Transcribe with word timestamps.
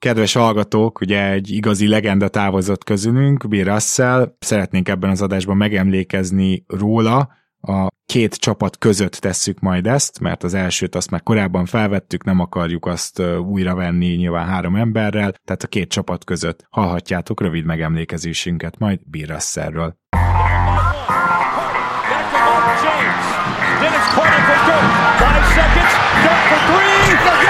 Kedves 0.00 0.32
hallgatók, 0.32 1.00
ugye 1.00 1.30
egy 1.30 1.50
igazi 1.50 1.88
legenda 1.88 2.28
távozott 2.28 2.84
közülünk, 2.84 3.48
Bill 3.48 3.64
Russell, 3.64 4.34
szeretnénk 4.38 4.88
ebben 4.88 5.10
az 5.10 5.22
adásban 5.22 5.56
megemlékezni 5.56 6.64
róla, 6.66 7.28
a 7.60 7.86
két 8.06 8.34
csapat 8.34 8.78
között 8.78 9.12
tesszük 9.12 9.60
majd 9.60 9.86
ezt, 9.86 10.20
mert 10.20 10.42
az 10.42 10.54
elsőt 10.54 10.94
azt 10.94 11.10
már 11.10 11.22
korábban 11.22 11.64
felvettük, 11.64 12.24
nem 12.24 12.40
akarjuk 12.40 12.86
azt 12.86 13.22
újra 13.48 13.74
venni 13.74 14.06
nyilván 14.06 14.46
három 14.46 14.76
emberrel, 14.76 15.34
tehát 15.44 15.62
a 15.62 15.66
két 15.66 15.88
csapat 15.88 16.24
között 16.24 16.66
hallhatjátok 16.70 17.40
rövid 17.40 17.64
megemlékezésünket 17.64 18.78
majd 18.78 19.00
Bill 19.04 19.26
Russellről. 19.26 19.96
Dennis 23.80 24.06
Carter 24.14 24.40
for 24.48 24.58
good. 24.66 24.84
Five 25.20 25.44
seconds. 25.54 25.92
Got 26.24 26.38
for 26.48 26.58
three. 26.66 27.49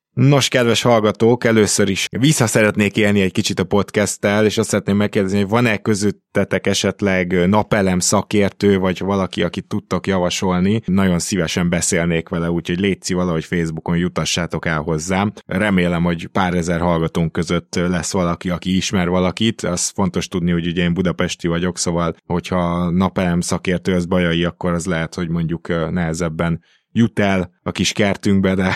Nos, 0.13 0.47
kedves 0.47 0.81
hallgatók, 0.81 1.43
először 1.43 1.89
is 1.89 2.07
vissza 2.09 2.47
szeretnék 2.47 2.97
élni 2.97 3.21
egy 3.21 3.31
kicsit 3.31 3.59
a 3.59 3.63
podcasttel, 3.63 4.45
és 4.45 4.57
azt 4.57 4.69
szeretném 4.69 4.95
megkérdezni, 4.95 5.37
hogy 5.37 5.49
van-e 5.49 5.77
közöttetek 5.77 6.67
esetleg 6.67 7.47
napelem 7.49 7.99
szakértő, 7.99 8.77
vagy 8.77 8.99
valaki, 8.99 9.43
akit 9.43 9.67
tudtok 9.67 10.07
javasolni. 10.07 10.81
Nagyon 10.85 11.19
szívesen 11.19 11.69
beszélnék 11.69 12.29
vele, 12.29 12.51
úgyhogy 12.51 12.79
létszi 12.79 13.13
valahogy 13.13 13.45
Facebookon 13.45 13.97
jutassátok 13.97 14.65
el 14.65 14.81
hozzám. 14.81 15.31
Remélem, 15.45 16.03
hogy 16.03 16.27
pár 16.27 16.53
ezer 16.53 16.79
hallgatónk 16.79 17.31
között 17.31 17.75
lesz 17.75 18.11
valaki, 18.11 18.49
aki 18.49 18.75
ismer 18.75 19.09
valakit. 19.09 19.61
Az 19.61 19.89
fontos 19.89 20.27
tudni, 20.27 20.51
hogy 20.51 20.67
ugye 20.67 20.83
én 20.83 20.93
budapesti 20.93 21.47
vagyok, 21.47 21.77
szóval 21.77 22.15
hogyha 22.25 22.89
napelem 22.89 23.41
szakértő 23.41 23.93
az 23.93 24.05
bajai, 24.05 24.43
akkor 24.43 24.71
az 24.71 24.85
lehet, 24.85 25.15
hogy 25.15 25.29
mondjuk 25.29 25.91
nehezebben 25.91 26.61
jut 26.91 27.19
el 27.19 27.51
a 27.63 27.71
kis 27.71 27.91
kertünkbe, 27.91 28.55
de 28.55 28.75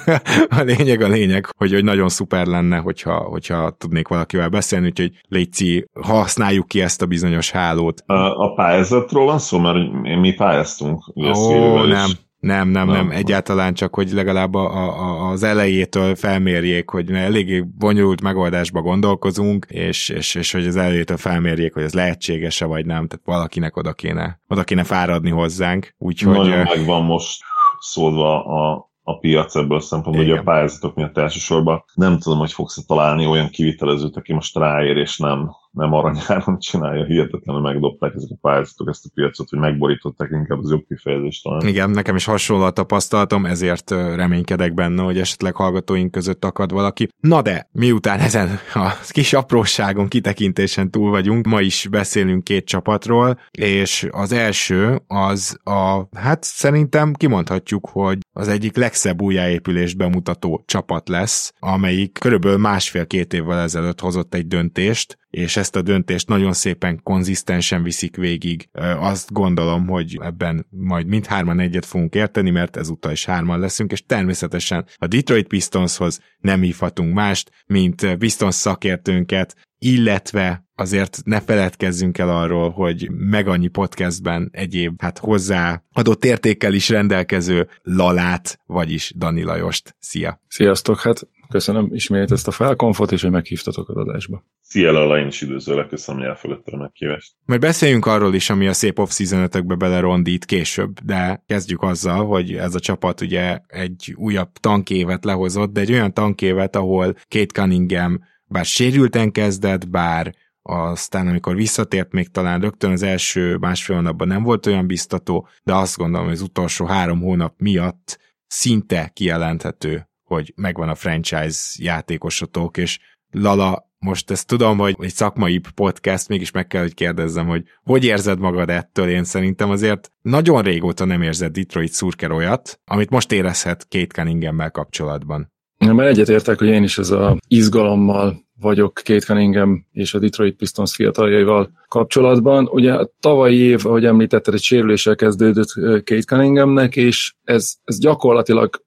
a 0.58 0.60
lényeg 0.60 1.00
a 1.00 1.08
lényeg, 1.08 1.46
hogy, 1.56 1.72
hogy 1.72 1.84
nagyon 1.84 2.08
szuper 2.08 2.46
lenne, 2.46 2.76
hogyha, 2.76 3.14
hogyha 3.14 3.70
tudnék 3.70 4.08
valakivel 4.08 4.48
beszélni, 4.48 4.86
úgyhogy 4.86 5.12
Léci, 5.28 5.84
használjuk 6.00 6.68
ki 6.68 6.80
ezt 6.80 7.02
a 7.02 7.06
bizonyos 7.06 7.50
hálót. 7.50 8.02
A, 8.06 8.44
a 8.44 8.54
pályázatról 8.54 9.24
van 9.24 9.38
szó, 9.38 9.58
mert 9.58 9.92
mi 10.20 10.32
pályáztunk. 10.32 11.12
Ó, 11.14 11.84
nem. 11.84 12.10
Nem, 12.42 12.68
nem, 12.68 12.86
nem, 12.86 12.96
nem, 12.96 13.10
egyáltalán 13.10 13.74
csak, 13.74 13.94
hogy 13.94 14.12
legalább 14.12 14.54
a, 14.54 14.64
a, 14.64 15.28
az 15.30 15.42
elejétől 15.42 16.14
felmérjék, 16.14 16.90
hogy 16.90 17.10
eléggé 17.10 17.64
bonyolult 17.78 18.22
megoldásba 18.22 18.80
gondolkozunk, 18.80 19.66
és, 19.68 20.08
és, 20.08 20.34
és 20.34 20.52
hogy 20.52 20.66
az 20.66 20.76
elejétől 20.76 21.16
felmérjék, 21.16 21.72
hogy 21.72 21.82
ez 21.82 21.94
lehetséges-e 21.94 22.64
vagy 22.64 22.86
nem, 22.86 23.06
tehát 23.06 23.24
valakinek 23.24 23.76
oda 23.76 23.92
kéne, 23.92 24.40
oda 24.48 24.64
kéne 24.64 24.84
fáradni 24.84 25.30
hozzánk. 25.30 25.94
Úgyhogy, 25.98 26.36
Nagyon 26.36 26.58
megvan 26.58 27.04
most 27.04 27.42
szólva 27.82 28.44
a, 28.44 28.90
a 29.02 29.18
piac 29.18 29.54
ebből 29.54 29.76
a 29.76 29.80
szempontból, 29.80 30.24
hogy 30.24 30.38
a 30.38 30.42
pályázatok 30.42 30.94
miatt 30.94 31.18
elsősorban 31.18 31.84
nem 31.94 32.18
tudom, 32.18 32.38
hogy 32.38 32.52
fogsz 32.52 32.86
találni 32.86 33.26
olyan 33.26 33.48
kivitelezőt, 33.48 34.16
aki 34.16 34.32
most 34.32 34.56
ráér, 34.56 34.96
és 34.96 35.18
nem, 35.18 35.50
nem 35.72 35.92
aranyáron 35.92 36.58
csinálja, 36.58 37.04
hihetetlenül 37.04 37.62
megdobták 37.62 38.14
ezek 38.14 38.30
a 38.30 38.36
pályázatok 38.40 38.88
ezt 38.88 39.04
a 39.04 39.08
piacot, 39.14 39.48
hogy 39.48 39.58
megborították 39.58 40.30
inkább 40.30 40.58
az 40.58 40.70
jobb 40.70 40.84
kifejezést 40.88 41.42
talán. 41.42 41.66
Igen, 41.66 41.90
nekem 41.90 42.16
is 42.16 42.24
hasonló 42.24 42.64
a 42.64 42.70
tapasztalatom, 42.70 43.46
ezért 43.46 43.90
reménykedek 43.90 44.74
benne, 44.74 45.02
hogy 45.02 45.18
esetleg 45.18 45.54
hallgatóink 45.54 46.10
között 46.10 46.44
akad 46.44 46.72
valaki. 46.72 47.08
Na 47.20 47.42
de, 47.42 47.68
miután 47.72 48.20
ezen 48.20 48.48
a 48.74 48.88
kis 49.08 49.32
apróságon, 49.32 50.08
kitekintésen 50.08 50.90
túl 50.90 51.10
vagyunk, 51.10 51.46
ma 51.46 51.60
is 51.60 51.86
beszélünk 51.90 52.44
két 52.44 52.66
csapatról, 52.66 53.38
és 53.50 54.08
az 54.10 54.32
első 54.32 55.02
az 55.06 55.58
a, 55.64 56.08
hát 56.18 56.44
szerintem 56.44 57.12
kimondhatjuk, 57.12 57.88
hogy 57.92 58.18
az 58.32 58.48
egyik 58.48 58.76
legszebb 58.76 59.22
újjáépülést 59.22 59.96
bemutató 59.96 60.62
csapat 60.66 61.08
lesz, 61.08 61.52
amelyik 61.58 62.18
körülbelül 62.20 62.58
másfél-két 62.58 63.32
évvel 63.32 63.58
ezelőtt 63.58 64.00
hozott 64.00 64.34
egy 64.34 64.46
döntést, 64.46 65.20
és 65.32 65.56
ezt 65.56 65.76
a 65.76 65.82
döntést 65.82 66.28
nagyon 66.28 66.52
szépen 66.52 67.00
konzisztensen 67.02 67.82
viszik 67.82 68.16
végig. 68.16 68.68
Azt 68.98 69.32
gondolom, 69.32 69.86
hogy 69.86 70.18
ebben 70.22 70.66
majd 70.70 71.06
mindhárman 71.06 71.60
egyet 71.60 71.86
fogunk 71.86 72.14
érteni, 72.14 72.50
mert 72.50 72.76
ezúttal 72.76 73.12
is 73.12 73.24
hárman 73.24 73.60
leszünk, 73.60 73.92
és 73.92 74.06
természetesen 74.06 74.86
a 74.96 75.06
Detroit 75.06 75.46
Pistonshoz 75.46 76.20
nem 76.38 76.60
hívhatunk 76.60 77.14
mást, 77.14 77.50
mint 77.66 78.16
Pistons 78.16 78.54
szakértőnket, 78.54 79.56
illetve 79.78 80.66
azért 80.74 81.20
ne 81.24 81.40
feledkezzünk 81.40 82.18
el 82.18 82.28
arról, 82.28 82.70
hogy 82.70 83.10
meg 83.10 83.48
annyi 83.48 83.68
podcastben 83.68 84.48
egyéb, 84.52 85.00
hát 85.00 85.18
hozzá 85.18 85.82
adott 85.92 86.24
értékkel 86.24 86.74
is 86.74 86.88
rendelkező 86.88 87.68
Lalát, 87.82 88.58
vagyis 88.66 89.12
Dani 89.16 89.42
Lajost. 89.42 89.96
Szia! 89.98 90.40
Sziasztok! 90.48 91.00
Hát 91.00 91.28
köszönöm 91.52 91.88
ismét 91.90 92.32
ezt 92.32 92.48
a 92.48 92.50
felkonfot, 92.50 93.12
és 93.12 93.22
hogy 93.22 93.30
meghívtatok 93.30 93.88
az 93.88 93.96
adásba. 93.96 94.44
Szia 94.60 94.92
Lala, 94.92 95.18
én 95.18 95.26
is 95.26 95.42
üdvözöllek, 95.42 95.88
köszönöm, 95.88 96.20
hogy 96.20 96.30
elfogadtad 96.30 96.74
a 96.74 96.76
meghívást. 96.76 97.32
Majd 97.44 97.60
beszéljünk 97.60 98.06
arról 98.06 98.34
is, 98.34 98.50
ami 98.50 98.66
a 98.66 98.72
szép 98.72 98.98
off 98.98 99.10
season 99.10 99.48
belerondít 99.78 100.44
később, 100.44 101.00
de 101.00 101.42
kezdjük 101.46 101.82
azzal, 101.82 102.26
hogy 102.26 102.54
ez 102.54 102.74
a 102.74 102.80
csapat 102.80 103.20
ugye 103.20 103.58
egy 103.66 104.14
újabb 104.16 104.52
tankévet 104.52 105.24
lehozott, 105.24 105.72
de 105.72 105.80
egy 105.80 105.92
olyan 105.92 106.14
tankévet, 106.14 106.76
ahol 106.76 107.14
Kate 107.28 107.60
Cunningham 107.60 108.20
bár 108.44 108.64
sérülten 108.64 109.32
kezdett, 109.32 109.88
bár 109.88 110.34
aztán 110.62 111.28
amikor 111.28 111.54
visszatért, 111.54 112.12
még 112.12 112.28
talán 112.28 112.60
rögtön 112.60 112.90
az 112.90 113.02
első 113.02 113.56
másfél 113.56 113.96
hónapban 113.96 114.28
nem 114.28 114.42
volt 114.42 114.66
olyan 114.66 114.86
biztató, 114.86 115.48
de 115.62 115.74
azt 115.74 115.96
gondolom, 115.96 116.26
hogy 116.26 116.36
az 116.36 116.42
utolsó 116.42 116.86
három 116.86 117.20
hónap 117.20 117.54
miatt 117.58 118.18
szinte 118.46 119.10
kijelenthető, 119.12 120.08
hogy 120.32 120.52
megvan 120.56 120.88
a 120.88 120.94
franchise 120.94 121.60
játékosotok, 121.78 122.76
és 122.76 122.98
Lala, 123.30 123.90
most 123.98 124.30
ezt 124.30 124.46
tudom, 124.46 124.78
hogy 124.78 124.96
egy 124.98 125.12
szakmai 125.12 125.60
podcast, 125.74 126.28
mégis 126.28 126.50
meg 126.50 126.66
kell, 126.66 126.80
hogy 126.80 126.94
kérdezzem, 126.94 127.46
hogy 127.46 127.64
hogy 127.84 128.04
érzed 128.04 128.38
magad 128.38 128.70
ettől? 128.70 129.08
Én 129.08 129.24
szerintem 129.24 129.70
azért 129.70 130.12
nagyon 130.22 130.62
régóta 130.62 131.04
nem 131.04 131.22
érzed 131.22 131.52
Detroit 131.52 131.92
szurker 131.92 132.30
olyat, 132.30 132.80
amit 132.84 133.10
most 133.10 133.32
érezhet 133.32 133.86
Kate 133.88 134.06
Cunningham-mel 134.06 134.70
kapcsolatban. 134.70 135.50
Mert 135.78 136.08
egyetértek, 136.08 136.58
hogy 136.58 136.68
én 136.68 136.82
is 136.82 136.98
ez 136.98 137.10
a 137.10 137.36
izgalommal 137.48 138.42
vagyok 138.60 138.94
Kate 139.04 139.18
Cunningham 139.18 139.86
és 139.92 140.14
a 140.14 140.18
Detroit 140.18 140.56
Pistons 140.56 140.94
fiataljaival 140.94 141.70
kapcsolatban. 141.88 142.68
Ugye 142.72 142.94
a 142.94 143.10
tavalyi 143.20 143.58
év, 143.58 143.86
ahogy 143.86 144.04
említetted, 144.04 144.54
egy 144.54 144.62
sérüléssel 144.62 145.14
kezdődött 145.14 145.72
Kate 146.04 146.22
Cunninghamnek, 146.22 146.96
és 146.96 147.34
ez, 147.44 147.74
ez 147.84 147.98
gyakorlatilag 147.98 148.84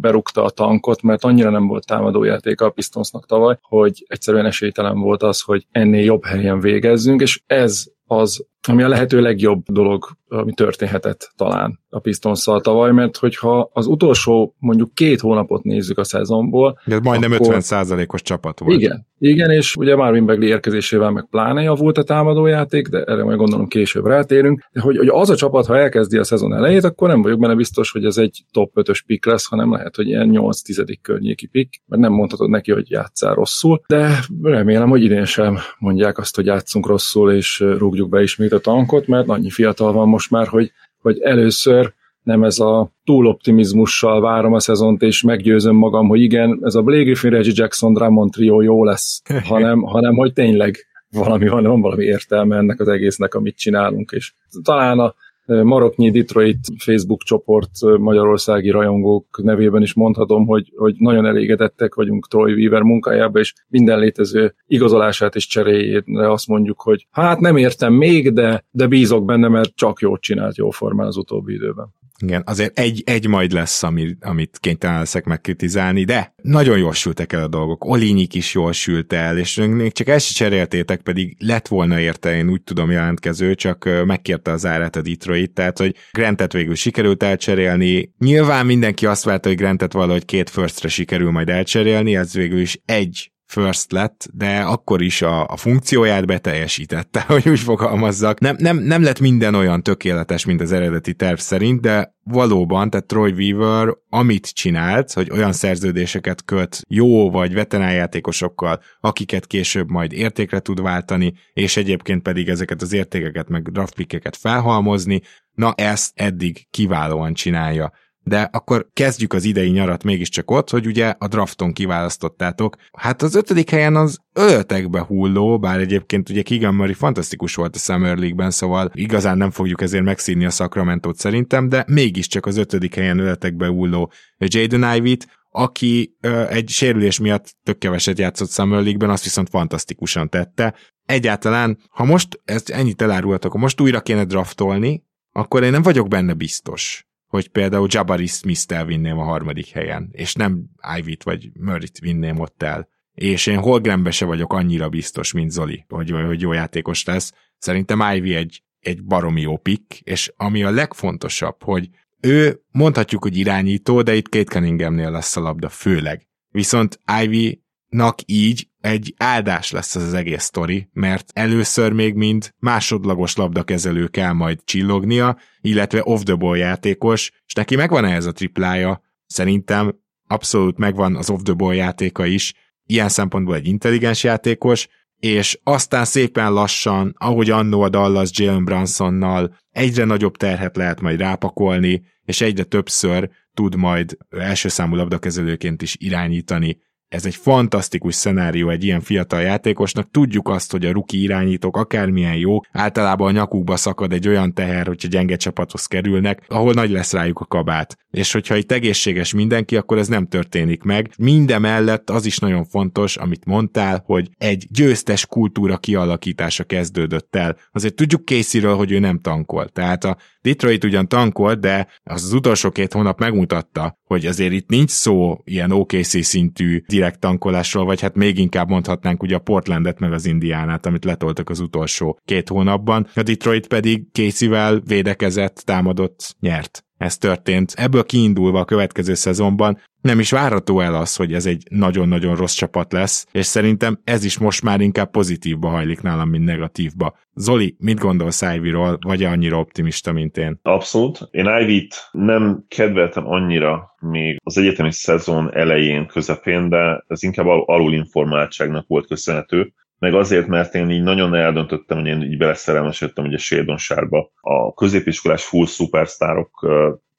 berúgta 0.00 0.44
a 0.44 0.50
tankot, 0.50 1.02
mert 1.02 1.24
annyira 1.24 1.50
nem 1.50 1.66
volt 1.66 1.86
támadójátéka 1.86 2.64
a 2.64 2.70
Pistonsnak 2.70 3.26
tavaly, 3.26 3.58
hogy 3.62 4.04
egyszerűen 4.08 4.46
esélytelen 4.46 4.98
volt 5.00 5.22
az, 5.22 5.40
hogy 5.40 5.66
ennél 5.70 6.04
jobb 6.04 6.24
helyen 6.24 6.60
végezzünk, 6.60 7.20
és 7.20 7.40
ez 7.46 7.84
az, 8.06 8.46
ami 8.68 8.82
a 8.82 8.88
lehető 8.88 9.20
legjobb 9.20 9.62
dolog, 9.66 10.08
ami 10.32 10.52
történhetett 10.52 11.32
talán 11.36 11.80
a 11.88 11.98
pistons 11.98 12.44
tavaly, 12.44 12.92
mert 12.92 13.16
hogyha 13.16 13.70
az 13.72 13.86
utolsó 13.86 14.54
mondjuk 14.58 14.94
két 14.94 15.20
hónapot 15.20 15.62
nézzük 15.62 15.98
a 15.98 16.04
szezonból. 16.04 16.78
De 16.84 17.00
majdnem 17.00 17.32
akkor... 17.32 17.54
50%-os 17.58 18.22
csapat 18.22 18.60
volt. 18.60 18.80
Igen, 18.80 19.06
igen, 19.18 19.50
és 19.50 19.76
ugye 19.76 19.96
Marvin 19.96 20.26
Bagley 20.26 20.48
érkezésével 20.48 21.10
meg 21.10 21.26
pláne 21.30 21.62
javult 21.62 21.98
a 21.98 22.02
támadójáték, 22.02 22.88
de 22.88 23.02
erre 23.02 23.24
majd 23.24 23.38
gondolom 23.38 23.68
később 23.68 24.06
rátérünk, 24.06 24.68
de 24.72 24.80
hogy, 24.80 24.96
hogy 24.96 25.08
az 25.08 25.30
a 25.30 25.36
csapat, 25.36 25.66
ha 25.66 25.78
elkezdi 25.78 26.18
a 26.18 26.24
szezon 26.24 26.54
elejét, 26.54 26.84
akkor 26.84 27.08
nem 27.08 27.22
vagyok 27.22 27.38
benne 27.38 27.54
biztos, 27.54 27.90
hogy 27.90 28.04
ez 28.04 28.16
egy 28.16 28.44
top 28.50 28.72
5-ös 28.74 29.00
pick 29.06 29.26
lesz, 29.26 29.46
hanem 29.46 29.72
lehet, 29.72 29.96
hogy 29.96 30.06
ilyen 30.06 30.30
8-10. 30.32 30.96
környéki 31.02 31.46
pick, 31.46 31.82
mert 31.86 32.02
nem 32.02 32.12
mondhatod 32.12 32.48
neki, 32.48 32.72
hogy 32.72 32.90
játszál 32.90 33.34
rosszul, 33.34 33.82
de 33.86 34.18
remélem, 34.42 34.88
hogy 34.88 35.02
idén 35.02 35.24
sem 35.24 35.58
mondják 35.78 36.18
azt, 36.18 36.36
hogy 36.36 36.46
játszunk 36.46 36.86
rosszul, 36.86 37.32
és 37.32 37.60
rúgjuk 37.78 38.08
be 38.08 38.22
ismét 38.22 38.52
a 38.52 38.58
tankot, 38.58 39.06
mert 39.06 39.28
annyi 39.28 39.50
fiatal 39.50 39.92
van 39.92 40.08
most 40.08 40.21
már, 40.28 40.46
hogy, 40.46 40.72
hogy 41.00 41.20
először 41.20 41.92
nem 42.22 42.44
ez 42.44 42.58
a 42.58 42.92
túloptimizmussal 43.04 44.20
várom 44.20 44.52
a 44.52 44.60
szezont, 44.60 45.02
és 45.02 45.22
meggyőzöm 45.22 45.76
magam, 45.76 46.08
hogy 46.08 46.20
igen, 46.20 46.58
ez 46.62 46.74
a 46.74 46.82
Blake 46.82 47.02
Griffin, 47.02 47.30
Reggie 47.30 47.52
Jackson, 47.56 47.92
Drummond 47.92 48.30
trio 48.30 48.60
jó 48.60 48.84
lesz, 48.84 49.22
hanem, 49.48 49.82
hanem 49.82 50.14
hogy 50.14 50.32
tényleg 50.32 50.76
valami 51.10 51.48
van, 51.48 51.62
van 51.62 51.80
valami 51.80 52.04
értelme 52.04 52.56
ennek 52.56 52.80
az 52.80 52.88
egésznek, 52.88 53.34
amit 53.34 53.56
csinálunk, 53.56 54.10
és 54.10 54.32
talán 54.62 54.98
a 54.98 55.14
Maroknyi 55.46 56.10
Detroit 56.10 56.58
Facebook 56.78 57.22
csoport 57.22 57.70
magyarországi 57.98 58.70
rajongók 58.70 59.42
nevében 59.42 59.82
is 59.82 59.94
mondhatom, 59.94 60.46
hogy, 60.46 60.72
hogy 60.76 60.94
nagyon 60.98 61.26
elégedettek 61.26 61.94
vagyunk 61.94 62.28
Troy 62.28 62.52
Weaver 62.52 62.82
munkájába, 62.82 63.38
és 63.38 63.54
minden 63.68 63.98
létező 63.98 64.54
igazolását 64.66 65.34
és 65.34 65.46
cseréjére 65.46 66.30
azt 66.30 66.46
mondjuk, 66.46 66.80
hogy 66.80 67.06
hát 67.10 67.40
nem 67.40 67.56
értem 67.56 67.92
még, 67.92 68.32
de, 68.32 68.64
de 68.70 68.86
bízok 68.86 69.24
benne, 69.24 69.48
mert 69.48 69.74
csak 69.74 70.00
jót 70.00 70.20
csinált 70.20 70.56
jó 70.56 70.70
formán 70.70 71.06
az 71.06 71.16
utóbbi 71.16 71.52
időben. 71.52 71.94
Igen, 72.22 72.42
azért 72.46 72.78
egy, 72.78 73.02
egy 73.06 73.26
majd 73.26 73.52
lesz, 73.52 73.82
ami, 73.82 74.16
amit 74.20 74.58
kénytelen 74.60 74.98
leszek 74.98 75.24
megkritizálni, 75.24 76.04
de 76.04 76.34
nagyon 76.42 76.78
jól 76.78 76.92
sültek 76.92 77.32
el 77.32 77.42
a 77.42 77.48
dolgok. 77.48 77.84
Olinyik 77.84 78.34
is 78.34 78.54
jól 78.54 78.72
sült 78.72 79.12
el, 79.12 79.38
és 79.38 79.54
még 79.54 79.92
csak 79.92 80.08
ezt 80.08 80.34
cseréltétek, 80.34 81.00
pedig 81.00 81.36
lett 81.38 81.68
volna 81.68 82.00
érte, 82.00 82.36
én 82.36 82.48
úgy 82.48 82.62
tudom 82.62 82.90
jelentkező, 82.90 83.54
csak 83.54 83.88
megkérte 84.04 84.50
az 84.50 84.66
árát 84.66 84.96
a 84.96 85.02
Detroit, 85.02 85.52
tehát 85.52 85.78
hogy 85.78 85.96
Grantet 86.12 86.52
végül 86.52 86.74
sikerült 86.74 87.22
elcserélni. 87.22 88.12
Nyilván 88.18 88.66
mindenki 88.66 89.06
azt 89.06 89.24
várta, 89.24 89.48
hogy 89.48 89.58
Grantet 89.58 89.92
valahogy 89.92 90.24
két 90.24 90.50
firstre 90.50 90.88
sikerül 90.88 91.30
majd 91.30 91.48
elcserélni, 91.48 92.16
ez 92.16 92.34
végül 92.34 92.60
is 92.60 92.80
egy 92.84 93.31
first 93.52 93.92
lett, 93.92 94.28
de 94.32 94.60
akkor 94.60 95.02
is 95.02 95.22
a, 95.22 95.46
a 95.46 95.56
funkcióját 95.56 96.26
beteljesítette, 96.26 97.20
hogy 97.32 97.48
úgy 97.48 97.60
fogalmazzak. 97.60 98.40
Nem, 98.40 98.56
nem, 98.58 98.76
nem 98.78 99.02
lett 99.02 99.20
minden 99.20 99.54
olyan 99.54 99.82
tökéletes, 99.82 100.44
mint 100.44 100.60
az 100.60 100.72
eredeti 100.72 101.14
terv 101.14 101.38
szerint, 101.38 101.80
de 101.80 102.14
valóban, 102.24 102.90
tehát 102.90 103.06
Troy 103.06 103.32
Weaver 103.32 103.96
amit 104.08 104.54
csinált, 104.54 105.12
hogy 105.12 105.30
olyan 105.30 105.52
szerződéseket 105.52 106.44
köt 106.44 106.80
jó 106.88 107.30
vagy 107.30 107.54
veteránjátékosokkal, 107.54 108.80
akiket 109.00 109.46
később 109.46 109.90
majd 109.90 110.12
értékre 110.12 110.60
tud 110.60 110.82
váltani, 110.82 111.32
és 111.52 111.76
egyébként 111.76 112.22
pedig 112.22 112.48
ezeket 112.48 112.82
az 112.82 112.92
értékeket 112.92 113.48
meg 113.48 113.72
draftpickeket 113.72 114.36
felhalmozni, 114.36 115.20
na 115.54 115.72
ezt 115.76 116.12
eddig 116.14 116.66
kiválóan 116.70 117.34
csinálja 117.34 117.92
de 118.24 118.48
akkor 118.52 118.88
kezdjük 118.92 119.32
az 119.32 119.44
idei 119.44 119.70
nyarat 119.70 120.04
mégiscsak 120.04 120.50
ott, 120.50 120.70
hogy 120.70 120.86
ugye 120.86 121.14
a 121.18 121.28
drafton 121.28 121.72
kiválasztottátok. 121.72 122.76
Hát 122.98 123.22
az 123.22 123.34
ötödik 123.34 123.70
helyen 123.70 123.96
az 123.96 124.18
öltekbe 124.32 125.00
hulló, 125.00 125.58
bár 125.58 125.80
egyébként 125.80 126.28
ugye 126.28 126.42
Keegan 126.42 126.74
Murray 126.74 126.92
fantasztikus 126.92 127.54
volt 127.54 127.74
a 127.74 127.78
Summer 127.78 128.16
League-ben, 128.16 128.50
szóval 128.50 128.90
igazán 128.94 129.36
nem 129.36 129.50
fogjuk 129.50 129.80
ezért 129.80 130.04
megszínni 130.04 130.44
a 130.44 130.50
Sacramento-t 130.50 131.16
szerintem, 131.16 131.68
de 131.68 131.84
mégiscsak 131.88 132.46
az 132.46 132.56
ötödik 132.56 132.94
helyen 132.94 133.18
öltekbe 133.18 133.66
hulló 133.66 134.12
Jaden 134.38 134.96
Ivy-t, 134.96 135.26
aki 135.50 136.16
ö, 136.20 136.48
egy 136.48 136.68
sérülés 136.68 137.18
miatt 137.18 137.56
tök 137.62 137.78
keveset 137.78 138.18
játszott 138.18 138.50
Summer 138.50 138.80
League-ben, 138.80 139.10
azt 139.10 139.24
viszont 139.24 139.48
fantasztikusan 139.48 140.28
tette. 140.28 140.74
Egyáltalán, 141.06 141.78
ha 141.90 142.04
most 142.04 142.40
ezt 142.44 142.68
ennyit 142.68 143.02
elárultak, 143.02 143.52
ha 143.52 143.58
most 143.58 143.80
újra 143.80 144.00
kéne 144.00 144.24
draftolni, 144.24 145.04
akkor 145.32 145.62
én 145.62 145.70
nem 145.70 145.82
vagyok 145.82 146.08
benne 146.08 146.34
biztos, 146.34 147.06
hogy 147.32 147.48
például 147.48 147.86
Jabari 147.90 148.26
Smith-t 148.26 148.72
elvinném 148.72 149.18
a 149.18 149.24
harmadik 149.24 149.68
helyen, 149.68 150.08
és 150.12 150.34
nem 150.34 150.64
Ivy-t 150.98 151.22
vagy 151.22 151.50
Murray-t 151.60 151.98
vinném 151.98 152.38
ott 152.38 152.62
el. 152.62 152.88
És 153.14 153.46
én 153.46 153.58
Holgrenbe 153.58 154.10
se 154.10 154.24
vagyok 154.24 154.52
annyira 154.52 154.88
biztos, 154.88 155.32
mint 155.32 155.50
Zoli, 155.50 155.84
hogy, 155.88 156.10
hogy 156.10 156.40
jó 156.40 156.52
játékos 156.52 157.04
lesz. 157.04 157.32
Szerintem 157.58 158.14
Ivy 158.14 158.34
egy, 158.34 158.62
egy 158.80 159.04
baromi 159.04 159.40
jó 159.40 159.56
pick, 159.56 160.00
és 160.00 160.32
ami 160.36 160.62
a 160.62 160.70
legfontosabb, 160.70 161.62
hogy 161.62 161.88
ő 162.20 162.62
mondhatjuk, 162.70 163.22
hogy 163.22 163.36
irányító, 163.36 164.02
de 164.02 164.14
itt 164.14 164.28
Kate 164.28 164.52
Cunninghamnél 164.52 165.10
lesz 165.10 165.36
a 165.36 165.40
labda 165.40 165.68
főleg. 165.68 166.26
Viszont 166.48 166.98
Ivy 167.22 167.62
nak 167.88 168.18
így 168.26 168.68
egy 168.82 169.14
áldás 169.16 169.70
lesz 169.70 169.94
az, 169.94 170.02
az 170.02 170.14
egész 170.14 170.42
sztori, 170.42 170.88
mert 170.92 171.30
először 171.34 171.92
még 171.92 172.14
mind 172.14 172.54
másodlagos 172.58 173.36
labdakezelő 173.36 174.06
kell 174.06 174.32
majd 174.32 174.64
csillognia, 174.64 175.38
illetve 175.60 176.00
off-the-ball 176.04 176.56
játékos, 176.56 177.30
és 177.46 177.52
neki 177.52 177.76
megvan 177.76 178.04
ehhez 178.04 178.26
a 178.26 178.32
triplája, 178.32 179.02
szerintem 179.26 179.94
abszolút 180.26 180.78
megvan 180.78 181.16
az 181.16 181.30
off-the-ball 181.30 181.74
játéka 181.74 182.26
is, 182.26 182.54
ilyen 182.86 183.08
szempontból 183.08 183.54
egy 183.54 183.66
intelligens 183.66 184.24
játékos, 184.24 184.88
és 185.16 185.58
aztán 185.62 186.04
szépen 186.04 186.52
lassan, 186.52 187.14
ahogy 187.18 187.50
annó 187.50 187.80
a 187.80 187.88
Dallas 187.88 188.30
Jalen 188.32 188.64
Brunsonnal, 188.64 189.56
egyre 189.70 190.04
nagyobb 190.04 190.36
terhet 190.36 190.76
lehet 190.76 191.00
majd 191.00 191.20
rápakolni, 191.20 192.02
és 192.24 192.40
egyre 192.40 192.62
többször 192.62 193.30
tud 193.54 193.76
majd 193.76 194.16
első 194.30 194.68
számú 194.68 194.94
labdakezelőként 194.94 195.82
is 195.82 195.96
irányítani 195.98 196.78
ez 197.12 197.26
egy 197.26 197.36
fantasztikus 197.36 198.14
szenárió 198.14 198.68
egy 198.68 198.84
ilyen 198.84 199.00
fiatal 199.00 199.40
játékosnak. 199.40 200.10
Tudjuk 200.10 200.48
azt, 200.48 200.70
hogy 200.70 200.84
a 200.84 200.92
ruki 200.92 201.22
irányítók 201.22 201.76
akármilyen 201.76 202.36
jó, 202.36 202.60
általában 202.70 203.28
a 203.28 203.30
nyakukba 203.30 203.76
szakad 203.76 204.12
egy 204.12 204.28
olyan 204.28 204.54
teher, 204.54 204.86
hogyha 204.86 205.08
gyenge 205.08 205.36
csapathoz 205.36 205.86
kerülnek, 205.86 206.42
ahol 206.48 206.72
nagy 206.72 206.90
lesz 206.90 207.12
rájuk 207.12 207.38
a 207.38 207.44
kabát. 207.44 207.96
És 208.10 208.32
hogyha 208.32 208.56
itt 208.56 208.72
egészséges 208.72 209.34
mindenki, 209.34 209.76
akkor 209.76 209.98
ez 209.98 210.08
nem 210.08 210.26
történik 210.26 210.82
meg. 210.82 211.10
Minden 211.18 211.60
mellett 211.60 212.10
az 212.10 212.26
is 212.26 212.38
nagyon 212.38 212.64
fontos, 212.64 213.16
amit 213.16 213.44
mondtál, 213.44 214.02
hogy 214.06 214.28
egy 214.38 214.66
győztes 214.70 215.26
kultúra 215.26 215.76
kialakítása 215.76 216.64
kezdődött 216.64 217.36
el. 217.36 217.56
Azért 217.72 217.94
tudjuk 217.94 218.26
Casey-ről, 218.26 218.76
hogy 218.76 218.92
ő 218.92 218.98
nem 218.98 219.20
tankol. 219.20 219.68
Tehát 219.68 220.04
a 220.04 220.16
Detroit 220.42 220.84
ugyan 220.84 221.08
tankolt, 221.08 221.60
de 221.60 221.88
az, 222.02 222.24
az 222.24 222.32
utolsó 222.32 222.70
két 222.70 222.92
hónap 222.92 223.18
megmutatta, 223.18 223.98
hogy 224.04 224.26
azért 224.26 224.52
itt 224.52 224.68
nincs 224.68 224.90
szó 224.90 225.40
ilyen 225.44 225.70
OKC 225.72 226.24
szintű 226.24 226.82
direkt 226.86 227.20
tankolásról, 227.20 227.84
vagy 227.84 228.00
hát 228.00 228.14
még 228.14 228.38
inkább 228.38 228.68
mondhatnánk 228.68 229.22
ugye 229.22 229.34
a 229.34 229.38
Portlandet 229.38 229.98
meg 229.98 230.12
az 230.12 230.26
Indiánát, 230.26 230.86
amit 230.86 231.04
letoltak 231.04 231.50
az 231.50 231.60
utolsó 231.60 232.20
két 232.24 232.48
hónapban. 232.48 233.06
A 233.14 233.22
Detroit 233.22 233.66
pedig 233.66 234.06
Casey-vel 234.12 234.80
védekezett, 234.86 235.62
támadott, 235.64 236.36
nyert 236.40 236.84
ez 237.02 237.18
történt. 237.18 237.72
Ebből 237.76 238.04
kiindulva 238.04 238.60
a 238.60 238.64
következő 238.64 239.14
szezonban 239.14 239.78
nem 240.00 240.18
is 240.18 240.30
várható 240.30 240.80
el 240.80 240.94
az, 240.94 241.16
hogy 241.16 241.32
ez 241.32 241.46
egy 241.46 241.62
nagyon-nagyon 241.70 242.36
rossz 242.36 242.54
csapat 242.54 242.92
lesz, 242.92 243.26
és 243.32 243.46
szerintem 243.46 244.00
ez 244.04 244.24
is 244.24 244.38
most 244.38 244.62
már 244.62 244.80
inkább 244.80 245.10
pozitívba 245.10 245.68
hajlik 245.68 246.00
nálam, 246.00 246.28
mint 246.28 246.44
negatívba. 246.44 247.16
Zoli, 247.34 247.76
mit 247.78 247.98
gondolsz 247.98 248.42
Ivy-ról, 248.42 248.98
vagy 249.06 249.24
annyira 249.24 249.58
optimista, 249.58 250.12
mint 250.12 250.36
én? 250.36 250.58
Abszolút. 250.62 251.28
Én 251.30 251.46
Ivy-t 251.60 251.94
nem 252.10 252.64
kedveltem 252.68 253.26
annyira 253.26 253.94
még 254.00 254.40
az 254.44 254.58
egyetemi 254.58 254.92
szezon 254.92 255.54
elején, 255.54 256.06
közepén, 256.06 256.68
de 256.68 257.04
ez 257.08 257.22
inkább 257.22 257.46
alulinformáltságnak 257.46 258.86
volt 258.86 259.06
köszönhető 259.06 259.72
meg 260.02 260.14
azért, 260.14 260.46
mert 260.46 260.74
én 260.74 260.90
így 260.90 261.02
nagyon 261.02 261.34
eldöntöttem, 261.34 261.98
hogy 261.98 262.06
én 262.06 262.22
így 262.22 262.36
beleszerelmesedtem 262.36 263.24
ugye 263.24 263.36
Shadon 263.36 263.76
Sárba. 263.76 264.30
A 264.40 264.74
középiskolás 264.74 265.44
full 265.44 265.66
szupersztárok 265.66 266.66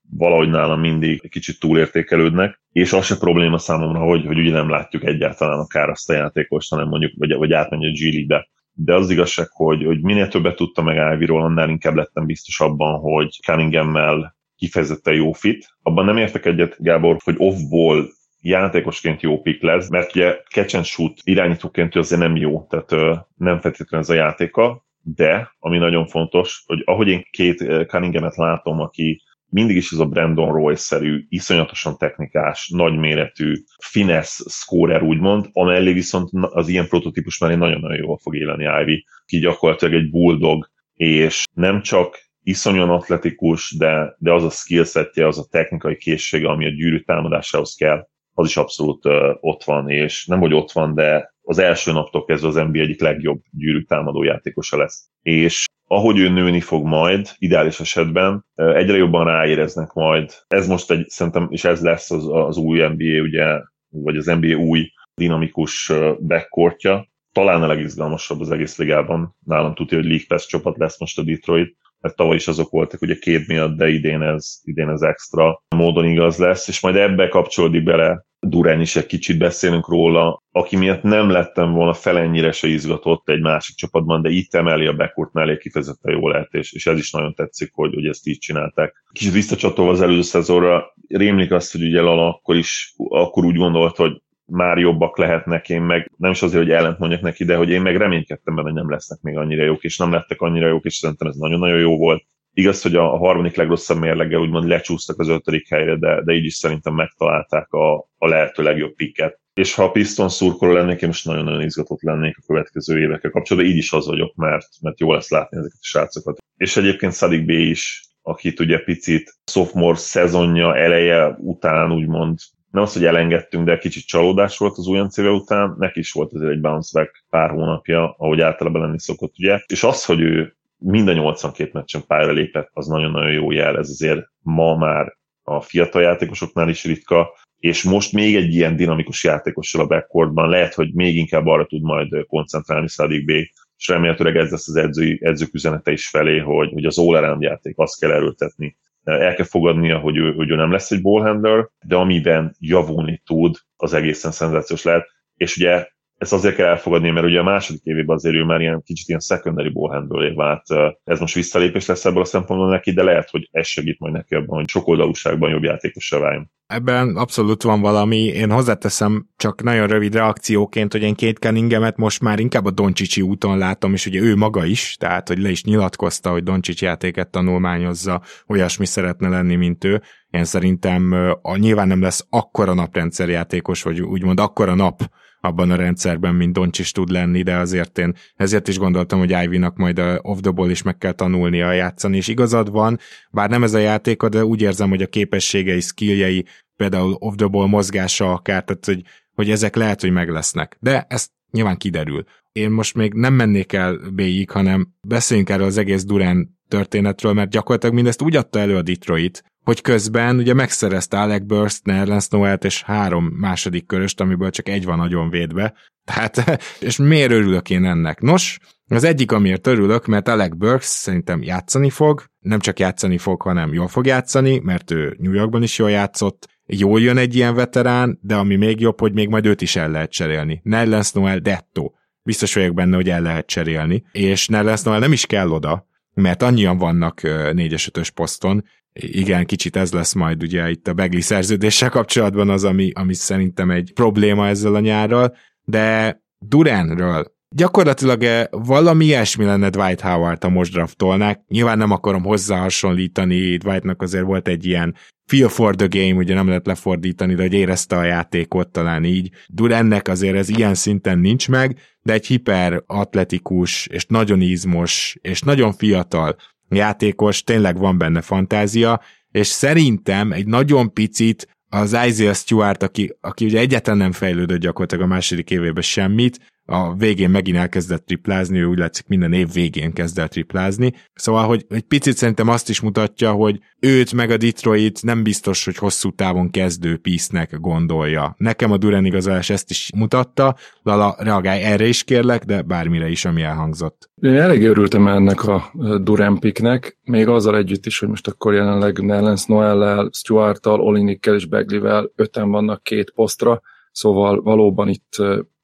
valahogy 0.10 0.50
nálam 0.50 0.80
mindig 0.80 1.30
kicsit 1.30 1.60
túlértékelődnek, 1.60 2.62
és 2.72 2.94
az 2.94 3.06
se 3.06 3.18
probléma 3.18 3.58
számomra, 3.58 4.00
hogy, 4.00 4.26
hogy 4.26 4.38
ugye 4.38 4.52
nem 4.52 4.70
látjuk 4.70 5.06
egyáltalán 5.06 5.60
akár 5.60 5.90
azt 5.90 6.10
a 6.10 6.14
játékost, 6.14 6.70
hanem 6.70 6.88
mondjuk, 6.88 7.12
vagy, 7.18 7.36
vagy 7.36 7.54
átmenj 7.54 7.88
a 7.88 7.92
G 7.92 8.14
League-be. 8.14 8.48
De 8.74 8.96
az 8.96 9.10
igazság, 9.10 9.48
hogy, 9.52 9.84
hogy 9.86 10.02
minél 10.02 10.28
többet 10.28 10.56
tudta 10.56 10.82
meg 10.82 11.14
Ivy-ról, 11.14 11.44
annál 11.44 11.70
inkább 11.70 11.96
lettem 11.96 12.26
biztos 12.26 12.60
abban, 12.60 13.00
hogy 13.00 13.40
Cunningham-mel 13.44 14.36
kifejezetten 14.56 15.14
jó 15.14 15.32
fit. 15.32 15.68
Abban 15.82 16.06
nem 16.06 16.18
értek 16.18 16.46
egyet, 16.46 16.76
Gábor, 16.80 17.18
hogy 17.24 17.36
off-ball 17.38 18.06
játékosként 18.44 19.22
jó 19.22 19.42
pick 19.42 19.62
lesz, 19.62 19.90
mert 19.90 20.16
ugye 20.16 20.36
catch 20.50 20.76
and 20.76 20.86
shoot 20.86 21.14
irányítóként 21.24 21.96
azért 21.96 22.22
nem 22.22 22.36
jó, 22.36 22.68
tehát 22.70 23.20
nem 23.38 23.60
feltétlenül 23.60 24.06
ez 24.06 24.10
a 24.10 24.14
játéka, 24.14 24.86
de 25.02 25.56
ami 25.60 25.78
nagyon 25.78 26.08
fontos, 26.08 26.64
hogy 26.66 26.82
ahogy 26.86 27.08
én 27.08 27.24
két 27.32 27.58
Cunninghamet 27.88 28.36
látom, 28.36 28.80
aki 28.80 29.22
mindig 29.50 29.76
is 29.76 29.92
ez 29.92 30.00
a 30.00 30.06
Brandon 30.06 30.54
Roy-szerű, 30.54 31.26
iszonyatosan 31.30 31.98
technikás, 31.98 32.70
nagyméretű, 32.74 33.54
finesse 33.84 34.44
scorer 34.50 35.02
úgymond, 35.02 35.50
amellé 35.52 35.94
viszont 35.94 36.30
az 36.32 36.68
ilyen 36.68 36.88
prototípus 36.88 37.40
mellé 37.40 37.56
nagyon-nagyon 37.56 37.98
jól 37.98 38.18
fog 38.18 38.36
élni 38.36 38.82
Ivy, 38.82 39.06
ki 39.26 39.40
gyakorlatilag 39.40 39.94
egy 39.94 40.10
bulldog, 40.10 40.70
és 40.94 41.44
nem 41.54 41.82
csak 41.82 42.32
iszonyan 42.44 42.90
atletikus, 42.90 43.76
de, 43.78 44.16
de 44.20 44.34
az 44.34 44.44
a 44.44 44.50
skillsetje, 44.50 45.28
az 45.28 45.40
a 45.40 45.48
technikai 45.52 45.96
készsége, 45.96 46.48
ami 46.48 46.66
a 46.66 46.70
gyűrű 46.70 47.00
támadásához 47.00 47.76
kell, 47.76 48.08
az 48.34 48.48
is 48.48 48.58
abszolút 48.58 49.06
ott 49.40 49.64
van, 49.64 49.90
és 49.90 50.26
nem 50.26 50.40
hogy 50.40 50.54
ott 50.54 50.72
van, 50.72 50.96
de 50.96 51.34
az 51.42 51.60
első 51.60 51.92
naptól 51.92 52.26
kezdve 52.26 52.48
az 52.48 52.56
NBA 52.56 52.80
egyik 52.80 53.02
legjobb 53.02 53.42
gyűrű 53.52 53.82
támadó 53.82 54.24
játékosa 54.24 54.78
lesz. 54.78 55.10
És 55.22 55.66
ahogy 55.88 56.18
ő 56.18 56.30
nőni 56.30 56.60
fog 56.60 56.86
majd, 56.86 57.30
ideális 57.38 57.80
esetben, 57.80 58.46
egyre 58.56 58.98
jobban 58.98 59.26
ráéreznek 59.26 59.94
majd. 59.94 60.32
Ez 60.48 60.68
most 60.68 60.92
egy, 60.92 61.08
szerintem, 61.08 61.48
és 61.52 61.64
ez 61.64 61.82
lesz 61.82 62.12
az, 62.12 62.28
az 62.30 62.58
új 62.58 62.80
NBA, 62.80 63.22
ugye, 63.22 63.62
vagy 63.90 64.18
az 64.18 64.26
NBA 64.26 64.56
új 64.56 64.92
dinamikus 65.16 65.92
backcourtja. 66.28 67.08
Talán 67.32 67.64
a 67.64 67.68
legizgalmasabb 67.68 68.40
az 68.40 68.52
egész 68.52 68.78
ligában. 68.78 69.36
Nálam 69.46 69.74
tudja, 69.74 69.98
hogy 69.98 70.08
League 70.08 70.26
Pass 70.28 70.46
csapat 70.46 70.78
lesz 70.78 71.00
most 71.00 71.20
a 71.20 71.24
Detroit. 71.24 71.78
Mert 72.04 72.16
tavaly 72.16 72.36
is 72.36 72.48
azok 72.48 72.70
voltak 72.70 73.02
ugye 73.02 73.16
két 73.16 73.48
miatt, 73.48 73.78
de 73.78 73.90
idén 73.90 74.22
ez, 74.22 74.60
idén 74.64 74.90
ez 74.90 75.02
extra 75.02 75.64
módon 75.76 76.06
igaz 76.06 76.38
lesz, 76.38 76.68
és 76.68 76.82
majd 76.82 76.96
ebbe 76.96 77.28
kapcsolódik 77.28 77.84
bele 77.84 78.26
Durán 78.46 78.82
is 78.82 78.96
egy 78.96 79.06
kicsit 79.06 79.38
beszélünk 79.38 79.88
róla, 79.88 80.44
aki 80.52 80.76
miatt 80.76 81.02
nem 81.02 81.30
lettem 81.30 81.72
volna 81.72 81.94
felennyire 81.94 82.52
se 82.52 82.68
izgatott 82.68 83.30
egy 83.30 83.42
másik 83.42 83.76
csapatban, 83.76 84.22
de 84.22 84.30
itt 84.30 84.54
emeli 84.54 84.86
a 84.86 84.96
backcourt 84.96 85.34
mellé 85.34 85.58
kifejezetten 85.58 86.12
jól 86.12 86.32
lehet, 86.32 86.54
és, 86.54 86.74
és 86.74 86.88
ez 86.88 86.98
is 86.98 87.12
nagyon 87.12 87.34
tetszik, 87.34 87.70
hogy, 87.74 87.94
hogy 87.94 88.06
ezt 88.06 88.28
így 88.28 88.38
csinálták. 88.38 89.04
Kicsit 89.12 89.34
visszacsatolva 89.34 89.92
az 89.92 90.02
előző 90.02 90.22
szezonra, 90.22 90.94
rémlik 91.08 91.52
azt, 91.52 91.72
hogy 91.72 91.84
ugye 91.84 92.02
Lala 92.02 92.28
akkor 92.28 92.56
is, 92.56 92.94
akkor 93.10 93.46
úgy 93.46 93.56
gondolt, 93.56 93.96
hogy 93.96 94.22
már 94.46 94.78
jobbak 94.78 95.18
lehetnek, 95.18 95.70
én 95.70 95.82
meg 95.82 96.12
nem 96.18 96.32
is 96.32 96.42
azért, 96.42 96.64
hogy 96.64 96.72
ellent 96.72 97.00
mondjak 97.00 97.22
neki, 97.22 97.44
de 97.44 97.56
hogy 97.56 97.70
én 97.70 97.82
meg 97.82 97.98
reménykedtem 97.98 98.56
benne, 98.56 98.68
hogy 98.68 98.78
nem 98.78 98.90
lesznek 98.90 99.22
még 99.22 99.38
annyira 99.38 99.64
jók, 99.64 99.84
és 99.84 99.98
nem 99.98 100.12
lettek 100.12 100.42
annyira 100.42 100.68
jók, 100.68 100.86
és 100.86 100.96
szerintem 100.96 101.28
ez 101.28 101.36
nagyon-nagyon 101.36 101.80
jó 101.80 101.98
volt. 101.98 102.24
Igaz, 102.56 102.82
hogy 102.82 102.96
a, 102.96 103.18
harmadik 103.18 103.56
legrosszabb 103.56 104.00
mérleggel 104.00 104.40
úgymond 104.40 104.68
lecsúsztak 104.68 105.20
az 105.20 105.28
ötödik 105.28 105.70
helyre, 105.70 105.96
de, 105.96 106.22
de 106.24 106.34
így 106.34 106.46
is 106.46 106.54
szerintem 106.54 106.94
megtalálták 106.94 107.72
a, 107.72 107.98
a 108.18 108.28
lehető 108.28 108.64
legjobb 108.64 108.94
pikket. 108.94 109.40
És 109.54 109.74
ha 109.74 109.84
a 109.84 109.92
Piston 109.92 110.30
szurkoló 110.30 110.72
lennék, 110.72 111.02
én 111.02 111.08
most 111.08 111.26
nagyon-nagyon 111.26 111.62
izgatott 111.62 112.02
lennék 112.02 112.38
a 112.38 112.44
következő 112.48 113.00
évekkel 113.00 113.32
kapcsolatban. 113.32 113.72
Így 113.72 113.78
is 113.78 113.92
az 113.92 114.08
vagyok, 114.08 114.36
mert, 114.36 114.68
mert 114.82 115.00
jó 115.00 115.14
lesz 115.14 115.30
látni 115.30 115.58
ezeket 115.58 115.78
a 115.82 115.86
srácokat. 115.86 116.38
És 116.58 116.78
egyébként 116.78 117.14
Sadik 117.14 117.46
B 117.46 117.50
is, 117.50 118.04
akit 118.22 118.60
ugye 118.60 118.80
picit 118.80 119.34
sophomore 119.52 119.98
szezonja 119.98 120.76
eleje 120.76 121.36
után 121.40 121.92
úgymond 121.92 122.40
nem 122.74 122.84
az, 122.84 122.94
hogy 122.94 123.06
elengedtünk, 123.06 123.66
de 123.66 123.78
kicsit 123.78 124.06
csalódás 124.06 124.58
volt 124.58 124.78
az 124.78 124.88
újonc 124.88 125.18
éve 125.18 125.30
után, 125.30 125.76
neki 125.78 126.00
is 126.00 126.12
volt 126.12 126.34
azért 126.34 126.52
egy 126.52 126.62
bounce 126.62 127.00
back 127.00 127.26
pár 127.30 127.50
hónapja, 127.50 128.16
ahogy 128.18 128.42
általában 128.42 128.82
lenni 128.82 129.00
szokott, 129.00 129.34
ugye. 129.38 129.60
És 129.66 129.84
az, 129.84 130.06
hogy 130.06 130.20
ő 130.20 130.56
mind 130.78 131.08
a 131.08 131.14
82 131.14 131.70
meccsen 131.74 132.04
pályára 132.08 132.32
lépett, 132.32 132.70
az 132.74 132.88
nagyon-nagyon 132.88 133.32
jó 133.32 133.52
jel, 133.52 133.78
ez 133.78 133.90
azért 133.90 134.30
ma 134.40 134.78
már 134.78 135.18
a 135.44 135.62
fiatal 135.62 136.02
játékosoknál 136.02 136.70
is 136.70 136.84
ritka, 136.84 137.38
és 137.58 137.84
most 137.84 138.14
még 138.14 138.36
egy 138.36 138.54
ilyen 138.54 138.76
dinamikus 138.76 139.24
játékossal 139.24 139.82
a 139.82 139.88
backcourtban 139.88 140.50
lehet, 140.50 140.74
hogy 140.74 140.94
még 140.94 141.18
inkább 141.18 141.46
arra 141.46 141.66
tud 141.66 141.82
majd 141.82 142.26
koncentrálni 142.28 142.90
Szadik 142.90 143.26
B, 143.26 143.30
és 143.78 143.88
remélhetőleg 143.88 144.36
ez 144.36 144.52
lesz 144.52 144.68
az 144.68 144.76
edzői, 144.76 145.20
edzők 145.22 145.54
üzenete 145.54 145.92
is 145.92 146.10
felé, 146.10 146.40
hogy, 146.40 146.72
hogy 146.74 146.86
az 146.86 146.98
all 146.98 147.38
játék, 147.40 147.78
azt 147.78 148.00
kell 148.00 148.12
erőltetni, 148.12 148.78
el 149.04 149.34
kell 149.34 149.46
fogadnia, 149.46 149.98
hogy 149.98 150.18
ő, 150.18 150.34
hogy 150.34 150.50
ő 150.50 150.56
nem 150.56 150.72
lesz 150.72 150.92
egy 150.92 151.02
ballhandler, 151.02 151.68
de 151.86 151.96
amiben 151.96 152.56
javulni 152.60 153.22
tud, 153.26 153.56
az 153.76 153.94
egészen 153.94 154.32
szenzációs 154.32 154.84
lehet. 154.84 155.08
És 155.36 155.58
ugye 155.58 155.88
ezt 156.18 156.34
azért 156.34 156.56
kell 156.56 156.68
elfogadni, 156.68 157.10
mert 157.10 157.26
ugye 157.26 157.40
a 157.40 157.44
második 157.44 157.82
évében 157.84 158.16
azért 158.16 158.36
ő 158.36 158.44
már 158.44 158.62
ilyen 158.62 158.82
kicsit 158.84 159.08
ilyen 159.08 159.20
secondary 159.20 159.70
ballhandler 159.70 160.34
vált. 160.34 160.64
Ez 161.04 161.20
most 161.20 161.36
visszalépés 161.36 161.86
lesz 161.86 162.06
ebből 162.06 162.22
a 162.22 162.26
szempontból 162.26 162.70
neki, 162.70 162.92
de 162.92 163.04
lehet, 163.04 163.30
hogy 163.30 163.48
ez 163.52 163.68
segít 163.68 164.00
majd 164.00 164.14
neki 164.14 164.36
abban, 164.36 164.58
hogy 164.58 164.70
sokoldalúságban 164.70 165.50
jobb 165.50 165.64
játékosra 165.64 166.20
váljon. 166.20 166.52
Ebben 166.74 167.16
abszolút 167.16 167.64
van 167.64 167.82
valami, 167.82 168.18
én 168.18 168.52
hozzáteszem 168.52 169.28
csak 169.38 169.64
nagyon 169.64 169.88
rövid 169.88 170.14
reakcióként, 170.14 170.92
hogy 170.92 171.02
én 171.02 171.16
két 171.16 171.40
Kenningemet 171.40 171.98
most 171.98 172.22
már 172.22 172.40
inkább 172.40 172.66
a 172.66 172.72
Doncsicsi 172.72 173.22
úton 173.22 173.58
látom, 173.58 173.94
és 173.94 174.06
ugye 174.06 174.22
ő 174.22 174.36
maga 174.36 174.66
is, 174.66 174.96
tehát 175.00 175.28
hogy 175.28 175.40
le 175.40 175.50
is 175.50 175.64
nyilatkozta, 175.64 176.30
hogy 176.32 176.44
Doncsics 176.44 176.82
játéket 176.82 177.30
tanulmányozza, 177.30 178.22
olyasmi 178.48 178.86
szeretne 178.86 179.30
lenni, 179.30 179.56
mint 179.56 179.84
ő. 179.84 180.02
Én 180.30 180.46
szerintem 180.46 181.14
a, 181.42 181.58
nyilván 181.58 181.88
nem 181.88 182.02
lesz 182.02 182.26
akkora 182.30 182.74
naprendszerjátékos, 182.74 183.84
vagy 183.84 184.02
úgymond 184.02 184.40
akkora 184.40 184.76
nap, 184.76 185.02
abban 185.46 185.72
a 185.72 185.76
rendszerben, 185.76 186.36
mint 186.36 186.54
Doncsis 186.54 186.92
tud 186.92 187.10
lenni, 187.10 187.42
de 187.42 187.56
azért 187.56 187.98
én 187.98 188.14
ezért 188.36 188.68
is 188.68 188.78
gondoltam, 188.78 189.20
hogy 189.20 189.36
Ivy-nak 189.44 189.78
majd 189.78 190.00
a 190.00 190.20
off 190.22 190.40
the 190.40 190.52
ball 190.52 190.70
is 190.70 190.82
meg 190.82 190.98
kell 190.98 191.12
tanulnia 191.12 191.72
játszani, 191.72 192.18
és 192.18 192.28
igazad 192.28 192.72
van, 192.72 193.00
bár 193.32 193.50
nem 193.50 193.64
ez 193.64 193.74
a 193.74 193.78
játéka, 193.78 194.30
de 194.30 194.46
úgy 194.46 194.62
érzem, 194.62 194.90
hogy 194.90 195.02
a 195.02 195.08
képességei, 195.08 195.80
skilljei, 195.80 196.46
például 196.76 197.16
off 197.20 197.36
the 197.36 197.48
ball 197.48 197.68
mozgása 197.68 198.32
akár, 198.32 198.64
tehát 198.64 198.86
hogy, 198.86 199.02
hogy 199.34 199.50
ezek 199.50 199.76
lehet, 199.76 200.02
hogy 200.02 200.12
meg 200.12 200.30
lesznek. 200.30 200.78
De 200.80 201.06
ezt 201.10 201.32
nyilván 201.52 201.78
kiderül. 201.78 202.24
Én 202.52 202.70
most 202.70 202.96
még 202.96 203.14
nem 203.14 203.34
mennék 203.34 203.74
el 203.74 204.00
B-ig, 204.14 204.50
hanem 204.50 204.94
beszéljünk 205.08 205.50
erről 205.50 205.66
az 205.66 205.78
egész 205.78 206.04
Durán 206.04 206.58
történetről, 206.68 207.34
mert 207.34 207.50
gyakorlatilag 207.50 207.96
mindezt 207.96 208.22
úgy 208.22 208.36
adta 208.36 208.60
elő 208.60 208.76
a 208.76 208.82
Detroit, 208.82 209.44
hogy 209.64 209.82
közben 209.82 210.38
ugye 210.38 210.54
megszerezte 210.54 211.20
Alec 211.20 211.44
Burst, 211.46 211.86
Nerlens 211.86 212.28
Noelt 212.28 212.64
és 212.64 212.84
három 212.84 213.26
második 213.26 213.86
köröst, 213.86 214.22
amiből 214.22 214.50
csak 214.50 214.70
egy 214.70 214.86
van 214.86 214.98
nagyon 214.98 215.30
védve. 215.30 215.74
Tehát, 216.06 216.62
és 216.80 216.98
miért 216.98 217.32
örülök 217.32 217.70
én 217.70 217.86
ennek? 217.86 218.22
Nos, 218.22 218.60
az 218.88 219.04
egyik, 219.04 219.32
amiért 219.32 219.68
örülök, 219.68 220.06
mert 220.06 220.28
Alec 220.28 220.56
Burks 220.56 220.86
szerintem 220.86 221.44
játszani 221.44 221.90
fog, 221.90 222.24
nem 222.40 222.60
csak 222.60 222.80
játszani 222.80 223.18
fog, 223.18 223.42
hanem 223.42 223.74
jól 223.74 223.88
fog 223.88 224.06
játszani, 224.06 224.60
mert 224.60 224.92
ő 224.92 225.16
New 225.20 225.34
Yorkban 225.34 225.64
is 225.64 225.78
jól 225.78 225.90
játszott, 225.90 226.48
jól 226.66 227.02
jön 227.02 227.18
egy 227.18 227.36
ilyen 227.36 227.56
veterán, 227.56 228.20
de 228.22 228.36
ami 228.36 228.56
még 228.56 228.80
jobb, 228.80 229.00
hogy 229.00 229.14
még 229.14 229.30
majd 229.30 229.46
őt 229.46 229.62
is 229.62 229.76
el 229.76 229.92
lehet 229.92 230.12
cserélni. 230.12 230.62
Nerlens 230.64 231.12
Noel 231.12 231.40
Detto. 231.40 231.92
Biztos 232.24 232.54
vagyok 232.54 232.74
benne, 232.74 232.96
hogy 232.96 233.10
el 233.10 233.22
lehet 233.22 233.46
cserélni, 233.48 234.04
és 234.12 234.48
Nerlens 234.48 234.82
Noel 234.82 235.00
nem 235.00 235.12
is 235.12 235.26
kell 235.26 235.50
oda, 235.50 235.88
mert 236.14 236.42
annyian 236.42 236.78
vannak 236.78 237.20
4-es 237.24 237.98
5 237.98 238.10
poszton, 238.10 238.64
igen, 238.94 239.46
kicsit 239.46 239.76
ez 239.76 239.94
lesz 239.94 240.14
majd 240.14 240.44
ugye 240.44 240.70
itt 240.70 240.88
a 240.88 240.94
Begli 240.94 241.22
szerződéssel 241.22 241.90
kapcsolatban 241.90 242.50
az, 242.50 242.64
ami, 242.64 242.92
ami 242.94 243.14
szerintem 243.14 243.72
egy 243.72 243.92
probléma 243.94 244.48
ezzel 244.48 244.76
a 244.76 244.80
nyárral, 244.80 245.36
de 245.64 246.22
Duranről 246.40 247.36
gyakorlatilag 247.56 248.24
eh, 248.24 248.46
valami 248.52 249.06
ilyesmi 249.06 249.46
lenne 249.46 249.70
Dwight 249.70 250.02
Howard, 250.02 250.44
a 250.44 250.50
most 250.50 250.72
draftolnák. 250.72 251.42
Nyilván 251.48 251.78
nem 251.78 251.92
akarom 251.92 252.24
hozzá 252.24 252.60
hasonlítani, 252.60 253.58
Dwightnak 253.58 254.02
azért 254.02 254.26
volt 254.26 254.48
egy 254.48 254.66
ilyen 254.66 254.96
feel 255.26 255.50
for 255.50 255.76
the 255.76 255.88
game, 255.90 256.14
ugye 256.14 256.34
nem 256.34 256.48
lehet 256.48 256.66
lefordítani, 256.66 257.36
de 257.36 257.42
hogy 257.42 257.54
érezte 257.54 257.98
a 257.98 258.04
játékot 258.04 258.70
talán 258.70 259.04
így. 259.04 259.30
Durannek 259.48 260.08
azért 260.08 260.36
ez 260.36 260.50
ilyen 260.50 260.74
szinten 260.74 261.20
nincs 261.20 261.50
meg, 261.50 261.78
de 262.02 262.14
egy 262.14 262.28
hiper 262.28 262.84
atletikus, 262.88 263.88
és 263.88 264.06
nagyon 264.06 264.42
izmos, 264.42 265.18
és 265.22 265.42
nagyon 265.42 265.74
fiatal 265.74 266.36
játékos, 266.70 267.44
tényleg 267.44 267.78
van 267.78 267.98
benne 267.98 268.22
fantázia, 268.22 269.02
és 269.32 269.48
szerintem 269.48 270.32
egy 270.32 270.46
nagyon 270.46 270.94
picit 270.94 271.48
az 271.70 271.98
Isaiah 272.08 272.36
Stewart, 272.36 272.84
aki, 272.84 273.18
aki 273.22 273.46
ugye 273.46 273.60
egyáltalán 273.60 274.00
nem 274.00 274.12
fejlődött 274.12 274.60
gyakorlatilag 274.60 275.04
a 275.04 275.08
második 275.08 275.52
évében 275.52 275.82
semmit, 275.82 276.53
a 276.66 276.96
végén 276.96 277.30
megint 277.30 277.58
elkezdett 277.58 278.06
triplázni, 278.06 278.60
ő 278.60 278.66
úgy 278.66 278.78
látszik 278.78 279.08
minden 279.08 279.34
év 279.34 279.52
végén 279.54 279.94
kezd 279.94 280.20
el 280.20 280.28
triplázni. 280.28 280.94
Szóval, 281.14 281.48
hogy 281.48 281.66
egy 281.70 281.84
picit 281.84 282.18
szerintem 282.18 282.48
azt 282.48 282.70
is 282.70 282.82
mutatja, 282.82 283.32
hogy 283.32 283.60
őt 283.80 284.14
meg 284.14 284.30
a 284.30 284.38
Detroit 284.38 285.04
nem 285.04 285.24
biztos, 285.24 285.66
hogy 285.66 285.78
hosszú 285.78 286.12
távon 286.12 286.50
kezdő 286.50 286.98
pisznek 286.98 287.60
gondolja. 287.60 288.36
Nekem 288.38 288.72
a 288.72 288.78
Duran 288.78 289.06
igazolás 289.06 289.50
ezt 289.50 289.70
is 289.70 289.90
mutatta, 289.96 290.56
Lala, 290.82 291.16
reagálj 291.20 291.62
erre 291.62 291.86
is 291.86 292.04
kérlek, 292.04 292.44
de 292.44 292.62
bármire 292.62 293.10
is, 293.10 293.26
ami 293.26 293.42
elhangzott. 293.42 294.10
Én 294.22 294.36
elég 294.36 294.64
örültem 294.64 295.08
ennek 295.08 295.48
a 295.48 295.72
Duran 296.02 296.40
picknek, 296.40 296.98
még 297.04 297.28
azzal 297.28 297.58
együtt 297.58 297.86
is, 297.86 298.00
hogy 298.00 298.10
most 298.10 298.28
akkor 298.28 298.54
jelenleg 298.54 299.00
Nellens 299.00 299.46
Noellel, 299.46 300.10
Stuarttal, 300.14 300.82
Olinikkel 300.82 301.36
és 301.36 301.46
Beglivel 301.46 302.12
öten 302.16 302.50
vannak 302.50 302.84
két 302.84 303.12
posztra, 303.12 303.62
szóval 303.92 304.42
valóban 304.42 304.90
itt 304.90 305.16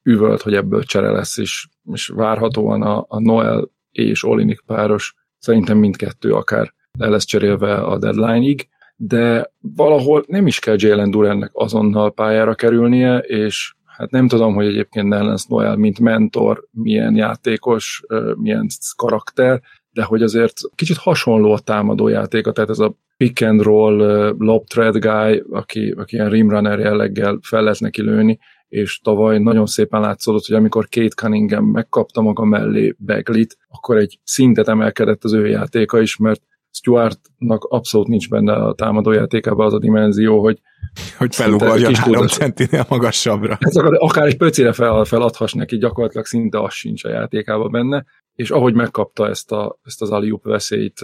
üvölt, 0.04 0.42
hogy 0.42 0.54
ebből 0.54 0.84
csere 0.84 1.12
lesz, 1.12 1.38
és, 1.38 1.68
és 1.94 2.08
várhatóan 2.08 2.82
a, 2.82 3.06
a 3.08 3.20
Noel 3.20 3.70
és 3.92 4.24
Olinik 4.24 4.62
páros 4.66 5.16
szerintem 5.38 5.78
mindkettő 5.78 6.34
akár 6.34 6.74
le 6.98 7.08
lesz 7.08 7.26
cserélve 7.26 7.74
a 7.76 7.98
deadline-ig, 7.98 8.68
de 8.96 9.52
valahol 9.76 10.24
nem 10.28 10.48
is 10.48 10.60
kell 10.60 10.76
Jalen 10.78 11.12
Durannek 11.12 11.50
azonnal 11.54 12.14
pályára 12.14 12.56
kerülnie, 12.56 13.18
és 13.18 13.74
hát 13.86 14.12
nem 14.12 14.28
tudom, 14.28 14.54
hogy 14.54 14.66
egyébként 14.66 15.08
Nellens 15.08 15.46
Noel, 15.46 15.76
mint 15.76 16.00
mentor, 16.00 16.68
milyen 16.72 17.16
játékos, 17.16 18.04
milyen 18.36 18.68
karakter, 18.96 19.62
de 19.92 20.04
hogy 20.04 20.24
azért 20.24 20.54
kicsit 20.76 20.98
hasonló 20.98 21.52
a 21.52 21.60
támadó 21.60 22.08
játéka, 22.08 22.52
tehát 22.52 22.70
ez 22.70 22.80
a 22.80 22.96
pick 23.18 23.42
and 23.42 23.62
roll 23.62 23.98
lob 24.38 24.68
thread 24.68 24.98
guy, 24.98 25.44
aki, 25.52 25.94
aki 25.98 26.16
ilyen 26.16 26.30
rimrunner 26.30 26.80
jelleggel 26.80 27.40
fel 27.42 27.64
lehet 27.64 27.80
neki 27.80 28.02
lőni, 28.02 28.40
és 28.70 29.00
tavaly 29.00 29.40
nagyon 29.40 29.66
szépen 29.66 30.02
látszódott, 30.02 30.46
hogy 30.46 30.56
amikor 30.56 30.88
Kate 30.90 31.08
Cunningham 31.16 31.66
megkapta 31.66 32.22
maga 32.22 32.46
mellé 32.46 32.96
Beglit, 32.98 33.58
akkor 33.68 33.98
egy 33.98 34.20
szintet 34.24 34.68
emelkedett 34.68 35.24
az 35.24 35.34
ő 35.34 35.48
játéka 35.48 36.02
is, 36.02 36.18
mert 36.18 36.42
Stuartnak 36.72 37.64
abszolút 37.64 38.08
nincs 38.08 38.30
benne 38.30 38.54
a 38.54 38.74
támadó 38.74 39.12
játékában 39.12 39.66
az 39.66 39.74
a 39.74 39.80
dimenzió, 39.80 40.42
hogy 40.42 40.60
hogy 41.18 41.36
felugorjon 41.36 41.96
három 41.96 42.28
centinél 42.28 42.86
magasabbra. 42.90 43.58
Ez 43.60 43.76
akár, 43.76 43.94
akár 43.98 44.28
egy 44.28 44.38
pöcére 44.38 44.74
fel, 44.74 45.04
feladhass 45.04 45.54
neki, 45.54 45.78
gyakorlatilag 45.78 46.26
szinte 46.26 46.62
az 46.62 46.74
sincs 46.74 47.04
a 47.04 47.10
játékában 47.10 47.72
benne, 47.72 48.06
és 48.36 48.50
ahogy 48.52 48.74
megkapta 48.74 49.28
ezt, 49.28 49.52
a, 49.52 49.80
ezt 49.84 50.02
az 50.02 50.12
aliup 50.12 50.44
veszélyt 50.44 51.00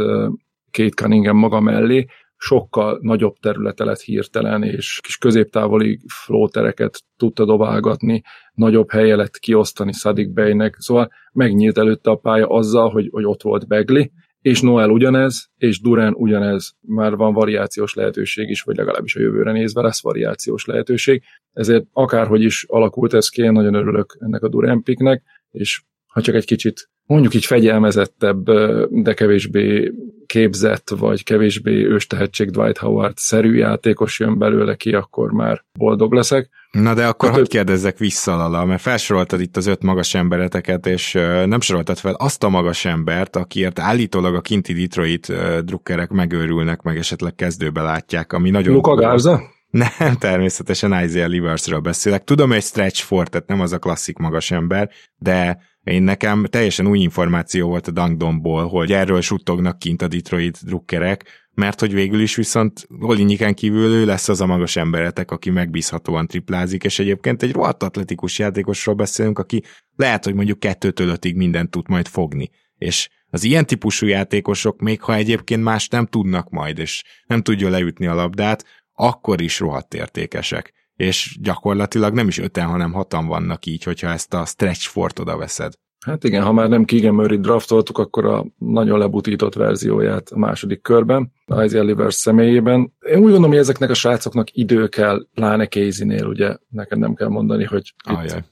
Kate 0.72 0.90
Cunningham 0.96 1.38
maga 1.38 1.60
mellé, 1.60 2.06
sokkal 2.38 3.00
nagyobb 3.02 3.36
területe 3.40 3.84
lett 3.84 4.00
hirtelen, 4.00 4.64
és 4.64 5.00
kis 5.04 5.18
középtávoli 5.18 6.00
flótereket 6.08 7.04
tudta 7.18 7.46
dobálgatni, 7.46 8.22
nagyobb 8.54 8.92
helye 8.92 9.16
lett 9.16 9.38
kiosztani 9.38 9.92
Sadik 9.92 10.34
Beynek, 10.34 10.76
szóval 10.80 11.12
megnyílt 11.34 11.78
előtte 11.78 12.10
a 12.10 12.16
pálya 12.16 12.48
azzal, 12.48 12.90
hogy, 12.90 13.08
hogy 13.12 13.26
ott 13.26 13.42
volt 13.42 13.68
Begli, 13.68 14.12
és 14.42 14.62
Noel 14.62 14.90
ugyanez, 14.90 15.50
és 15.58 15.82
Durán 15.82 16.14
ugyanez, 16.14 16.76
már 16.82 17.16
van 17.16 17.34
variációs 17.34 17.94
lehetőség 17.94 18.50
is, 18.50 18.62
vagy 18.62 18.76
legalábbis 18.76 19.16
a 19.16 19.20
jövőre 19.20 19.52
nézve 19.52 19.82
lesz 19.82 20.02
variációs 20.02 20.66
lehetőség, 20.66 21.24
ezért 21.54 21.86
akárhogy 21.92 22.44
is 22.44 22.66
alakult 22.68 23.14
ez 23.14 23.30
ki, 23.30 23.42
én 23.42 23.52
nagyon 23.52 23.74
örülök 23.74 24.18
ennek 24.20 24.44
a 24.44 24.48
Durán 24.50 24.84
piknek, 24.84 25.24
és 25.52 25.84
ha 26.16 26.22
csak 26.22 26.36
egy 26.36 26.46
kicsit 26.46 26.90
mondjuk 27.06 27.34
így 27.34 27.46
fegyelmezettebb, 27.46 28.52
de 28.90 29.14
kevésbé 29.14 29.92
képzett, 30.26 30.90
vagy 30.90 31.24
kevésbé 31.24 31.86
őstehetség 31.86 32.50
Dwight 32.50 32.78
Howard-szerű 32.78 33.56
játékos 33.56 34.20
jön 34.20 34.38
belőle 34.38 34.76
ki, 34.76 34.94
akkor 34.94 35.32
már 35.32 35.64
boldog 35.80 36.14
leszek. 36.14 36.50
Na 36.72 36.94
de 36.94 37.08
akkor 37.08 37.30
hát, 37.30 37.38
hogy 37.38 37.48
kérdezzek 37.48 37.98
vissza, 37.98 38.36
Lala, 38.36 38.66
mert 38.66 38.82
felsoroltad 38.82 39.42
itt 39.42 39.58
az 39.58 39.66
öt 39.66 39.84
magas 39.84 40.14
embereteket, 40.14 40.86
és 40.86 41.12
nem 41.46 41.62
soroltad 41.62 41.98
fel 41.98 42.14
azt 42.14 42.44
a 42.44 42.50
magas 42.50 42.86
embert, 42.86 43.36
akiért 43.36 43.80
állítólag 43.80 44.36
a 44.36 44.42
kinti 44.42 44.74
Detroit 44.74 45.34
drukkerek 45.66 46.10
megőrülnek, 46.10 46.82
meg 46.82 46.98
esetleg 46.98 47.36
kezdőbe 47.36 47.82
látják, 47.82 48.34
ami 48.34 48.50
nagyon... 48.50 48.74
Luka 48.74 48.96
Garza? 48.96 49.42
Nem, 49.70 50.16
természetesen 50.20 51.04
Isaiah 51.04 51.30
Liversről 51.30 51.80
beszélek. 51.80 52.24
Tudom, 52.24 52.50
hogy 52.50 52.62
stretch 52.62 53.04
for, 53.04 53.28
tehát 53.28 53.48
nem 53.48 53.62
az 53.62 53.74
a 53.74 53.80
klasszik 53.80 54.18
magas 54.18 54.52
ember, 54.52 54.90
de 55.18 55.58
én 55.86 56.04
nekem 56.04 56.46
teljesen 56.46 56.88
új 56.88 57.00
információ 57.00 57.68
volt 57.68 57.88
a 57.88 57.92
Dangdomból, 57.92 58.68
hogy 58.68 58.92
erről 58.92 59.22
suttognak 59.22 59.80
kint 59.80 60.02
a 60.02 60.08
Detroit 60.08 60.66
drukkerek, 60.66 61.50
mert 61.54 61.80
hogy 61.80 61.94
végül 61.94 62.22
is 62.22 62.36
viszont 62.36 62.88
Olinyiken 63.00 63.54
kívül 63.54 63.94
ő 63.94 64.06
lesz 64.06 64.30
az 64.30 64.42
a 64.42 64.46
magas 64.46 64.76
emberetek, 64.76 65.32
aki 65.32 65.50
megbízhatóan 65.50 66.28
triplázik, 66.28 66.84
és 66.84 67.00
egyébként 67.00 67.44
egy 67.44 67.52
rohadt 67.52 67.84
atletikus 67.84 68.40
játékosról 68.40 68.96
beszélünk, 68.96 69.40
aki 69.40 69.64
lehet, 69.96 70.24
hogy 70.24 70.34
mondjuk 70.34 70.60
kettőtől 70.60 71.10
ötig 71.10 71.36
mindent 71.36 71.70
tud 71.70 71.90
majd 71.90 72.08
fogni. 72.08 72.50
És 72.78 73.10
az 73.30 73.44
ilyen 73.44 73.66
típusú 73.66 74.08
játékosok, 74.08 74.82
még 74.82 75.02
ha 75.02 75.16
egyébként 75.16 75.64
más 75.64 75.88
nem 75.88 76.06
tudnak 76.06 76.50
majd, 76.50 76.78
és 76.78 77.04
nem 77.28 77.42
tudja 77.42 77.70
leütni 77.70 78.08
a 78.08 78.14
labdát, 78.14 78.66
akkor 78.94 79.42
is 79.42 79.60
rohadt 79.60 79.94
értékesek 79.94 80.74
és 80.96 81.38
gyakorlatilag 81.42 82.14
nem 82.14 82.28
is 82.28 82.40
öten, 82.40 82.66
hanem 82.66 82.92
hatan 82.92 83.28
vannak 83.28 83.66
így, 83.66 83.84
hogyha 83.84 84.10
ezt 84.10 84.34
a 84.34 84.46
stretch 84.46 84.88
fort 84.88 85.20
oda 85.20 85.38
veszed. 85.38 85.74
Hát 86.06 86.24
igen, 86.24 86.44
ha 86.44 86.52
már 86.52 86.70
nem 86.70 86.86
Keegan 86.86 87.14
Murray 87.14 87.38
draftoltuk, 87.38 87.98
akkor 87.98 88.26
a 88.26 88.46
nagyon 88.58 89.00
lebutított 89.00 89.54
verzióját 89.54 90.30
a 90.30 90.38
második 90.38 90.82
körben, 90.82 91.32
Isaiah 91.48 91.86
Livers 91.86 92.16
személyében. 92.16 92.94
Én 93.00 93.16
úgy 93.16 93.22
gondolom, 93.22 93.50
hogy 93.50 93.58
ezeknek 93.58 93.90
a 93.90 93.94
srácoknak 93.94 94.56
idő 94.56 94.88
kell, 94.88 95.28
pláne 95.34 95.68
Casey-nél, 95.68 96.26
ugye 96.26 96.58
neked 96.70 96.98
nem 96.98 97.14
kell 97.14 97.28
mondani, 97.28 97.64
hogy 97.64 97.94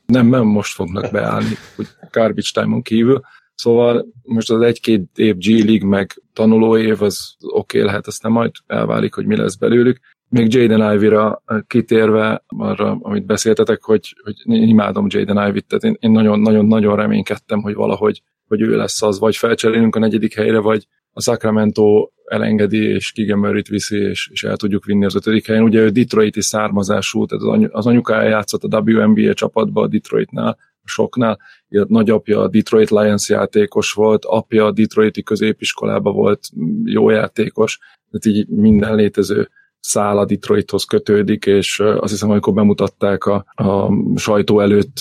nem, 0.05 0.27
nem 0.27 0.45
most 0.45 0.73
fognak 0.73 1.11
beállni, 1.11 1.55
hogy 1.75 1.87
garbage 2.11 2.49
time-on 2.53 2.81
kívül. 2.81 3.21
Szóval 3.55 4.05
most 4.21 4.51
az 4.51 4.61
egy-két 4.61 5.03
év 5.15 5.37
G 5.37 5.45
League 5.45 5.87
meg 5.87 6.21
tanuló 6.33 6.77
év, 6.77 7.01
az 7.01 7.35
oké 7.39 7.77
okay 7.77 7.89
lehet, 7.89 8.07
aztán 8.07 8.31
majd 8.31 8.51
elválik, 8.67 9.13
hogy 9.13 9.25
mi 9.25 9.35
lesz 9.35 9.55
belőlük 9.55 9.99
még 10.33 10.53
Jaden 10.53 10.93
Ivy-ra 10.93 11.41
eh, 11.45 11.57
kitérve, 11.67 12.43
arra, 12.47 12.97
amit 13.01 13.25
beszéltetek, 13.25 13.83
hogy, 13.83 14.15
hogy 14.23 14.55
én 14.55 14.67
imádom 14.67 15.05
Jaden 15.09 15.47
Ivy-t, 15.47 15.67
tehát 15.67 15.97
én, 15.99 16.11
nagyon-nagyon-nagyon 16.11 16.95
reménykedtem, 16.95 17.61
hogy 17.61 17.73
valahogy 17.73 18.21
hogy 18.47 18.61
ő 18.61 18.75
lesz 18.75 19.01
az, 19.01 19.19
vagy 19.19 19.35
felcserélünk 19.35 19.95
a 19.95 19.99
negyedik 19.99 20.33
helyre, 20.33 20.59
vagy 20.59 20.87
a 21.11 21.21
Sacramento 21.21 22.09
elengedi, 22.25 22.77
és 22.77 23.13
murray 23.35 23.61
viszi, 23.69 23.97
és, 23.97 24.29
és 24.31 24.43
el 24.43 24.55
tudjuk 24.55 24.85
vinni 24.85 25.05
az 25.05 25.15
ötödik 25.15 25.47
helyen. 25.47 25.63
Ugye 25.63 25.79
ő 25.79 25.89
Detroiti 25.89 26.41
származású, 26.41 27.25
tehát 27.25 27.43
az, 27.43 27.49
any, 27.49 27.67
az 27.71 27.85
anyukája 27.85 28.29
játszott 28.29 28.63
a 28.63 28.79
WNBA 28.85 29.33
csapatba 29.33 29.81
a 29.81 29.87
Detroitnál, 29.87 30.57
soknál. 30.83 31.39
Nagyapja 31.67 32.41
a 32.41 32.47
Detroit 32.47 32.89
Lions 32.89 33.29
játékos 33.29 33.91
volt, 33.91 34.25
apja 34.25 34.65
a 34.65 34.71
Detroiti 34.71 35.23
középiskolába 35.23 36.11
volt 36.11 36.49
jó 36.83 37.09
játékos, 37.09 37.79
tehát 38.11 38.37
így 38.37 38.47
minden 38.47 38.95
létező 38.95 39.49
szál 39.85 40.17
a 40.17 40.25
Detroithoz 40.25 40.83
kötődik, 40.83 41.45
és 41.45 41.79
azt 41.79 42.11
hiszem, 42.11 42.29
amikor 42.29 42.53
bemutatták 42.53 43.25
a, 43.25 43.45
a 43.53 43.89
sajtó 44.15 44.59
előtt 44.59 44.99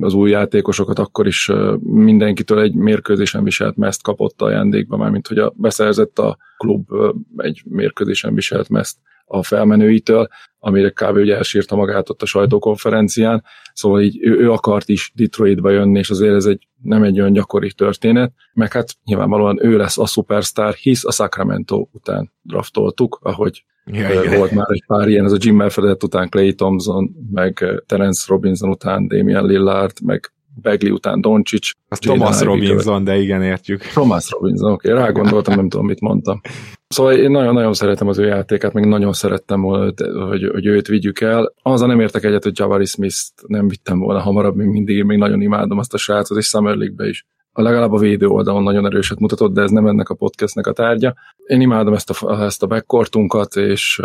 az 0.00 0.14
új 0.14 0.30
játékosokat, 0.30 0.98
akkor 0.98 1.26
is 1.26 1.50
mindenkitől 1.82 2.60
egy 2.60 2.74
mérkőzésen 2.74 3.44
viselt 3.44 3.76
meszt 3.76 4.02
kapott 4.02 4.42
ajándékba, 4.42 4.96
mármint 4.96 5.26
hogy 5.26 5.38
a, 5.38 5.52
beszerzett 5.56 6.18
a 6.18 6.36
klub 6.56 6.88
egy 7.36 7.62
mérkőzésen 7.64 8.34
viselt 8.34 8.68
meszt 8.68 8.96
a 9.24 9.42
felmenőitől, 9.42 10.28
amire 10.58 10.90
kb. 10.90 11.16
ugye 11.16 11.36
elsírta 11.36 11.76
magát 11.76 12.10
ott 12.10 12.22
a 12.22 12.26
sajtókonferencián, 12.26 13.44
szóval 13.72 14.00
így 14.00 14.18
ő, 14.22 14.38
ő 14.38 14.52
akart 14.52 14.88
is 14.88 15.12
Detroitba 15.14 15.70
jönni, 15.70 15.98
és 15.98 16.10
azért 16.10 16.34
ez 16.34 16.44
egy, 16.44 16.68
nem 16.82 17.02
egy 17.02 17.20
olyan 17.20 17.32
gyakori 17.32 17.72
történet, 17.72 18.32
meg 18.52 18.72
hát 18.72 18.94
nyilvánvalóan 19.04 19.64
ő 19.64 19.76
lesz 19.76 19.98
a 19.98 20.06
superstar, 20.06 20.74
hisz 20.74 21.04
a 21.04 21.12
Sacramento 21.12 21.86
után 21.92 22.32
draftoltuk, 22.42 23.18
ahogy 23.22 23.64
Ja, 23.92 24.22
igen. 24.22 24.38
Volt 24.38 24.50
már 24.50 24.66
egy 24.68 24.84
pár 24.86 25.08
ilyen, 25.08 25.24
ez 25.24 25.32
a 25.32 25.36
Jim 25.38 25.60
Elfredett 25.60 26.02
után 26.02 26.28
Clay 26.28 26.54
Thompson, 26.54 27.10
meg 27.32 27.82
Terence 27.86 28.24
Robinson 28.28 28.70
után 28.70 29.08
Damian 29.08 29.46
Lillard, 29.46 29.92
meg 30.04 30.32
Bagley 30.62 30.92
után 30.92 31.20
Doncic. 31.20 31.70
Az 31.88 31.98
Thomas 31.98 32.40
Robinson, 32.40 32.76
követ. 32.76 33.02
de 33.02 33.18
igen, 33.18 33.42
értjük. 33.42 33.80
Thomas 33.80 34.30
Robinson, 34.30 34.72
oké, 34.72 34.90
okay, 34.90 35.02
rágondoltam, 35.02 35.54
nem 35.54 35.68
tudom, 35.68 35.86
mit 35.86 36.00
mondtam. 36.00 36.40
Szóval 36.88 37.12
én 37.12 37.30
nagyon-nagyon 37.30 37.72
szeretem 37.72 38.08
az 38.08 38.18
ő 38.18 38.26
játékát, 38.26 38.72
meg 38.72 38.86
nagyon 38.86 39.12
szerettem 39.12 39.60
volna, 39.60 39.92
hogy, 40.28 40.50
hogy 40.52 40.66
őt 40.66 40.86
vigyük 40.86 41.20
el. 41.20 41.52
Azzal 41.62 41.88
nem 41.88 42.00
értek 42.00 42.24
egyet, 42.24 42.42
hogy 42.42 42.58
Jabari 42.58 42.84
Smith-t 42.84 43.32
nem 43.46 43.68
vittem 43.68 43.98
volna 43.98 44.20
hamarabb, 44.20 44.56
mint 44.56 44.72
mindig, 44.72 44.96
én 44.96 45.04
még 45.04 45.18
nagyon 45.18 45.40
imádom 45.40 45.78
azt 45.78 45.94
a 45.94 45.98
srácot, 45.98 46.38
és 46.38 46.46
Summer 46.46 46.76
League-be 46.76 47.08
is 47.08 47.26
a 47.52 47.62
legalább 47.62 47.92
a 47.92 47.98
védő 47.98 48.26
oldalon 48.26 48.62
nagyon 48.62 48.86
erőset 48.86 49.18
mutatott, 49.18 49.52
de 49.52 49.62
ez 49.62 49.70
nem 49.70 49.86
ennek 49.86 50.08
a 50.08 50.14
podcastnek 50.14 50.66
a 50.66 50.72
tárgya. 50.72 51.14
Én 51.46 51.60
imádom 51.60 51.94
ezt 51.94 52.10
a, 52.10 52.42
ezt 52.44 52.62
a 52.62 52.66
backcourtunkat, 52.66 53.56
és, 53.56 54.00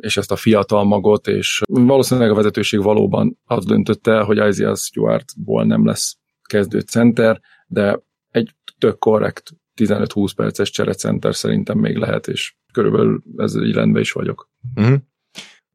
és 0.00 0.16
ezt 0.16 0.32
a 0.32 0.36
fiatal 0.36 0.84
magot, 0.84 1.26
és 1.26 1.62
valószínűleg 1.66 2.30
a 2.30 2.34
vezetőség 2.34 2.82
valóban 2.82 3.38
az 3.44 3.64
döntötte 3.64 4.12
el, 4.12 4.24
hogy 4.24 4.36
Isaiah 4.48 4.76
Stewartból 4.76 5.64
nem 5.64 5.86
lesz 5.86 6.16
kezdő 6.48 6.80
center, 6.80 7.40
de 7.66 8.00
egy 8.30 8.54
tök 8.78 8.98
korrekt 8.98 9.50
15-20 9.80 10.30
perces 10.36 10.70
cserecenter 10.70 11.34
szerintem 11.34 11.78
még 11.78 11.96
lehet, 11.96 12.26
és 12.26 12.54
körülbelül 12.72 13.22
ez 13.36 13.56
így 13.56 13.74
rendben 13.74 14.02
is 14.02 14.12
vagyok. 14.12 14.50
Uh-huh. 14.76 14.96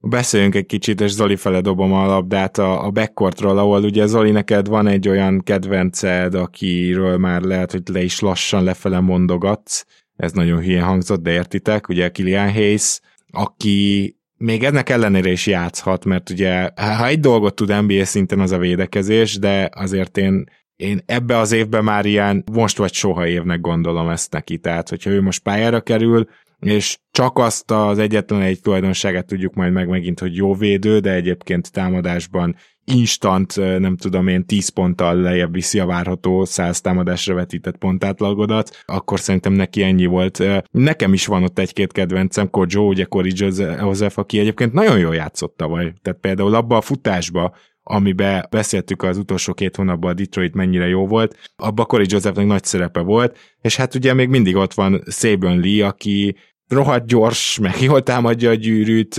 Beszéljünk 0.02 0.56
egy 0.56 0.66
kicsit, 0.66 1.02
és 1.02 1.12
Zoli 1.12 1.36
fele 1.36 1.62
dobom 1.62 1.94
a 1.94 2.06
labdát 2.06 2.58
a, 2.58 2.86
a 2.86 2.90
backcourtról, 2.90 3.58
ahol 3.58 3.84
ugye 3.84 4.06
Zoli, 4.06 4.32
neked 4.32 4.68
van 4.68 4.88
egy 4.88 5.10
olyan 5.10 5.42
kedvenced, 5.44 6.34
akiről 6.34 7.18
már 7.18 7.42
lehet, 7.42 7.72
hogy 7.72 7.82
le 7.92 8.02
is 8.02 8.20
lassan 8.20 8.64
lefele 8.64 9.00
mondogatsz, 9.00 9.86
ez 10.16 10.32
nagyon 10.32 10.62
hülye 10.62 10.82
hangzott, 10.82 11.22
de 11.22 11.32
értitek, 11.32 11.88
ugye 11.88 12.10
Kilian 12.10 12.52
Hayes, 12.52 13.00
aki 13.32 14.16
még 14.38 14.64
ennek 14.64 14.90
ellenére 14.90 15.32
is 15.32 15.48
játszhat, 15.48 16.06
mert 16.06 16.30
ugye 16.30 16.70
ha 16.76 17.08
egy 17.08 17.20
dolgot 17.20 17.56
tud 17.56 17.86
NBA 17.86 18.06
szinten 18.06 18.40
az 18.40 18.52
a 18.52 18.58
védekezés, 18.58 19.38
de 19.38 19.70
azért 19.74 20.18
én 20.18 20.44
én 20.76 21.02
ebbe 21.06 21.38
az 21.38 21.52
évben 21.52 21.84
már 21.84 22.06
ilyen 22.06 22.44
most 22.52 22.78
vagy 22.78 22.94
soha 22.94 23.28
évnek 23.28 23.62
gondolom 23.62 24.10
ezt 24.10 24.32
neki, 24.32 24.58
tehát 24.58 24.90
hogyha 24.90 25.10
ő 25.10 25.22
most 25.22 25.44
pályára 25.44 25.82
kerül, 25.82 26.28
és 26.60 26.98
csak 27.12 27.38
azt 27.38 27.72
az 27.72 27.98
egyetlen 27.98 28.41
egy 28.41 28.62
tulajdonságát 28.62 29.26
tudjuk 29.26 29.54
majd 29.54 29.72
meg 29.72 29.88
megint, 29.88 30.19
hogy 30.19 30.36
jó 30.36 30.54
védő, 30.54 31.00
de 31.00 31.13
egyébként 31.13 31.72
támadásban 31.72 32.56
instant, 32.86 33.56
nem 33.56 33.98
tudom 33.98 34.28
én, 34.28 34.45
10 34.45 34.69
ponttal 34.69 35.15
lejjebb 35.15 35.54
viszi 35.54 35.80
a 35.80 35.86
várható 35.86 36.45
100 36.45 36.82
támadásra 36.82 37.34
vetített 37.34 37.78
pontátlagodat, 37.78 38.84
akkor 38.86 39.19
szerintem 39.19 39.54
neki 39.54 39.84
ennyi 39.84 40.06
volt. 40.06 40.43
Nekem 40.72 41.13
is 41.13 41.26
van 41.26 41.43
ott 41.43 41.60
egy-két 41.60 41.91
kedvencem, 41.91 42.50
Kojo, 42.50 42.88
ugye 42.88 43.04
Corey 43.04 43.32
Joseph, 43.36 44.19
aki 44.19 44.39
egyébként 44.39 44.74
nagyon 44.74 45.00
jól 45.00 45.15
játszott 45.15 45.58
tavaly. 45.58 45.93
Tehát 46.02 46.19
például 46.19 46.56
abba 46.56 46.78
a 46.78 46.82
futásba, 46.82 47.56
amiben 47.84 48.48
beszéltük 48.50 49.04
az 49.04 49.18
utolsó 49.18 49.54
két 49.54 49.76
hónapban 49.76 50.12
a 50.12 50.13
Detroit 50.13 50.54
mennyire 50.54 50.88
jó 50.88 51.08
volt, 51.08 51.52
abban 51.56 51.86
Corey 51.86 52.06
Josephnek 52.10 52.46
nagy 52.46 52.63
szerepe 52.63 53.00
volt, 53.00 53.38
és 53.62 53.76
hát 53.76 53.96
ugye 53.96 54.13
még 54.13 54.30
mindig 54.30 54.56
ott 54.56 54.74
van 54.74 55.04
Saban 55.08 55.60
Lee, 55.60 55.86
aki 55.86 56.36
rohadt 56.70 57.08
gyors, 57.08 57.60
meg 57.60 57.82
jól 57.82 58.04
támadja 58.04 58.50
a 58.50 58.54
gyűrűt, 58.54 59.15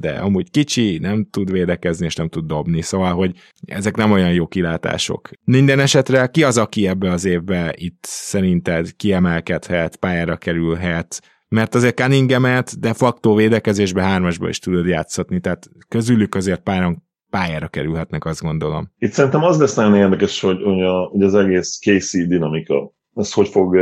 de 0.00 0.18
amúgy 0.20 0.50
kicsi, 0.50 0.98
nem 0.98 1.26
tud 1.30 1.52
védekezni, 1.52 2.06
és 2.06 2.14
nem 2.14 2.28
tud 2.28 2.46
dobni, 2.46 2.82
szóval, 2.82 3.14
hogy 3.14 3.36
ezek 3.66 3.96
nem 3.96 4.12
olyan 4.12 4.32
jó 4.32 4.46
kilátások. 4.46 5.30
Minden 5.44 5.78
esetre 5.78 6.26
ki 6.26 6.42
az, 6.42 6.58
aki 6.58 6.86
ebbe 6.86 7.10
az 7.10 7.24
évbe 7.24 7.74
itt 7.76 8.04
szerinted 8.08 8.96
kiemelkedhet, 8.96 9.96
pályára 9.96 10.36
kerülhet, 10.36 11.20
mert 11.48 11.74
azért 11.74 11.96
Cunninghamet 11.96 12.80
de 12.80 12.92
facto 12.92 13.34
védekezésbe 13.34 14.02
hármasba 14.02 14.48
is 14.48 14.58
tudod 14.58 14.86
játszatni, 14.86 15.40
tehát 15.40 15.68
közülük 15.88 16.34
azért 16.34 16.62
pályán 16.62 17.10
pályára 17.32 17.68
kerülhetnek, 17.68 18.24
azt 18.24 18.42
gondolom. 18.42 18.92
Itt 18.98 19.12
szerintem 19.12 19.42
az 19.42 19.58
lesz 19.58 19.74
nagyon 19.74 19.94
érdekes, 19.94 20.40
hogy, 20.40 20.62
hogy, 20.62 20.82
a, 20.82 21.02
hogy 21.04 21.22
az 21.22 21.34
egész 21.34 21.78
KC 21.78 22.26
dinamika, 22.26 22.92
ez 23.14 23.32
hogy 23.32 23.48
fog 23.48 23.76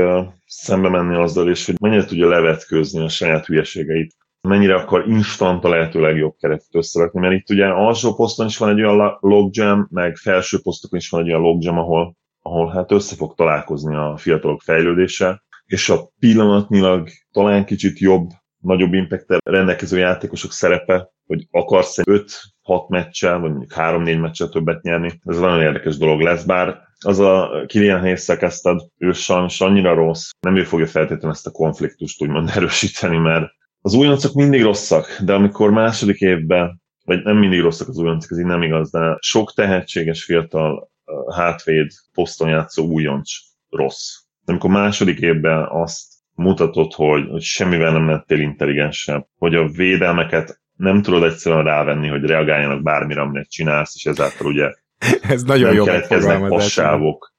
szembe 0.46 0.88
menni 0.88 1.16
azzal, 1.16 1.48
és 1.48 1.66
hogy 1.66 1.74
mennyire 1.80 2.04
tudja 2.04 2.28
levetkőzni 2.28 3.00
a 3.00 3.08
saját 3.08 3.46
hülyeségeit, 3.46 4.14
mennyire 4.48 4.74
akar 4.74 5.08
instant 5.08 5.64
a 5.64 5.68
lehető 5.68 6.00
legjobb 6.00 6.34
keretet 6.40 6.74
összerakni, 6.74 7.20
mert 7.20 7.34
itt 7.34 7.50
ugye 7.50 7.66
alsó 7.66 8.14
poszton 8.14 8.46
is 8.46 8.58
van 8.58 8.68
egy 8.68 8.82
olyan 8.82 9.18
logjam, 9.20 9.88
meg 9.90 10.16
felső 10.16 10.58
posztokon 10.62 10.98
is 10.98 11.08
van 11.08 11.20
egy 11.20 11.28
olyan 11.28 11.40
logjam, 11.40 11.78
ahol, 11.78 12.16
ahol 12.42 12.70
hát 12.70 12.92
össze 12.92 13.16
fog 13.16 13.34
találkozni 13.34 13.94
a 13.96 14.16
fiatalok 14.16 14.60
fejlődése, 14.62 15.42
és 15.66 15.88
a 15.88 16.10
pillanatnyilag 16.18 17.08
talán 17.32 17.64
kicsit 17.64 17.98
jobb, 17.98 18.28
nagyobb 18.60 18.92
impact 18.92 19.36
rendelkező 19.44 19.98
játékosok 19.98 20.52
szerepe, 20.52 21.10
hogy 21.26 21.46
akarsz 21.50 21.98
5-6 22.02 22.88
meccsel, 22.88 23.38
vagy 23.38 23.50
mondjuk 23.50 23.72
3-4 23.76 24.20
meccsel 24.20 24.48
többet 24.48 24.82
nyerni. 24.82 25.20
Ez 25.24 25.38
nagyon 25.38 25.60
érdekes 25.60 25.96
dolog 25.96 26.20
lesz, 26.20 26.44
bár 26.44 26.88
az 27.04 27.18
a 27.18 27.64
Kilian 27.66 28.00
hayes 28.00 28.26
kezdted, 28.26 28.80
ő 28.98 29.12
sajnos 29.12 29.60
annyira 29.60 29.94
rossz, 29.94 30.30
nem 30.40 30.56
ő 30.56 30.64
fogja 30.64 30.86
feltétlenül 30.86 31.30
ezt 31.30 31.46
a 31.46 31.50
konfliktust 31.50 32.22
úgymond 32.22 32.50
erősíteni, 32.54 33.16
mert 33.16 33.50
az 33.80 33.94
újoncok 33.94 34.32
mindig 34.32 34.62
rosszak, 34.62 35.20
de 35.24 35.34
amikor 35.34 35.70
második 35.70 36.20
évben, 36.20 36.80
vagy 37.04 37.22
nem 37.22 37.36
mindig 37.36 37.60
rosszak 37.60 37.88
az 37.88 37.98
újoncok, 37.98 38.30
ez 38.30 38.38
így 38.38 38.44
nem 38.44 38.62
igaz, 38.62 38.90
de 38.90 39.16
sok 39.20 39.52
tehetséges 39.52 40.24
fiatal 40.24 40.90
hátvéd 41.36 41.90
poszton 42.12 42.48
játszó 42.48 42.86
újonc 42.86 43.30
rossz. 43.68 44.16
De 44.44 44.52
amikor 44.52 44.70
második 44.70 45.18
évben 45.18 45.66
azt 45.70 46.09
mutatod, 46.40 46.92
hogy, 46.92 47.28
hogy 47.28 47.42
semmivel 47.42 47.92
nem 47.92 48.08
lettél 48.08 48.40
intelligensebb, 48.40 49.26
hogy 49.38 49.54
a 49.54 49.68
védelmeket 49.68 50.60
nem 50.76 51.02
tudod 51.02 51.22
egyszerűen 51.22 51.64
rávenni, 51.64 52.08
hogy 52.08 52.22
reagáljanak 52.22 52.82
bármire, 52.82 53.20
amit 53.20 53.50
csinálsz, 53.50 53.94
és 53.94 54.04
ezáltal 54.04 54.46
ugye 54.46 54.72
Ez 55.34 55.42
nagyon 55.42 55.74
nem 55.74 55.84
keletkeznek 55.84 56.48
passávok, 56.48 57.32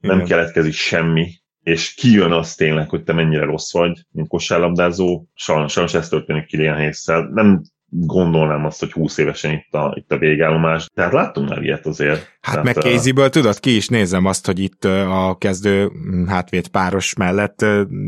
nem 0.00 0.24
keletkezik 0.24 0.72
semmi, 0.72 1.32
és 1.62 1.94
kijön 1.94 2.32
az 2.32 2.54
tényleg, 2.54 2.88
hogy 2.88 3.02
te 3.02 3.12
mennyire 3.12 3.44
rossz 3.44 3.72
vagy, 3.72 4.00
mint 4.10 4.28
kosárlabdázó. 4.28 5.24
Sajnos, 5.34 5.72
sajnos 5.72 5.94
ez 5.94 6.08
történik 6.08 6.46
Kilian 6.46 6.76
hayes 6.76 7.04
Nem 7.32 7.62
gondolnám 7.98 8.64
azt, 8.64 8.80
hogy 8.80 8.92
20 8.92 9.18
évesen 9.18 9.52
itt 9.52 9.74
a, 9.74 9.94
itt 9.96 10.12
a 10.12 10.18
végállomás. 10.18 10.88
Tehát 10.94 11.12
láttunk 11.12 11.48
már 11.48 11.62
ilyet 11.62 11.86
azért. 11.86 12.38
Hát 12.40 12.62
meg 12.62 12.74
Casey-ből 12.74 13.28
tudod, 13.28 13.60
ki 13.60 13.76
is 13.76 13.88
nézem 13.88 14.24
azt, 14.24 14.46
hogy 14.46 14.58
itt 14.58 14.84
a 14.84 15.36
kezdő 15.38 15.86
mm, 15.86 16.26
hátvéd 16.26 16.68
páros 16.68 17.14
mellett 17.14 17.64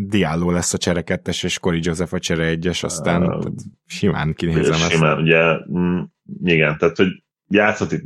Diallo 0.06 0.50
lesz 0.50 0.74
a 0.74 0.78
cserekettes, 0.78 1.42
és 1.42 1.58
Corey 1.58 1.80
Joseph 1.82 2.14
a 2.14 2.18
csere 2.18 2.44
egyes, 2.44 2.82
aztán 2.82 3.22
uh, 3.22 3.44
simán 3.86 4.34
kinézem 4.34 4.72
ezt. 4.72 4.90
Simán, 4.90 5.18
ugye, 5.18 5.40
mm, 5.78 6.00
igen, 6.44 6.76
tehát 6.78 6.96
hogy 6.96 7.22
játszhat 7.48 7.92
itt 7.92 8.04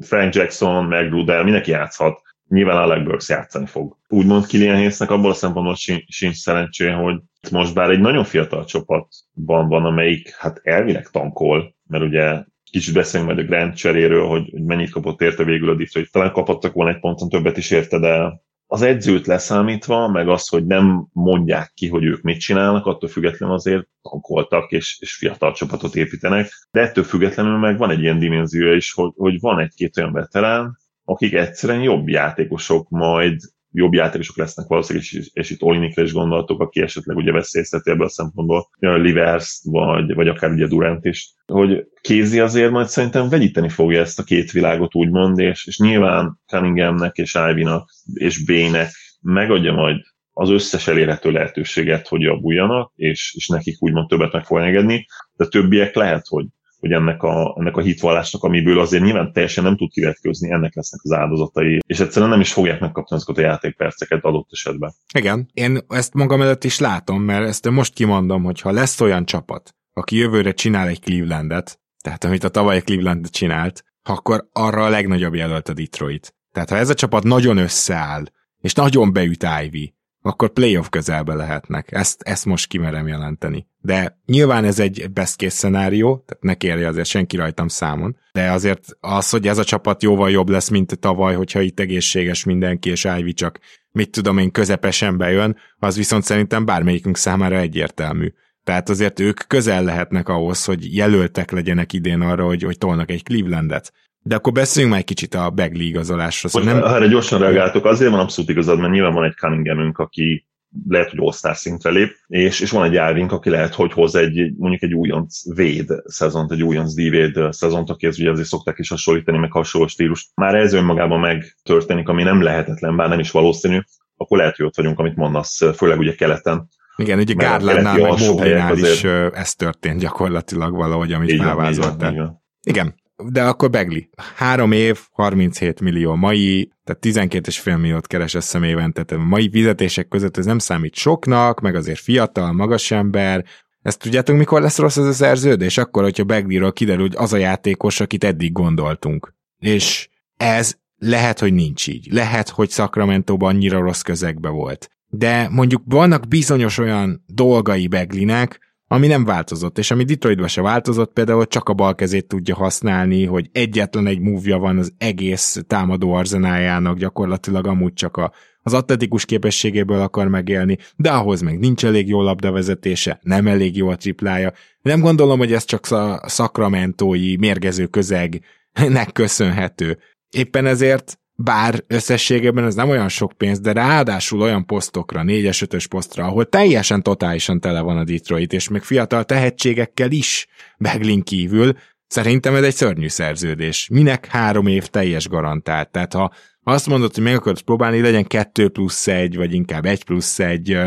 Frank 0.00 0.34
Jackson, 0.34 0.84
meg 0.84 1.10
Rudel, 1.10 1.44
mindenki 1.44 1.70
játszhat. 1.70 2.20
Nyilván 2.52 2.76
Alec 2.76 3.04
Burks 3.04 3.28
játszani 3.28 3.66
fog. 3.66 3.96
Úgymond 4.08 4.46
Kilian 4.46 4.74
Hayesnek 4.74 5.10
abból 5.10 5.30
a 5.30 5.34
szempontból 5.34 5.74
sincs 6.06 6.36
szerencsé, 6.36 6.90
hogy 6.90 7.20
most 7.50 7.74
bár 7.74 7.90
egy 7.90 8.00
nagyon 8.00 8.24
fiatal 8.24 8.64
csapatban 8.64 9.68
van, 9.68 9.84
amelyik 9.84 10.34
hát 10.36 10.60
elvileg 10.62 11.08
tankol, 11.08 11.74
mert 11.86 12.04
ugye 12.04 12.44
kicsit 12.70 12.94
beszélünk 12.94 13.30
majd 13.30 13.44
a 13.44 13.48
Grand 13.48 13.74
cseréről, 13.74 14.26
hogy, 14.26 14.48
hogy 14.50 14.62
mennyit 14.62 14.90
kapott 14.90 15.20
érte 15.20 15.44
végül 15.44 15.70
a 15.70 15.74
Detroit. 15.74 16.12
Talán 16.12 16.32
kapottak 16.32 16.72
volna 16.72 16.90
egy 16.90 17.00
ponton 17.00 17.28
többet 17.28 17.56
is 17.56 17.70
érte, 17.70 17.98
de 17.98 18.40
az 18.66 18.82
edzőt 18.82 19.26
leszámítva, 19.26 20.08
meg 20.08 20.28
az, 20.28 20.48
hogy 20.48 20.66
nem 20.66 21.06
mondják 21.12 21.72
ki, 21.74 21.88
hogy 21.88 22.04
ők 22.04 22.22
mit 22.22 22.40
csinálnak, 22.40 22.86
attól 22.86 23.08
függetlenül 23.08 23.54
azért 23.54 23.88
tankoltak 24.02 24.70
és, 24.70 24.98
és 25.00 25.14
fiatal 25.14 25.52
csapatot 25.52 25.94
építenek, 25.94 26.48
de 26.70 26.80
ettől 26.80 27.04
függetlenül 27.04 27.58
meg 27.58 27.78
van 27.78 27.90
egy 27.90 28.00
ilyen 28.00 28.18
dimenzió 28.18 28.72
is, 28.72 28.92
hogy, 28.92 29.12
hogy 29.16 29.40
van 29.40 29.60
egy-két 29.60 29.96
olyan 29.96 30.12
veterán, 30.12 30.80
akik 31.04 31.32
egyszerűen 31.32 31.82
jobb 31.82 32.08
játékosok 32.08 32.88
majd 32.88 33.40
jobb 33.72 33.92
játékosok 33.92 34.36
lesznek 34.36 34.66
valószínűleg, 34.66 35.08
és, 35.10 35.30
és 35.32 35.50
itt 35.50 35.62
Olinikre 35.62 36.02
is 36.02 36.12
gondoltok, 36.12 36.60
aki 36.60 36.80
esetleg 36.80 37.16
ugye 37.16 37.32
veszélyezteti 37.32 37.90
ebből 37.90 38.06
a 38.06 38.10
szempontból, 38.10 38.68
a 38.80 38.88
Livers, 38.88 39.60
vagy, 39.64 40.14
vagy 40.14 40.28
akár 40.28 40.50
ugye 40.50 40.66
Durant 40.66 41.04
is, 41.04 41.34
hogy 41.46 41.86
Kézi 42.00 42.40
azért 42.40 42.70
majd 42.70 42.86
szerintem 42.86 43.28
vegyíteni 43.28 43.68
fogja 43.68 44.00
ezt 44.00 44.18
a 44.18 44.22
két 44.22 44.50
világot 44.50 44.94
úgymond, 44.94 45.38
és, 45.38 45.66
és 45.66 45.78
nyilván 45.78 46.40
Cunninghamnek 46.46 47.16
és 47.16 47.38
Ivynak 47.50 47.90
és 48.14 48.44
B-nek 48.44 48.90
megadja 49.20 49.72
majd 49.72 49.96
az 50.32 50.50
összes 50.50 50.86
elérhető 50.86 51.30
lehetőséget, 51.30 52.08
hogy 52.08 52.20
javuljanak, 52.20 52.92
és, 52.94 53.34
és 53.36 53.48
nekik 53.48 53.82
úgymond 53.82 54.08
többet 54.08 54.32
meg 54.32 54.44
fog 54.44 54.58
engedni, 54.58 55.06
de 55.32 55.46
többiek 55.46 55.94
lehet, 55.94 56.24
hogy 56.28 56.46
hogy 56.82 56.92
ennek 56.92 57.22
a, 57.22 57.56
ennek 57.58 57.76
a 57.76 57.80
hitvallásnak, 57.80 58.42
amiből 58.42 58.80
azért 58.80 59.02
nyilván 59.02 59.32
teljesen 59.32 59.64
nem 59.64 59.76
tud 59.76 59.90
kivetközni, 59.90 60.50
ennek 60.50 60.74
lesznek 60.74 61.00
az 61.02 61.12
áldozatai, 61.12 61.78
és 61.86 62.00
egyszerűen 62.00 62.30
nem 62.30 62.40
is 62.40 62.52
fogják 62.52 62.80
megkapni 62.80 63.16
azokat 63.16 63.38
a 63.38 63.40
játékperceket 63.40 64.24
adott 64.24 64.48
esetben. 64.50 64.92
Igen, 65.14 65.48
én 65.52 65.78
ezt 65.88 66.14
magam 66.14 66.40
előtt 66.40 66.64
is 66.64 66.78
látom, 66.78 67.22
mert 67.22 67.46
ezt 67.46 67.70
most 67.70 67.94
kimondom, 67.94 68.42
hogy 68.42 68.60
ha 68.60 68.70
lesz 68.70 69.00
olyan 69.00 69.24
csapat, 69.24 69.74
aki 69.92 70.16
jövőre 70.16 70.52
csinál 70.52 70.88
egy 70.88 71.00
Clevelandet, 71.00 71.80
tehát 72.02 72.24
amit 72.24 72.44
a 72.44 72.48
tavaly 72.48 72.82
Cleveland 72.82 73.30
csinált, 73.30 73.84
akkor 74.02 74.48
arra 74.52 74.84
a 74.84 74.88
legnagyobb 74.88 75.34
jelölt 75.34 75.68
a 75.68 75.72
Detroit. 75.74 76.34
Tehát 76.52 76.70
ha 76.70 76.76
ez 76.76 76.88
a 76.88 76.94
csapat 76.94 77.22
nagyon 77.22 77.56
összeáll, 77.56 78.24
és 78.60 78.74
nagyon 78.74 79.12
beüt 79.12 79.46
Ivy, 79.64 79.94
akkor 80.22 80.52
playoff 80.52 80.88
közelbe 80.88 81.34
lehetnek. 81.34 81.92
Ezt, 81.92 82.22
ezt 82.22 82.44
most 82.44 82.66
kimerem 82.66 83.06
jelenteni. 83.06 83.66
De 83.80 84.20
nyilván 84.26 84.64
ez 84.64 84.78
egy 84.78 85.10
best 85.12 85.38
case 85.38 85.56
szenárió, 85.56 86.24
tehát 86.26 86.42
ne 86.42 86.54
kérje 86.54 86.88
azért 86.88 87.06
senki 87.06 87.36
rajtam 87.36 87.68
számon, 87.68 88.16
de 88.32 88.50
azért 88.50 88.96
az, 89.00 89.30
hogy 89.30 89.46
ez 89.48 89.58
a 89.58 89.64
csapat 89.64 90.02
jóval 90.02 90.30
jobb 90.30 90.48
lesz, 90.48 90.68
mint 90.68 90.98
tavaly, 90.98 91.34
hogyha 91.34 91.60
itt 91.60 91.80
egészséges 91.80 92.44
mindenki, 92.44 92.90
és 92.90 93.08
Ivy 93.18 93.32
csak 93.32 93.58
mit 93.90 94.10
tudom 94.10 94.38
én 94.38 94.50
közepesen 94.50 95.16
bejön, 95.16 95.56
az 95.78 95.96
viszont 95.96 96.24
szerintem 96.24 96.64
bármelyikünk 96.64 97.16
számára 97.16 97.56
egyértelmű. 97.56 98.32
Tehát 98.64 98.88
azért 98.88 99.20
ők 99.20 99.40
közel 99.46 99.84
lehetnek 99.84 100.28
ahhoz, 100.28 100.64
hogy 100.64 100.94
jelöltek 100.96 101.50
legyenek 101.50 101.92
idén 101.92 102.20
arra, 102.20 102.44
hogy, 102.44 102.62
hogy 102.62 102.78
tolnak 102.78 103.10
egy 103.10 103.22
Clevelandet. 103.22 103.92
De 104.22 104.34
akkor 104.34 104.52
beszéljünk 104.52 104.94
már 104.94 105.02
egy 105.02 105.08
kicsit 105.08 105.34
a 105.34 105.50
Bagley 105.50 105.86
igazolásról. 105.86 106.50
Szóval 106.52 106.80
nem... 106.80 106.94
Erre 106.94 107.06
gyorsan 107.06 107.38
reagáltok, 107.38 107.84
azért 107.84 108.10
van 108.10 108.20
abszolút 108.20 108.50
igazad, 108.50 108.78
mert 108.78 108.92
nyilván 108.92 109.12
van 109.14 109.24
egy 109.24 109.34
Cunninghamünk, 109.34 109.98
aki 109.98 110.46
lehet, 110.88 111.10
hogy 111.10 111.18
all 111.22 111.54
szintre 111.54 111.90
lép, 111.90 112.16
és, 112.26 112.60
és 112.60 112.70
van 112.70 112.84
egy 112.84 112.96
Árvink, 112.96 113.32
aki 113.32 113.50
lehet, 113.50 113.74
hogy 113.74 113.92
hoz 113.92 114.14
egy, 114.14 114.52
mondjuk 114.56 114.82
egy 114.82 114.94
újonc 114.94 115.54
véd 115.54 115.86
szezont, 116.04 116.52
egy 116.52 116.62
újonc 116.62 116.94
dívéd 116.94 117.38
szezont, 117.50 117.90
aki 117.90 118.06
ez 118.06 118.18
ugye 118.18 118.30
azért 118.30 118.48
szokták 118.48 118.78
is 118.78 118.88
hasonlítani, 118.88 119.38
meg 119.38 119.52
hasonló 119.52 119.86
stílus. 119.86 120.30
Már 120.34 120.54
ez 120.54 120.72
önmagában 120.72 121.20
megtörténik, 121.20 122.08
ami 122.08 122.22
nem 122.22 122.42
lehetetlen, 122.42 122.96
bár 122.96 123.08
nem 123.08 123.18
is 123.18 123.30
valószínű, 123.30 123.78
akkor 124.16 124.38
lehet, 124.38 124.56
hogy 124.56 124.66
ott 124.66 124.76
vagyunk, 124.76 124.98
amit 124.98 125.16
mondasz, 125.16 125.74
főleg 125.76 125.98
ugye 125.98 126.14
keleten. 126.14 126.68
Igen, 126.96 127.18
ugye 127.18 127.34
Gárlánnál, 127.34 127.98
meg 127.98 128.18
Moblinál 128.18 128.78
is 128.78 129.04
ez 129.32 129.54
történt 129.54 130.00
gyakorlatilag 130.00 130.74
valahogy, 130.74 131.12
amit 131.12 131.42
felvázoltál. 131.42 132.42
Igen, 132.62 132.94
de 133.28 133.42
akkor 133.42 133.70
Begli. 133.70 134.08
Három 134.34 134.72
év, 134.72 134.98
37 135.12 135.80
millió 135.80 136.14
mai, 136.14 136.72
tehát 136.84 137.30
12,5 137.30 137.80
milliót 137.80 138.06
keres 138.06 138.34
összem 138.34 138.62
évente, 138.62 139.02
tehát 139.02 139.24
a 139.24 139.28
mai 139.28 139.50
fizetések 139.50 140.08
között 140.08 140.36
ez 140.36 140.44
nem 140.44 140.58
számít 140.58 140.94
soknak, 140.94 141.60
meg 141.60 141.74
azért 141.74 142.00
fiatal, 142.00 142.52
magas 142.52 142.90
ember, 142.90 143.44
ezt 143.82 143.98
tudjátok, 143.98 144.36
mikor 144.36 144.60
lesz 144.60 144.78
rossz 144.78 144.96
ez 144.96 145.04
a 145.04 145.12
szerződés? 145.12 145.78
Akkor, 145.78 146.02
hogyha 146.02 146.24
Begliről 146.24 146.72
kiderül, 146.72 147.02
hogy 147.02 147.16
az 147.16 147.32
a 147.32 147.36
játékos, 147.36 148.00
akit 148.00 148.24
eddig 148.24 148.52
gondoltunk. 148.52 149.34
És 149.58 150.08
ez 150.36 150.74
lehet, 150.98 151.38
hogy 151.38 151.52
nincs 151.52 151.88
így. 151.88 152.08
Lehet, 152.10 152.48
hogy 152.48 152.70
Sacramento-ban 152.70 153.54
annyira 153.54 153.80
rossz 153.80 154.00
közegbe 154.00 154.48
volt. 154.48 154.90
De 155.08 155.48
mondjuk 155.48 155.82
vannak 155.84 156.28
bizonyos 156.28 156.78
olyan 156.78 157.24
dolgai 157.26 157.86
Beglinek, 157.86 158.71
ami 158.92 159.06
nem 159.06 159.24
változott, 159.24 159.78
és 159.78 159.90
ami 159.90 160.04
Detroitban 160.04 160.48
se 160.48 160.62
változott, 160.62 161.12
például 161.12 161.46
csak 161.46 161.68
a 161.68 161.72
bal 161.72 161.94
kezét 161.94 162.26
tudja 162.26 162.54
használni, 162.54 163.24
hogy 163.24 163.48
egyetlen 163.52 164.06
egy 164.06 164.20
múvja 164.20 164.58
van 164.58 164.78
az 164.78 164.92
egész 164.98 165.62
támadó 165.66 166.12
arzenájának, 166.12 166.98
gyakorlatilag 166.98 167.66
amúgy 167.66 167.92
csak 167.92 168.16
a, 168.16 168.32
az 168.62 168.74
atletikus 168.74 169.24
képességéből 169.24 170.00
akar 170.00 170.28
megélni, 170.28 170.78
de 170.96 171.10
ahhoz 171.10 171.40
meg 171.40 171.58
nincs 171.58 171.84
elég 171.84 172.08
jó 172.08 172.22
labdavezetése, 172.22 173.18
nem 173.22 173.46
elég 173.46 173.76
jó 173.76 173.88
a 173.88 173.96
triplája. 173.96 174.52
Nem 174.82 175.00
gondolom, 175.00 175.38
hogy 175.38 175.52
ez 175.52 175.64
csak 175.64 175.90
a 175.90 176.22
szakramentói 176.28 177.36
mérgező 177.36 177.86
közegnek 177.86 179.12
köszönhető. 179.12 179.98
Éppen 180.30 180.66
ezért 180.66 181.18
bár 181.34 181.84
összességében 181.86 182.64
ez 182.64 182.74
nem 182.74 182.88
olyan 182.88 183.08
sok 183.08 183.32
pénz, 183.32 183.60
de 183.60 183.72
ráadásul 183.72 184.40
olyan 184.40 184.66
posztokra, 184.66 185.22
négyes, 185.22 185.62
ötös 185.62 185.86
posztra, 185.86 186.24
ahol 186.24 186.48
teljesen 186.48 187.02
totálisan 187.02 187.60
tele 187.60 187.80
van 187.80 187.96
a 187.96 188.04
Detroit, 188.04 188.52
és 188.52 188.68
még 188.68 188.82
fiatal 188.82 189.24
tehetségekkel 189.24 190.10
is 190.10 190.46
Beglin 190.78 191.22
kívül, 191.22 191.72
szerintem 192.06 192.54
ez 192.54 192.62
egy 192.62 192.74
szörnyű 192.74 193.08
szerződés. 193.08 193.88
Minek 193.92 194.26
három 194.26 194.66
év 194.66 194.86
teljes 194.86 195.28
garantált? 195.28 195.90
Tehát 195.90 196.12
ha 196.12 196.32
azt 196.62 196.86
mondod, 196.86 197.14
hogy 197.14 197.24
meg 197.24 197.34
akarod 197.34 197.62
próbálni, 197.62 198.00
legyen 198.00 198.26
kettő 198.26 198.68
plusz 198.68 199.06
egy, 199.06 199.36
vagy 199.36 199.54
inkább 199.54 199.84
egy 199.84 200.04
plusz 200.04 200.38
egy, 200.38 200.78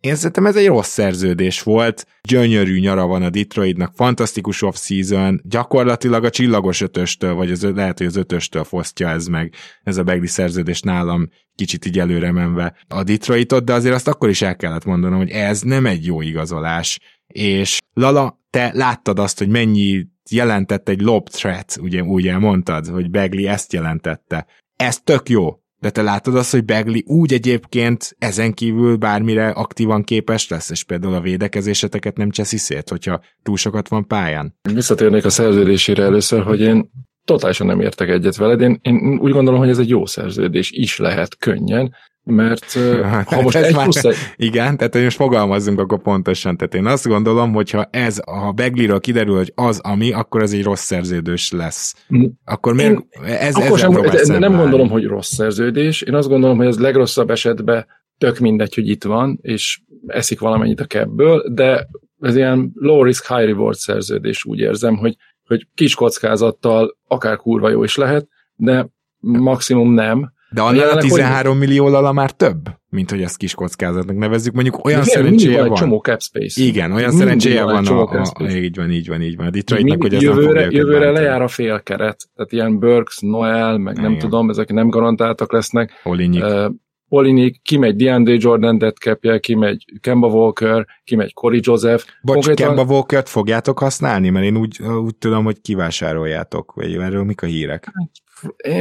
én 0.00 0.14
szerintem 0.14 0.46
ez 0.46 0.56
egy 0.56 0.66
rossz 0.66 0.88
szerződés 0.88 1.62
volt, 1.62 2.06
gyönyörű 2.28 2.78
nyara 2.78 3.06
van 3.06 3.22
a 3.22 3.30
Detroitnak, 3.30 3.92
fantasztikus 3.94 4.62
off-season, 4.62 5.40
gyakorlatilag 5.44 6.24
a 6.24 6.30
csillagos 6.30 6.80
ötöstől, 6.80 7.34
vagy 7.34 7.50
az, 7.50 7.62
lehet, 7.62 7.98
hogy 7.98 8.06
az 8.06 8.16
ötöstől 8.16 8.64
fosztja 8.64 9.08
ez 9.08 9.26
meg, 9.26 9.54
ez 9.82 9.96
a 9.96 10.02
Begli 10.02 10.26
szerződés 10.26 10.80
nálam 10.80 11.28
kicsit 11.54 11.84
így 11.84 11.98
előre 11.98 12.32
menve 12.32 12.76
a 12.88 13.02
Detroitot, 13.02 13.64
de 13.64 13.72
azért 13.72 13.94
azt 13.94 14.08
akkor 14.08 14.28
is 14.28 14.42
el 14.42 14.56
kellett 14.56 14.84
mondanom, 14.84 15.18
hogy 15.18 15.30
ez 15.30 15.60
nem 15.60 15.86
egy 15.86 16.06
jó 16.06 16.20
igazolás, 16.20 16.98
és 17.26 17.78
Lala, 17.94 18.40
te 18.50 18.70
láttad 18.74 19.18
azt, 19.18 19.38
hogy 19.38 19.48
mennyi 19.48 20.06
jelentett 20.30 20.88
egy 20.88 21.00
lob 21.00 21.28
threat, 21.28 21.76
ugye, 21.80 22.02
ugye 22.02 22.38
mondtad, 22.38 22.86
hogy 22.86 23.10
Begli 23.10 23.46
ezt 23.46 23.72
jelentette. 23.72 24.46
Ez 24.76 25.00
tök 25.00 25.28
jó, 25.28 25.59
De 25.80 25.90
te 25.90 26.02
látod 26.02 26.34
azt, 26.34 26.50
hogy 26.50 26.64
Begli 26.64 27.04
úgy 27.06 27.32
egyébként 27.32 28.16
ezen 28.18 28.52
kívül 28.52 28.96
bármire 28.96 29.48
aktívan 29.48 30.02
képes 30.02 30.48
lesz, 30.48 30.70
és 30.70 30.84
például 30.84 31.14
a 31.14 31.20
védekezéseteket 31.20 32.16
nem 32.16 32.30
cseszi 32.30 32.56
szét, 32.56 32.88
hogyha 32.88 33.20
túl 33.42 33.56
sokat 33.56 33.88
van 33.88 34.06
pályán? 34.06 34.54
Visszatérnék 34.74 35.24
a 35.24 35.30
szerződésére 35.30 36.02
először, 36.02 36.42
hogy 36.42 36.60
én 36.60 36.90
totálisan 37.24 37.66
nem 37.66 37.80
értek 37.80 38.08
egyet 38.08 38.36
veled. 38.36 38.60
Én, 38.60 38.78
én 38.82 39.18
úgy 39.20 39.32
gondolom, 39.32 39.60
hogy 39.60 39.68
ez 39.68 39.78
egy 39.78 39.88
jó 39.88 40.06
szerződés 40.06 40.70
is 40.70 40.98
lehet 40.98 41.36
könnyen, 41.36 41.94
mert 42.24 42.72
hát, 43.02 43.28
ha 43.28 43.42
most 43.42 43.56
egy 43.56 43.72
plusz 43.72 44.04
egy... 44.04 44.16
Igen, 44.36 44.76
tehát 44.76 44.94
most 44.94 45.16
fogalmazzunk 45.16 45.80
akkor 45.80 46.02
pontosan. 46.02 46.56
Tehát 46.56 46.74
én 46.74 46.86
azt 46.86 47.06
gondolom, 47.06 47.52
hogy 47.52 47.70
ha 47.70 47.88
ez, 47.90 48.20
ha 48.26 48.52
Begliről 48.52 49.00
kiderül, 49.00 49.36
hogy 49.36 49.52
az, 49.54 49.78
ami, 49.78 50.12
akkor 50.12 50.42
ez 50.42 50.52
egy 50.52 50.62
rossz 50.62 50.84
szerződés 50.84 51.52
lesz. 51.52 52.06
Mm. 52.16 52.24
Akkor 52.44 52.74
miért 52.74 52.92
én, 52.92 53.06
ez, 53.22 53.54
akkor 53.54 53.78
sem, 53.78 53.92
nem 53.92 54.38
nem 54.38 54.56
gondolom, 54.56 54.88
hogy 54.88 55.04
rossz 55.04 55.32
szerződés. 55.32 56.02
Én 56.02 56.14
azt 56.14 56.28
gondolom, 56.28 56.56
hogy 56.56 56.66
ez 56.66 56.78
legrosszabb 56.78 57.30
esetben 57.30 57.86
tök 58.18 58.38
mindegy, 58.38 58.74
hogy 58.74 58.88
itt 58.88 59.04
van, 59.04 59.38
és 59.42 59.80
eszik 60.06 60.40
valamennyit 60.40 60.80
a 60.80 60.84
kebből, 60.84 61.44
de 61.52 61.86
ez 62.20 62.36
ilyen 62.36 62.70
low 62.74 63.02
risk, 63.02 63.26
high 63.26 63.46
reward 63.46 63.76
szerződés, 63.76 64.44
úgy 64.44 64.58
érzem, 64.58 64.96
hogy, 64.96 65.16
hogy 65.46 65.66
kis 65.74 65.94
kockázattal 65.94 66.98
akár 67.06 67.36
kurva 67.36 67.68
jó 67.68 67.84
is 67.84 67.96
lehet, 67.96 68.28
de 68.54 68.88
maximum 69.18 69.92
nem, 69.92 70.32
de 70.50 70.60
annál 70.60 70.88
a 70.88 70.96
13 70.96 71.58
hogy... 71.58 71.66
millió 71.66 71.88
lala 71.88 72.12
már 72.12 72.30
több, 72.30 72.58
mint 72.88 73.10
hogy 73.10 73.22
ezt 73.22 73.36
kis 73.36 73.54
kockázatnak 73.54 74.16
nevezzük. 74.16 74.52
Mondjuk 74.54 74.84
olyan 74.84 75.02
Igen, 75.02 75.14
szerencséje 75.14 75.58
van. 75.58 75.68
van. 75.68 75.76
csomó 75.76 75.98
cap 75.98 76.20
space. 76.20 76.62
Igen, 76.62 76.92
olyan 76.92 77.08
mindig 77.08 77.18
szerencséje 77.18 77.64
van. 77.64 77.86
A, 77.86 78.00
a, 78.00 78.32
a, 78.32 78.50
így 78.50 78.76
van, 78.76 78.90
így 78.90 79.08
van, 79.08 79.22
így 79.22 79.36
van. 79.36 79.46
A 79.46 79.50
Detroitnak, 79.50 80.02
hogy 80.02 80.14
ez 80.14 80.22
jövőre, 80.22 80.60
nem 80.60 80.70
jövőre 80.70 81.10
lejár 81.10 81.42
a 81.42 81.48
fél 81.48 81.80
keret. 81.80 82.28
Tehát 82.34 82.52
ilyen 82.52 82.78
Burks, 82.78 83.18
Noel, 83.20 83.78
meg 83.78 83.96
Igen. 83.96 84.10
nem 84.10 84.18
tudom, 84.18 84.50
ezek 84.50 84.72
nem 84.72 84.88
garantáltak 84.88 85.52
lesznek. 85.52 86.00
Olinik. 86.04 86.44
Uh, 86.44 86.70
Olinik, 87.12 87.62
kimegy 87.62 87.96
DeAndre 87.96 88.34
Jordan 88.38 88.78
dead 88.78 88.96
cap 88.96 89.40
kimegy 89.40 89.84
Kemba 90.00 90.28
Walker, 90.28 90.86
kimegy 91.04 91.32
Corey 91.34 91.60
Joseph. 91.62 92.04
Bocs, 92.22 92.34
Konkrétan... 92.34 92.74
Kemba 92.74 92.92
Walker-t 92.92 93.28
fogjátok 93.28 93.78
használni? 93.78 94.28
Mert 94.28 94.44
én 94.44 94.56
úgy, 94.56 94.82
úgy 94.82 95.16
tudom, 95.16 95.44
hogy 95.44 95.60
kivásároljátok, 95.60 96.72
vagy 96.72 96.94
erről 96.94 97.24
mik 97.24 97.42
a 97.42 97.46
hírek? 97.46 97.92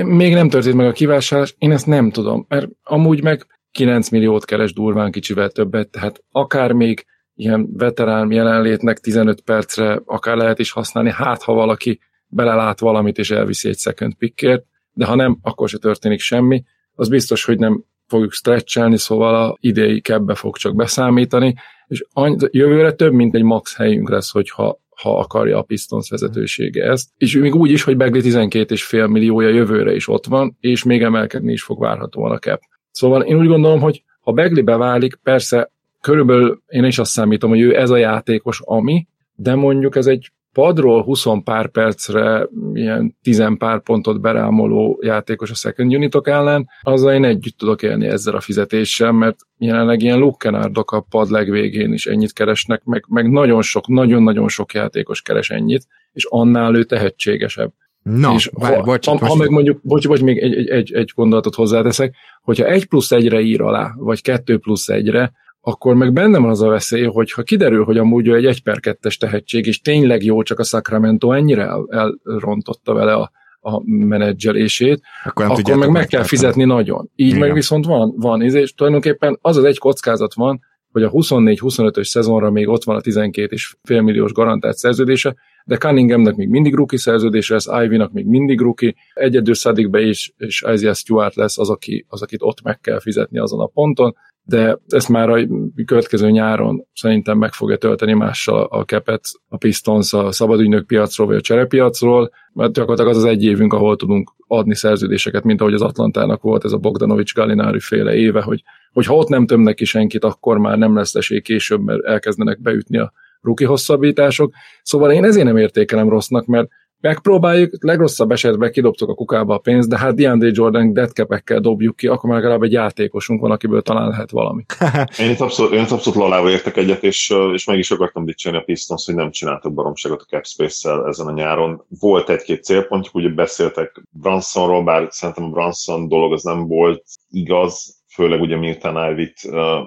Még 0.03 0.33
nem 0.33 0.49
történt 0.49 0.75
meg 0.75 0.87
a 0.87 0.91
kivásárlás, 0.91 1.55
én 1.57 1.71
ezt 1.71 1.85
nem 1.85 2.11
tudom, 2.11 2.45
mert 2.47 2.67
amúgy 2.83 3.23
meg 3.23 3.45
9 3.71 4.09
milliót 4.09 4.45
keres 4.45 4.73
durván 4.73 5.11
kicsivel 5.11 5.49
többet, 5.49 5.89
tehát 5.89 6.23
akár 6.31 6.71
még 6.71 7.05
ilyen 7.35 7.69
veterán 7.73 8.31
jelenlétnek 8.31 8.99
15 8.99 9.41
percre 9.41 10.01
akár 10.05 10.37
lehet 10.37 10.59
is 10.59 10.71
használni, 10.71 11.11
hát 11.11 11.43
ha 11.43 11.53
valaki 11.53 11.99
belelát 12.27 12.79
valamit 12.79 13.17
és 13.17 13.31
elviszi 13.31 13.69
egy 13.69 13.77
second 13.77 14.13
pickért, 14.13 14.63
de 14.93 15.05
ha 15.05 15.15
nem, 15.15 15.37
akkor 15.41 15.69
se 15.69 15.77
történik 15.77 16.19
semmi. 16.19 16.63
Az 16.95 17.09
biztos, 17.09 17.45
hogy 17.45 17.57
nem 17.57 17.83
fogjuk 18.07 18.31
stretchelni, 18.31 18.97
szóval 18.97 19.35
a 19.35 19.57
idei 19.59 20.01
kebbe 20.01 20.35
fog 20.35 20.57
csak 20.57 20.75
beszámítani, 20.75 21.55
és 21.87 22.03
jövőre 22.51 22.91
több, 22.91 23.13
mint 23.13 23.35
egy 23.35 23.43
max 23.43 23.75
helyünk 23.75 24.09
lesz, 24.09 24.31
hogyha 24.31 24.79
ha 25.01 25.19
akarja 25.19 25.57
a 25.57 25.61
Pistons 25.61 26.09
vezetősége 26.09 26.83
ezt. 26.83 27.09
És 27.17 27.35
még 27.35 27.55
úgy 27.55 27.71
is, 27.71 27.83
hogy 27.83 27.97
Begley 27.97 28.21
12,5 28.21 29.09
milliója 29.09 29.49
jövőre 29.49 29.95
is 29.95 30.07
ott 30.07 30.25
van, 30.25 30.57
és 30.59 30.83
még 30.83 31.01
emelkedni 31.01 31.51
is 31.51 31.63
fog 31.63 31.79
várhatóan 31.79 32.31
a 32.31 32.37
cap. 32.37 32.61
Szóval 32.91 33.21
én 33.21 33.37
úgy 33.37 33.47
gondolom, 33.47 33.79
hogy 33.79 34.03
ha 34.21 34.31
Begley 34.31 34.63
beválik, 34.63 35.15
persze 35.15 35.71
körülbelül 36.01 36.61
én 36.67 36.83
is 36.83 36.99
azt 36.99 37.11
számítom, 37.11 37.49
hogy 37.49 37.61
ő 37.61 37.77
ez 37.77 37.89
a 37.89 37.97
játékos, 37.97 38.61
ami, 38.63 39.07
de 39.35 39.55
mondjuk 39.55 39.95
ez 39.95 40.07
egy 40.07 40.31
padról 40.53 41.03
20 41.03 41.25
pár 41.43 41.69
percre 41.69 42.47
ilyen 42.73 43.17
10 43.21 43.43
pár 43.57 43.81
pontot 43.81 44.21
berámoló 44.21 44.99
játékos 45.01 45.51
a 45.51 45.55
second 45.55 45.93
unitok 45.93 46.27
ellen, 46.27 46.67
azzal 46.81 47.13
én 47.13 47.23
együtt 47.23 47.57
tudok 47.57 47.81
élni 47.81 48.07
ezzel 48.07 48.35
a 48.35 48.39
fizetéssel, 48.39 49.11
mert 49.11 49.37
jelenleg 49.57 50.01
ilyen 50.01 50.19
lukkenárdok 50.19 50.91
a 50.91 51.05
pad 51.09 51.29
legvégén 51.29 51.93
is 51.93 52.05
ennyit 52.05 52.33
keresnek, 52.33 52.83
meg, 52.83 53.05
meg 53.07 53.29
nagyon 53.29 53.61
sok, 53.61 53.87
nagyon-nagyon 53.87 54.47
sok 54.47 54.73
játékos 54.73 55.21
keres 55.21 55.49
ennyit, 55.49 55.85
és 56.13 56.25
annál 56.29 56.75
ő 56.75 56.83
tehetségesebb. 56.83 57.71
Na, 58.03 58.33
és 58.33 58.49
várj, 58.53 58.75
ha, 58.75 58.81
bocs, 58.81 59.07
ha, 59.07 59.25
ha 59.25 59.35
meg 59.35 59.49
mondjuk, 59.49 59.79
bocs, 59.83 60.07
bocs, 60.07 60.21
még 60.21 60.37
egy, 60.37 60.53
egy, 60.55 60.69
egy, 60.69 60.93
egy 60.93 61.11
gondolatot 61.15 61.55
hozzáteszek, 61.55 62.15
hogyha 62.41 62.65
egy 62.65 62.85
plusz 62.85 63.11
egyre 63.11 63.39
ír 63.39 63.61
alá, 63.61 63.93
vagy 63.97 64.21
kettő 64.21 64.57
plusz 64.57 64.89
egyre, 64.89 65.31
akkor 65.61 65.95
meg 65.95 66.13
bennem 66.13 66.45
az 66.45 66.61
a 66.61 66.67
veszély, 66.67 67.05
hogy 67.05 67.31
ha 67.31 67.41
kiderül, 67.41 67.83
hogy 67.83 67.97
amúgy 67.97 68.27
ő 68.27 68.35
egy 68.35 68.45
1 68.45 68.63
per 68.63 68.79
2 68.79 69.09
tehetség, 69.19 69.65
és 69.65 69.81
tényleg 69.81 70.23
jó, 70.23 70.43
csak 70.43 70.59
a 70.59 70.63
Sacramento 70.63 71.31
ennyire 71.31 71.61
el, 71.61 71.87
elrontotta 72.23 72.93
vele 72.93 73.13
a, 73.13 73.31
a 73.59 73.81
menedzselését, 73.85 75.01
akkor, 75.23 75.45
akkor 75.45 75.75
meg 75.75 75.89
meg 75.89 76.07
kell 76.07 76.23
fizetni 76.23 76.63
nagyon. 76.63 77.09
Így 77.15 77.27
Igen. 77.27 77.39
meg 77.39 77.53
viszont 77.53 77.85
van, 77.85 78.13
van, 78.17 78.41
és 78.41 78.73
tulajdonképpen 78.73 79.37
az 79.41 79.57
az 79.57 79.63
egy 79.63 79.77
kockázat 79.77 80.33
van, 80.33 80.59
hogy 80.91 81.03
a 81.03 81.11
24-25-ös 81.11 82.07
szezonra 82.07 82.51
még 82.51 82.67
ott 82.67 82.83
van 82.83 82.95
a 82.95 83.01
12,5 83.01 84.03
milliós 84.03 84.31
garantált 84.31 84.77
szerződése, 84.77 85.35
de 85.65 85.77
Cunninghamnek 85.77 86.35
még 86.35 86.49
mindig 86.49 86.73
rookie 86.73 86.99
szerződése 86.99 87.53
lesz, 87.53 87.67
Ivy-nak 87.83 88.11
még 88.11 88.25
mindig 88.25 88.59
rookie, 88.59 88.93
egyedül 89.13 89.53
Sadikbe 89.53 90.01
is, 90.01 90.33
és 90.37 90.63
Isaiah 90.73 90.95
Stewart 90.95 91.35
lesz 91.35 91.57
az, 91.57 91.69
aki, 91.69 92.05
az, 92.07 92.21
akit 92.21 92.41
ott 92.41 92.61
meg 92.61 92.79
kell 92.79 92.99
fizetni 92.99 93.39
azon 93.39 93.59
a 93.59 93.65
ponton, 93.65 94.15
de 94.49 94.79
ezt 94.87 95.09
már 95.09 95.29
a 95.29 95.47
következő 95.85 96.29
nyáron 96.29 96.87
szerintem 96.93 97.37
meg 97.37 97.53
fogja 97.53 97.77
tölteni 97.77 98.13
mással 98.13 98.63
a 98.63 98.85
kepet 98.85 99.21
a 99.47 99.57
Pistons 99.57 100.13
a 100.13 100.31
szabadügynök 100.31 100.85
piacról 100.85 101.27
vagy 101.27 101.35
a 101.35 101.41
cserepiacról, 101.41 102.31
mert 102.53 102.73
gyakorlatilag 102.73 103.11
az 103.11 103.17
az 103.17 103.29
egy 103.29 103.43
évünk, 103.43 103.73
ahol 103.73 103.95
tudunk 103.95 104.31
adni 104.47 104.75
szerződéseket, 104.75 105.43
mint 105.43 105.61
ahogy 105.61 105.73
az 105.73 105.81
Atlantának 105.81 106.41
volt 106.41 106.63
ez 106.63 106.71
a 106.71 106.77
Bogdanovics 106.77 107.33
Galinári 107.33 107.79
féle 107.79 108.15
éve, 108.15 108.41
hogy, 108.41 108.63
hogy 108.93 109.05
ha 109.05 109.15
ott 109.15 109.27
nem 109.27 109.45
tömnek 109.45 109.75
ki 109.75 109.85
senkit, 109.85 110.23
akkor 110.23 110.57
már 110.57 110.77
nem 110.77 110.95
lesz 110.95 111.15
esély 111.15 111.41
később, 111.41 111.81
mert 111.81 112.03
elkezdenek 112.03 112.61
beütni 112.61 112.97
a 112.97 113.13
ruki 113.41 113.63
hosszabbítások. 113.63 114.53
Szóval 114.83 115.11
én 115.11 115.23
ezért 115.23 115.45
nem 115.45 115.57
értékelem 115.57 116.09
rossznak, 116.09 116.45
mert 116.45 116.67
megpróbáljuk, 117.01 117.83
legrosszabb 117.83 118.31
esetben 118.31 118.71
kidobtuk 118.71 119.09
a 119.09 119.13
kukába 119.13 119.53
a 119.53 119.57
pénzt, 119.57 119.89
de 119.89 119.97
hát 119.97 120.15
DeAndre 120.15 120.49
Jordan 120.53 120.93
deadcap 120.93 121.59
dobjuk 121.59 121.95
ki, 121.95 122.07
akkor 122.07 122.29
már 122.29 122.39
legalább 122.39 122.63
egy 122.63 122.71
játékosunk 122.71 123.41
van, 123.41 123.51
akiből 123.51 123.81
talán 123.81 124.09
lehet 124.09 124.31
valami. 124.31 124.65
én 125.19 125.29
itt 125.29 125.39
abszolút, 125.39 125.71
én 125.71 125.81
itt 125.81 125.91
abszolút 125.91 126.19
lalával 126.19 126.51
értek 126.51 126.77
egyet, 126.77 127.03
és, 127.03 127.33
és 127.53 127.65
meg 127.65 127.77
is 127.77 127.91
akartam 127.91 128.25
dicsérni 128.25 128.57
a 128.57 128.61
Pistons, 128.61 129.05
hogy 129.05 129.15
nem 129.15 129.31
csináltak 129.31 129.73
baromságot 129.73 130.21
a 130.21 130.25
cap 130.25 130.45
space 130.45 131.03
ezen 131.07 131.27
a 131.27 131.31
nyáron. 131.31 131.85
Volt 131.99 132.29
egy-két 132.29 132.63
célpontjuk, 132.63 133.15
ugye 133.15 133.29
beszéltek 133.29 134.01
Bransonról, 134.09 134.83
bár 134.83 135.07
szerintem 135.09 135.43
a 135.43 135.49
Branson 135.49 136.07
dolog 136.07 136.33
az 136.33 136.43
nem 136.43 136.67
volt 136.67 137.03
igaz, 137.29 137.97
főleg 138.13 138.41
ugye 138.41 138.57
miután 138.57 138.97
elvitt, 138.97 139.37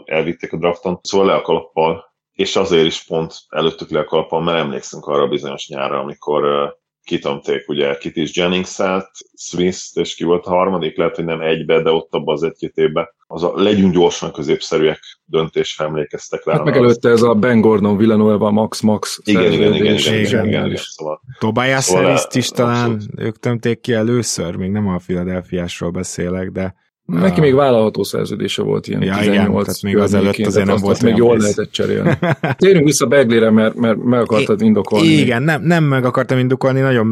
elvitték 0.05 0.53
a 0.53 0.57
drafton, 0.57 0.99
szóval 1.03 1.27
le 1.27 1.35
a 1.35 1.43
kalappal, 1.43 2.11
és 2.33 2.57
azért 2.57 2.87
is 2.87 3.05
pont 3.05 3.35
előttük 3.49 3.91
le 3.91 4.01
a 4.01 4.05
kalappal, 4.05 4.43
mert 4.43 4.59
emlékszünk 4.59 5.07
arra 5.07 5.29
bizonyos 5.29 5.69
nyárra, 5.69 5.99
amikor 5.99 6.75
kitomték 7.05 7.69
ugye 7.69 7.97
Kit 7.97 8.17
is 8.17 8.37
Jennings-et, 8.37 9.11
Smith-t, 9.37 9.97
és 9.97 10.15
ki 10.15 10.25
volt 10.25 10.47
a 10.47 10.51
harmadik, 10.51 10.97
lehet, 10.97 11.17
hogy 11.17 11.25
nem 11.25 11.41
egybe, 11.41 11.83
de 11.83 11.91
ott 11.91 12.15
abban 12.15 12.35
az 12.35 12.43
egy-két 12.43 12.77
évben. 12.77 13.09
Az 13.27 13.43
a 13.43 13.53
legyünk 13.55 13.93
gyorsan 13.93 14.33
középszerűek 14.33 15.01
döntésre 15.25 15.85
emlékeztek 15.85 16.45
rá. 16.45 16.53
Hát 16.53 16.65
meg 16.65 16.77
előtte 16.77 17.09
ez 17.09 17.23
a 17.23 17.35
Ben 17.35 17.61
Gordon 17.61 17.97
Villanueva 17.97 18.51
Max 18.51 18.81
Max 18.81 19.21
igen, 19.25 19.53
igen, 19.53 19.75
igen, 19.75 19.95
igen, 19.95 20.19
igen, 20.19 20.47
igen, 20.47 20.67
igen, 20.67 20.77
szóval, 20.77 21.21
Tobias 21.39 21.85
szóval 21.85 22.19
is 22.33 22.49
talán 22.49 23.01
ők 23.17 23.39
tömték 23.39 23.81
ki 23.81 23.93
először, 23.93 24.57
még 24.57 24.71
nem 24.71 24.89
a 24.89 24.97
Philadelphiásról 24.97 25.91
beszélek, 25.91 26.51
de 26.51 26.75
Neki 27.05 27.41
még 27.41 27.55
vállalható 27.55 28.03
szerződése 28.03 28.63
volt 28.63 28.87
ilyen 28.87 29.03
ja, 29.03 29.19
18 29.19 29.35
igen, 29.35 29.63
tehát 29.63 29.83
még 29.83 29.97
az 29.97 30.15
előtt 30.15 30.39
azért 30.39 30.67
nem 30.67 30.77
volt 30.77 31.03
még 31.03 31.17
jól 31.17 31.37
lehetett 31.37 31.71
cserélni. 31.71 32.19
Térjünk 32.57 32.87
vissza 32.87 33.07
Beglére, 33.07 33.51
mert, 33.51 33.75
mert 33.75 34.03
meg 34.03 34.21
akartad 34.21 34.61
indokolni. 34.61 35.07
Igen, 35.07 35.43
nem, 35.43 35.63
nem 35.63 35.85
meg 35.85 36.05
akartam 36.05 36.39
indokolni, 36.39 36.81
nagyon, 36.81 37.07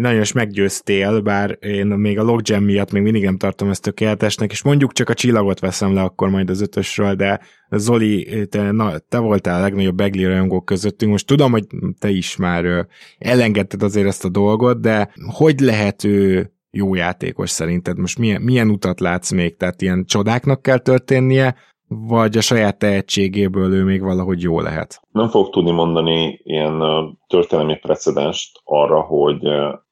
nagyon 0.00 0.20
is 0.20 0.32
meggyőztél, 0.32 1.20
bár 1.20 1.58
én 1.60 1.86
még 1.86 2.18
a 2.18 2.22
Logjam 2.22 2.64
miatt 2.64 2.92
még 2.92 3.02
mindig 3.02 3.24
nem 3.24 3.36
tartom 3.36 3.70
ezt 3.70 3.82
tökéletesnek, 3.82 4.50
és 4.50 4.62
mondjuk 4.62 4.92
csak 4.92 5.08
a 5.08 5.14
csillagot 5.14 5.60
veszem 5.60 5.94
le 5.94 6.00
akkor 6.00 6.28
majd 6.28 6.50
az 6.50 6.60
ötösről, 6.60 7.14
de 7.14 7.40
Zoli, 7.70 8.46
te, 8.48 8.70
na, 8.70 8.98
te 8.98 9.18
voltál 9.18 9.58
a 9.58 9.62
legnagyobb 9.62 9.96
Begli 9.96 10.24
rajongók 10.24 10.64
közöttünk, 10.64 11.10
most 11.10 11.26
tudom, 11.26 11.50
hogy 11.50 11.66
te 11.98 12.08
is 12.08 12.36
már 12.36 12.86
elengedted 13.18 13.82
azért 13.82 14.06
ezt 14.06 14.24
a 14.24 14.28
dolgot, 14.28 14.80
de 14.80 15.12
hogy 15.34 15.60
lehet 15.60 16.04
ő 16.04 16.50
jó 16.76 16.94
játékos 16.94 17.50
szerinted? 17.50 17.98
Most 17.98 18.18
milyen, 18.18 18.42
milyen 18.42 18.70
utat 18.70 19.00
látsz 19.00 19.30
még? 19.30 19.56
Tehát 19.56 19.82
ilyen 19.82 20.04
csodáknak 20.04 20.62
kell 20.62 20.78
történnie, 20.78 21.54
vagy 21.88 22.36
a 22.36 22.40
saját 22.40 22.78
tehetségéből 22.78 23.72
ő 23.72 23.84
még 23.84 24.02
valahogy 24.02 24.42
jó 24.42 24.60
lehet? 24.60 25.00
Nem 25.10 25.28
fogok 25.28 25.52
tudni 25.52 25.70
mondani 25.70 26.40
ilyen 26.42 26.82
történelmi 27.26 27.76
precedenst 27.76 28.60
arra, 28.64 29.00
hogy 29.00 29.38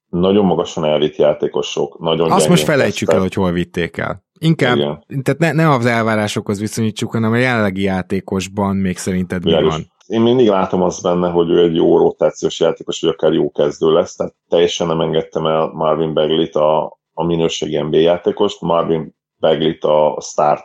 nagyon 0.08 0.44
magasan 0.44 0.84
elvitt 0.84 1.16
játékosok, 1.16 1.98
nagyon 2.00 2.30
Azt 2.30 2.48
most 2.48 2.64
felejtsük 2.64 3.12
el, 3.12 3.20
hogy 3.20 3.34
hol 3.34 3.52
vitték 3.52 3.96
el. 3.96 4.22
Inkább, 4.38 4.76
Igen. 4.76 5.04
tehát 5.22 5.40
ne, 5.40 5.52
ne 5.52 5.70
az 5.70 5.86
elvárásokhoz 5.86 6.60
viszonyítsuk, 6.60 7.12
hanem 7.12 7.32
a 7.32 7.36
jelenlegi 7.36 7.82
játékosban 7.82 8.76
még 8.76 8.96
szerinted 8.96 9.44
mi 9.44 9.62
van? 9.62 9.92
Én 10.06 10.20
mindig 10.20 10.48
látom 10.48 10.82
azt 10.82 11.02
benne, 11.02 11.30
hogy 11.30 11.50
ő 11.50 11.62
egy 11.62 11.74
jó 11.74 11.98
rotációs 11.98 12.60
játékos, 12.60 13.00
vagy 13.00 13.10
akár 13.10 13.32
jó 13.32 13.50
kezdő 13.50 13.92
lesz, 13.92 14.16
tehát 14.16 14.34
teljesen 14.48 14.86
nem 14.86 15.00
engedtem 15.00 15.46
el 15.46 15.66
Marvin 15.66 16.14
Beglit 16.14 16.54
a, 16.54 16.98
a 17.12 17.24
minőségi 17.24 17.78
NBA 17.78 17.96
játékost. 17.96 18.60
Marvin 18.60 19.14
Beglit 19.36 19.84
a 19.84 20.18
start, 20.20 20.64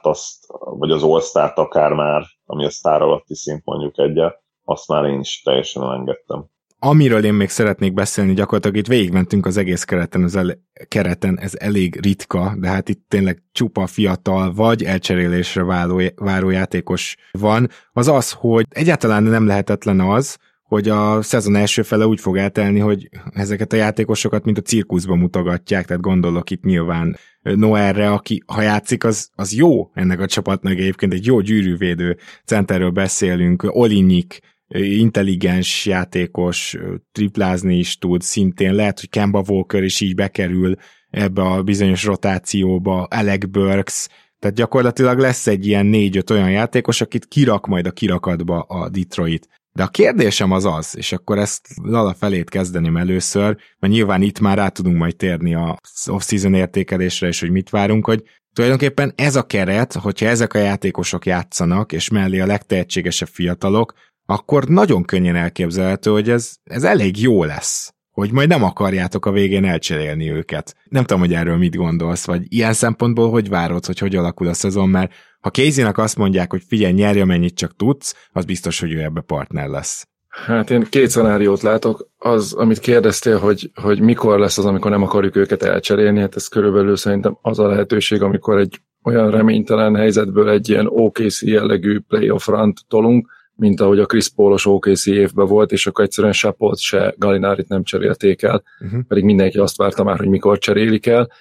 vagy 0.60 0.92
az 0.92 1.04
all 1.04 1.50
akár 1.56 1.94
már, 1.94 2.24
ami 2.46 2.66
a 2.66 2.70
sztár 2.70 3.02
alatti 3.02 3.36
szint 3.36 3.66
mondjuk 3.66 3.98
egyet, 3.98 4.44
azt 4.64 4.88
már 4.88 5.06
én 5.06 5.20
is 5.20 5.42
teljesen 5.42 5.84
elengedtem. 5.84 6.46
Amiről 6.82 7.26
én 7.26 7.34
még 7.34 7.50
szeretnék 7.50 7.94
beszélni, 7.94 8.34
gyakorlatilag 8.34 8.78
itt 8.78 8.88
végigmentünk 8.88 9.46
az 9.46 9.58
egész 9.58 9.84
kereten, 9.84 10.24
ez, 10.24 10.36
el, 10.36 10.60
kereten, 10.88 11.40
ez 11.40 11.54
elég 11.58 12.00
ritka, 12.02 12.56
de 12.60 12.68
hát 12.68 12.90
itt 12.90 13.06
tényleg 13.08 13.44
csupa 13.52 13.88
fiatal 13.88 14.54
vagy 14.54 14.84
elcserélésre 14.84 15.64
váló, 15.64 16.02
váró 16.16 16.50
játékos 16.50 17.16
van, 17.32 17.70
az 17.92 18.08
az, 18.08 18.32
hogy 18.32 18.66
egyáltalán 18.70 19.24
nem 19.24 19.46
lehetetlen 19.46 20.00
az, 20.00 20.38
hogy 20.64 20.90
a 20.90 21.22
szezon 21.22 21.56
első 21.56 21.82
fele 21.82 22.06
úgy 22.08 22.20
fog 22.20 22.38
eltelni, 22.38 22.80
hogy 22.80 23.10
ezeket 23.34 23.74
a 23.74 23.76
játékosokat, 23.76 24.46
mint 24.46 24.58
a 24.58 24.62
cirkuszban 24.62 25.18
mutogatják, 25.18 25.86
tehát 25.86 26.02
gondolok 26.02 26.50
itt 26.50 26.64
nyilván 26.64 27.18
Noerre, 27.42 28.12
aki 28.12 28.44
ha 28.46 28.62
játszik, 28.62 29.04
az, 29.04 29.30
az 29.36 29.54
jó 29.54 29.92
ennek 29.94 30.20
a 30.20 30.26
csapatnak 30.26 30.74
egyébként, 30.74 31.14
egy 31.14 31.26
jó 31.26 31.40
gyűrűvédő 31.40 32.18
centerről 32.46 32.90
beszélünk, 32.90 33.64
Olinyik, 33.68 34.40
intelligens 34.78 35.86
játékos, 35.86 36.78
triplázni 37.12 37.78
is 37.78 37.98
tud, 37.98 38.22
szintén 38.22 38.74
lehet, 38.74 39.00
hogy 39.00 39.10
Kemba 39.10 39.44
Walker 39.48 39.84
is 39.84 40.02
így 40.02 40.16
bekerül 40.16 40.76
ebbe 41.10 41.42
a 41.42 41.64
bizonyos 41.64 42.04
rotációba, 42.04 43.04
Alec 43.04 43.46
Burks, 43.46 44.08
tehát 44.40 44.56
gyakorlatilag 44.56 45.20
lesz 45.20 45.48
egy 45.48 45.68
ilyen 45.68 45.86
négy-öt 45.86 46.30
olyan 46.30 46.52
játékos, 46.52 47.02
akit 47.02 47.26
kirak 47.26 47.68
majd 47.68 47.86
a 47.86 47.92
kirakatba 47.92 48.60
a 48.60 48.90
Detroit. 48.90 49.48
De 49.72 49.84
a 49.84 49.88
kérdésem 49.88 50.52
az 50.52 50.66
az, 50.66 50.98
és 50.98 51.12
akkor 51.12 51.38
ezt 51.38 51.68
Lala 51.84 52.14
felét 52.14 52.50
kezdeném 52.50 52.98
először, 52.98 53.58
mert 53.80 53.94
nyilván 53.94 54.22
itt 54.22 54.40
már 54.40 54.58
rá 54.58 54.70
tudunk 54.70 54.98
majd 54.98 55.16
térni 55.16 55.56
a 55.56 55.80
off-season 56.06 56.54
értékelésre, 56.54 57.28
és 57.28 57.40
hogy 57.40 57.52
mit 57.52 57.70
várunk, 57.70 58.06
hogy 58.06 58.24
tulajdonképpen 58.54 59.14
ez 59.16 59.36
a 59.36 59.44
keret, 59.46 59.94
hogyha 59.94 60.26
ezek 60.26 60.54
a 60.54 60.60
játékosok 60.60 61.26
játszanak, 61.26 61.92
és 61.92 62.10
mellé 62.10 62.40
a 62.40 62.46
legtehetségesebb 62.46 63.28
fiatalok, 63.28 63.94
akkor 64.30 64.68
nagyon 64.68 65.04
könnyen 65.04 65.36
elképzelhető, 65.36 66.12
hogy 66.12 66.30
ez, 66.30 66.54
ez 66.64 66.84
elég 66.84 67.22
jó 67.22 67.44
lesz 67.44 67.94
hogy 68.20 68.32
majd 68.32 68.48
nem 68.48 68.64
akarjátok 68.64 69.26
a 69.26 69.32
végén 69.32 69.66
elcserélni 69.66 70.32
őket. 70.32 70.76
Nem 70.90 71.04
tudom, 71.04 71.20
hogy 71.20 71.34
erről 71.34 71.58
mit 71.58 71.76
gondolsz, 71.76 72.26
vagy 72.26 72.42
ilyen 72.48 72.74
szempontból 72.74 73.30
hogy 73.30 73.50
várod, 73.50 73.86
hogy 73.86 74.00
hogy 74.00 74.16
alakul 74.16 74.48
a 74.48 74.54
szezon, 74.54 74.90
mert 74.90 75.12
ha 75.40 75.50
Kézinek 75.50 75.98
azt 75.98 76.18
mondják, 76.18 76.52
hogy 76.52 76.64
figyelj, 76.68 76.94
nyerj 76.94 77.20
amennyit 77.20 77.56
csak 77.56 77.76
tudsz, 77.76 78.28
az 78.32 78.46
biztos, 78.46 78.80
hogy 78.80 78.94
ő 78.94 79.02
ebbe 79.02 79.22
partner 79.22 79.68
lesz. 79.68 80.08
Hát 80.30 80.70
én 80.70 80.84
két 80.90 81.10
szenáriót 81.10 81.62
látok. 81.62 82.08
Az, 82.18 82.54
amit 82.54 82.80
kérdeztél, 82.80 83.38
hogy, 83.38 83.72
hogy 83.82 84.00
mikor 84.02 84.40
lesz 84.40 84.58
az, 84.58 84.66
amikor 84.66 84.92
nem 84.92 85.04
akarjuk 85.04 85.36
őket 85.36 85.64
elcserélni, 85.64 86.20
hát 86.20 86.36
ez 86.36 86.48
körülbelül 86.48 86.96
szerintem 86.96 87.38
az 87.42 87.60
a 87.60 87.68
lehetőség, 87.68 88.22
amikor 88.22 88.58
egy 88.58 88.82
olyan 89.04 89.32
reménytelen 89.32 89.96
helyzetből 89.96 90.50
egy 90.50 90.70
ilyen 90.70 90.88
OKC 90.88 91.42
jellegű 91.42 92.00
playoff 92.00 92.48
rant 92.48 92.80
tolunk, 92.88 93.28
mint 93.60 93.82
ahogy 93.82 94.00
a 94.00 94.06
Chris 94.06 94.30
Paulos 94.30 94.66
OKC 94.66 95.06
évben 95.06 95.48
volt, 95.48 95.72
és 95.72 95.88
akkor 95.88 96.04
egyszerűen 96.04 96.34
se 96.34 96.52
Paul, 96.52 96.76
se 96.76 97.14
Galinárit 97.18 97.68
nem 97.68 97.84
cserélték 97.84 98.42
el, 98.42 98.64
uh-huh. 98.80 99.02
pedig 99.08 99.24
mindenki 99.24 99.58
azt 99.58 99.78
várta 99.78 100.04
már, 100.04 100.18
hogy 100.18 100.28
mikor 100.28 100.58
cserélik 100.58 101.06
el. 101.06 101.32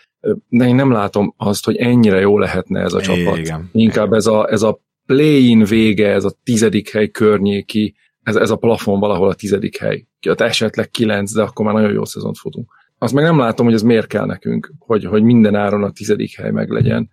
De 0.48 0.66
én 0.66 0.74
nem 0.74 0.92
látom 0.92 1.34
azt, 1.36 1.64
hogy 1.64 1.76
ennyire 1.76 2.20
jó 2.20 2.38
lehetne 2.38 2.80
ez 2.80 2.92
a 2.92 3.00
csapat. 3.00 3.38
Igen. 3.38 3.68
Inkább 3.72 4.12
ez 4.12 4.26
a, 4.26 4.50
ez 4.50 4.62
a 4.62 4.80
play-in 5.06 5.64
vége, 5.64 6.08
ez 6.08 6.24
a 6.24 6.32
tizedik 6.42 6.90
hely 6.90 7.08
környéki, 7.08 7.94
ez, 8.22 8.36
ez 8.36 8.50
a 8.50 8.56
plafon 8.56 9.00
valahol 9.00 9.28
a 9.28 9.34
tizedik 9.34 9.78
hely. 9.78 10.06
Ott 10.28 10.40
esetleg 10.40 10.88
kilenc, 10.88 11.32
de 11.32 11.42
akkor 11.42 11.64
már 11.64 11.74
nagyon 11.74 11.92
jó 11.92 12.04
szezont 12.04 12.38
futunk. 12.38 12.70
Azt 12.98 13.14
meg 13.14 13.24
nem 13.24 13.38
látom, 13.38 13.66
hogy 13.66 13.74
ez 13.74 13.82
miért 13.82 14.06
kell 14.06 14.26
nekünk, 14.26 14.72
hogy, 14.78 15.04
hogy 15.04 15.22
minden 15.22 15.54
áron 15.54 15.82
a 15.82 15.90
tizedik 15.90 16.36
hely 16.36 16.50
meglegyen, 16.50 17.10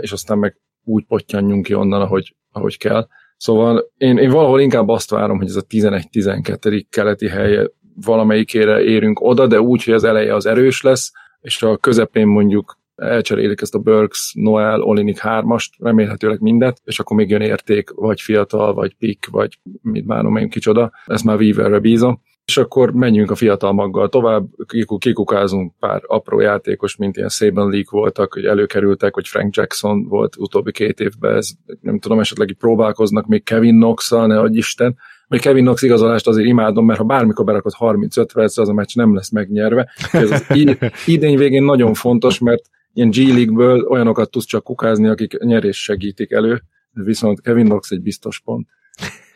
és 0.00 0.12
aztán 0.12 0.38
meg 0.38 0.58
úgy 0.84 1.04
pottyanjunk 1.04 1.64
ki 1.64 1.74
onnan, 1.74 2.00
ahogy, 2.00 2.36
ahogy 2.52 2.78
kell. 2.78 3.08
Szóval 3.44 3.92
én, 3.96 4.16
én 4.16 4.30
valahol 4.30 4.60
inkább 4.60 4.88
azt 4.88 5.10
várom, 5.10 5.38
hogy 5.38 5.46
ez 5.46 5.56
a 5.56 5.62
11-12. 5.62 6.84
keleti 6.90 7.28
helye 7.28 7.70
valamelyikére 8.04 8.82
érünk 8.82 9.20
oda, 9.20 9.46
de 9.46 9.60
úgy, 9.60 9.84
hogy 9.84 9.94
az 9.94 10.04
eleje 10.04 10.34
az 10.34 10.46
erős 10.46 10.82
lesz, 10.82 11.12
és 11.40 11.62
a 11.62 11.76
közepén 11.76 12.26
mondjuk 12.26 12.78
elcserélik 12.96 13.60
ezt 13.60 13.74
a 13.74 13.78
Burks, 13.78 14.34
Noel, 14.34 14.80
Olinik 14.80 15.18
hármast, 15.18 15.74
remélhetőleg 15.78 16.40
mindet, 16.40 16.80
és 16.84 16.98
akkor 16.98 17.16
még 17.16 17.30
jön 17.30 17.40
érték, 17.40 17.90
vagy 17.90 18.20
fiatal, 18.20 18.74
vagy 18.74 18.94
pick, 18.94 19.28
vagy 19.30 19.58
mit 19.82 20.06
bánom 20.06 20.36
én 20.36 20.48
kicsoda, 20.48 20.92
ezt 21.06 21.24
már 21.24 21.36
Weaverre 21.36 21.78
bízom 21.78 22.22
és 22.46 22.56
akkor 22.56 22.92
menjünk 22.92 23.30
a 23.30 23.34
fiatal 23.34 23.72
maggal 23.72 24.08
tovább, 24.08 24.44
kikukázunk 24.98 25.72
pár 25.78 26.02
apró 26.06 26.40
játékos, 26.40 26.96
mint 26.96 27.16
ilyen 27.16 27.28
Saban 27.28 27.70
League 27.70 28.00
voltak, 28.00 28.32
hogy 28.32 28.44
előkerültek, 28.44 29.14
hogy 29.14 29.28
Frank 29.28 29.56
Jackson 29.56 30.08
volt 30.08 30.36
utóbbi 30.36 30.72
két 30.72 31.00
évben, 31.00 31.36
ez 31.36 31.48
nem 31.80 31.98
tudom, 31.98 32.20
esetleg 32.20 32.56
próbálkoznak 32.58 33.26
még 33.26 33.44
Kevin 33.44 33.74
knox 33.74 34.10
ne 34.10 34.40
adj 34.40 34.56
Isten, 34.56 34.96
még 35.28 35.40
Kevin 35.40 35.64
Knox 35.64 35.82
igazolást 35.82 36.26
azért 36.26 36.46
imádom, 36.46 36.86
mert 36.86 36.98
ha 36.98 37.04
bármikor 37.04 37.44
berakod 37.44 37.72
35 37.72 38.32
percre, 38.32 38.62
az 38.62 38.68
a 38.68 38.72
meccs 38.72 38.94
nem 38.94 39.14
lesz 39.14 39.30
megnyerve. 39.30 39.90
Ez 40.12 40.30
az 40.30 40.46
idény 41.06 41.36
végén 41.36 41.62
nagyon 41.62 41.94
fontos, 41.94 42.38
mert 42.38 42.62
ilyen 42.92 43.10
G 43.10 43.16
League-ből 43.16 43.86
olyanokat 43.88 44.30
tudsz 44.30 44.44
csak 44.44 44.64
kukázni, 44.64 45.08
akik 45.08 45.38
nyerés 45.38 45.82
segítik 45.82 46.30
elő, 46.30 46.62
viszont 46.92 47.40
Kevin 47.40 47.64
Knox 47.64 47.90
egy 47.90 48.02
biztos 48.02 48.40
pont. 48.40 48.68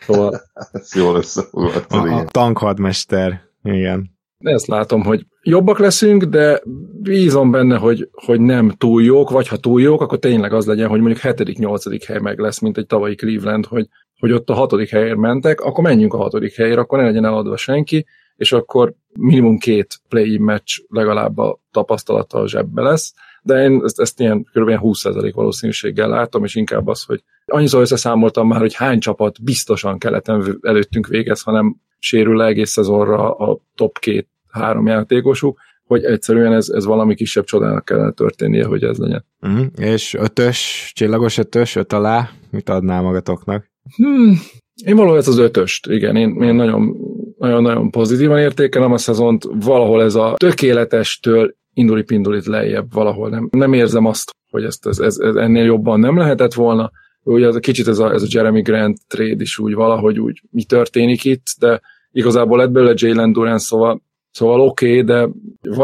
Szóval... 0.08 0.40
Ez 0.72 0.94
jól 0.94 1.16
összefoglalt. 1.16 1.86
A, 1.88 2.16
a 2.16 2.24
tankhadmester, 2.24 3.40
igen. 3.62 4.16
De 4.38 4.50
ezt 4.50 4.66
látom, 4.66 5.02
hogy 5.02 5.26
jobbak 5.42 5.78
leszünk, 5.78 6.24
de 6.24 6.62
bízom 7.00 7.50
benne, 7.50 7.76
hogy, 7.76 8.08
hogy 8.12 8.40
nem 8.40 8.70
túl 8.70 9.02
jók, 9.02 9.30
vagy 9.30 9.48
ha 9.48 9.56
túl 9.56 9.80
jók, 9.80 10.00
akkor 10.00 10.18
tényleg 10.18 10.52
az 10.52 10.66
legyen, 10.66 10.88
hogy 10.88 11.00
mondjuk 11.00 11.22
7.-8. 11.22 12.02
hely 12.06 12.18
meg 12.18 12.38
lesz, 12.38 12.58
mint 12.58 12.78
egy 12.78 12.86
tavalyi 12.86 13.14
Cleveland, 13.14 13.66
hogy, 13.66 13.88
hogy 14.18 14.32
ott 14.32 14.50
a 14.50 14.54
hatodik 14.54 14.88
helyért 14.88 15.16
mentek, 15.16 15.60
akkor 15.60 15.84
menjünk 15.84 16.14
a 16.14 16.16
hatodik 16.16 16.54
helyére, 16.54 16.80
akkor 16.80 16.98
ne 16.98 17.04
legyen 17.04 17.24
eladva 17.24 17.56
senki, 17.56 18.06
és 18.36 18.52
akkor 18.52 18.94
minimum 19.12 19.58
két 19.58 20.00
play 20.08 20.38
meccs 20.38 20.78
legalább 20.88 21.38
a 21.38 21.60
tapasztalata 21.70 22.38
a 22.38 22.48
zsebbe 22.48 22.82
lesz, 22.82 23.14
de 23.48 23.62
én 23.62 23.80
ezt, 23.84 24.00
ezt 24.00 24.20
ilyen 24.20 24.42
kb. 24.42 24.70
20% 24.70 25.30
valószínűséggel 25.34 26.08
látom, 26.08 26.44
és 26.44 26.54
inkább 26.54 26.86
az, 26.86 27.02
hogy 27.02 27.22
annyiszor 27.46 27.80
összeszámoltam 27.80 28.48
már, 28.48 28.60
hogy 28.60 28.74
hány 28.74 28.98
csapat 28.98 29.42
biztosan 29.42 29.98
keleten 29.98 30.58
előttünk 30.62 31.06
végez, 31.06 31.42
hanem 31.42 31.76
sérül 31.98 32.36
le 32.36 32.46
egész 32.46 32.70
szezonra 32.70 33.34
a 33.34 33.58
top 33.74 33.98
két 33.98 34.28
három 34.50 34.86
játékosuk, 34.86 35.58
hogy 35.84 36.04
egyszerűen 36.04 36.52
ez, 36.52 36.68
ez 36.68 36.84
valami 36.84 37.14
kisebb 37.14 37.44
csodának 37.44 37.84
kellene 37.84 38.10
történnie, 38.10 38.64
hogy 38.64 38.82
ez 38.82 38.96
legyen. 38.98 39.24
Uh-huh. 39.40 39.66
És 39.76 40.14
ötös, 40.14 40.90
csillagos 40.94 41.38
ötös, 41.38 41.76
öt 41.76 41.92
alá, 41.92 42.30
mit 42.50 42.68
adnál 42.68 43.02
magatoknak? 43.02 43.70
Hmm, 43.96 44.38
én 44.84 44.96
valahol 44.96 45.18
ez 45.18 45.28
az 45.28 45.38
ötöst, 45.38 45.86
igen, 45.86 46.16
én, 46.16 46.42
én 46.42 46.54
nagyon, 46.54 46.96
nagyon, 47.38 47.62
nagyon 47.62 47.90
pozitívan 47.90 48.38
értékelem 48.38 48.92
a 48.92 48.98
szezont, 48.98 49.44
valahol 49.52 50.02
ez 50.02 50.14
a 50.14 50.34
tökéletestől 50.36 51.56
induli-pindulit 51.78 52.46
lejjebb 52.46 52.92
valahol. 52.92 53.28
Nem, 53.28 53.48
nem 53.50 53.72
érzem 53.72 54.04
azt, 54.04 54.30
hogy 54.50 54.64
ezt, 54.64 54.86
ez, 54.86 54.98
ez, 54.98 55.18
ez 55.18 55.34
ennél 55.34 55.64
jobban 55.64 56.00
nem 56.00 56.16
lehetett 56.16 56.54
volna. 56.54 56.90
Ugye 57.22 57.46
ez 57.46 57.54
a 57.54 57.60
kicsit 57.60 57.88
ez 57.88 57.98
a, 57.98 58.12
ez 58.12 58.22
a 58.22 58.26
Jeremy 58.28 58.60
Grant 58.60 58.98
trade 59.06 59.42
is 59.42 59.58
úgy 59.58 59.74
valahogy 59.74 60.18
úgy 60.18 60.42
mi 60.50 60.64
történik 60.64 61.24
itt, 61.24 61.46
de 61.58 61.80
igazából 62.10 62.58
lett 62.58 62.70
belőle 62.70 62.92
Jalen 62.96 63.32
Durant, 63.32 63.60
szóval 63.60 64.06
Szóval 64.30 64.60
oké, 64.60 64.90
okay, 64.90 65.02
de 65.02 65.28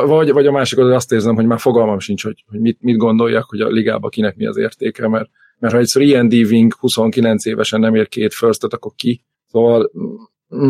vagy, 0.07 0.33
vagy 0.33 0.47
a 0.47 0.53
másik 0.53 0.79
az, 0.79 0.91
azt 0.91 1.13
érzem, 1.13 1.35
hogy 1.35 1.47
már 1.47 1.59
fogalmam 1.61 1.99
sincs, 1.99 2.25
hogy, 2.25 2.45
hogy 2.47 2.61
mit, 2.61 2.79
mit 2.81 2.97
gondoljak, 2.97 3.45
hogy 3.49 3.61
a 3.61 3.69
ligában 3.69 4.11
kinek 4.11 4.37
mi 4.37 4.47
az 4.47 4.57
értéke, 4.57 5.09
mert, 5.09 5.31
mert 5.59 5.75
ha 5.75 5.81
egyszer 5.81 6.03
ilyen 6.03 6.29
diving 6.29 6.75
29 6.75 7.45
évesen 7.45 7.81
nem 7.81 7.95
ér 7.95 8.09
két 8.09 8.35
first 8.35 8.65
akkor 8.65 8.93
ki? 8.97 9.25
Szóval 9.47 9.91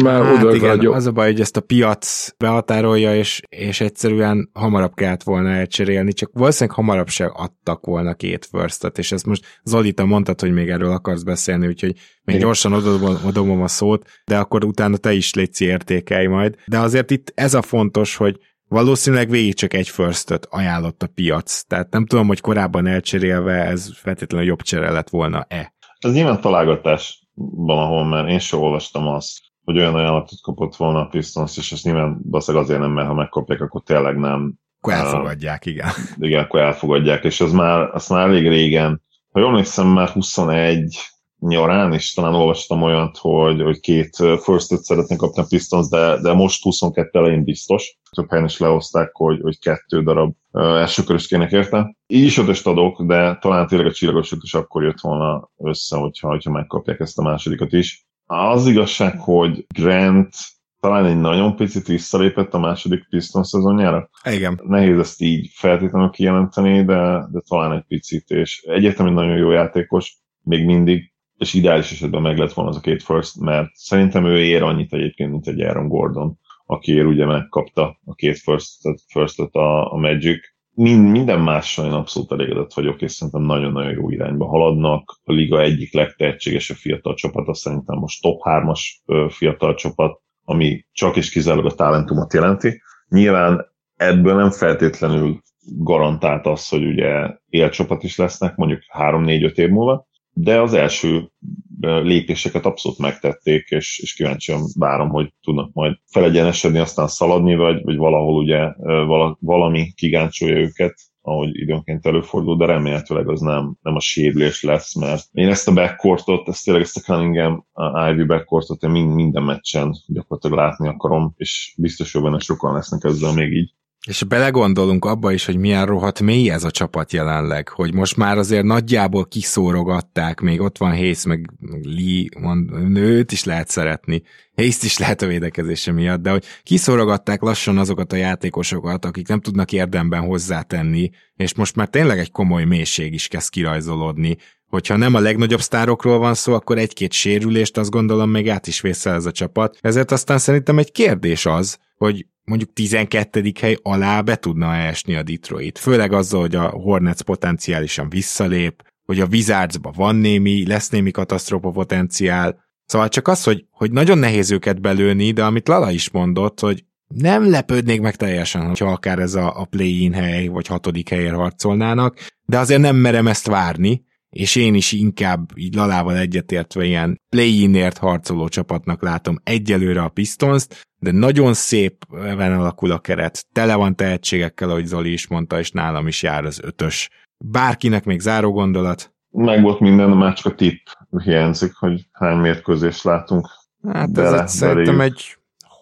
már 0.02 0.24
hát 0.24 0.54
igen, 0.54 0.82
jó. 0.82 0.92
az 0.92 1.06
a 1.06 1.12
baj, 1.12 1.30
hogy 1.30 1.40
ezt 1.40 1.56
a 1.56 1.60
piac 1.60 2.30
behatárolja, 2.36 3.16
és, 3.16 3.42
és 3.48 3.80
egyszerűen 3.80 4.50
hamarabb 4.52 4.94
kellett 4.94 5.22
volna 5.22 5.50
elcserélni, 5.50 6.12
csak 6.12 6.30
valószínűleg 6.32 6.76
hamarabb 6.76 7.08
se 7.08 7.26
adtak 7.26 7.86
volna 7.86 8.14
két 8.14 8.48
first 8.50 8.98
és 8.98 9.12
ezt 9.12 9.26
most 9.26 9.60
Zolita 9.64 10.04
mondtad, 10.04 10.40
hogy 10.40 10.52
még 10.52 10.68
erről 10.68 10.90
akarsz 10.90 11.22
beszélni, 11.22 11.66
úgyhogy 11.66 11.92
még 12.24 12.36
igen. 12.36 12.40
gyorsan 12.40 12.72
odobom, 12.72 13.16
odobom 13.26 13.62
a 13.62 13.68
szót, 13.68 14.08
de 14.24 14.38
akkor 14.38 14.64
utána 14.64 14.96
te 14.96 15.12
is 15.12 15.34
létszi 15.34 15.64
értékelj 15.64 16.26
majd. 16.26 16.54
De 16.66 16.78
azért 16.78 17.10
itt 17.10 17.32
ez 17.34 17.54
a 17.54 17.62
fontos, 17.62 18.16
hogy 18.16 18.38
valószínűleg 18.68 19.30
végig 19.30 19.54
csak 19.54 19.74
egy 19.74 19.88
first 19.88 20.30
ajánlott 20.50 21.02
a 21.02 21.06
piac. 21.14 21.62
Tehát 21.62 21.90
nem 21.90 22.06
tudom, 22.06 22.26
hogy 22.26 22.40
korábban 22.40 22.86
elcserélve 22.86 23.64
ez 23.64 23.90
feltétlenül 23.96 24.46
jobb 24.46 24.62
csere 24.62 24.90
lett 24.90 25.08
volna-e. 25.08 25.74
Ez 25.98 26.12
nyilván 26.12 26.40
találgatásban, 26.40 27.78
ahol 27.78 28.04
már 28.04 28.28
én 28.28 28.38
sem 28.38 28.60
olvastam 28.60 29.06
azt, 29.06 29.38
hogy 29.64 29.78
olyan 29.78 29.94
ajánlatot 29.94 30.40
kapott 30.42 30.76
volna 30.76 31.00
a 31.00 31.06
Pistons, 31.06 31.56
és 31.56 31.72
ezt 31.72 31.84
nyilván 31.84 32.20
valószínűleg 32.24 32.66
azért 32.66 32.80
nem, 32.80 32.90
mert 32.90 33.08
ha 33.08 33.14
megkapják, 33.14 33.60
akkor 33.60 33.82
tényleg 33.82 34.16
nem. 34.16 34.54
Akkor 34.80 34.92
elfogadják, 34.92 35.66
igen. 35.66 35.88
Igen, 36.16 36.42
akkor 36.42 36.60
elfogadják, 36.60 37.24
és 37.24 37.40
az 37.40 37.52
már, 37.52 37.80
az 37.92 38.08
már 38.08 38.28
elég 38.28 38.48
régen, 38.48 39.02
ha 39.30 39.40
jól 39.40 39.48
emlékszem, 39.48 39.86
már 39.86 40.08
21, 40.08 40.96
nyarán, 41.38 41.92
és 41.92 42.12
talán 42.12 42.34
olvastam 42.34 42.82
olyat, 42.82 43.16
hogy, 43.16 43.62
hogy 43.62 43.80
két 43.80 44.16
first 44.16 44.82
szeretnék 44.82 45.18
kapni 45.18 45.42
a 45.42 45.46
Pistons, 45.48 45.88
de, 45.88 46.20
de 46.20 46.32
most 46.32 46.62
22 46.62 47.18
elején 47.18 47.44
biztos. 47.44 47.98
Több 48.10 48.30
helyen 48.30 48.44
is 48.44 48.58
lehozták, 48.58 49.10
hogy, 49.12 49.40
hogy 49.40 49.58
kettő 49.58 50.02
darab 50.02 50.34
első 50.52 51.02
körös 51.02 51.26
kének 51.26 51.52
érte. 51.52 51.96
Így 52.06 52.24
is 52.24 52.38
ötöst 52.38 52.66
adok, 52.66 53.02
de 53.02 53.38
talán 53.40 53.66
tényleg 53.66 53.86
a 53.86 53.92
csillagos 53.92 54.34
is 54.42 54.54
akkor 54.54 54.82
jött 54.82 55.00
volna 55.00 55.50
össze, 55.56 55.96
hogyha, 55.96 56.28
hogyha 56.28 56.50
megkapják 56.50 57.00
ezt 57.00 57.18
a 57.18 57.22
másodikat 57.22 57.72
is. 57.72 58.06
Az 58.34 58.66
igazság, 58.66 59.18
hogy 59.18 59.66
Grant 59.74 60.34
talán 60.80 61.06
egy 61.06 61.20
nagyon 61.20 61.56
picit 61.56 61.86
visszalépett 61.86 62.54
a 62.54 62.58
második 62.58 63.08
Pistons 63.08 63.48
szezonjára. 63.48 64.10
Igen. 64.30 64.60
Nehéz 64.64 64.98
ezt 64.98 65.20
így 65.20 65.50
feltétlenül 65.52 66.10
kijelenteni, 66.10 66.84
de, 66.84 67.26
de 67.32 67.40
talán 67.48 67.72
egy 67.72 67.84
picit, 67.88 68.30
és 68.30 68.62
egyértelműen 68.62 69.16
nagyon 69.16 69.36
jó 69.36 69.50
játékos, 69.50 70.18
még 70.42 70.64
mindig, 70.64 71.12
és 71.38 71.54
ideális 71.54 71.92
esetben 71.92 72.22
meg 72.22 72.38
lett 72.38 72.52
volna 72.52 72.70
az 72.70 72.76
a 72.76 72.80
két 72.80 73.02
first, 73.02 73.40
mert 73.40 73.74
szerintem 73.74 74.26
ő 74.26 74.38
ér 74.38 74.62
annyit 74.62 74.92
egyébként, 74.92 75.30
mint 75.30 75.46
egy 75.46 75.60
Aaron 75.60 75.88
Gordon, 75.88 76.38
akiért 76.66 77.06
ugye 77.06 77.26
megkapta 77.26 77.98
a 78.04 78.14
két 78.14 78.38
first-et, 78.38 79.00
first 79.08 79.38
a, 79.40 79.92
a 79.92 79.96
Magic. 79.96 80.53
Mind, 80.76 81.10
minden 81.10 81.40
mással 81.40 81.86
én 81.86 81.92
abszolút 81.92 82.32
elégedett 82.32 82.72
vagyok, 82.72 83.02
és 83.02 83.12
szerintem 83.12 83.42
nagyon-nagyon 83.42 83.92
jó 83.92 84.10
irányba 84.10 84.46
haladnak. 84.46 85.20
A 85.24 85.32
liga 85.32 85.60
egyik 85.60 85.92
legtehetségesebb 85.92 86.76
fiatal 86.76 87.14
csapat, 87.14 87.54
szerintem 87.54 87.98
most 87.98 88.22
top 88.22 88.40
3-as 88.44 88.80
fiatal 89.28 89.74
csapat, 89.74 90.20
ami 90.44 90.86
csak 90.92 91.16
és 91.16 91.30
kizárólag 91.30 91.72
a 91.72 91.74
talentumot 91.74 92.32
jelenti. 92.32 92.82
Nyilván 93.08 93.66
ebből 93.96 94.34
nem 94.34 94.50
feltétlenül 94.50 95.42
garantált 95.78 96.46
az, 96.46 96.68
hogy 96.68 96.84
ugye 96.84 97.38
élcsapat 97.48 98.02
is 98.02 98.16
lesznek, 98.16 98.56
mondjuk 98.56 98.80
3-4-5 98.98 99.56
év 99.56 99.68
múlva, 99.68 100.06
de 100.34 100.60
az 100.60 100.72
első 100.72 101.30
lépéseket 101.78 102.66
abszolút 102.66 102.98
megtették, 102.98 103.68
és, 103.68 103.98
és 103.98 104.14
kíváncsian 104.14 104.62
várom, 104.78 105.08
hogy 105.08 105.32
tudnak 105.42 105.72
majd 105.72 105.96
felegyenesedni, 106.06 106.78
aztán 106.78 107.08
szaladni, 107.08 107.54
vagy, 107.56 107.82
vagy 107.82 107.96
valahol 107.96 108.42
ugye 108.42 108.72
vala, 108.82 109.36
valami 109.40 109.92
kigáncsolja 109.94 110.56
őket, 110.56 110.94
ahogy 111.26 111.60
időnként 111.60 112.06
előfordul, 112.06 112.56
de 112.56 112.66
remélhetőleg 112.66 113.28
az 113.28 113.40
nem, 113.40 113.76
nem 113.82 113.94
a 113.94 114.00
sérülés 114.00 114.62
lesz, 114.62 114.94
mert 114.94 115.28
én 115.32 115.48
ezt 115.48 115.68
a 115.68 115.72
backcourtot, 115.72 116.48
ezt 116.48 116.64
tényleg 116.64 116.82
ezt 116.82 116.96
a 116.96 117.00
Cunningham 117.00 117.66
a 117.72 118.08
Ivy 118.08 118.24
backcourtot 118.24 118.82
én 118.82 118.90
mind, 118.90 119.14
minden 119.14 119.42
meccsen 119.42 119.96
gyakorlatilag 120.06 120.58
látni 120.58 120.88
akarom, 120.88 121.34
és 121.36 121.74
biztos, 121.76 122.12
hogy 122.12 122.22
benne 122.22 122.38
sokan 122.38 122.74
lesznek 122.74 123.04
ezzel 123.04 123.34
még 123.34 123.52
így. 123.52 123.72
És 124.06 124.24
belegondolunk 124.24 125.04
abba 125.04 125.32
is, 125.32 125.44
hogy 125.44 125.56
milyen 125.56 125.86
rohadt 125.86 126.20
mély 126.20 126.50
ez 126.50 126.64
a 126.64 126.70
csapat 126.70 127.12
jelenleg, 127.12 127.68
hogy 127.68 127.94
most 127.94 128.16
már 128.16 128.38
azért 128.38 128.64
nagyjából 128.64 129.24
kiszórogatták, 129.26 130.40
még 130.40 130.60
ott 130.60 130.78
van 130.78 130.90
Hayes, 130.90 131.24
meg 131.24 131.50
Lee, 131.82 132.28
mond, 132.40 132.88
nőt 132.88 133.32
is 133.32 133.44
lehet 133.44 133.68
szeretni, 133.68 134.22
hayes 134.56 134.82
is 134.82 134.98
lehet 134.98 135.22
a 135.22 135.26
védekezése 135.26 135.92
miatt, 135.92 136.20
de 136.20 136.30
hogy 136.30 136.44
kiszórogatták 136.62 137.40
lassan 137.40 137.78
azokat 137.78 138.12
a 138.12 138.16
játékosokat, 138.16 139.04
akik 139.04 139.28
nem 139.28 139.40
tudnak 139.40 139.72
érdemben 139.72 140.20
hozzátenni, 140.20 141.10
és 141.36 141.54
most 141.54 141.76
már 141.76 141.88
tényleg 141.88 142.18
egy 142.18 142.30
komoly 142.30 142.64
mélység 142.64 143.12
is 143.12 143.28
kezd 143.28 143.50
kirajzolódni, 143.50 144.36
hogyha 144.68 144.96
nem 144.96 145.14
a 145.14 145.20
legnagyobb 145.20 145.60
sztárokról 145.60 146.18
van 146.18 146.34
szó, 146.34 146.54
akkor 146.54 146.78
egy-két 146.78 147.12
sérülést 147.12 147.76
azt 147.76 147.90
gondolom 147.90 148.30
még 148.30 148.48
át 148.48 148.66
is 148.66 148.80
vészel 148.80 149.14
ez 149.14 149.26
a 149.26 149.32
csapat. 149.32 149.78
Ezért 149.80 150.10
aztán 150.10 150.38
szerintem 150.38 150.78
egy 150.78 150.92
kérdés 150.92 151.46
az, 151.46 151.78
hogy 152.04 152.26
mondjuk 152.44 152.72
12. 152.72 153.52
hely 153.60 153.76
alá 153.82 154.20
be 154.20 154.36
tudna 154.36 154.74
esni 154.74 155.14
a 155.14 155.22
Detroit. 155.22 155.78
Főleg 155.78 156.12
azzal, 156.12 156.40
hogy 156.40 156.54
a 156.54 156.68
Hornets 156.68 157.22
potenciálisan 157.22 158.08
visszalép, 158.08 158.82
hogy 159.04 159.20
a 159.20 159.26
Wizardsba 159.30 159.92
van 159.96 160.16
némi, 160.16 160.66
lesz 160.66 160.88
némi 160.88 161.10
katasztrófa 161.10 161.70
potenciál. 161.70 162.62
Szóval 162.86 163.08
csak 163.08 163.28
az, 163.28 163.44
hogy, 163.44 163.64
hogy 163.70 163.92
nagyon 163.92 164.18
nehéz 164.18 164.50
őket 164.50 164.80
belőni, 164.80 165.30
de 165.30 165.44
amit 165.44 165.68
Lala 165.68 165.90
is 165.90 166.10
mondott, 166.10 166.60
hogy 166.60 166.84
nem 167.14 167.50
lepődnék 167.50 168.00
meg 168.00 168.16
teljesen, 168.16 168.66
hogyha 168.66 168.90
akár 168.90 169.18
ez 169.18 169.34
a, 169.34 169.60
a 169.60 169.64
play-in 169.64 170.12
hely, 170.12 170.46
vagy 170.46 170.66
hatodik 170.66 171.08
helyért 171.08 171.34
harcolnának, 171.34 172.18
de 172.44 172.58
azért 172.58 172.80
nem 172.80 172.96
merem 172.96 173.26
ezt 173.26 173.46
várni, 173.46 174.04
és 174.30 174.56
én 174.56 174.74
is 174.74 174.92
inkább 174.92 175.50
így 175.54 175.74
Lalával 175.74 176.16
egyetértve 176.16 176.84
ilyen 176.84 177.20
play-inért 177.28 177.98
harcoló 177.98 178.48
csapatnak 178.48 179.02
látom 179.02 179.40
egyelőre 179.44 180.02
a 180.02 180.08
pistons 180.08 180.66
de 181.04 181.12
nagyon 181.12 181.54
szép 181.54 182.04
alakul 182.38 182.90
a 182.90 182.98
keret, 182.98 183.46
tele 183.52 183.74
van 183.74 183.96
tehetségekkel, 183.96 184.70
ahogy 184.70 184.86
Zoli 184.86 185.12
is 185.12 185.28
mondta, 185.28 185.58
és 185.58 185.70
nálam 185.70 186.06
is 186.06 186.22
jár 186.22 186.44
az 186.44 186.60
ötös. 186.62 187.10
Bárkinek 187.38 188.04
még 188.04 188.20
záró 188.20 188.52
gondolat? 188.52 189.12
Meg 189.30 189.62
volt 189.62 189.80
minden, 189.80 190.10
már 190.10 190.32
csak 190.32 190.52
a 190.52 190.54
tipp 190.54 190.86
hiányzik, 191.22 191.74
hogy 191.74 192.06
hány 192.12 192.36
mérkőzést 192.36 193.04
látunk. 193.04 193.48
Hát 193.88 194.12
bele, 194.12 194.42
ez 194.42 194.52
szerintem 194.52 195.00
egy 195.00 195.36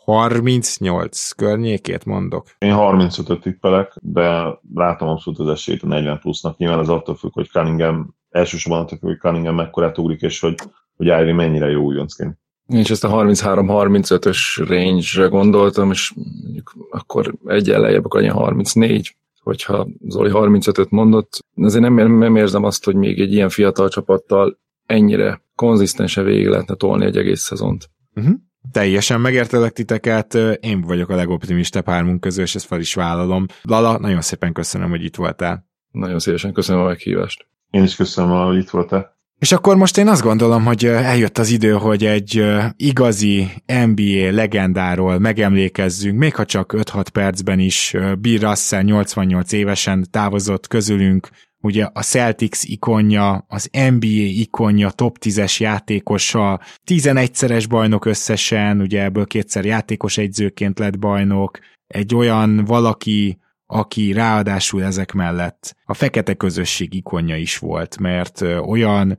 38 0.05 1.31
környékét 1.31 2.05
mondok. 2.05 2.47
Én 2.59 2.75
35-öt 2.77 3.41
tippelek, 3.41 3.93
de 4.01 4.59
látom 4.75 5.09
abszolút 5.09 5.39
az 5.39 5.49
esélyt 5.49 5.83
a 5.83 5.87
40 5.87 6.19
plusznak. 6.19 6.57
Nyilván 6.57 6.79
az 6.79 6.89
attól 6.89 7.15
függ, 7.15 7.33
hogy 7.33 7.49
Cunningham, 7.49 8.15
elsősorban 8.31 8.83
attól 8.83 8.99
függ, 8.99 9.09
hogy 9.09 9.19
Cunningham 9.19 9.55
mekkorát 9.55 9.99
ugrik, 9.99 10.21
és 10.21 10.41
hogy, 10.41 10.55
hogy 10.97 11.07
Ivy 11.07 11.33
mennyire 11.33 11.71
jó 11.71 11.83
újoncként. 11.83 12.42
Én 12.73 12.79
is 12.79 12.91
ezt 12.91 13.05
a 13.05 13.09
33-35-ös 13.09 14.39
range-re 14.69 15.27
gondoltam, 15.27 15.91
és 15.91 16.13
mondjuk 16.43 16.75
akkor 16.91 17.35
egy 17.47 17.67
lejjebb, 17.67 18.05
akkor 18.05 18.21
legyen 18.21 18.35
34, 18.35 19.17
hogyha 19.41 19.89
Zoli 20.09 20.31
35-öt 20.35 20.91
mondott. 20.91 21.39
Azért 21.57 21.83
nem, 21.83 22.19
nem 22.19 22.37
érzem 22.37 22.65
azt, 22.65 22.85
hogy 22.85 22.95
még 22.95 23.21
egy 23.21 23.33
ilyen 23.33 23.49
fiatal 23.49 23.89
csapattal 23.89 24.59
ennyire 24.87 25.43
konzisztensen 25.55 26.25
végig 26.25 26.47
lehetne 26.47 26.75
tolni 26.75 27.05
egy 27.05 27.17
egész 27.17 27.41
szezont. 27.41 27.91
Uh-huh. 28.15 28.35
Teljesen 28.73 29.21
megértelek 29.21 29.73
titeket, 29.73 30.35
én 30.61 30.81
vagyok 30.81 31.09
a 31.09 31.15
legoptimistább 31.15 31.87
hármunk 31.87 32.21
közül, 32.21 32.43
és 32.43 32.55
ezt 32.55 32.67
fel 32.67 32.81
is 32.81 32.95
vállalom. 32.95 33.47
Lala, 33.63 33.99
nagyon 33.99 34.21
szépen 34.21 34.53
köszönöm, 34.53 34.91
hogy 34.91 35.05
itt 35.05 35.17
voltál. 35.17 35.67
Nagyon 35.91 36.19
szívesen 36.19 36.53
köszönöm 36.53 36.83
a 36.83 36.87
meghívást. 36.87 37.47
Én 37.71 37.83
is 37.83 37.97
köszönöm, 37.97 38.47
hogy 38.47 38.57
itt 38.57 38.71
voltál. 38.71 39.17
És 39.43 39.53
akkor 39.53 39.77
most 39.77 39.99
én 39.99 40.09
azt 40.09 40.23
gondolom, 40.23 40.65
hogy 40.65 40.85
eljött 40.85 41.39
az 41.39 41.51
idő, 41.51 41.73
hogy 41.73 42.05
egy 42.05 42.45
igazi 42.77 43.49
NBA 43.67 44.31
legendáról 44.31 45.19
megemlékezzünk, 45.19 46.19
még 46.19 46.35
ha 46.35 46.45
csak 46.45 46.75
5-6 46.77 47.07
percben 47.13 47.59
is 47.59 47.95
Bill 48.19 48.39
Russell 48.39 48.83
88 48.83 49.53
évesen 49.53 50.07
távozott 50.11 50.67
közülünk, 50.67 51.29
ugye 51.61 51.89
a 51.93 52.03
Celtics 52.03 52.63
ikonja, 52.63 53.45
az 53.49 53.69
NBA 53.73 54.07
ikonja, 54.41 54.91
top 54.91 55.17
10-es 55.21 55.57
játékosa, 55.57 56.61
11-szeres 56.91 57.65
bajnok 57.69 58.05
összesen, 58.05 58.81
ugye 58.81 59.03
ebből 59.03 59.27
kétszer 59.27 59.65
játékos 59.65 60.19
egyzőként 60.19 60.79
lett 60.79 60.99
bajnok, 60.99 61.59
egy 61.87 62.15
olyan 62.15 62.65
valaki, 62.65 63.39
aki 63.67 64.13
ráadásul 64.13 64.83
ezek 64.83 65.13
mellett 65.13 65.77
a 65.85 65.95
fekete 65.95 66.35
közösség 66.35 66.95
ikonja 66.95 67.37
is 67.37 67.59
volt, 67.59 67.99
mert 67.99 68.41
olyan 68.67 69.19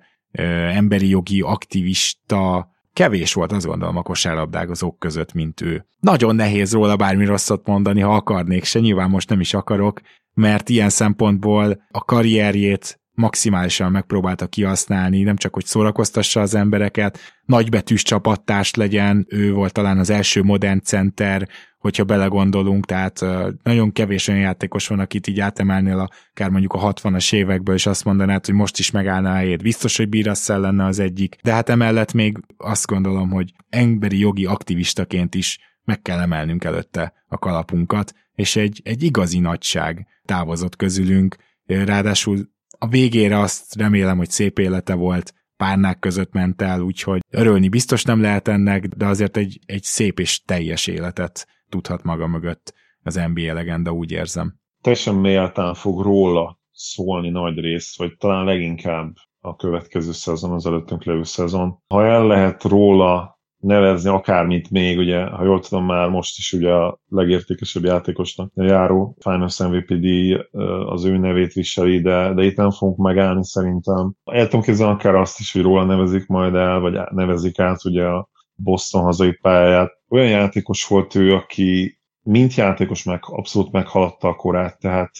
emberi 0.72 1.10
jogi 1.10 1.42
aktivista 1.42 2.72
kevés 2.94 3.34
volt, 3.34 3.52
azt 3.52 3.66
gondolom, 3.66 3.98
a 3.98 4.02
kosárlabdágozók 4.02 5.00
között, 5.00 5.34
mint 5.34 5.62
ő. 5.62 5.86
Nagyon 6.00 6.36
nehéz 6.36 6.74
róla 6.74 6.96
bármi 6.96 7.26
rosszat 7.26 7.68
mondani, 7.68 8.00
ha 8.00 8.16
akarnék 8.16 8.64
se, 8.64 8.80
nyilván 8.80 9.10
most 9.10 9.30
nem 9.30 9.40
is 9.40 9.54
akarok, 9.54 10.02
mert 10.34 10.70
ilyen 10.70 10.90
szempontból 10.90 11.84
a 11.92 12.04
karrierjét 12.04 13.02
maximálisan 13.14 13.92
megpróbálta 13.92 14.48
kihasználni, 14.48 15.22
nem 15.22 15.36
csak, 15.36 15.54
hogy 15.54 15.66
szórakoztassa 15.66 16.42
az 16.42 16.56
embereket, 16.56 17.20
nagybetűs 17.46 18.04
csapattárs 18.04 18.74
legyen, 18.74 19.26
ő 19.30 19.54
volt 19.54 19.74
talán 19.74 19.98
az 19.98 20.10
első 20.10 20.44
modern 20.44 20.80
center, 20.80 21.48
hogyha 21.84 22.04
belegondolunk, 22.04 22.86
tehát 22.86 23.26
nagyon 23.64 23.92
kevés 23.92 24.28
olyan 24.28 24.40
játékos 24.40 24.88
van, 24.88 25.00
akit 25.00 25.28
így 25.28 25.40
átemelnél 25.40 26.10
akár 26.32 26.50
mondjuk 26.50 26.74
a 26.74 26.94
60-as 26.94 27.34
évekből, 27.34 27.76
és 27.76 27.86
azt 27.86 28.06
mondanád, 28.06 28.46
hogy 28.46 28.56
most 28.56 28.80
is 28.80 28.92
megállna 28.92 29.32
a 29.32 29.36
helyét. 29.36 29.62
Biztos, 29.62 29.98
hogy 29.98 30.10
Birasszel 30.10 30.60
lenne 30.60 30.86
az 30.86 31.00
egyik, 31.00 31.36
de 31.42 31.54
hát 31.54 31.70
emellett 31.70 32.14
még 32.14 32.38
azt 32.58 32.86
gondolom, 32.86 33.30
hogy 33.30 33.54
emberi 33.70 34.20
jogi 34.20 34.46
aktivistaként 34.46 35.36
is 35.36 35.60
meg 35.84 36.02
kell 36.02 36.20
emelnünk 36.20 36.64
előtte 36.64 37.14
a 37.28 37.38
kalapunkat, 37.38 38.14
és 38.36 38.56
egy, 38.56 38.82
egy 38.84 39.04
igazi 39.04 39.40
nagyság 39.40 40.08
távozott 40.26 40.76
közülünk, 40.76 41.36
ráadásul 41.66 42.50
a 42.78 42.88
végére 42.88 43.40
azt 43.40 43.76
remélem, 43.76 44.18
hogy 44.18 44.30
szép 44.30 44.60
élete 44.60 44.94
volt, 44.94 45.34
párnák 45.58 46.00
között 46.00 46.34
ment 46.34 46.62
el, 46.62 46.82
úgyhogy 46.82 47.22
örülni 47.30 47.70
biztos 47.70 48.04
nem 48.04 48.22
lehet 48.22 48.48
ennek, 48.48 48.88
de 48.88 49.06
azért 49.06 49.38
egy, 49.38 49.60
egy 49.66 49.84
szép 49.84 50.20
és 50.20 50.42
teljes 50.44 50.88
életet 50.88 51.48
tudhat 51.74 52.04
maga 52.04 52.28
mögött 52.28 52.74
az 53.04 53.22
NBA 53.34 53.54
legenda, 53.54 53.92
úgy 53.92 54.12
érzem. 54.12 54.56
Teljesen 54.82 55.16
méltán 55.16 55.74
fog 55.74 56.02
róla 56.02 56.60
szólni 56.72 57.30
nagy 57.30 57.60
rész, 57.60 57.98
vagy 57.98 58.18
talán 58.18 58.46
leginkább 58.46 59.14
a 59.40 59.56
következő 59.56 60.12
szezon, 60.12 60.52
az 60.52 60.66
előttünk 60.66 61.04
levő 61.04 61.24
szezon. 61.24 61.78
Ha 61.88 62.06
el 62.06 62.28
lehet 62.28 62.64
róla 62.64 63.40
nevezni 63.58 64.10
akármit 64.10 64.70
még, 64.70 64.98
ugye, 64.98 65.24
ha 65.24 65.44
jól 65.44 65.60
tudom, 65.60 65.86
már 65.86 66.10
most 66.10 66.38
is 66.38 66.54
ugye 66.54 66.72
a 66.72 67.00
legértékesebb 67.08 67.84
játékosnak 67.84 68.52
járó 68.56 69.16
Finals 69.20 69.60
MVP 69.60 69.94
díj 69.94 70.38
az 70.86 71.06
ő 71.06 71.18
nevét 71.18 71.54
viseli, 71.54 72.02
de, 72.02 72.34
de 72.34 72.44
itt 72.44 72.56
nem 72.56 72.72
fogunk 72.72 72.98
megállni 72.98 73.46
szerintem. 73.46 74.14
El 74.24 74.44
tudom 74.44 74.62
képzelni 74.62 74.94
akár 74.94 75.16
azt 75.16 75.40
is, 75.40 75.52
hogy 75.54 75.62
róla 75.62 75.84
nevezik 75.84 76.28
majd 76.28 76.56
el, 76.56 76.80
vagy 76.80 77.00
nevezik 77.12 77.60
át 77.60 77.86
ugye 77.86 78.06
a 78.06 78.30
Boston 78.56 79.04
hazai 79.04 79.32
pályáját. 79.32 79.92
Olyan 80.14 80.30
játékos 80.30 80.88
volt 80.88 81.16
ő, 81.16 81.34
aki 81.34 82.00
mint 82.22 82.56
játékos 82.56 83.04
meg 83.04 83.20
abszolút 83.22 83.72
meghaladta 83.72 84.28
a 84.28 84.36
korát, 84.36 84.80
tehát 84.80 85.12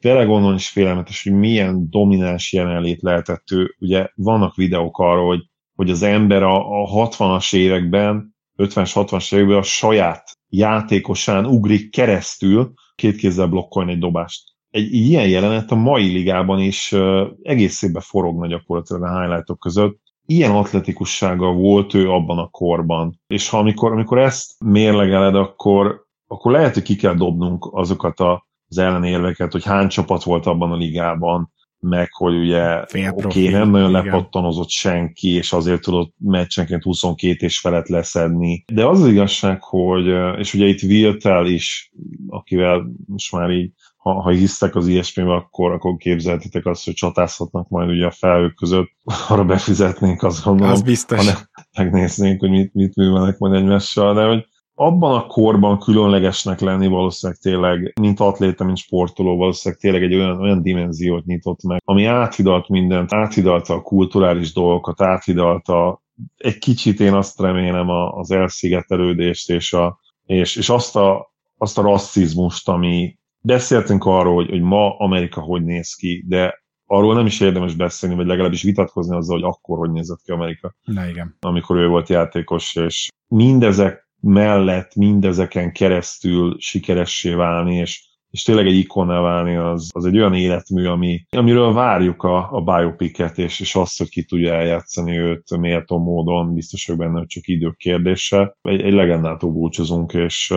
vele 0.00 0.24
gondolni 0.24 0.56
is 0.56 0.68
félelmetes, 0.68 1.22
hogy 1.22 1.32
milyen 1.32 1.90
domináns 1.90 2.52
jelenlét 2.52 3.02
lehetett 3.02 3.50
ő. 3.50 3.74
Ugye 3.78 4.08
vannak 4.14 4.54
videók 4.54 4.98
arról, 4.98 5.26
hogy, 5.26 5.50
hogy 5.74 5.90
az 5.90 6.02
ember 6.02 6.42
a, 6.42 6.82
a 6.82 7.08
60-as 7.08 7.54
években, 7.56 8.36
50-es, 8.56 8.90
60-as 8.94 9.34
években 9.34 9.56
a 9.56 9.62
saját 9.62 10.38
játékosán 10.48 11.46
ugrik 11.46 11.90
keresztül, 11.90 12.72
két 12.94 13.16
kézzel 13.16 13.46
blokkolni 13.46 13.92
egy 13.92 13.98
dobást. 13.98 14.42
Egy 14.70 14.92
ilyen 14.92 15.28
jelenet 15.28 15.70
a 15.70 15.76
mai 15.76 16.12
ligában 16.12 16.60
is 16.60 16.94
egész 17.42 17.82
évben 17.82 18.02
forogna 18.02 18.46
gyakorlatilag 18.46 19.02
a 19.02 19.20
highlightok 19.20 19.58
között. 19.58 20.00
Ilyen 20.30 20.50
atletikussága 20.50 21.52
volt 21.52 21.94
ő 21.94 22.10
abban 22.10 22.38
a 22.38 22.48
korban. 22.48 23.20
És 23.26 23.48
ha 23.48 23.58
amikor, 23.58 23.92
amikor 23.92 24.18
ezt 24.18 24.52
mérlegeled, 24.64 25.34
akkor, 25.34 26.04
akkor 26.26 26.52
lehet, 26.52 26.74
hogy 26.74 26.82
ki 26.82 26.96
kell 26.96 27.14
dobnunk 27.14 27.68
azokat 27.72 28.20
a 28.20 28.46
az 28.70 28.78
ellenérveket, 28.78 29.52
hogy 29.52 29.64
hány 29.64 29.88
csapat 29.88 30.22
volt 30.22 30.46
abban 30.46 30.72
a 30.72 30.76
ligában, 30.76 31.52
meg 31.80 32.12
hogy 32.12 32.34
ugye 32.34 32.80
oké, 32.80 33.08
okay, 33.08 33.48
nem 33.48 33.70
nagyon 33.70 33.90
igen. 33.90 34.04
lepattanozott 34.04 34.68
senki, 34.68 35.28
és 35.28 35.52
azért 35.52 35.82
tudott 35.82 36.14
meccsenként 36.18 36.82
22 36.82 37.46
és 37.46 37.58
felett 37.58 37.86
leszedni. 37.86 38.64
De 38.72 38.86
az 38.86 39.00
az 39.00 39.08
igazság, 39.08 39.62
hogy, 39.62 40.06
és 40.38 40.54
ugye 40.54 40.66
itt 40.66 40.80
Viltel 40.80 41.46
is, 41.46 41.92
akivel 42.28 42.90
most 43.06 43.32
már 43.32 43.50
így, 43.50 43.72
ha, 44.08 44.20
ha 44.20 44.30
hisztek 44.30 44.74
az 44.74 44.86
ilyesmivel, 44.86 45.36
akkor, 45.36 45.72
akkor 45.72 45.96
képzelhetitek 45.96 46.66
azt, 46.66 46.84
hogy 46.84 46.94
csatázhatnak 46.94 47.68
majd 47.68 47.88
ugye 47.88 48.06
a 48.06 48.10
felhők 48.10 48.54
között, 48.54 48.90
arra 49.28 49.44
befizetnénk, 49.44 50.22
azt 50.22 50.44
gondolom. 50.44 50.72
Az 50.72 50.82
biztos. 50.82 51.18
Hanem 51.18 51.34
megnéznénk, 51.78 52.40
hogy 52.40 52.50
mit, 52.50 52.74
mit 52.74 52.96
művelnek 52.96 53.38
majd 53.38 53.54
egymással, 53.54 54.14
de 54.14 54.24
hogy 54.26 54.46
abban 54.74 55.14
a 55.14 55.26
korban 55.26 55.78
különlegesnek 55.78 56.60
lenni 56.60 56.86
valószínűleg 56.86 57.40
tényleg, 57.40 57.92
mint 58.00 58.20
atléta, 58.20 58.64
mint 58.64 58.76
sportoló, 58.76 59.36
valószínűleg 59.36 59.82
tényleg 59.82 60.02
egy 60.02 60.14
olyan, 60.14 60.40
olyan 60.40 60.62
dimenziót 60.62 61.24
nyitott 61.24 61.62
meg, 61.62 61.80
ami 61.84 62.04
áthidalt 62.04 62.68
mindent, 62.68 63.12
áthidalta 63.12 63.74
a 63.74 63.82
kulturális 63.82 64.52
dolgokat, 64.52 65.00
áthidalta 65.00 66.02
egy 66.36 66.58
kicsit 66.58 67.00
én 67.00 67.14
azt 67.14 67.40
remélem 67.40 67.88
az 67.88 68.30
elszigetelődést 68.30 69.50
és, 69.50 69.72
a, 69.72 70.00
és, 70.24 70.56
és 70.56 70.68
azt, 70.68 70.96
a, 70.96 71.32
azt 71.56 71.78
a 71.78 71.82
rasszizmust, 71.82 72.68
ami 72.68 73.17
beszéltünk 73.40 74.04
arról, 74.04 74.34
hogy, 74.34 74.48
hogy 74.48 74.62
ma 74.62 74.96
Amerika 74.96 75.40
hogy 75.40 75.64
néz 75.64 75.94
ki, 75.94 76.24
de 76.28 76.66
arról 76.86 77.14
nem 77.14 77.26
is 77.26 77.40
érdemes 77.40 77.74
beszélni, 77.74 78.16
vagy 78.16 78.26
legalábbis 78.26 78.62
vitatkozni 78.62 79.16
azzal, 79.16 79.40
hogy 79.40 79.50
akkor 79.52 79.78
hogy 79.78 79.90
nézett 79.90 80.20
ki 80.24 80.30
Amerika. 80.30 80.74
Na 80.82 81.06
igen. 81.06 81.36
Amikor 81.40 81.76
ő 81.76 81.88
volt 81.88 82.08
játékos, 82.08 82.76
és 82.76 83.08
mindezek 83.26 84.08
mellett 84.20 84.94
mindezeken 84.94 85.72
keresztül 85.72 86.56
sikeressé 86.58 87.34
válni, 87.34 87.74
és, 87.76 88.06
és 88.30 88.42
tényleg 88.42 88.66
egy 88.66 88.76
ikonná 88.76 89.20
válni, 89.20 89.56
az, 89.56 89.88
az 89.94 90.04
egy 90.04 90.16
olyan 90.16 90.34
életmű, 90.34 90.86
ami, 90.86 91.26
amiről 91.36 91.72
várjuk 91.72 92.22
a, 92.22 92.50
a 92.52 92.60
biopiket, 92.60 93.38
és, 93.38 93.60
és 93.60 93.74
azt, 93.74 93.98
hogy 93.98 94.08
ki 94.08 94.24
tudja 94.24 94.54
eljátszani 94.54 95.18
őt 95.18 95.56
méltó 95.56 95.98
módon, 95.98 96.54
biztos 96.54 96.86
vagyok 96.86 97.02
benne, 97.02 97.18
hogy 97.18 97.26
csak 97.26 97.46
idő 97.46 97.74
kérdése. 97.76 98.56
Egy, 98.62 98.80
egy 98.80 98.92
legendától 98.92 99.50
búcsúzunk, 99.50 100.12
és 100.12 100.54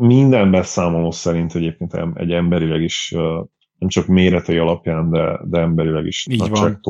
minden 0.00 0.50
beszámoló 0.50 1.10
szerint 1.10 1.54
egyébként 1.54 1.94
egy 2.14 2.30
emberileg 2.30 2.82
is 2.82 3.14
nem 3.78 3.88
csak 3.88 4.06
méretei 4.06 4.56
alapján, 4.56 5.10
de, 5.10 5.40
de 5.44 5.58
emberileg 5.58 6.06
is 6.06 6.26
Így 6.30 6.48
van. 6.48 6.80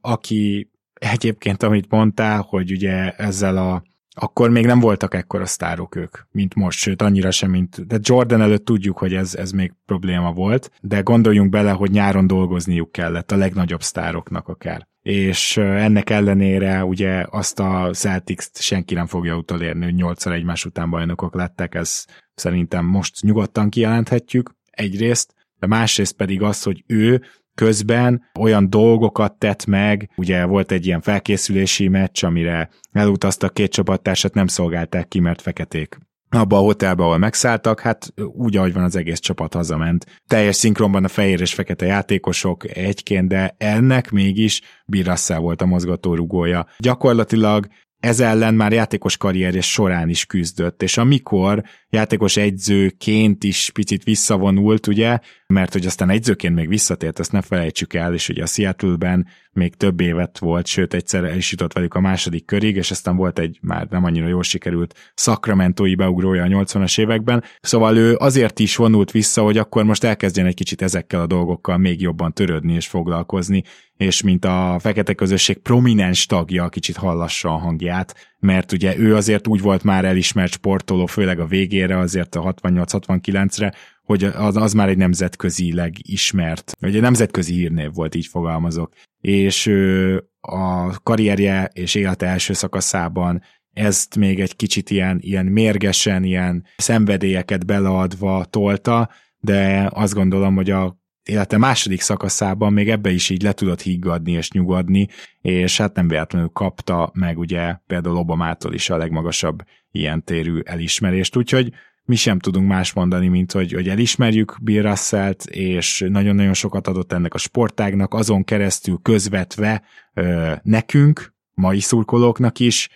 Aki 0.00 0.70
egyébként, 0.94 1.62
amit 1.62 1.90
mondtál, 1.90 2.44
hogy 2.48 2.70
ugye 2.70 3.10
ezzel 3.10 3.56
a 3.56 3.82
akkor 4.14 4.50
még 4.50 4.66
nem 4.66 4.80
voltak 4.80 5.14
ekkora 5.14 5.46
sztárok 5.46 5.96
ők, 5.96 6.16
mint 6.30 6.54
most, 6.54 6.78
sőt 6.78 7.02
annyira 7.02 7.30
sem, 7.30 7.50
mint... 7.50 7.86
De 7.86 7.98
Jordan 8.00 8.40
előtt 8.40 8.64
tudjuk, 8.64 8.98
hogy 8.98 9.14
ez, 9.14 9.34
ez 9.34 9.50
még 9.50 9.72
probléma 9.86 10.32
volt, 10.32 10.70
de 10.80 11.00
gondoljunk 11.00 11.50
bele, 11.50 11.70
hogy 11.70 11.90
nyáron 11.90 12.26
dolgozniuk 12.26 12.92
kellett 12.92 13.32
a 13.32 13.36
legnagyobb 13.36 13.82
sztároknak 13.82 14.48
akár. 14.48 14.88
És 15.02 15.56
ennek 15.56 16.10
ellenére 16.10 16.84
ugye 16.84 17.24
azt 17.30 17.60
a 17.60 17.90
Celtics-t 17.92 18.60
senki 18.60 18.94
nem 18.94 19.06
fogja 19.06 19.36
utolérni, 19.36 19.84
hogy 19.84 19.94
nyolcszor 19.94 20.32
egymás 20.32 20.64
után 20.64 20.90
bajnokok 20.90 21.34
lettek, 21.34 21.74
ez 21.74 22.04
szerintem 22.40 22.84
most 22.84 23.22
nyugodtan 23.22 23.68
kijelenthetjük 23.68 24.54
egyrészt, 24.70 25.34
de 25.58 25.66
másrészt 25.66 26.16
pedig 26.16 26.42
az, 26.42 26.62
hogy 26.62 26.84
ő 26.86 27.22
közben 27.54 28.22
olyan 28.38 28.70
dolgokat 28.70 29.38
tett 29.38 29.66
meg, 29.66 30.10
ugye 30.16 30.44
volt 30.44 30.72
egy 30.72 30.86
ilyen 30.86 31.00
felkészülési 31.00 31.88
meccs, 31.88 32.24
amire 32.24 32.70
elutaztak 32.92 33.54
két 33.54 33.72
csapattársat, 33.72 34.34
nem 34.34 34.46
szolgálták 34.46 35.08
ki, 35.08 35.20
mert 35.20 35.42
feketék 35.42 35.98
abba 36.30 36.56
a 36.56 36.60
hotelbe, 36.60 37.02
ahol 37.02 37.18
megszálltak, 37.18 37.80
hát 37.80 38.14
úgy, 38.32 38.56
ahogy 38.56 38.72
van 38.72 38.82
az 38.82 38.96
egész 38.96 39.18
csapat 39.18 39.54
hazament. 39.54 40.06
Teljes 40.26 40.56
szinkronban 40.56 41.04
a 41.04 41.08
fehér 41.08 41.40
és 41.40 41.54
fekete 41.54 41.86
játékosok 41.86 42.76
egyként, 42.76 43.28
de 43.28 43.54
ennek 43.58 44.10
mégis 44.10 44.60
Bill 44.86 45.14
volt 45.26 45.62
a 45.62 45.66
mozgatórugója. 45.66 46.66
Gyakorlatilag 46.78 47.66
ez 48.00 48.20
ellen 48.20 48.54
már 48.54 48.72
játékos 48.72 49.16
karrierje 49.16 49.60
során 49.60 50.08
is 50.08 50.24
küzdött, 50.26 50.82
és 50.82 50.96
amikor 50.96 51.62
játékos 51.90 52.36
egyzőként 52.36 53.44
is 53.44 53.70
picit 53.74 54.04
visszavonult, 54.04 54.86
ugye, 54.86 55.18
mert 55.46 55.72
hogy 55.72 55.86
aztán 55.86 56.10
egyzőként 56.10 56.54
még 56.54 56.68
visszatért, 56.68 57.18
ezt 57.18 57.32
ne 57.32 57.42
felejtsük 57.42 57.94
el, 57.94 58.14
és 58.14 58.28
ugye 58.28 58.42
a 58.42 58.46
Seattle-ben 58.46 59.26
még 59.52 59.74
több 59.74 60.00
évet 60.00 60.38
volt, 60.38 60.66
sőt 60.66 60.94
egyszer 60.94 61.24
el 61.24 61.36
is 61.36 61.50
jutott 61.50 61.72
velük 61.72 61.94
a 61.94 62.00
második 62.00 62.44
körig, 62.44 62.76
és 62.76 62.90
aztán 62.90 63.16
volt 63.16 63.38
egy 63.38 63.58
már 63.62 63.86
nem 63.86 64.04
annyira 64.04 64.26
jól 64.26 64.42
sikerült 64.42 65.12
Sacramento-i 65.14 65.94
beugrója 65.94 66.42
a 66.42 66.46
80-as 66.46 67.00
években, 67.00 67.44
szóval 67.60 67.96
ő 67.96 68.16
azért 68.16 68.58
is 68.58 68.76
vonult 68.76 69.10
vissza, 69.10 69.42
hogy 69.42 69.58
akkor 69.58 69.84
most 69.84 70.04
elkezdjen 70.04 70.46
egy 70.46 70.54
kicsit 70.54 70.82
ezekkel 70.82 71.20
a 71.20 71.26
dolgokkal 71.26 71.78
még 71.78 72.00
jobban 72.00 72.32
törődni 72.32 72.72
és 72.72 72.86
foglalkozni, 72.86 73.62
és 73.96 74.22
mint 74.22 74.44
a 74.44 74.76
fekete 74.80 75.14
közösség 75.14 75.58
prominens 75.58 76.26
tagja 76.26 76.68
kicsit 76.68 76.96
hallassa 76.96 77.48
a 77.48 77.58
hangját, 77.58 78.29
mert 78.40 78.72
ugye 78.72 78.98
ő 78.98 79.14
azért 79.14 79.46
úgy 79.46 79.60
volt 79.60 79.82
már 79.82 80.04
elismert 80.04 80.52
sportoló, 80.52 81.06
főleg 81.06 81.40
a 81.40 81.46
végére, 81.46 81.98
azért 81.98 82.34
a 82.34 82.54
68-69-re, 82.62 83.74
hogy 84.02 84.24
az, 84.24 84.56
az 84.56 84.72
már 84.72 84.88
egy 84.88 84.96
nemzetközileg 84.96 85.94
ismert, 85.98 86.76
vagy 86.80 86.94
egy 86.94 87.00
nemzetközi 87.00 87.52
hírnév 87.52 87.92
volt, 87.94 88.14
így 88.14 88.26
fogalmazok. 88.26 88.92
És 89.20 89.66
ő 89.66 90.16
a 90.40 91.00
karrierje 91.02 91.70
és 91.72 91.94
élete 91.94 92.26
első 92.26 92.52
szakaszában 92.52 93.42
ezt 93.72 94.16
még 94.16 94.40
egy 94.40 94.56
kicsit 94.56 94.90
ilyen, 94.90 95.18
ilyen 95.20 95.46
mérgesen, 95.46 96.24
ilyen 96.24 96.66
szenvedélyeket 96.76 97.66
beleadva 97.66 98.44
tolta, 98.44 99.10
de 99.38 99.90
azt 99.92 100.14
gondolom, 100.14 100.54
hogy 100.54 100.70
a 100.70 100.99
élete 101.30 101.58
második 101.58 102.00
szakaszában 102.00 102.72
még 102.72 102.90
ebbe 102.90 103.10
is 103.10 103.30
így 103.30 103.42
le 103.42 103.52
tudott 103.52 103.80
higgadni 103.80 104.32
és 104.32 104.50
nyugodni, 104.50 105.08
és 105.40 105.76
hát 105.76 105.94
nem 105.94 106.08
véletlenül 106.08 106.48
kapta 106.48 107.10
meg 107.14 107.38
ugye 107.38 107.74
például 107.86 108.16
Obamától 108.16 108.74
is 108.74 108.90
a 108.90 108.96
legmagasabb 108.96 109.62
ilyen 109.90 110.24
térű 110.24 110.60
elismerést, 110.64 111.36
úgyhogy 111.36 111.72
mi 112.04 112.16
sem 112.16 112.38
tudunk 112.38 112.68
más 112.68 112.92
mondani, 112.92 113.28
mint 113.28 113.52
hogy, 113.52 113.72
hogy 113.72 113.88
elismerjük 113.88 114.56
Bill 114.62 114.82
russell 114.82 115.34
és 115.50 116.04
nagyon-nagyon 116.08 116.54
sokat 116.54 116.86
adott 116.86 117.12
ennek 117.12 117.34
a 117.34 117.38
sportágnak, 117.38 118.14
azon 118.14 118.44
keresztül 118.44 118.98
közvetve 119.02 119.82
ö, 120.14 120.52
nekünk, 120.62 121.34
mai 121.54 121.80
szurkolóknak 121.80 122.58
is, 122.58 122.88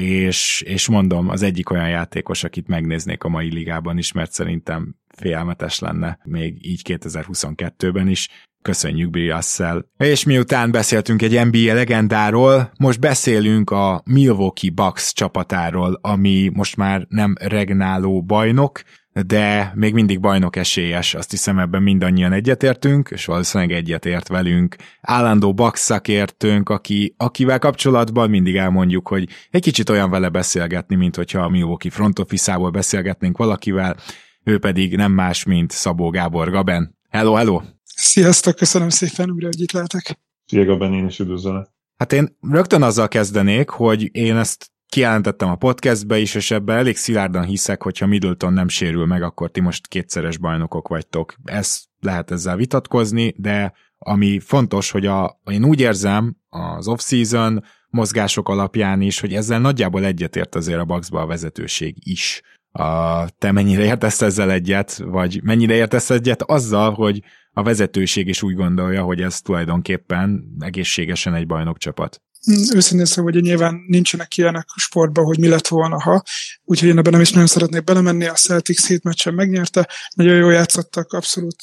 és, 0.00 0.62
és 0.66 0.88
mondom, 0.88 1.28
az 1.28 1.42
egyik 1.42 1.70
olyan 1.70 1.88
játékos, 1.88 2.44
akit 2.44 2.68
megnéznék 2.68 3.24
a 3.24 3.28
mai 3.28 3.52
ligában 3.52 3.98
is, 3.98 4.12
mert 4.12 4.32
szerintem 4.32 4.94
félelmetes 5.16 5.78
lenne 5.78 6.18
még 6.24 6.66
így 6.66 6.80
2022-ben 6.84 8.08
is. 8.08 8.28
Köszönjük 8.62 9.10
Bill 9.10 9.34
Russell. 9.34 9.84
És 9.96 10.24
miután 10.24 10.70
beszéltünk 10.70 11.22
egy 11.22 11.46
NBA 11.46 11.74
legendáról, 11.74 12.72
most 12.78 13.00
beszélünk 13.00 13.70
a 13.70 14.02
Milwaukee 14.04 14.70
Bucks 14.70 15.12
csapatáról, 15.12 15.98
ami 16.02 16.50
most 16.54 16.76
már 16.76 17.06
nem 17.08 17.34
regnáló 17.40 18.22
bajnok, 18.22 18.82
de 19.26 19.72
még 19.74 19.94
mindig 19.94 20.20
bajnok 20.20 20.56
esélyes, 20.56 21.14
azt 21.14 21.30
hiszem 21.30 21.58
ebben 21.58 21.82
mindannyian 21.82 22.32
egyetértünk, 22.32 23.08
és 23.12 23.24
valószínűleg 23.24 23.76
egyetért 23.76 24.28
velünk. 24.28 24.76
Állandó 25.00 25.54
Bucks 25.54 25.80
szakértőnk, 25.80 26.68
aki, 26.68 27.14
akivel 27.16 27.58
kapcsolatban 27.58 28.30
mindig 28.30 28.56
elmondjuk, 28.56 29.08
hogy 29.08 29.28
egy 29.50 29.62
kicsit 29.62 29.88
olyan 29.88 30.10
vele 30.10 30.28
beszélgetni, 30.28 30.96
mint 30.96 31.16
hogyha 31.16 31.40
a 31.40 31.48
Milwaukee 31.48 31.90
front 31.90 32.18
office 32.18 32.56
beszélgetnénk 32.72 33.36
valakivel, 33.36 33.96
ő 34.44 34.58
pedig 34.58 34.96
nem 34.96 35.12
más, 35.12 35.44
mint 35.44 35.70
Szabó 35.70 36.10
Gábor 36.10 36.50
Gaben. 36.50 36.98
Hello, 37.08 37.34
hello! 37.34 37.60
Sziasztok, 37.84 38.56
köszönöm 38.56 38.88
szépen 38.88 39.30
újra, 39.30 39.46
hogy 39.46 39.60
itt 39.60 39.72
lehetek. 39.72 40.18
Szia 40.46 40.64
Gaben, 40.64 40.92
én 40.92 41.06
is 41.06 41.18
üdvözlök. 41.18 41.66
Hát 41.96 42.12
én 42.12 42.36
rögtön 42.40 42.82
azzal 42.82 43.08
kezdenék, 43.08 43.68
hogy 43.68 44.16
én 44.16 44.36
ezt 44.36 44.70
kijelentettem 44.88 45.48
a 45.48 45.56
podcastbe 45.56 46.18
is, 46.18 46.34
és 46.34 46.50
ebben 46.50 46.76
elég 46.76 46.96
szilárdan 46.96 47.44
hiszek, 47.44 47.82
hogyha 47.82 48.06
Middleton 48.06 48.52
nem 48.52 48.68
sérül 48.68 49.06
meg, 49.06 49.22
akkor 49.22 49.50
ti 49.50 49.60
most 49.60 49.86
kétszeres 49.86 50.38
bajnokok 50.38 50.88
vagytok. 50.88 51.34
Ez 51.44 51.82
lehet 52.00 52.30
ezzel 52.30 52.56
vitatkozni, 52.56 53.34
de 53.36 53.72
ami 53.98 54.40
fontos, 54.40 54.90
hogy 54.90 55.06
a, 55.06 55.40
én 55.50 55.64
úgy 55.64 55.80
érzem 55.80 56.36
az 56.48 56.88
off-season 56.88 57.64
mozgások 57.88 58.48
alapján 58.48 59.00
is, 59.00 59.20
hogy 59.20 59.34
ezzel 59.34 59.60
nagyjából 59.60 60.04
egyetért 60.04 60.54
azért 60.54 60.78
a 60.80 60.84
Bucksba 60.84 61.20
a 61.20 61.26
vezetőség 61.26 61.96
is. 61.98 62.42
A, 62.72 63.28
te 63.28 63.52
mennyire 63.52 63.84
értesz 63.84 64.22
ezzel 64.22 64.50
egyet, 64.50 64.96
vagy 65.04 65.40
mennyire 65.42 65.74
értesz 65.74 66.10
egyet 66.10 66.42
azzal, 66.42 66.92
hogy 66.92 67.22
a 67.52 67.62
vezetőség 67.62 68.28
is 68.28 68.42
úgy 68.42 68.54
gondolja, 68.54 69.02
hogy 69.02 69.20
ez 69.20 69.40
tulajdonképpen 69.40 70.44
egészségesen 70.60 71.34
egy 71.34 71.46
bajnokcsapat? 71.46 72.22
Őszintén 72.74 73.06
szóval, 73.06 73.32
hogy 73.32 73.42
nyilván 73.42 73.84
nincsenek 73.86 74.36
ilyenek 74.36 74.64
a 74.68 74.78
sportban, 74.78 75.24
hogy 75.24 75.38
mi 75.38 75.48
lett 75.48 75.68
volna, 75.68 76.00
ha. 76.00 76.22
Úgyhogy 76.64 76.88
én 76.88 76.98
ebben 76.98 77.12
nem 77.12 77.20
is 77.20 77.30
nagyon 77.30 77.46
szeretnék 77.46 77.84
belemenni. 77.84 78.26
A 78.26 78.32
Celtics 78.32 78.86
hét 78.86 79.02
meccsen 79.02 79.34
megnyerte. 79.34 79.88
Nagyon 80.14 80.36
jól 80.36 80.52
játszottak, 80.52 81.12
abszolút 81.12 81.56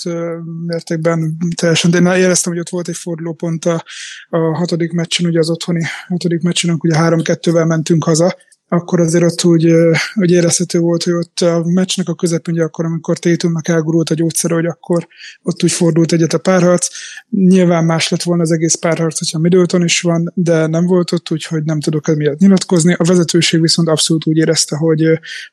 mértékben 0.65 1.37
teljesen. 1.55 1.91
De 1.91 1.97
én 1.97 2.05
éreztem, 2.05 2.51
hogy 2.51 2.61
ott 2.61 2.69
volt 2.69 2.87
egy 2.87 2.97
fordulópont 2.97 3.65
a, 3.65 3.83
a 4.29 4.37
hatodik 4.37 4.91
meccsen, 4.91 5.25
ugye 5.25 5.39
az 5.39 5.49
otthoni 5.49 5.85
hatodik 6.07 6.41
meccsen, 6.41 6.77
ugye 6.79 6.95
három-kettővel 6.95 7.65
mentünk 7.65 8.03
haza, 8.03 8.35
akkor 8.69 8.99
azért 8.99 9.23
ott 9.23 9.43
úgy, 9.43 9.73
úgy 10.15 10.31
érezhető 10.31 10.79
volt, 10.79 11.03
hogy 11.03 11.13
ott 11.13 11.39
a 11.39 11.63
meccsnek 11.65 12.07
a 12.07 12.15
közepén, 12.15 12.53
ugye 12.53 12.63
akkor, 12.63 12.85
amikor 12.85 13.17
Tétumnak 13.17 13.67
elgurult 13.67 14.09
a 14.09 14.13
gyógyszere, 14.13 14.53
hogy 14.53 14.65
akkor 14.65 15.07
ott 15.43 15.63
úgy 15.63 15.71
fordult 15.71 16.11
egyet 16.11 16.33
a 16.33 16.37
párharc. 16.37 16.87
Nyilván 17.29 17.85
más 17.85 18.09
lett 18.09 18.23
volna 18.23 18.41
az 18.41 18.51
egész 18.51 18.75
párharc, 18.75 19.19
hogyha 19.19 19.39
Middleton 19.39 19.83
is 19.83 20.01
van, 20.01 20.31
de 20.35 20.67
nem 20.67 20.85
volt 20.85 21.11
ott, 21.11 21.31
úgyhogy 21.31 21.63
nem 21.63 21.79
tudok 21.79 22.07
emiatt 22.07 22.39
nyilatkozni. 22.39 22.95
A 22.97 23.03
vezetőség 23.03 23.61
viszont 23.61 23.87
abszolút 23.87 24.25
úgy 24.25 24.37
érezte, 24.37 24.75
hogy, 24.75 25.03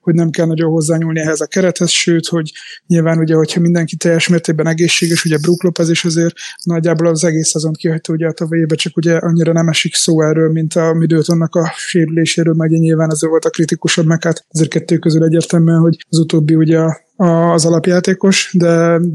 hogy 0.00 0.14
nem 0.14 0.30
kell 0.30 0.46
nagyon 0.46 0.70
hozzányúlni 0.70 1.20
ehhez 1.20 1.40
a 1.40 1.46
kerethez, 1.46 1.90
sőt, 1.90 2.26
hogy 2.26 2.52
nyilván 2.86 3.18
ugye, 3.18 3.34
hogyha 3.34 3.60
mindenki 3.60 3.96
teljes 3.96 4.28
mértékben 4.28 4.66
egészséges, 4.66 5.24
ugye 5.24 5.38
Brook 5.38 5.62
Lopez 5.62 5.90
is 5.90 6.04
azért 6.04 6.34
nagyjából 6.62 7.06
az 7.06 7.24
egész 7.24 7.48
szezon 7.48 7.72
kihagyta 7.72 8.12
ugye 8.12 8.26
a 8.26 8.32
tavalyi 8.32 8.64
csak 8.74 8.96
ugye 8.96 9.16
annyira 9.16 9.52
nem 9.52 9.68
esik 9.68 9.94
szó 9.94 10.22
erről, 10.22 10.52
mint 10.52 10.74
a 10.74 10.92
Middletonnak 10.92 11.54
a 11.54 11.72
sérüléséről, 11.76 12.54
meg 12.54 12.70
nyilván 12.70 13.05
nyilván 13.06 13.10
ez 13.10 13.30
volt 13.30 13.44
a 13.44 13.50
kritikusabb, 13.50 14.06
meg 14.06 14.22
hát 14.22 14.46
azért 14.48 14.68
kettő 14.68 14.98
közül 14.98 15.24
egyértelműen, 15.24 15.80
hogy 15.80 15.96
az 16.08 16.18
utóbbi 16.18 16.54
ugye 16.54 16.80
az 17.16 17.64
alapjátékos, 17.64 18.50
de 18.52 18.68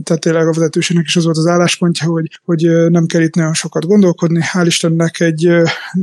tehát 0.04 0.20
tényleg 0.20 0.48
a 0.48 0.54
vezetőségnek 0.54 1.06
is 1.06 1.16
az 1.16 1.24
volt 1.24 1.38
az 1.38 1.46
álláspontja, 1.46 2.08
hogy, 2.08 2.40
hogy 2.46 2.90
nem 2.90 3.06
kell 3.06 3.22
itt 3.22 3.36
nagyon 3.36 3.54
sokat 3.54 3.86
gondolkodni. 3.86 4.40
Hál' 4.54 4.64
Istennek 4.66 5.20
egy, 5.20 5.46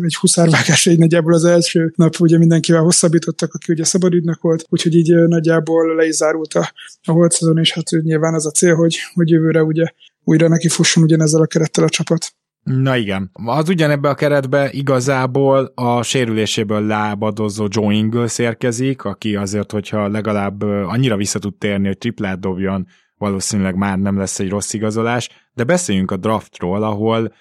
egy 0.02 0.16
huszárvágás 0.20 0.86
egy 0.86 0.98
nagyjából 0.98 1.34
az 1.34 1.44
első 1.44 1.92
nap 1.96 2.20
ugye 2.20 2.38
mindenkivel 2.38 2.82
hosszabbítottak, 2.82 3.54
aki 3.54 3.72
ugye 3.72 3.84
szabadügynök 3.84 4.40
volt, 4.40 4.64
úgyhogy 4.68 4.94
így 4.94 5.14
nagyjából 5.14 5.94
le 5.94 6.06
is 6.06 6.14
zárult 6.14 6.54
a, 6.54 6.72
a 7.02 7.12
holt 7.12 7.32
szezon, 7.32 7.58
és 7.58 7.72
hát 7.72 7.90
nyilván 7.90 8.34
az 8.34 8.46
a 8.46 8.50
cél, 8.50 8.74
hogy, 8.74 8.96
hogy 9.14 9.30
jövőre 9.30 9.62
ugye 9.62 9.86
újra 10.24 10.48
neki 10.48 10.68
fusson 10.68 11.02
ugyanezzel 11.02 11.40
a 11.40 11.46
kerettel 11.46 11.84
a 11.84 11.88
csapat. 11.88 12.32
Na 12.68 12.96
igen. 12.96 13.30
Az 13.32 13.68
ugyanebbe 13.68 14.08
a 14.08 14.14
keretbe 14.14 14.70
igazából 14.70 15.72
a 15.74 16.02
sérüléséből 16.02 16.86
lábadozó 16.86 17.66
Joe 17.68 17.92
Ingles 17.92 18.38
érkezik, 18.38 19.04
aki 19.04 19.36
azért, 19.36 19.72
hogyha 19.72 20.08
legalább 20.08 20.62
annyira 20.62 21.16
vissza 21.16 21.38
tud 21.38 21.54
térni, 21.54 21.86
hogy 21.86 21.98
triplát 21.98 22.40
dobjon, 22.40 22.86
valószínűleg 23.18 23.76
már 23.76 23.98
nem 23.98 24.18
lesz 24.18 24.38
egy 24.38 24.48
rossz 24.48 24.72
igazolás, 24.72 25.28
de 25.54 25.64
beszéljünk 25.64 26.10
a 26.10 26.16
draftról, 26.16 26.82
ahol 26.82 27.34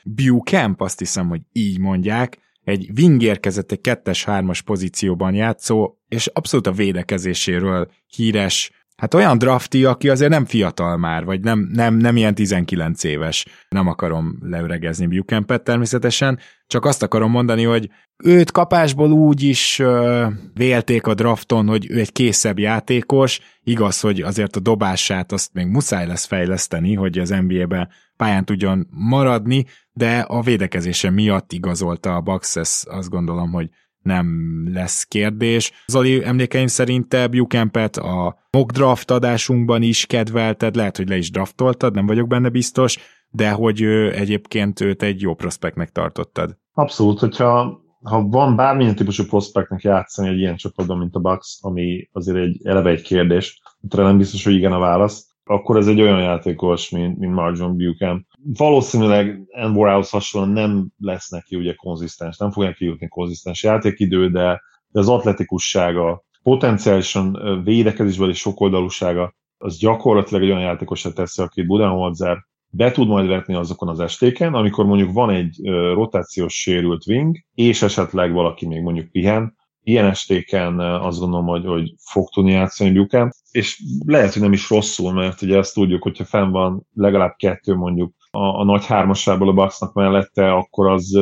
Camp, 0.43 0.81
azt 0.81 0.99
hiszem, 0.99 1.27
hogy 1.27 1.41
így 1.51 1.79
mondják, 1.79 2.37
egy 2.63 2.89
wing 2.97 3.21
érkezett 3.21 3.71
egy 3.71 3.81
kettes-hármas 3.81 4.61
pozícióban 4.61 5.33
játszó, 5.33 5.95
és 6.07 6.27
abszolút 6.27 6.67
a 6.67 6.71
védekezéséről 6.71 7.91
híres 8.15 8.71
Hát 8.97 9.13
olyan 9.13 9.37
drafti, 9.37 9.85
aki 9.85 10.09
azért 10.09 10.31
nem 10.31 10.45
fiatal 10.45 10.97
már, 10.97 11.25
vagy 11.25 11.41
nem, 11.41 11.69
nem, 11.73 11.95
nem 11.95 12.17
ilyen 12.17 12.35
19 12.35 13.03
éves. 13.03 13.45
Nem 13.69 13.87
akarom 13.87 14.37
leüregezni 14.41 15.07
Buchampet 15.07 15.63
természetesen, 15.63 16.39
csak 16.67 16.85
azt 16.85 17.03
akarom 17.03 17.31
mondani, 17.31 17.63
hogy 17.63 17.89
őt 18.23 18.51
kapásból 18.51 19.11
úgy 19.11 19.41
is 19.41 19.79
uh, 19.79 20.25
vélték 20.53 21.07
a 21.07 21.13
drafton, 21.13 21.67
hogy 21.67 21.89
ő 21.89 21.99
egy 21.99 22.11
készebb 22.11 22.59
játékos, 22.59 23.39
igaz, 23.63 23.99
hogy 23.99 24.21
azért 24.21 24.55
a 24.55 24.59
dobását 24.59 25.31
azt 25.31 25.53
még 25.53 25.65
muszáj 25.65 26.07
lesz 26.07 26.25
fejleszteni, 26.25 26.93
hogy 26.93 27.19
az 27.19 27.29
NBA-ben 27.29 27.89
pályán 28.15 28.45
tudjon 28.45 28.87
maradni, 28.89 29.65
de 29.91 30.19
a 30.19 30.41
védekezése 30.41 31.09
miatt 31.09 31.51
igazolta 31.51 32.15
a 32.15 32.21
Bucks, 32.21 32.55
azt 32.83 33.09
gondolom, 33.09 33.51
hogy 33.51 33.69
nem 34.07 34.27
lesz 34.73 35.03
kérdés. 35.03 35.71
Zoli 35.87 36.23
emlékeim 36.23 36.67
szerint 36.67 37.07
te 37.07 37.27
Buchampet 37.27 37.97
a 37.97 38.37
mock 38.51 38.71
draft 38.71 39.11
adásunkban 39.11 39.81
is 39.81 40.05
kedvelted, 40.05 40.75
lehet, 40.75 40.97
hogy 40.97 41.09
le 41.09 41.17
is 41.17 41.31
draftoltad, 41.31 41.93
nem 41.93 42.05
vagyok 42.05 42.27
benne 42.27 42.49
biztos, 42.49 42.97
de 43.29 43.51
hogy 43.51 43.81
ő, 43.81 44.13
egyébként 44.13 44.79
őt 44.81 45.03
egy 45.03 45.21
jó 45.21 45.33
prospektnek 45.33 45.89
tartottad. 45.89 46.57
Abszolút, 46.73 47.19
hogyha 47.19 47.81
ha 48.03 48.27
van 48.27 48.55
bármilyen 48.55 48.95
típusú 48.95 49.25
prospektnek 49.25 49.81
játszani 49.81 50.29
egy 50.29 50.37
ilyen 50.37 50.55
csapatban, 50.55 50.97
mint 50.97 51.15
a 51.15 51.19
Bucks, 51.19 51.57
ami 51.61 52.09
azért 52.11 52.37
egy 52.37 52.59
eleve 52.63 52.89
egy 52.89 53.01
kérdés, 53.01 53.61
nem 53.89 54.17
biztos, 54.17 54.43
hogy 54.43 54.53
igen 54.53 54.71
a 54.71 54.79
válasz, 54.79 55.36
akkor 55.47 55.77
ez 55.77 55.87
egy 55.87 56.01
olyan 56.01 56.21
játékos, 56.21 56.89
mint, 56.89 57.17
mint 57.17 57.33
Marjon 57.33 57.77
Buchan. 57.77 58.27
Valószínűleg 58.43 59.41
Enborhouse 59.47 60.09
hasonlóan 60.11 60.53
nem 60.53 60.87
lesz 60.97 61.29
neki 61.29 61.55
ugye 61.55 61.73
konzisztens, 61.73 62.37
nem 62.37 62.51
fogják 62.51 62.75
kijutni 62.75 63.07
konzisztens 63.07 63.63
játékidő, 63.63 64.29
de, 64.29 64.61
de 64.87 64.99
az 64.99 65.09
atletikussága, 65.09 66.25
potenciálisan 66.43 67.39
védekezésbeli 67.63 68.33
sokoldalúsága, 68.33 69.33
az 69.57 69.77
gyakorlatilag 69.77 70.43
egy 70.43 70.49
olyan 70.49 70.61
játékosra 70.61 71.13
teszi, 71.13 71.41
akit 71.41 71.67
Budenholzer 71.67 72.37
be 72.69 72.91
tud 72.91 73.07
majd 73.07 73.27
vetni 73.27 73.53
azokon 73.53 73.87
az 73.89 73.99
estéken, 73.99 74.53
amikor 74.53 74.85
mondjuk 74.85 75.13
van 75.13 75.29
egy 75.29 75.59
rotációs 75.93 76.53
sérült 76.53 77.07
wing, 77.07 77.37
és 77.53 77.81
esetleg 77.81 78.33
valaki 78.33 78.67
még 78.67 78.81
mondjuk 78.81 79.11
pihen, 79.11 79.56
ilyen 79.87 80.05
estéken 80.05 80.79
azt 80.79 81.19
gondolom, 81.19 81.45
hogy, 81.45 81.65
hogy 81.65 81.93
fog 81.97 82.29
tudni 82.29 82.51
játszani 82.51 82.91
Buchanan, 82.91 83.31
és 83.51 83.83
lehet, 84.05 84.33
hogy 84.33 84.41
nem 84.41 84.53
is 84.53 84.69
rosszul, 84.69 85.13
mert 85.13 85.41
ugye 85.41 85.57
ezt 85.57 85.73
tudjuk, 85.73 86.03
hogyha 86.03 86.25
fenn 86.25 86.51
van 86.51 86.87
legalább 86.93 87.35
kettő 87.35 87.75
mondjuk 87.75 88.13
a, 88.31 88.59
a 88.59 88.63
nagy 88.63 88.85
hármasából 88.85 89.49
a 89.49 89.53
Bucksnak 89.53 89.93
mellette, 89.93 90.53
akkor 90.53 90.87
az 90.87 91.19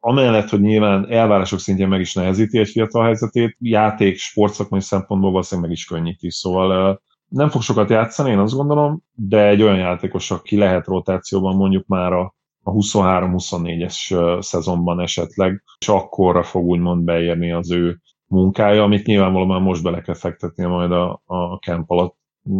amellett, 0.00 0.48
hogy 0.48 0.60
nyilván 0.60 1.10
elvárások 1.10 1.58
szintjén 1.58 1.88
meg 1.88 2.00
is 2.00 2.14
nehezíti 2.14 2.58
egy 2.58 2.68
fiatal 2.68 3.04
helyzetét, 3.04 3.56
játék, 3.58 4.18
sportszakmai 4.18 4.80
szempontból 4.80 5.30
valószínűleg 5.30 5.70
meg 5.70 5.78
is 5.78 5.86
könnyíti. 5.86 6.30
Szóval 6.30 7.02
nem 7.28 7.48
fog 7.48 7.62
sokat 7.62 7.90
játszani, 7.90 8.30
én 8.30 8.38
azt 8.38 8.54
gondolom, 8.54 9.02
de 9.12 9.46
egy 9.46 9.62
olyan 9.62 9.78
játékos, 9.78 10.30
aki 10.30 10.56
lehet 10.56 10.86
rotációban 10.86 11.56
mondjuk 11.56 11.86
már 11.86 12.12
a 12.12 12.34
a 12.66 12.72
23-24-es 12.72 14.42
szezonban 14.42 15.00
esetleg, 15.00 15.62
és 15.80 15.88
akkorra 15.88 16.42
fog 16.42 16.64
úgymond 16.64 17.04
beérni 17.04 17.52
az 17.52 17.70
ő 17.70 18.00
munkája, 18.26 18.82
amit 18.82 19.06
nyilvánvalóan 19.06 19.48
már 19.48 19.60
most 19.60 19.82
bele 19.82 20.00
kell 20.00 20.14
fektetnie 20.14 20.66
majd 20.66 20.92
a, 20.92 21.22
a 21.24 21.56
camp 21.56 21.90
alatt. 21.90 22.16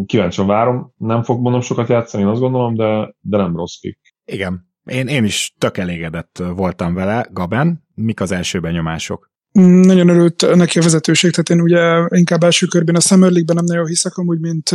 Kíváncsian 0.06 0.46
várom, 0.46 0.92
nem 0.96 1.22
fog 1.22 1.40
mondom 1.40 1.60
sokat 1.60 1.88
játszani, 1.88 2.22
én 2.22 2.28
azt 2.28 2.40
gondolom, 2.40 2.74
de, 2.74 3.14
de 3.20 3.36
nem 3.36 3.56
rossz 3.56 3.80
pick. 3.80 3.98
Igen, 4.24 4.72
én, 4.84 5.06
én 5.06 5.24
is 5.24 5.54
tök 5.58 5.78
elégedett 5.78 6.42
voltam 6.54 6.94
vele, 6.94 7.26
Gaben. 7.32 7.84
Mik 7.94 8.20
az 8.20 8.32
első 8.32 8.60
benyomások? 8.60 9.30
Nagyon 9.62 10.08
örült 10.08 10.54
neki 10.54 10.78
a 10.78 10.82
vezetőség, 10.82 11.30
tehát 11.30 11.50
én 11.50 11.60
ugye 11.60 12.06
inkább 12.08 12.42
első 12.42 12.66
körben 12.66 12.94
a 12.94 13.00
Summer 13.00 13.30
League-ben 13.30 13.56
nem 13.56 13.64
nagyon 13.64 13.86
hiszek 13.86 14.16
amúgy, 14.16 14.40
mint 14.40 14.70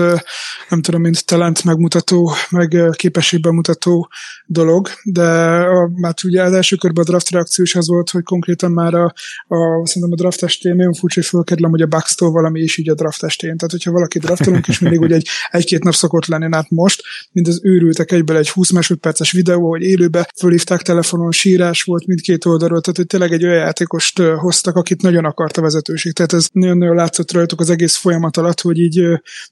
nem 0.69 0.81
tudom, 0.81 1.01
mint 1.01 1.25
talent 1.25 1.63
megmutató, 1.63 2.31
meg 2.49 2.77
képességben 2.91 3.53
mutató 3.53 4.09
dolog, 4.45 4.89
de 5.03 5.27
a, 5.61 5.89
már 5.95 6.13
ugye 6.23 6.43
az 6.43 6.53
első 6.53 6.75
körben 6.75 7.03
a 7.03 7.07
draft 7.07 7.29
reakció 7.29 7.63
is 7.63 7.75
az 7.75 7.87
volt, 7.87 8.09
hogy 8.09 8.23
konkrétan 8.23 8.71
már 8.71 8.93
a, 8.93 9.13
a 9.47 9.85
szerintem 9.85 10.11
a 10.11 10.15
draft 10.15 10.43
estén 10.43 10.75
nagyon 10.75 10.93
furcsa, 10.93 11.19
hogy 11.19 11.29
fölkerülem, 11.29 11.71
hogy 11.71 11.81
a 11.81 11.85
bucks 11.85 12.15
valami 12.17 12.59
is 12.59 12.77
így 12.77 12.89
a 12.89 12.93
draft 12.93 13.23
estén. 13.23 13.57
Tehát, 13.57 13.71
hogyha 13.71 13.91
valaki 13.91 14.19
draftolunk, 14.19 14.67
és 14.67 14.79
mindig 14.79 15.01
ugye 15.01 15.15
egy, 15.15 15.27
egy-két 15.49 15.83
nap 15.83 15.93
szokott 15.93 16.25
lenni, 16.25 16.47
hát 16.51 16.69
most, 16.69 17.03
mint 17.31 17.47
az 17.47 17.59
őrültek 17.63 18.11
egyből 18.11 18.37
egy 18.37 18.49
20 18.49 18.71
másodperces 18.71 19.31
videó, 19.31 19.69
hogy 19.69 19.81
élőbe 19.81 20.31
fölhívták 20.39 20.81
telefonon, 20.81 21.31
sírás 21.31 21.83
volt 21.83 22.07
mindkét 22.07 22.45
oldalról, 22.45 22.81
tehát 22.81 22.97
hogy 22.97 23.07
tényleg 23.07 23.31
egy 23.31 23.43
olyan 23.43 23.55
játékost 23.55 24.21
hoztak, 24.21 24.70
voltak, 24.71 24.91
akit 24.91 25.01
nagyon 25.01 25.25
akart 25.25 25.57
a 25.57 25.61
vezetőség. 25.61 26.13
Tehát 26.13 26.33
ez 26.33 26.47
nagyon-nagyon 26.51 26.95
látszott 26.95 27.31
rajtuk 27.31 27.59
az 27.59 27.69
egész 27.69 27.95
folyamat 27.95 28.37
alatt, 28.37 28.61
hogy 28.61 28.79
így 28.79 29.01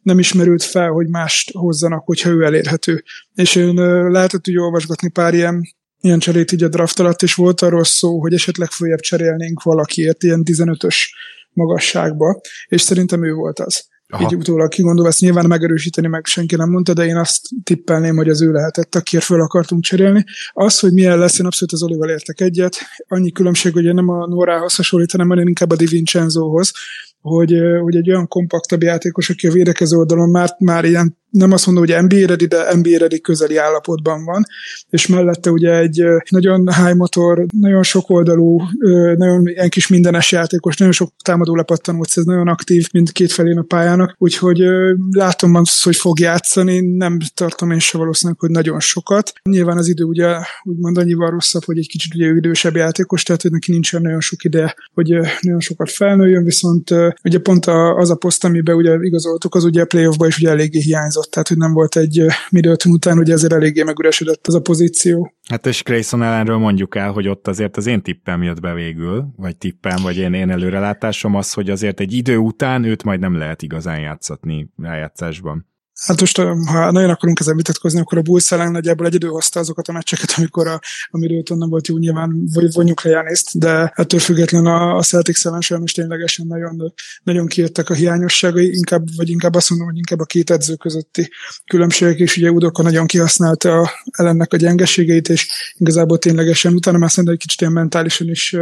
nem 0.02 0.20
ismerült 0.20 0.64
fel, 0.64 0.90
hogy 0.90 1.08
mást 1.08 1.52
hozzanak, 1.52 2.06
hogyha 2.06 2.30
ő 2.30 2.44
elérhető. 2.44 3.04
És 3.34 3.56
én 3.56 3.74
lehetett 4.12 4.48
úgy 4.48 4.58
olvasgatni 4.58 5.10
pár 5.10 5.34
ilyen 5.34 5.78
ilyen 6.02 6.20
cserét 6.20 6.52
így 6.52 6.64
a 6.64 6.68
draft 6.68 7.00
alatt, 7.00 7.22
és 7.22 7.34
volt 7.34 7.62
arról 7.62 7.84
szó, 7.84 8.20
hogy 8.20 8.34
esetleg 8.34 8.70
följebb 8.70 9.00
cserélnénk 9.00 9.64
valakiért 9.64 10.24
ilyen 10.24 10.44
15-ös 10.46 10.96
magasságba, 11.54 12.42
és 12.68 12.82
szerintem 12.82 13.26
ő 13.26 13.34
volt 13.34 13.60
az. 13.60 13.88
Aha. 14.12 14.24
így 14.24 14.36
utólag 14.36 14.70
kigondolva, 14.70 15.10
ezt 15.10 15.20
nyilván 15.20 15.47
megerősíteni 15.47 16.07
meg 16.07 16.26
senki 16.26 16.55
nem 16.55 16.70
mondta, 16.70 16.93
de 16.93 17.05
én 17.05 17.18
azt 17.18 17.41
tippelném, 17.64 18.16
hogy 18.16 18.30
az 18.30 18.41
ő 18.41 18.51
lehetett, 18.51 18.95
akiért 18.95 19.24
föl 19.24 19.41
akartunk 19.41 19.84
cserélni. 19.84 20.26
Az, 20.51 20.80
hogy 20.80 20.93
milyen 20.93 21.18
lesz, 21.18 21.39
én 21.39 21.45
abszolút 21.45 21.74
az 21.74 21.84
Olival 21.84 22.10
értek 22.10 22.41
egyet. 22.41 22.78
Annyi 23.07 23.32
különbség, 23.32 23.74
hogy 23.74 23.86
én 23.86 23.93
nem 23.93 24.10
a 24.10 24.28
Norához 24.28 24.76
hasonlítanám, 24.76 25.30
hanem 25.30 25.47
inkább 25.47 25.72
a 25.72 25.76
Di 25.76 25.86
Vincenzohoz, 25.86 26.72
hogy, 27.22 27.53
hogy 27.82 27.95
egy 27.95 28.10
olyan 28.10 28.28
kompaktabb 28.28 28.84
játékos, 28.84 29.30
aki 29.30 29.47
a 29.47 29.51
védekező 29.51 29.97
oldalon 29.97 30.30
már, 30.30 30.55
már 30.60 30.86
ilyen 30.86 31.19
nem 31.30 31.52
azt 31.52 31.66
mondom, 31.66 31.86
hogy 31.86 32.04
NBA 32.04 32.28
ready, 32.28 32.46
de 32.46 32.76
NBA 32.76 32.98
ready 32.98 33.22
közeli 33.22 33.58
állapotban 33.58 34.26
van, 34.26 34.44
és 34.90 35.08
mellette 35.08 35.52
ugye 35.52 35.78
egy 35.78 36.04
nagyon 36.30 36.74
high 36.74 36.96
motor, 36.96 37.46
nagyon 37.60 37.84
sok 37.84 38.10
oldalú, 38.10 38.62
nagyon 39.18 39.48
ilyen 39.48 39.70
kis 39.70 39.88
mindenes 39.88 40.32
játékos, 40.32 40.78
nagyon 40.78 40.94
sok 40.94 41.14
támadó 41.24 41.56
lepattanót, 41.56 42.10
ez 42.16 42.24
nagyon 42.24 42.48
aktív 42.48 42.88
mind 42.92 43.12
két 43.12 43.32
felén 43.32 43.58
a 43.58 43.62
pályának, 43.62 44.16
úgyhogy 44.18 44.64
látom 45.12 45.56
azt, 45.56 45.84
hogy 45.84 45.96
fog 45.96 46.20
játszani, 46.20 46.80
nem 46.80 47.18
tartom 47.34 47.72
én 47.72 47.80
se 47.80 47.98
valószínűleg, 47.98 48.40
hogy 48.40 48.50
nagyon 48.50 48.80
sokat. 48.80 49.34
Nyilván 49.44 49.78
az 49.78 49.88
idő 49.88 50.04
ugye 50.04 50.36
úgymond 50.64 50.98
annyival 50.98 51.30
rosszabb, 51.30 51.64
hogy 51.64 51.78
egy 51.78 51.88
kicsit 51.88 52.16
ugye 52.16 52.28
idősebb 52.28 52.76
játékos, 52.76 53.24
tehát 53.24 53.42
hogy 53.42 53.52
neki 53.52 53.72
nincsen 53.72 54.02
nagyon 54.02 54.22
sok 54.22 54.44
ide, 54.44 54.76
hogy 54.94 55.10
nagyon 55.42 55.60
sokat 55.60 55.92
felnőjön, 55.92 56.44
viszont 56.44 56.90
ugye 57.24 57.40
pont 57.40 57.66
az 57.66 58.10
a 58.10 58.16
poszt, 58.16 58.44
amiben 58.44 58.76
ugye 58.76 58.96
igazoltuk, 59.02 59.56
az 59.56 59.64
ugye 59.64 59.86
playoffba 59.86 60.28
is 60.28 60.38
ugye 60.38 60.50
eléggé 60.50 60.80
hiányzott 60.80 61.19
hiányzott, 61.20 61.32
tehát 61.32 61.48
hogy 61.48 61.58
nem 61.58 61.74
volt 61.74 61.96
egy 61.96 62.26
Middleton 62.50 62.92
után, 62.92 63.18
ugye 63.18 63.34
ezért 63.34 63.54
eléggé 63.54 63.84
megüresedett 63.84 64.48
az 64.48 64.56
a 64.56 64.62
pozíció. 64.62 65.34
Hát 65.50 65.66
és 65.66 65.84
Grayson 65.84 66.24
ellenről 66.24 66.58
mondjuk 66.58 66.96
el, 66.96 67.12
hogy 67.12 67.28
ott 67.28 67.48
azért 67.48 67.78
az 67.78 67.86
én 67.86 68.02
tippem 68.02 68.44
jött 68.44 68.60
be 68.60 68.74
végül, 68.74 69.26
vagy 69.36 69.58
tippem, 69.58 70.02
vagy 70.02 70.18
én, 70.18 70.34
én 70.34 70.50
előrelátásom 70.50 71.36
az, 71.36 71.54
hogy 71.54 71.70
azért 71.70 72.00
egy 72.00 72.14
idő 72.14 72.38
után 72.38 72.84
őt 72.84 73.04
majd 73.04 73.20
nem 73.20 73.38
lehet 73.38 73.62
igazán 73.62 74.00
játszatni 74.00 74.70
rájátszásban. 74.78 75.68
Hát 76.06 76.20
most, 76.20 76.38
ha 76.38 76.91
nagyon 76.91 77.10
akarunk 77.10 77.39
ezen 77.39 77.56
vitatkozni, 77.56 78.00
akkor 78.00 78.18
a 78.18 78.22
Bulls 78.22 78.52
ellen 78.52 78.72
nagyjából 78.72 79.06
egy 79.06 79.14
idő 79.14 79.28
hozta 79.28 79.60
azokat 79.60 79.88
a 79.88 79.91
meccseket, 79.91 80.34
amikor 80.38 80.68
a, 80.68 80.80
a 81.10 81.18
Middleton 81.18 81.58
nem 81.58 81.70
volt 81.70 81.88
jó, 81.88 81.97
nyilván 81.97 82.50
vonjuk 82.74 83.02
le 83.02 83.10
Janészt, 83.10 83.60
de 83.60 83.93
ettől 83.95 84.20
független 84.20 84.66
a, 84.66 84.95
a 84.97 85.02
Celtics 85.02 85.45
ellen 85.45 85.62
sajnos 85.62 85.91
ténylegesen 85.91 86.47
nagyon, 86.47 86.93
nagyon 87.24 87.47
kijöttek 87.47 87.89
a 87.89 87.93
hiányosságai, 87.93 88.76
inkább, 88.76 89.04
vagy 89.16 89.30
inkább 89.30 89.56
azt 89.56 89.70
mondom, 89.70 89.88
hogy 89.88 89.97
inkább 89.97 90.20
a 90.20 90.26
két 90.26 90.50
edző 90.50 90.76
közötti 90.76 91.30
különbségek, 91.66 92.20
és 92.20 92.38
ugye 92.38 92.52
Udoka 92.52 92.84
nagyon 92.84 93.06
kihasználta 93.06 93.80
a, 93.82 93.91
ellennek 94.12 94.54
a 94.54 94.58
gyengeségeit, 94.58 95.30
és 95.30 95.74
igazából 95.78 96.18
ténylegesen 96.18 96.74
utána 96.74 96.97
már 96.97 97.10
szerintem 97.10 97.34
egy 97.34 97.39
kicsit 97.39 97.62
ilyen 97.62 97.74
mentálisan 97.74 98.30
is 98.30 98.56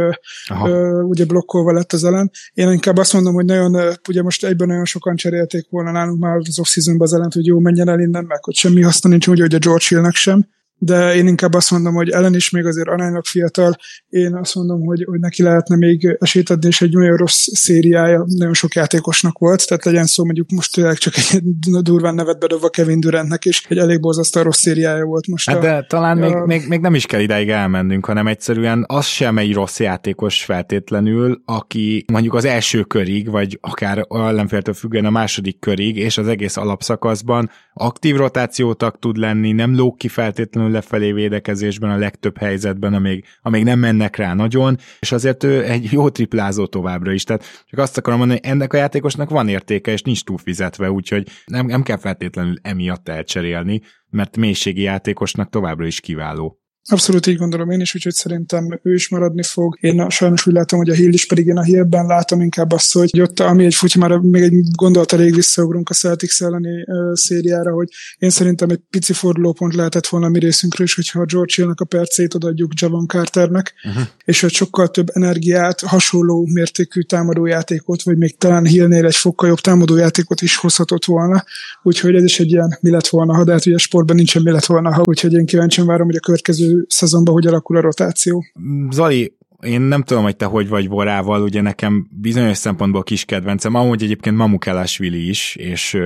uh, 0.48 1.04
ugye 1.04 1.24
blokkolva 1.24 1.72
lett 1.72 1.92
az 1.92 2.04
ellen. 2.04 2.30
Én 2.54 2.70
inkább 2.70 2.96
azt 2.96 3.12
mondom, 3.12 3.34
hogy 3.34 3.44
nagyon, 3.44 3.98
ugye 4.08 4.22
most 4.22 4.44
egyben 4.44 4.68
nagyon 4.68 4.84
sokan 4.84 5.16
cserélték 5.16 5.66
volna 5.70 5.90
nálunk 5.90 6.20
már 6.20 6.36
az 6.36 6.58
off-seasonban 6.58 7.06
az 7.06 7.14
ellen 7.14 7.27
hogy 7.34 7.46
jó, 7.46 7.58
menjen 7.58 7.88
el 7.88 8.00
innen, 8.00 8.24
meg 8.24 8.44
hogy 8.44 8.54
semmi 8.54 8.82
haszna 8.82 9.08
nincs, 9.08 9.28
úgy, 9.28 9.40
hogy 9.40 9.54
a 9.54 9.58
George 9.58 9.84
Hillnek 9.88 10.14
sem 10.14 10.46
de 10.78 11.14
én 11.14 11.26
inkább 11.26 11.54
azt 11.54 11.70
mondom, 11.70 11.94
hogy 11.94 12.08
ellen 12.08 12.34
is 12.34 12.50
még 12.50 12.66
azért 12.66 12.88
aránylag 12.88 13.24
fiatal, 13.24 13.76
én 14.08 14.34
azt 14.34 14.54
mondom, 14.54 14.80
hogy, 14.80 15.04
hogy 15.04 15.20
neki 15.20 15.42
lehetne 15.42 15.76
még 15.76 16.16
esélyt 16.20 16.50
adni, 16.50 16.68
és 16.68 16.80
egy 16.80 16.96
olyan 16.96 17.16
rossz 17.16 17.46
szériája 17.52 18.24
nagyon 18.26 18.54
sok 18.54 18.74
játékosnak 18.74 19.38
volt, 19.38 19.66
tehát 19.66 19.84
legyen 19.84 20.06
szó 20.06 20.24
mondjuk 20.24 20.50
most 20.50 20.74
tényleg 20.74 20.96
csak 20.96 21.14
egy 21.16 21.42
durván 21.82 22.14
nevet 22.14 22.38
bedobva 22.38 22.68
Kevin 22.68 23.00
Durantnek, 23.00 23.44
és 23.44 23.66
egy 23.68 23.78
elég 23.78 24.00
borzasztó 24.00 24.42
rossz 24.42 24.60
szériája 24.60 25.04
volt 25.04 25.26
most. 25.26 25.50
Hát 25.50 25.58
a, 25.58 25.60
de 25.60 25.84
talán 25.88 26.22
a, 26.22 26.26
még, 26.26 26.34
még, 26.46 26.68
még, 26.68 26.80
nem 26.80 26.94
is 26.94 27.06
kell 27.06 27.20
ideig 27.20 27.48
elmennünk, 27.48 28.04
hanem 28.04 28.26
egyszerűen 28.26 28.84
az 28.86 29.06
sem 29.06 29.38
egy 29.38 29.54
rossz 29.54 29.80
játékos 29.80 30.44
feltétlenül, 30.44 31.42
aki 31.44 32.04
mondjuk 32.12 32.34
az 32.34 32.44
első 32.44 32.82
körig, 32.82 33.30
vagy 33.30 33.58
akár 33.60 34.06
ellenféltől 34.08 34.74
függően 34.74 35.04
a 35.04 35.10
második 35.10 35.58
körig, 35.58 35.96
és 35.96 36.18
az 36.18 36.28
egész 36.28 36.56
alapszakaszban 36.56 37.50
aktív 37.74 38.16
rotációtak 38.16 38.98
tud 38.98 39.16
lenni, 39.16 39.52
nem 39.52 39.76
lók 39.76 39.98
ki 39.98 40.08
feltétlenül 40.08 40.67
lefelé 40.70 41.12
védekezésben 41.12 41.90
a 41.90 41.96
legtöbb 41.96 42.38
helyzetben, 42.38 42.94
amíg, 42.94 43.24
amíg 43.42 43.64
nem 43.64 43.78
mennek 43.78 44.16
rá 44.16 44.34
nagyon, 44.34 44.76
és 44.98 45.12
azért 45.12 45.44
ő 45.44 45.64
egy 45.64 45.92
jó 45.92 46.08
triplázó 46.08 46.66
továbbra 46.66 47.12
is. 47.12 47.24
Tehát 47.24 47.64
csak 47.66 47.78
azt 47.78 47.98
akarom 47.98 48.18
mondani, 48.18 48.40
hogy 48.42 48.50
ennek 48.50 48.72
a 48.72 48.76
játékosnak 48.76 49.30
van 49.30 49.48
értéke, 49.48 49.92
és 49.92 50.02
nincs 50.02 50.24
túl 50.24 50.38
fizetve, 50.38 50.90
úgyhogy 50.90 51.28
nem, 51.46 51.66
nem 51.66 51.82
kell 51.82 51.98
feltétlenül 51.98 52.54
emiatt 52.62 53.08
elcserélni, 53.08 53.80
mert 54.10 54.36
mélységi 54.36 54.82
játékosnak 54.82 55.50
továbbra 55.50 55.86
is 55.86 56.00
kiváló. 56.00 56.57
Abszolút 56.90 57.26
így 57.26 57.36
gondolom 57.36 57.70
én 57.70 57.80
is, 57.80 57.94
úgyhogy 57.94 58.12
szerintem 58.12 58.80
ő 58.82 58.94
is 58.94 59.08
maradni 59.08 59.42
fog. 59.42 59.78
Én 59.80 60.08
sajnos 60.08 60.46
úgy 60.46 60.54
látom, 60.54 60.78
hogy 60.78 60.88
a 60.88 60.94
Hill 60.94 61.12
is 61.12 61.26
pedig 61.26 61.46
én 61.46 61.56
a 61.56 61.62
Hillben 61.62 62.06
látom 62.06 62.40
inkább 62.40 62.72
azt, 62.72 62.92
hogy 62.92 63.20
ott, 63.20 63.40
ami 63.40 63.64
egy 63.64 63.74
futja, 63.74 64.00
már 64.00 64.18
még 64.18 64.42
egy 64.42 64.52
gondolat 64.76 65.12
elég 65.12 65.34
visszaugrunk 65.34 65.88
a 65.88 65.94
Celtics 65.94 66.42
elleni 66.42 66.84
uh, 66.86 67.14
szériára, 67.14 67.72
hogy 67.72 67.88
én 68.18 68.30
szerintem 68.30 68.70
egy 68.70 68.80
pici 68.90 69.12
fordulópont 69.12 69.74
lehetett 69.74 70.06
volna 70.06 70.26
a 70.26 70.30
mi 70.30 70.38
részünkről 70.38 70.86
is, 70.86 70.94
hogyha 70.94 71.20
a 71.20 71.24
George 71.24 71.52
Hillnek 71.56 71.80
a 71.80 71.84
percét 71.84 72.34
odaadjuk 72.34 72.72
Javon 72.80 73.06
Carternek, 73.06 73.74
uh-huh. 73.88 74.02
és 74.24 74.40
hogy 74.40 74.52
sokkal 74.52 74.88
több 74.88 75.08
energiát, 75.12 75.80
hasonló 75.80 76.48
mértékű 76.52 77.00
támadójátékot, 77.00 78.02
vagy 78.02 78.16
még 78.16 78.36
talán 78.36 78.66
Hillnél 78.66 79.06
egy 79.06 79.16
fokkal 79.16 79.48
jobb 79.48 79.60
támadójátékot 79.60 80.40
is 80.40 80.56
hozhatott 80.56 81.04
volna. 81.04 81.44
Úgyhogy 81.82 82.14
ez 82.14 82.24
is 82.24 82.40
egy 82.40 82.50
ilyen 82.50 82.78
mi 82.80 82.90
lett 82.90 83.06
volna, 83.06 83.34
ha 83.34 83.44
de 83.44 83.52
hát 83.52 83.66
ugye 83.66 83.78
sportban 83.78 84.16
nincsen 84.16 84.42
mi 84.42 84.50
lett 84.50 84.66
volna, 84.66 84.94
ha, 84.94 85.02
úgyhogy 85.04 85.32
én 85.32 85.46
kíváncsian 85.46 85.86
várom, 85.86 86.06
hogy 86.06 86.16
a 86.16 86.20
következő 86.20 86.77
szezonban 86.86 87.34
hogy 87.34 87.46
alakul 87.46 87.76
a 87.76 87.80
rotáció. 87.80 88.44
Zali, 88.90 89.36
én 89.62 89.80
nem 89.80 90.02
tudom, 90.02 90.22
hogy 90.22 90.36
te 90.36 90.44
hogy 90.44 90.68
vagy 90.68 90.88
Vorával, 90.88 91.42
ugye 91.42 91.60
nekem 91.60 92.08
bizonyos 92.10 92.56
szempontból 92.56 93.02
kis 93.02 93.24
kedvencem, 93.24 93.74
amúgy 93.74 94.02
egyébként 94.02 94.36
Mamukelásvili 94.36 95.28
is, 95.28 95.56
és 95.56 95.98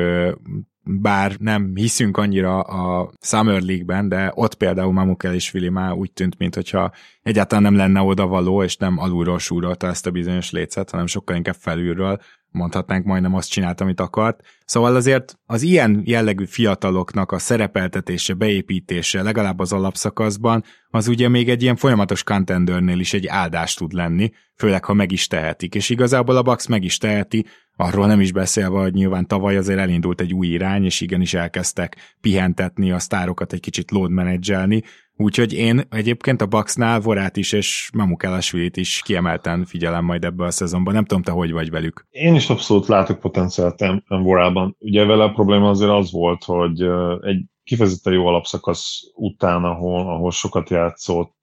bár 0.85 1.37
nem 1.39 1.73
hiszünk 1.75 2.17
annyira 2.17 2.61
a 2.61 3.13
Summer 3.21 3.63
League-ben, 3.63 4.09
de 4.09 4.33
ott 4.35 4.55
például 4.55 4.93
Mamukelásvili 4.93 5.69
már 5.69 5.93
úgy 5.93 6.13
tűnt, 6.13 6.39
mintha 6.39 6.93
egyáltalán 7.23 7.63
nem 7.63 7.77
lenne 7.77 8.01
oda 8.01 8.27
való, 8.27 8.63
és 8.63 8.77
nem 8.77 8.99
alulról 8.99 9.39
súrolta 9.39 9.87
ezt 9.87 10.07
a 10.07 10.11
bizonyos 10.11 10.51
lécet, 10.51 10.91
hanem 10.91 11.07
sokkal 11.07 11.37
inkább 11.37 11.57
felülről 11.59 12.21
mondhatnánk 12.53 13.05
majdnem 13.05 13.35
azt 13.35 13.51
csinált, 13.51 13.81
amit 13.81 14.01
akart. 14.01 14.41
Szóval 14.65 14.97
azért 14.97 15.39
az 15.47 15.63
ilyen 15.63 16.03
jellegű 16.05 16.45
fiataloknak 16.45 17.33
a 17.33 17.39
szerepeltetése, 17.39 18.35
beépítése 18.35 19.23
legalább 19.23 19.59
az 19.59 19.73
alapszakaszban, 19.73 20.65
az 20.89 21.09
ugye 21.09 21.29
még 21.29 21.49
egy 21.49 21.63
ilyen 21.63 21.77
folyamatos 21.77 22.23
contendernél 22.23 22.99
is 22.99 23.13
egy 23.13 23.27
áldás 23.27 23.75
tud 23.75 23.93
lenni, 23.93 24.31
főleg 24.57 24.85
ha 24.85 24.93
meg 24.93 25.13
is 25.13 25.27
tehetik. 25.27 25.75
És 25.75 25.91
igazából 25.91 26.37
a 26.37 26.43
Bax 26.43 26.67
meg 26.67 26.85
is 26.85 26.99
teheti, 26.99 27.47
arról 27.77 28.07
nem 28.07 28.21
is 28.21 28.33
beszélve, 28.33 28.79
hogy 28.81 28.93
nyilván 28.93 29.27
tavaly 29.27 29.57
azért 29.57 29.79
elindult 29.79 30.21
egy 30.21 30.35
új 30.35 30.47
irány, 30.47 30.85
és 30.85 31.01
igenis 31.01 31.35
elkezdtek 31.35 32.17
pihentetni 32.21 32.91
a 32.91 32.99
sztárokat 32.99 33.53
egy 33.53 33.61
kicsit 33.61 33.91
load 33.91 34.11
menedzselni, 34.11 34.83
Úgyhogy 35.17 35.53
én 35.53 35.81
egyébként 35.91 36.43
a 36.43 36.47
Bucksnál 36.47 37.01
Vorát 37.01 37.37
is 37.37 37.53
és 37.53 37.91
Mamukelashvilit 37.95 38.77
is 38.77 39.03
kiemelten 39.05 39.65
figyelem 39.65 40.05
majd 40.05 40.25
ebbe 40.25 40.45
a 40.45 40.51
szezonban. 40.51 40.95
Nem 40.95 41.05
tudom, 41.05 41.23
te 41.23 41.31
hogy 41.33 41.53
vagy 41.53 41.71
velük. 41.71 42.07
Én 42.11 42.35
is 42.35 42.51
abszolút 42.51 42.87
látok 42.87 43.19
potenciált 43.19 43.85
Vorában. 44.09 44.77
Ugye 44.79 45.05
vele 45.05 45.25
a 45.25 45.33
probléma 45.33 45.69
azért 45.69 45.91
az 45.91 46.13
volt, 46.13 46.45
hogy 46.45 46.83
egy 47.21 47.45
kifejezetten 47.65 48.13
jó 48.13 48.27
alapszakasz 48.27 49.01
után, 49.15 49.65
ahol, 49.65 50.01
ahol 50.01 50.31
sokat 50.31 50.71
játszott, 50.71 51.37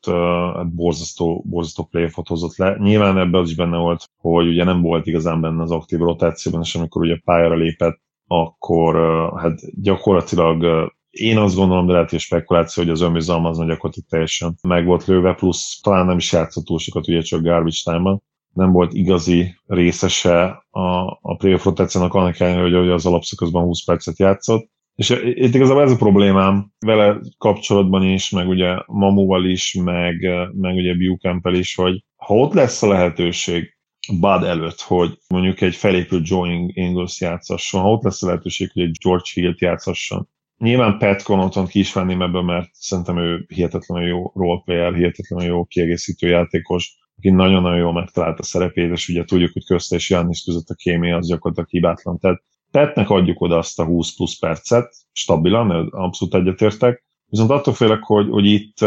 hát 0.56 0.74
borzasztó, 0.74 1.44
borzasztó 1.50 1.84
playoffot 1.84 2.28
hozott 2.28 2.58
le. 2.58 2.78
Nyilván 2.78 3.18
ebben 3.18 3.42
az 3.42 3.50
is 3.50 3.56
benne 3.56 3.78
volt, 3.78 4.04
hogy 4.18 4.48
ugye 4.48 4.64
nem 4.64 4.82
volt 4.82 5.06
igazán 5.06 5.42
benne 5.42 5.62
az 5.62 5.72
aktív 5.72 6.00
rotációban, 6.00 6.62
és 6.62 6.76
amikor 6.76 7.02
ugye 7.02 7.20
pályára 7.24 7.56
lépett, 7.56 8.00
akkor 8.28 8.96
hát 9.36 9.82
gyakorlatilag 9.82 10.92
én 11.10 11.38
azt 11.38 11.56
gondolom, 11.56 11.86
de 11.86 11.94
lehet, 11.94 12.10
hogy 12.10 12.20
spekuláció, 12.20 12.84
hogy 12.84 12.92
az 12.92 13.02
önbizalma 13.02 13.50
az 13.50 13.58
gyakorlatilag 13.58 14.10
teljesen 14.10 14.56
meg 14.62 14.86
volt 14.86 15.06
lőve, 15.06 15.34
plusz 15.34 15.80
talán 15.82 16.06
nem 16.06 16.18
is 16.18 16.32
játszott 16.32 16.66
túl 16.66 16.80
sokat, 16.80 17.08
ugye 17.08 17.22
csak 17.22 17.42
garbage 17.42 17.78
time 17.84 18.20
nem 18.54 18.72
volt 18.72 18.94
igazi 18.94 19.56
részese 19.68 20.66
a, 20.70 21.20
a 21.22 21.36
playoff 21.38 21.64
rotációnak, 21.64 22.14
annak 22.14 22.40
ellenére, 22.40 22.78
hogy 22.78 22.90
az 22.90 23.06
alapszakaszban 23.06 23.64
20 23.64 23.84
percet 23.84 24.20
játszott. 24.20 24.70
És 24.96 25.10
itt 25.24 25.54
igazából 25.54 25.82
ez 25.82 25.92
a 25.92 25.96
problémám 25.96 26.72
vele 26.80 27.20
kapcsolatban 27.38 28.04
is, 28.04 28.30
meg 28.30 28.48
ugye 28.48 28.78
Mamuval 28.86 29.46
is, 29.46 29.74
meg, 29.84 30.28
meg 30.54 30.76
ugye 30.76 30.94
Buchampel 30.94 31.54
is, 31.54 31.76
hogy 31.76 32.04
ha 32.16 32.34
ott 32.34 32.54
lesz 32.54 32.84
a 32.84 32.88
lehetőség 32.88 33.78
Bud 34.20 34.44
előtt, 34.44 34.82
hogy 34.82 35.18
mondjuk 35.28 35.62
egy 35.62 35.76
felépült 35.76 36.28
Joe 36.28 36.50
Ingles 36.66 37.22
játszasson, 37.22 37.82
ha 37.82 37.92
ott 37.92 38.04
lesz 38.04 38.24
a 38.24 38.26
lehetőség, 38.26 38.70
hogy 38.74 38.82
egy 38.82 38.98
George 39.04 39.30
Hill-t 39.34 39.62
játszasson, 39.62 40.30
Nyilván 40.60 40.98
Pat 40.98 41.24
Connaughton 41.24 41.68
ki 41.68 41.80
is 41.80 41.94
venném 41.94 42.22
ebből, 42.22 42.42
mert 42.42 42.70
szerintem 42.74 43.18
ő 43.18 43.46
hihetetlenül 43.48 44.08
jó 44.08 44.32
roleplayer, 44.36 44.94
hihetetlenül 44.94 45.46
jó 45.46 45.66
kiegészítő 45.66 46.28
játékos, 46.28 46.98
aki 47.18 47.30
nagyon-nagyon 47.30 47.78
jól 47.78 47.94
megtalálta 47.94 48.40
a 48.40 48.44
szerepét, 48.44 48.92
és 48.92 49.10
ugye 49.10 49.24
tudjuk, 49.24 49.54
hogy 49.54 49.66
közte 49.66 49.96
és 49.96 50.10
Jannis 50.10 50.44
között 50.44 50.68
a 50.68 50.74
kémia 50.74 51.18
az 51.18 51.28
gyakorlatilag 51.28 51.70
hibátlan. 51.70 52.20
Tehát 52.20 52.44
Petnek 52.72 53.10
adjuk 53.10 53.42
oda 53.42 53.58
azt 53.58 53.80
a 53.80 53.86
20 53.86 54.16
plusz 54.16 54.40
percet, 54.40 54.96
stabilan, 55.12 55.88
abszolút 55.90 56.36
egyetértek, 56.36 57.04
viszont 57.26 57.50
attól 57.50 57.74
félek, 57.74 58.04
hogy, 58.04 58.30
hogy 58.30 58.46
itt, 58.46 58.78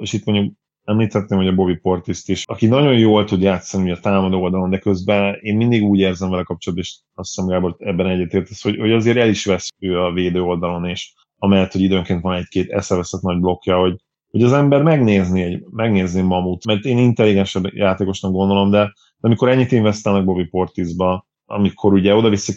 és 0.00 0.12
itt 0.12 0.24
mondjuk 0.24 0.54
említettem, 0.88 1.38
hogy 1.38 1.46
a 1.46 1.54
Bobby 1.54 1.76
Portiszt 1.76 2.28
is, 2.28 2.42
aki 2.46 2.66
nagyon 2.66 2.98
jól 2.98 3.24
tud 3.24 3.42
játszani 3.42 3.90
a 3.90 3.98
támadó 4.00 4.42
oldalon, 4.42 4.70
de 4.70 4.78
közben 4.78 5.38
én 5.40 5.56
mindig 5.56 5.82
úgy 5.82 5.98
érzem 5.98 6.30
vele 6.30 6.42
kapcsolatban, 6.42 6.86
és 6.88 6.98
azt 7.14 7.34
hiszem 7.34 7.50
Gábor 7.50 7.76
ebben 7.78 8.06
egyetértesz, 8.06 8.62
hogy, 8.62 8.78
hogy 8.78 8.92
azért 8.92 9.16
el 9.16 9.28
is 9.28 9.44
vesz 9.44 9.68
ő 9.78 10.00
a 10.00 10.12
védő 10.12 10.42
oldalon, 10.42 10.84
és 10.84 11.12
amellett, 11.38 11.72
hogy 11.72 11.80
időnként 11.80 12.22
van 12.22 12.36
egy-két 12.36 12.70
eszeveszett 12.70 13.20
nagy 13.20 13.40
blokkja, 13.40 13.78
hogy, 13.78 13.96
hogy 14.30 14.42
az 14.42 14.52
ember 14.52 14.82
megnézni, 14.82 15.42
egy, 15.42 15.64
megnézni 15.70 16.22
Mamut, 16.22 16.64
mert 16.64 16.84
én 16.84 16.98
intelligensebb 16.98 17.74
játékosnak 17.74 18.32
gondolom, 18.32 18.70
de, 18.70 18.84
de 19.18 19.28
amikor 19.28 19.48
ennyit 19.48 19.72
investálnak 19.72 20.24
Bobby 20.24 20.44
Portisba, 20.44 21.26
amikor 21.46 21.92
ugye 21.92 22.14
oda-vissza 22.14 22.52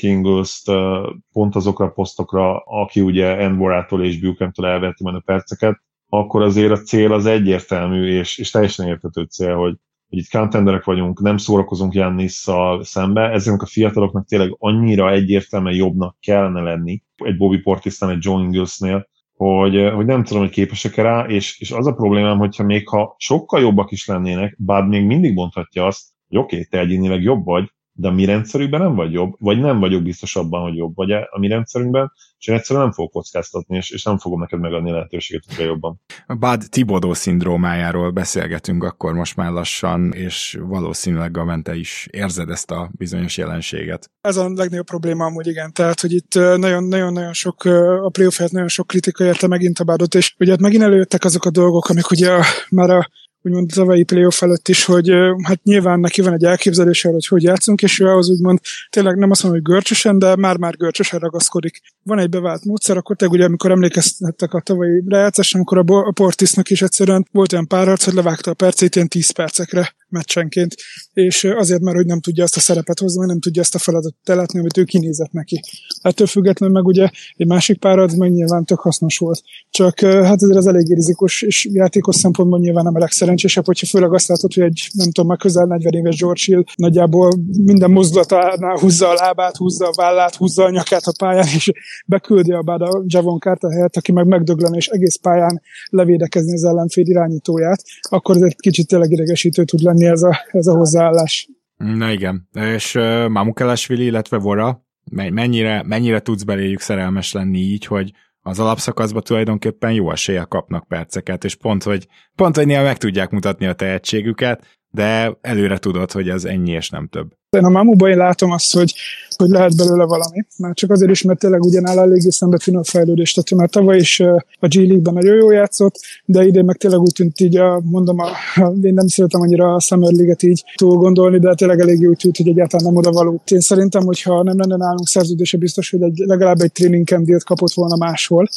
pont 1.32 1.56
azokra 1.56 1.86
a 1.86 1.92
posztokra, 1.92 2.58
aki 2.58 3.02
ugye 3.02 3.38
Enborától 3.38 4.04
és 4.04 4.20
Buchanan-től 4.20 4.66
elveheti 4.66 5.04
majd 5.04 5.16
a 5.16 5.22
perceket, 5.26 5.82
akkor 6.14 6.42
azért 6.42 6.72
a 6.72 6.78
cél 6.82 7.14
az 7.14 7.26
egyértelmű, 7.26 8.18
és, 8.18 8.38
és 8.38 8.52
teljesen 8.52 8.88
értető 8.88 9.24
cél, 9.24 9.56
hogy, 9.56 9.76
hogy 10.10 10.18
itt 10.18 10.30
contenderek 10.30 10.84
vagyunk, 10.84 11.22
nem 11.22 11.38
szórakozunk 11.38 11.94
Jannisszal 11.94 12.84
szembe, 12.84 13.30
ezeknek 13.30 13.62
a 13.62 13.66
fiataloknak 13.66 14.28
tényleg 14.28 14.56
annyira 14.60 15.12
egyértelműen 15.12 15.76
jobbnak 15.76 16.16
kellene 16.20 16.62
lenni, 16.62 17.04
egy 17.16 17.38
Bobby 17.38 17.58
Portisnál, 17.58 18.12
egy 18.12 18.18
John 18.26 18.42
Inglesnél, 18.42 19.08
hogy, 19.34 19.92
hogy 19.94 20.06
nem 20.06 20.24
tudom, 20.24 20.42
hogy 20.42 20.52
képesek-e 20.52 21.02
rá, 21.02 21.26
és, 21.26 21.60
és 21.60 21.72
az 21.72 21.88
a 21.88 21.94
problémám, 21.94 22.38
hogyha 22.38 22.64
még 22.64 22.88
ha 22.88 23.16
sokkal 23.18 23.62
jobbak 23.62 23.92
is 23.92 24.06
lennének, 24.06 24.56
bár 24.60 24.84
még 24.84 25.06
mindig 25.06 25.34
mondhatja 25.34 25.86
azt, 25.86 26.08
hogy 26.28 26.38
oké, 26.38 26.56
okay, 26.56 26.68
te 26.68 26.80
egyénileg 26.80 27.22
jobb 27.22 27.46
vagy, 27.46 27.72
de 28.02 28.08
a 28.08 28.12
mi 28.12 28.26
rendszerünkben 28.26 28.82
nem 28.82 28.96
vagy 28.96 29.12
jobb, 29.12 29.36
vagy 29.40 29.60
nem 29.60 29.80
vagyok 29.80 30.04
biztos 30.04 30.36
abban, 30.36 30.62
hogy 30.62 30.76
jobb 30.76 30.96
vagy 30.96 31.12
a 31.12 31.40
mi 31.40 31.48
rendszerünkben, 31.48 32.12
és 32.40 32.48
én 32.48 32.56
egyszerűen 32.56 32.86
nem 32.86 32.94
fogok 32.94 33.12
kockáztatni, 33.12 33.78
és, 33.78 33.90
és 33.90 34.04
nem 34.04 34.18
fogom 34.18 34.40
neked 34.40 34.60
megadni 34.60 34.90
a 34.90 34.94
lehetőséget, 34.94 35.44
hogy 35.56 35.66
jobban. 35.66 36.02
A 36.28 36.36
Bad 36.36 36.64
Tibodó 36.70 37.14
szindrómájáról 37.14 38.12
beszélgetünk 38.12 38.84
akkor 38.84 39.14
most 39.14 39.36
már 39.36 39.52
lassan, 39.52 40.12
és 40.14 40.58
valószínűleg 40.62 41.38
a 41.38 41.44
mente 41.44 41.76
is 41.76 42.08
érzed 42.12 42.50
ezt 42.50 42.72
a 42.72 42.90
bizonyos 42.98 43.38
jelenséget. 43.38 44.12
Ez 44.22 44.38
a 44.38 44.50
legnagyobb 44.50 44.86
probléma 44.86 45.26
amúgy 45.26 45.48
igen, 45.48 45.74
tehát 45.74 46.00
hogy 46.00 46.12
itt 46.12 46.34
nagyon-nagyon 46.34 47.34
sok, 47.34 47.64
a 48.04 48.10
playoff 48.10 48.38
nagyon 48.38 48.68
sok 48.68 48.88
kritika 48.88 49.24
érte 49.24 49.48
megint 49.48 49.80
a 49.80 49.84
Badot, 49.84 50.16
és 50.16 50.36
ugye 50.40 50.52
hát 50.52 50.60
megint 50.60 50.84
előjöttek 50.84 51.24
azok 51.24 51.46
a 51.46 51.52
dolgok, 51.52 51.90
amik 51.90 52.12
ugye 52.12 52.40
már 52.70 52.90
a 52.90 53.08
úgymond 53.42 53.70
a 53.72 53.76
tavalyi 53.76 54.04
playoff 54.04 54.42
előtt 54.42 54.68
is, 54.68 54.86
hogy 54.86 55.12
hát 55.44 55.64
nyilván 55.64 56.00
neki 56.00 56.22
van 56.22 56.34
egy 56.34 56.44
elképzelése 56.44 57.10
hogy 57.10 57.28
hogy 57.28 57.44
játszunk, 57.44 57.82
és 57.82 58.00
ő 58.00 58.06
ahhoz 58.06 58.30
úgymond 58.30 58.60
tényleg 58.90 59.16
nem 59.16 59.32
azt 59.32 59.44
mondom, 59.44 59.62
hogy 59.62 59.72
görcsösen, 59.74 60.20
de 60.20 60.36
már-már 60.36 60.78
görcsösen 60.78 61.20
ragaszkodik. 61.20 61.82
Van 62.04 62.20
egy 62.20 62.30
bevált 62.30 62.66
módszer, 62.66 62.98
akkor 62.98 63.16
te 63.16 63.28
ugye, 63.28 63.46
amikor 63.46 63.72
emlékeztettek 63.72 64.54
a 64.54 64.62
tavalyi 64.62 65.04
rejátszásra, 65.08 65.60
amikor 65.60 65.78
a, 65.78 66.12
Portisnak 66.12 66.70
is 66.70 66.82
egyszerűen 66.82 67.28
volt 67.32 67.54
olyan 67.54 67.68
pár 67.68 67.88
arc, 67.88 68.04
hogy 68.04 68.14
levágta 68.14 68.52
a 68.52 68.54
percét 68.54 68.96
ilyen 68.96 69.08
10 69.08 69.32
percekre 69.32 69.94
meccsenként, 70.12 70.76
és 71.14 71.44
azért, 71.44 71.82
mert 71.82 71.96
hogy 71.96 72.06
nem 72.06 72.20
tudja 72.20 72.44
azt 72.44 72.56
a 72.56 72.60
szerepet 72.60 73.00
hozni, 73.00 73.26
nem 73.26 73.40
tudja 73.40 73.62
azt 73.62 73.76
a 73.76 73.80
feladatot 73.80 74.30
ellátni, 74.30 74.60
amit 74.60 74.78
ő 74.78 74.84
kinézett 74.84 75.32
neki. 75.32 75.62
Ettől 76.02 76.28
függetlenül 76.28 76.76
meg 76.76 76.86
ugye 76.86 77.10
egy 77.36 77.48
másik 77.48 77.80
párad 77.80 78.18
meg 78.18 78.32
nyilván 78.32 78.66
tök 78.66 78.80
hasznos 78.80 79.18
volt. 79.18 79.42
Csak 79.70 80.00
hát 80.00 80.44
ez 80.44 80.56
az 80.56 80.68
elég 80.68 80.94
rizikos, 80.94 81.42
és 81.42 81.68
játékos 81.72 82.16
szempontból 82.16 82.60
nyilván 82.60 82.84
nem 82.84 82.96
a 82.96 83.00
legszerencsésebb, 83.00 83.66
hogyha 83.66 83.86
főleg 83.86 84.14
azt 84.14 84.28
látod, 84.28 84.54
hogy 84.54 84.64
egy 84.64 84.90
nem 84.94 85.12
tudom, 85.12 85.28
már 85.28 85.38
közel 85.38 85.66
40 85.66 85.94
éves 85.94 86.18
George 86.18 86.42
Hill 86.46 86.64
nagyjából 86.76 87.32
minden 87.66 87.92
mozdulatánál 87.92 88.78
húzza 88.80 89.10
a 89.10 89.14
lábát, 89.14 89.58
húzza 89.58 89.88
a 89.88 89.94
vállát, 89.96 90.36
húzza 90.36 90.64
a 90.64 90.70
nyakát 90.70 91.04
a 91.04 91.14
pályán, 91.18 91.48
és 91.56 91.72
beküldi 92.06 92.52
a 92.52 92.62
bád 92.62 92.82
a 92.82 93.04
Javon 93.06 93.40
Carter 93.40 93.72
helyett, 93.72 93.96
aki 93.96 94.12
meg 94.12 94.26
megdöglen, 94.26 94.74
és 94.74 94.88
egész 94.88 95.16
pályán 95.16 95.62
levédekezni 95.90 96.54
az 96.54 96.64
ellenfél 96.64 97.06
irányítóját, 97.06 97.84
akkor 98.10 98.36
ez 98.36 98.42
egy 98.42 98.56
kicsit 98.56 98.88
tényleg 98.88 99.12
idegesítő 99.12 99.64
tud 99.64 99.82
lenni 99.82 100.01
ez 100.06 100.22
a, 100.22 100.46
ez 100.48 100.68
a 100.68 100.76
hozzáállás. 100.76 101.50
Na 101.78 102.12
igen, 102.12 102.50
és 102.54 102.96
uh, 102.96 103.28
Mamukelashvili, 103.28 104.06
illetve 104.06 104.38
Vora, 104.38 104.86
mennyire, 105.12 105.84
mennyire 105.86 106.20
tudsz 106.20 106.44
beléjük 106.44 106.80
szerelmes 106.80 107.32
lenni 107.32 107.58
így, 107.58 107.86
hogy 107.86 108.12
az 108.42 108.60
alapszakaszban 108.60 109.24
tulajdonképpen 109.24 109.92
jó 109.92 110.12
eséllyel 110.12 110.46
kapnak 110.46 110.88
perceket, 110.88 111.44
és 111.44 111.56
pont, 111.56 111.84
hogy, 111.84 112.08
pont, 112.36 112.56
hogy 112.56 112.66
néha 112.66 112.84
meg 112.84 112.98
tudják 112.98 113.30
mutatni 113.30 113.66
a 113.66 113.74
tehetségüket, 113.74 114.80
de 114.92 115.38
előre 115.42 115.78
tudod, 115.78 116.12
hogy 116.12 116.30
ez 116.30 116.44
ennyi 116.44 116.72
és 116.72 116.90
nem 116.90 117.08
több. 117.08 117.28
Én 117.58 117.64
a 117.64 117.70
Mamuban 117.70 118.10
én 118.10 118.18
látom 118.18 118.52
azt, 118.52 118.74
hogy, 118.74 118.94
hogy 119.36 119.50
lehet 119.50 119.76
belőle 119.76 120.04
valami. 120.04 120.46
Már 120.58 120.74
csak 120.74 120.92
azért 120.92 121.12
is, 121.12 121.22
mert 121.22 121.40
tényleg 121.40 121.62
ugyanáll 121.62 122.00
eléggé 122.00 122.30
szembe 122.30 122.58
finom 122.60 122.84
fejlődést. 122.84 123.36
Tehát 123.36 123.62
már 123.62 123.70
tavaly 123.70 123.98
is 123.98 124.20
a 124.60 124.68
G 124.68 124.74
League-ben 124.74 125.14
nagyon 125.14 125.36
jó 125.36 125.52
játszott, 125.52 126.00
de 126.26 126.44
idén 126.44 126.66
meg 126.66 126.76
tényleg 126.76 127.00
úgy 127.00 127.14
tűnt 127.14 127.40
így, 127.40 127.58
a, 127.58 127.82
mondom, 127.84 128.20
a, 128.20 128.30
én 128.82 128.94
nem 128.94 129.08
szeretem 129.08 129.42
annyira 129.42 129.74
a 129.74 129.80
Summer 129.80 130.12
League-et 130.12 130.44
így 130.44 130.64
túl 130.76 130.96
gondolni, 130.96 131.40
de 131.40 131.54
tényleg 131.54 131.80
elég 131.80 132.10
úgy 132.10 132.18
tűnt, 132.18 132.38
hogy 132.38 132.48
egyáltalán 132.48 132.86
nem 132.86 132.96
oda 132.96 133.12
való. 133.12 133.42
Én 133.46 133.60
szerintem, 133.60 134.04
hogyha 134.04 134.44
nem 134.44 134.58
lenne 134.58 134.76
nálunk 134.76 135.08
szerződése, 135.08 135.58
biztos, 135.58 135.90
hogy 135.90 136.02
egy, 136.02 136.18
legalább 136.26 136.60
egy 136.60 136.72
training 136.72 137.08
camp 137.08 137.44
kapott 137.44 137.74
volna 137.74 137.96
máshol, 137.96 138.48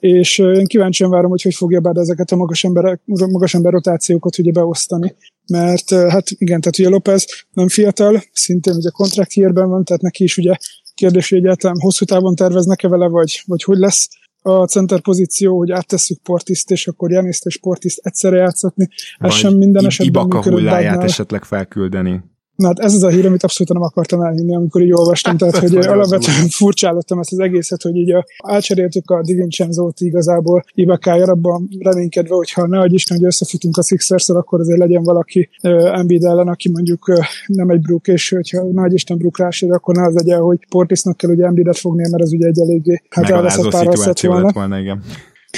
és 0.00 0.38
én 0.38 0.66
kíváncsian 0.66 1.10
várom, 1.10 1.30
hogy 1.30 1.42
hogy 1.42 1.54
fogja 1.54 1.80
bár 1.80 1.96
ezeket 1.96 2.30
a 2.30 2.36
magas, 2.36 2.64
ember, 2.64 2.98
magas 3.04 3.54
ember 3.54 3.72
rotációkat 3.72 4.38
ugye 4.38 4.52
beosztani. 4.52 5.14
Mert 5.46 5.90
hát 5.90 6.30
igen, 6.30 6.60
tehát 6.60 6.78
ugye 6.78 6.88
López 6.88 7.26
nem 7.52 7.68
fiatal, 7.68 8.22
szintén 8.32 8.74
ugye 8.74 8.90
contract 8.90 9.34
yearben 9.34 9.68
van, 9.68 9.84
tehát 9.84 10.02
neki 10.02 10.24
is 10.24 10.36
ugye 10.36 10.54
kérdés, 10.94 11.28
hogy 11.28 11.38
egyáltalán 11.38 11.80
hosszú 11.80 12.04
távon 12.04 12.34
terveznek-e 12.34 12.88
vele, 12.88 13.08
vagy, 13.08 13.42
vagy 13.46 13.62
hogy 13.62 13.78
lesz 13.78 14.08
a 14.42 14.66
center 14.66 15.00
pozíció, 15.00 15.58
hogy 15.58 15.70
áttesszük 15.70 16.22
Portiszt, 16.22 16.70
és 16.70 16.86
akkor 16.86 17.10
Janiszt 17.10 17.46
és 17.46 17.58
Portiszt 17.58 18.00
egyszerre 18.02 18.36
játszatni. 18.36 18.88
Ez 19.18 19.34
sem 19.34 19.54
minden 19.54 19.86
esetben 19.86 20.24
Ibaka 20.24 20.42
hulláját 20.42 21.02
esetleg 21.02 21.44
felküldeni. 21.44 22.22
Na 22.56 22.66
hát 22.66 22.78
ez 22.78 22.94
az 22.94 23.02
a 23.02 23.08
hír, 23.08 23.26
amit 23.26 23.42
abszolút 23.42 23.72
nem 23.72 23.82
akartam 23.82 24.22
elhinni, 24.22 24.54
amikor 24.54 24.82
így 24.82 24.92
olvastam, 24.92 25.36
tehát 25.38 25.56
hogy 25.56 25.76
alapvetően 25.76 26.48
furcsálottam 26.48 27.18
ezt 27.18 27.32
az 27.32 27.38
egészet, 27.38 27.82
hogy 27.82 27.96
így 27.96 28.10
a, 28.10 28.26
elcseréltük 28.36 29.10
a 29.10 29.22
DiVincenzo-t 29.22 30.00
igazából 30.00 30.64
Ibakájára, 30.74 31.32
abban 31.32 31.68
reménykedve, 31.78 32.34
hogyha 32.34 32.66
ne 32.66 32.84
Isten, 32.84 33.16
hogy 33.16 33.26
összefutunk 33.26 33.76
a 33.76 33.82
sixers 33.82 34.28
akkor 34.28 34.60
azért 34.60 34.78
legyen 34.78 35.02
valaki 35.02 35.48
uh, 35.62 35.98
Embiid 35.98 36.24
ellen, 36.24 36.48
aki 36.48 36.70
mondjuk 36.70 37.08
uh, 37.08 37.24
nem 37.46 37.70
egy 37.70 37.80
Brook, 37.80 38.08
és 38.08 38.28
hogyha 38.28 38.66
adj 38.74 38.94
Isten 38.94 39.18
Brook 39.18 39.38
rásér, 39.38 39.72
akkor 39.72 39.94
ne 39.94 40.02
az 40.02 40.14
legyen, 40.14 40.40
hogy 40.40 40.66
Portisnak 40.68 41.16
kell 41.16 41.30
ugye 41.30 41.44
Embiidet 41.44 41.78
fogni, 41.78 42.08
mert 42.10 42.22
ez 42.22 42.32
ugye 42.32 42.46
egy 42.46 42.60
eléggé 42.60 43.02
hát 43.08 43.30
elveszett 43.30 43.70
pár 43.70 43.86
volna. 44.22 44.52
volna 44.52 44.78
igen 44.78 45.02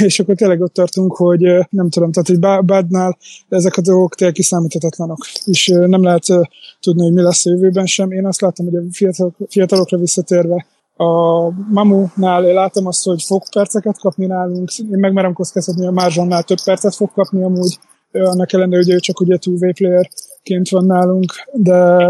és 0.05 0.20
akkor 0.20 0.34
tényleg 0.34 0.61
ott 0.61 0.72
tartunk, 0.72 1.16
hogy 1.16 1.40
nem 1.70 1.88
tudom, 1.90 2.12
tehát 2.12 2.28
egy 2.28 2.64
Badnál 2.64 3.18
ezek 3.49 3.76
a 3.76 3.80
dolgok 3.80 4.14
tényleg 4.14 4.36
kiszámíthatatlanok, 4.36 5.18
és 5.44 5.66
nem 5.66 6.03
lehet 6.03 6.24
tudni, 6.80 7.03
hogy 7.03 7.12
mi 7.12 7.22
lesz 7.22 7.46
a 7.46 7.51
jövőben 7.51 7.86
sem. 7.86 8.11
Én 8.11 8.26
azt 8.26 8.40
látom, 8.40 8.66
hogy 8.66 8.76
a 8.76 8.82
fiatalok, 8.90 9.34
fiatalokra 9.49 9.99
visszatérve 9.99 10.66
a 10.96 11.51
Mamu-nál 11.72 12.44
én 12.44 12.55
látom 12.55 12.86
azt, 12.86 13.05
hogy 13.05 13.22
fog 13.22 13.42
perceket 13.53 13.99
kapni 13.99 14.26
nálunk, 14.26 14.78
én 14.78 14.99
megmerem 14.99 15.32
kockáztatni, 15.32 15.80
hogy 15.80 15.90
a 15.90 16.01
Márzsannál 16.01 16.42
több 16.42 16.59
percet 16.64 16.94
fog 16.94 17.12
kapni 17.12 17.42
amúgy, 17.42 17.78
annak 18.12 18.53
ellenére, 18.53 18.76
hogy 18.76 18.90
ő 18.90 18.99
csak 18.99 19.20
ugye 19.20 19.36
two-way 19.36 19.72
playerként 19.72 20.68
van 20.68 20.84
nálunk, 20.84 21.32
de 21.53 22.09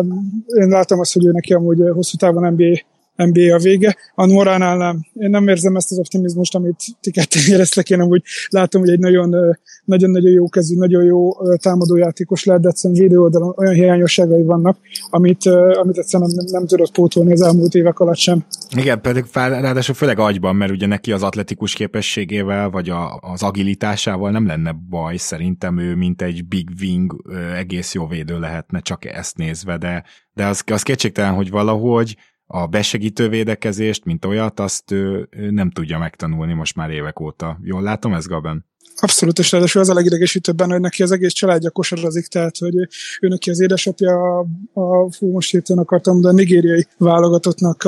én 0.61 0.69
látom 0.69 1.01
azt, 1.01 1.13
hogy 1.13 1.27
ő 1.27 1.31
neki 1.31 1.53
amúgy 1.53 1.83
hosszú 1.93 2.17
távon 2.17 2.53
NBA 2.53 2.81
NBA 3.25 3.59
vége. 3.59 3.97
A 4.15 4.27
Noránál 4.27 4.77
nem. 4.77 5.07
Én 5.13 5.31
nem 5.31 5.49
érzem 5.49 5.77
ezt 5.77 5.91
az 5.91 5.99
optimizmust, 5.99 6.55
amit 6.55 6.85
ti 7.01 7.11
ketten 7.11 7.43
éreztek. 7.55 7.91
Én 7.91 8.01
amúgy 8.01 8.23
látom, 8.49 8.81
hogy 8.81 8.91
egy 8.91 8.99
nagyon, 8.99 9.57
nagyon-nagyon 9.85 10.31
jó 10.31 10.49
kezű, 10.49 10.77
nagyon 10.77 11.05
jó 11.05 11.31
támadójátékos 11.57 12.45
lehet, 12.45 12.63
de 12.63 12.69
egyszerűen 12.69 13.01
védő 13.01 13.19
oldalon 13.19 13.55
olyan 13.57 13.75
hiányosságai 13.75 14.43
vannak, 14.43 14.79
amit, 15.11 15.47
amit 15.81 15.99
egyszerűen 15.99 16.31
nem, 16.35 16.45
nem 16.51 16.67
tudott 16.67 16.93
pótolni 16.93 17.33
az 17.33 17.43
elmúlt 17.43 17.75
évek 17.75 17.99
alatt 17.99 18.17
sem. 18.17 18.45
Igen, 18.77 19.01
pedig 19.01 19.25
ráadásul 19.33 19.95
főleg 19.95 20.19
agyban, 20.19 20.57
mert 20.57 20.73
ugye 20.73 20.87
neki 20.87 21.13
az 21.13 21.23
atletikus 21.23 21.75
képességével, 21.75 22.71
vagy 22.71 22.89
a, 22.89 23.19
az 23.21 23.43
agilitásával 23.43 24.31
nem 24.31 24.47
lenne 24.47 24.77
baj, 24.89 25.17
szerintem 25.17 25.79
ő, 25.79 25.95
mint 25.95 26.23
egy 26.23 26.47
big 26.47 26.69
wing 26.81 27.25
egész 27.57 27.95
jó 27.95 28.07
védő 28.07 28.39
lehetne, 28.39 28.81
csak 28.81 29.05
ezt 29.05 29.37
nézve, 29.37 29.77
de, 29.77 30.05
de 30.35 30.47
az, 30.47 30.63
az 30.67 30.83
kétségtelen, 30.83 31.35
hogy 31.35 31.51
valahogy 31.51 32.17
a 32.51 32.67
besegítő 32.67 33.29
védekezést, 33.29 34.05
mint 34.05 34.25
olyat, 34.25 34.61
azt 34.61 34.91
ő, 34.91 35.29
nem 35.51 35.71
tudja 35.71 35.99
megtanulni 35.99 36.53
most 36.53 36.77
már 36.77 36.91
évek 36.91 37.21
óta. 37.21 37.59
Jól 37.63 37.83
látom 37.83 38.15
ez, 38.15 38.27
Gaben? 38.27 38.67
Abszolút, 39.01 39.39
és 39.39 39.53
ráadásul 39.53 39.81
az 39.81 39.89
a 39.89 39.95
legidegesítőbb 39.95 40.57
benne, 40.57 40.73
hogy 40.73 40.81
neki 40.81 41.03
az 41.03 41.11
egész 41.11 41.33
családja 41.33 41.71
kosarazik, 41.71 42.27
tehát 42.27 42.59
hogy 42.59 42.75
ő 43.21 43.29
neki 43.29 43.51
az 43.51 43.61
édesapja, 43.61 44.39
a, 44.39 44.47
a 44.73 45.11
fú, 45.11 45.31
most 45.31 45.51
hirtelen 45.51 45.83
akartam, 45.83 46.21
de 46.21 46.29
a 46.29 46.33
nigériai 46.33 46.87
válogatottnak 46.97 47.85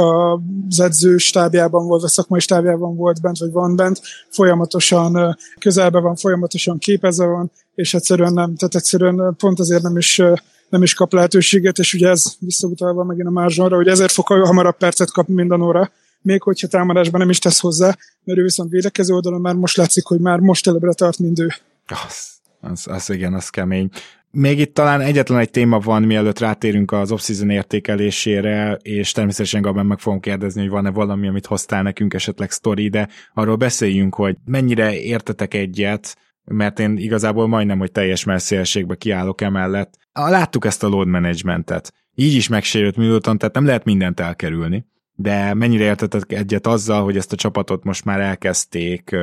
az 0.69 0.81
edző 0.81 1.17
stábjában 1.17 1.87
volt, 1.87 2.01
vagy 2.01 2.11
szakmai 2.11 2.41
stábjában 2.41 2.97
volt 2.97 3.21
bent, 3.21 3.39
vagy 3.39 3.51
van 3.51 3.77
bent, 3.77 4.01
folyamatosan 4.29 5.37
közelben 5.59 6.03
van, 6.03 6.17
folyamatosan 6.17 6.79
képezve 6.79 7.25
van, 7.25 7.51
és 7.75 7.95
egyszerűen 7.95 8.33
nem, 8.33 8.55
tehát 8.55 8.75
egyszerűen 8.75 9.35
pont 9.37 9.61
azért 9.61 9.83
nem 9.83 9.97
is 9.97 10.23
nem 10.71 10.83
is 10.83 10.95
kap 10.95 11.12
lehetőséget, 11.12 11.79
és 11.79 11.95
ugye 11.95 12.09
ez 12.09 12.35
visszautalva 12.39 13.05
megint 13.05 13.27
a 13.27 13.31
Márzsonra, 13.31 13.77
hogy 13.77 13.89
ezért 13.89 14.12
fog 14.12 14.27
hamarabb 14.27 14.77
percet 14.77 15.11
kapni 15.11 15.35
minden 15.35 15.61
óra, 15.61 15.91
még 16.23 16.43
hogyha 16.43 16.68
támadásban 16.68 17.21
nem 17.21 17.31
is 17.31 17.39
tesz 17.39 17.61
hozzá, 17.61 17.97
mert 18.25 18.39
ő 18.39 18.43
viszont 18.43 18.71
védekező 18.71 19.14
oldalon 19.14 19.41
már 19.41 19.55
most 19.55 19.77
látszik, 19.77 20.05
hogy 20.05 20.21
már 20.21 20.39
most 20.39 20.66
előbbre 20.66 20.93
tart, 20.93 21.18
mint 21.18 21.39
ő. 21.39 21.49
Az. 21.87 22.29
Az, 22.61 22.87
az 22.89 23.11
igen, 23.11 23.35
az 23.35 23.49
kemény. 23.49 23.89
Még 24.31 24.59
itt 24.59 24.75
talán 24.75 25.01
egyetlen 25.01 25.39
egy 25.39 25.51
téma 25.51 25.79
van, 25.79 26.03
mielőtt 26.03 26.39
rátérünk 26.39 26.93
az 26.93 27.12
off-season 27.12 27.51
értékelésére, 27.51 28.79
és 28.83 29.12
természetesen 29.12 29.62
Gaben 29.62 29.87
meg 29.87 29.99
fogom 29.99 30.21
kérdezni, 30.21 30.61
hogy 30.61 30.71
van-e 30.71 30.91
valami, 30.91 31.29
amit 31.29 31.47
hoztál 31.47 31.83
nekünk, 31.83 32.14
esetleg 32.14 32.51
sztori, 32.51 32.89
de 32.89 33.09
arról 33.35 33.57
beszéljünk, 33.57 34.14
hogy 34.14 34.37
mennyire 34.45 35.01
értetek 35.01 35.55
egyet, 35.55 36.16
mert 36.53 36.78
én 36.78 36.96
igazából 36.96 37.46
majdnem, 37.46 37.78
hogy 37.78 37.92
teljes 37.92 38.24
messzélségbe 38.24 38.94
kiállok 38.94 39.40
emellett. 39.40 39.98
Láttuk 40.12 40.64
ezt 40.64 40.82
a 40.82 40.88
load 40.88 41.09
managementet. 41.09 41.92
Így 42.14 42.34
is 42.34 42.48
megsérült 42.48 42.96
Middleton, 42.96 43.38
tehát 43.38 43.55
nem 43.55 43.66
lehet 43.66 43.84
mindent 43.84 44.20
elkerülni. 44.20 44.86
De 45.14 45.55
mennyire 45.55 45.84
értetek 45.84 46.32
egyet 46.32 46.66
azzal, 46.66 47.05
hogy 47.05 47.16
ezt 47.16 47.32
a 47.32 47.36
csapatot 47.36 47.84
most 47.84 48.05
már 48.05 48.20
elkezdték 48.20 49.16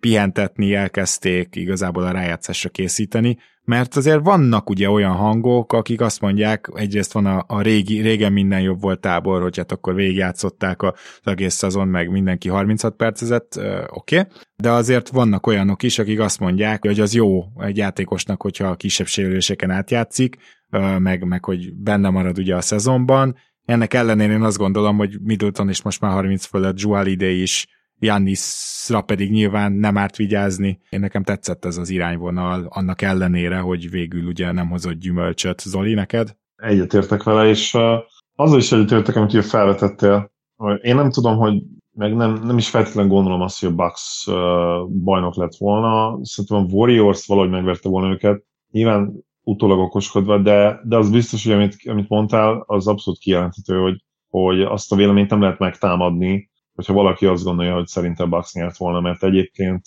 pihentetni, 0.00 0.74
elkezdték 0.74 1.56
igazából 1.56 2.02
a 2.02 2.10
rájátszásra 2.10 2.68
készíteni, 2.68 3.38
mert 3.68 3.96
azért 3.96 4.24
vannak 4.24 4.70
ugye 4.70 4.90
olyan 4.90 5.12
hangok, 5.12 5.72
akik 5.72 6.00
azt 6.00 6.20
mondják, 6.20 6.70
egyrészt 6.74 7.12
van 7.12 7.26
a, 7.26 7.44
a 7.46 7.60
régi, 7.60 8.00
régen 8.00 8.32
minden 8.32 8.60
jobb 8.60 8.80
volt 8.80 9.00
tábor, 9.00 9.42
hogy 9.42 9.56
hát 9.56 9.72
akkor 9.72 9.94
végigjátszották 9.94 10.82
az 10.82 10.92
egész 11.22 11.54
szezon, 11.54 11.88
meg 11.88 12.10
mindenki 12.10 12.48
36 12.48 12.96
percezett, 12.96 13.60
oké, 13.88 14.18
okay. 14.18 14.30
de 14.56 14.70
azért 14.70 15.08
vannak 15.08 15.46
olyanok 15.46 15.82
is, 15.82 15.98
akik 15.98 16.20
azt 16.20 16.40
mondják, 16.40 16.86
hogy 16.86 17.00
az 17.00 17.14
jó 17.14 17.44
egy 17.58 17.76
játékosnak, 17.76 18.42
hogyha 18.42 18.66
a 18.66 18.76
kisebb 18.76 19.06
sérüléseken 19.06 19.70
átjátszik, 19.70 20.36
meg, 20.98 21.24
meg 21.24 21.44
hogy 21.44 21.74
benne 21.74 22.10
marad 22.10 22.38
ugye 22.38 22.56
a 22.56 22.60
szezonban. 22.60 23.36
Ennek 23.64 23.94
ellenére 23.94 24.32
én 24.32 24.42
azt 24.42 24.58
gondolom, 24.58 24.96
hogy 24.96 25.16
Middleton 25.22 25.68
is 25.68 25.82
most 25.82 26.00
már 26.00 26.12
30 26.12 26.44
fölött, 26.44 26.80
Joel 26.80 27.06
Ide 27.06 27.30
is 27.30 27.66
Jannisra 27.98 29.00
pedig 29.02 29.30
nyilván 29.30 29.72
nem 29.72 29.96
árt 29.96 30.16
vigyázni. 30.16 30.80
Én 30.90 31.00
nekem 31.00 31.22
tetszett 31.22 31.64
ez 31.64 31.76
az 31.76 31.90
irányvonal, 31.90 32.66
annak 32.68 33.02
ellenére, 33.02 33.58
hogy 33.58 33.90
végül 33.90 34.26
ugye 34.26 34.52
nem 34.52 34.68
hozott 34.68 34.98
gyümölcsöt. 34.98 35.60
Zoli, 35.60 35.94
neked? 35.94 36.36
Egyetértek 36.56 37.22
vele, 37.22 37.48
és 37.48 37.76
azzal 38.34 38.58
is 38.58 38.72
egyetértek, 38.72 39.16
amit 39.16 39.32
ugye 39.32 39.42
felvetettél. 39.42 40.32
Én 40.80 40.94
nem 40.94 41.10
tudom, 41.10 41.36
hogy 41.36 41.62
meg 41.92 42.14
nem, 42.14 42.32
nem 42.32 42.58
is 42.58 42.68
feltétlenül 42.70 43.10
gondolom 43.10 43.40
azt, 43.40 43.60
hogy 43.60 43.68
a 43.68 43.74
Bucks 43.74 44.26
bajnok 45.04 45.36
lett 45.36 45.56
volna. 45.58 46.18
Szerintem 46.22 46.56
a 46.56 46.74
Warriors 46.74 47.26
valahogy 47.26 47.50
megverte 47.50 47.88
volna 47.88 48.10
őket. 48.10 48.42
Nyilván 48.70 49.12
utólag 49.42 49.78
okoskodva, 49.78 50.38
de, 50.38 50.80
de 50.84 50.96
az 50.96 51.10
biztos, 51.10 51.44
hogy 51.44 51.52
amit, 51.52 51.76
amit 51.84 52.08
mondtál, 52.08 52.64
az 52.66 52.86
abszolút 52.86 53.20
kijelenthető, 53.20 53.78
hogy, 53.78 54.04
hogy 54.28 54.60
azt 54.60 54.92
a 54.92 54.96
véleményt 54.96 55.30
nem 55.30 55.40
lehet 55.40 55.58
megtámadni, 55.58 56.47
hogyha 56.78 56.92
valaki 56.92 57.26
azt 57.26 57.44
gondolja, 57.44 57.74
hogy 57.74 57.86
szerintem 57.86 58.30
Bucks 58.30 58.52
nyert 58.52 58.76
volna, 58.76 59.00
mert 59.00 59.24
egyébként 59.24 59.82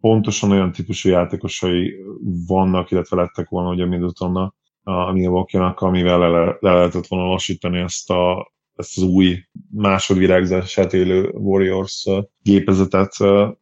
pontosan 0.00 0.50
olyan 0.50 0.72
típusú 0.72 1.08
játékosai 1.08 1.94
vannak, 2.46 2.90
illetve 2.90 3.16
lettek 3.16 3.48
volna 3.48 3.70
ugye 3.70 3.86
Middletonnak, 3.86 4.54
a 4.82 5.12
Milwaukee-nak, 5.12 5.80
amivel 5.80 6.18
le, 6.18 6.56
le 6.60 6.72
lehetett 6.72 7.06
volna 7.06 7.26
lassítani 7.26 7.78
ezt, 7.78 8.10
a, 8.10 8.52
ezt 8.74 8.96
az 8.96 9.02
új 9.02 9.38
másodvirágzását 9.70 10.92
élő 10.92 11.28
Warriors 11.28 12.06
gépezetet. 12.42 13.12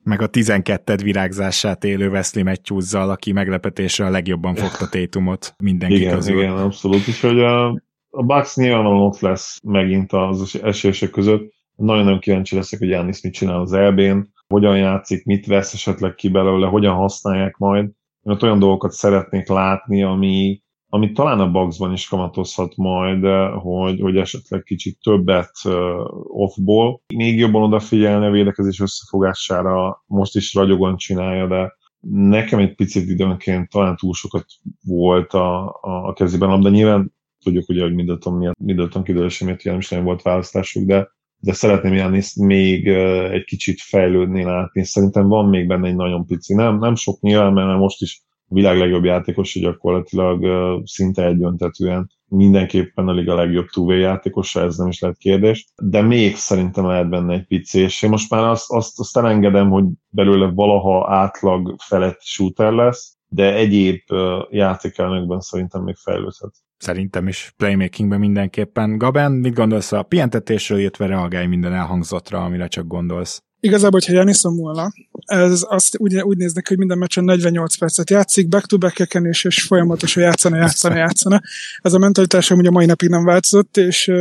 Meg 0.03 0.23
a 0.23 0.27
12 0.27 0.95
virágzását 0.97 1.85
élő 1.85 2.09
Wesley 2.09 2.45
matthews 2.45 2.95
aki 2.95 3.33
meglepetésre 3.33 4.07
a 4.07 4.11
legjobban 4.11 4.55
fogta 4.55 4.89
Tétumot 4.99 5.55
mindenki 5.59 5.97
igen, 5.97 6.15
közül. 6.15 6.39
Igen, 6.39 6.57
abszolút. 6.57 7.09
Úgyhogy 7.09 7.41
a, 7.41 7.67
a 8.11 8.23
Bucks 8.23 8.57
nyilvánvalóan 8.57 9.03
ott 9.03 9.21
lesz 9.21 9.61
megint 9.63 10.13
az 10.13 10.59
esélyesek 10.63 11.11
között. 11.11 11.55
Nagyon-nagyon 11.77 12.21
kíváncsi 12.21 12.57
leszek, 12.57 12.79
hogy 12.79 12.89
Jánisz 12.89 13.23
mit 13.23 13.33
csinál 13.33 13.61
az 13.61 13.73
EB-n, 13.73 14.35
hogyan 14.49 14.79
játszik, 14.79 15.25
mit 15.25 15.47
vesz 15.47 15.75
esetleg 15.75 16.15
ki 16.15 16.29
belőle, 16.29 16.67
hogyan 16.67 16.95
használják 16.95 17.57
majd. 17.57 17.85
Én 18.23 18.33
ott 18.33 18.43
olyan 18.43 18.59
dolgokat 18.59 18.93
szeretnék 18.93 19.49
látni, 19.49 20.03
ami, 20.03 20.63
ami 20.89 21.13
talán 21.13 21.41
a 21.41 21.51
Bugsban 21.51 21.93
is 21.93 22.09
kamatozhat 22.09 22.77
majd, 22.77 23.25
hogy, 23.55 24.01
hogy 24.01 24.17
esetleg 24.17 24.63
kicsit 24.63 24.99
többet 25.03 25.53
offból. 26.23 27.01
Még 27.15 27.39
jobban 27.39 27.63
odafigyelni 27.63 28.27
a 28.27 28.31
védekezés 28.31 28.81
összefogására, 28.81 30.05
most 30.07 30.37
is 30.37 30.55
ragyogon 30.55 30.97
csinálja, 30.97 31.47
de 31.47 31.75
nekem 32.11 32.59
egy 32.59 32.75
picit 32.75 33.09
időnként 33.09 33.71
talán 33.71 33.97
túl 33.97 34.15
sokat 34.15 34.47
volt 34.85 35.33
a, 35.33 35.67
a, 35.67 36.07
a 36.09 36.13
kezében, 36.13 36.61
de 36.61 36.69
nyilván 36.69 37.15
tudjuk 37.45 37.69
ugye, 37.69 37.83
hogy 37.83 37.95
Middleton, 37.95 38.35
miatt, 38.35 38.59
Middleton 38.59 39.03
kidőlése 39.03 39.45
miatt 39.45 39.63
nem 39.63 39.79
is 39.79 39.89
nem 39.89 40.05
volt 40.05 40.23
választásuk, 40.23 40.85
de 40.85 41.16
de 41.39 41.53
szeretném 41.53 41.95
Janiszt 41.95 42.37
még 42.37 42.89
egy 43.33 43.45
kicsit 43.45 43.81
fejlődni, 43.81 44.43
látni. 44.45 44.85
Szerintem 44.85 45.29
van 45.29 45.49
még 45.49 45.67
benne 45.67 45.89
egy 45.89 45.97
nagyon 45.97 46.27
pici. 46.27 46.55
Nem, 46.55 46.79
nem 46.79 46.95
sok 46.95 47.21
nyilván, 47.21 47.53
mert 47.53 47.79
most 47.79 48.03
is 48.03 48.23
a 48.49 48.55
világ 48.55 48.79
legjobb 48.79 49.05
játékos, 49.05 49.53
hogy 49.53 49.63
gyakorlatilag 49.63 50.47
szinte 50.85 51.27
egyöntetően 51.27 52.11
mindenképpen 52.29 53.09
a 53.09 53.13
liga 53.13 53.35
legjobb 53.35 53.67
túvé 53.67 54.01
játékosa, 54.01 54.61
ez 54.61 54.77
nem 54.77 54.89
is 54.89 55.01
lehet 55.01 55.17
kérdés, 55.17 55.67
de 55.83 56.03
még 56.03 56.37
szerintem 56.37 56.87
lehet 56.87 57.09
benne 57.09 57.35
egy 57.35 57.47
pici, 57.47 57.81
és 57.81 58.03
én 58.03 58.11
most 58.11 58.31
már 58.31 58.45
azt, 58.45 58.73
azt, 58.73 59.01
azt 59.01 59.17
elengedem, 59.17 59.71
hogy 59.71 59.85
belőle 60.09 60.47
valaha 60.47 61.15
átlag 61.15 61.75
felett 61.79 62.23
shooter 62.23 62.73
lesz, 62.73 63.17
de 63.29 63.55
egyéb 63.55 64.01
játékelnökben 64.51 65.41
szerintem 65.41 65.83
még 65.83 65.97
fejlődhet. 65.97 66.55
Szerintem 66.79 67.29
is 67.29 67.53
playmakingben 67.57 68.19
mindenképpen. 68.19 68.99
Gaben, 68.99 69.33
mit 69.33 69.55
gondolsz 69.55 69.93
a 69.93 70.03
pihentetésről, 70.03 70.79
illetve 70.79 71.07
reagálj 71.07 71.47
minden 71.47 71.73
elhangzottra, 71.73 72.45
amire 72.45 72.67
csak 72.67 72.87
gondolsz? 72.87 73.43
Igazából, 73.61 74.01
hogyha 74.01 74.13
Janison 74.13 74.57
volna, 74.57 74.93
ez 75.27 75.67
azt 75.69 75.99
úgy, 75.99 76.21
úgy 76.21 76.37
néznek, 76.37 76.69
hogy 76.69 76.79
minden 76.79 76.99
meccsen 76.99 77.25
48 77.25 77.77
percet 77.77 78.11
játszik, 78.11 78.49
back 78.49 78.67
to 78.67 78.79
back 78.79 79.15
és, 79.23 79.45
és 79.45 79.63
folyamatosan 79.63 80.23
játszana, 80.23 80.57
játszana, 80.57 80.97
játszana. 80.97 81.41
Ez 81.83 81.93
a 81.93 81.99
mentalitás 81.99 82.51
ugye 82.51 82.69
a 82.69 82.73
mai 82.73 82.87
napig 82.87 83.09
nem 83.09 83.25
változott, 83.25 83.77
és 83.77 84.13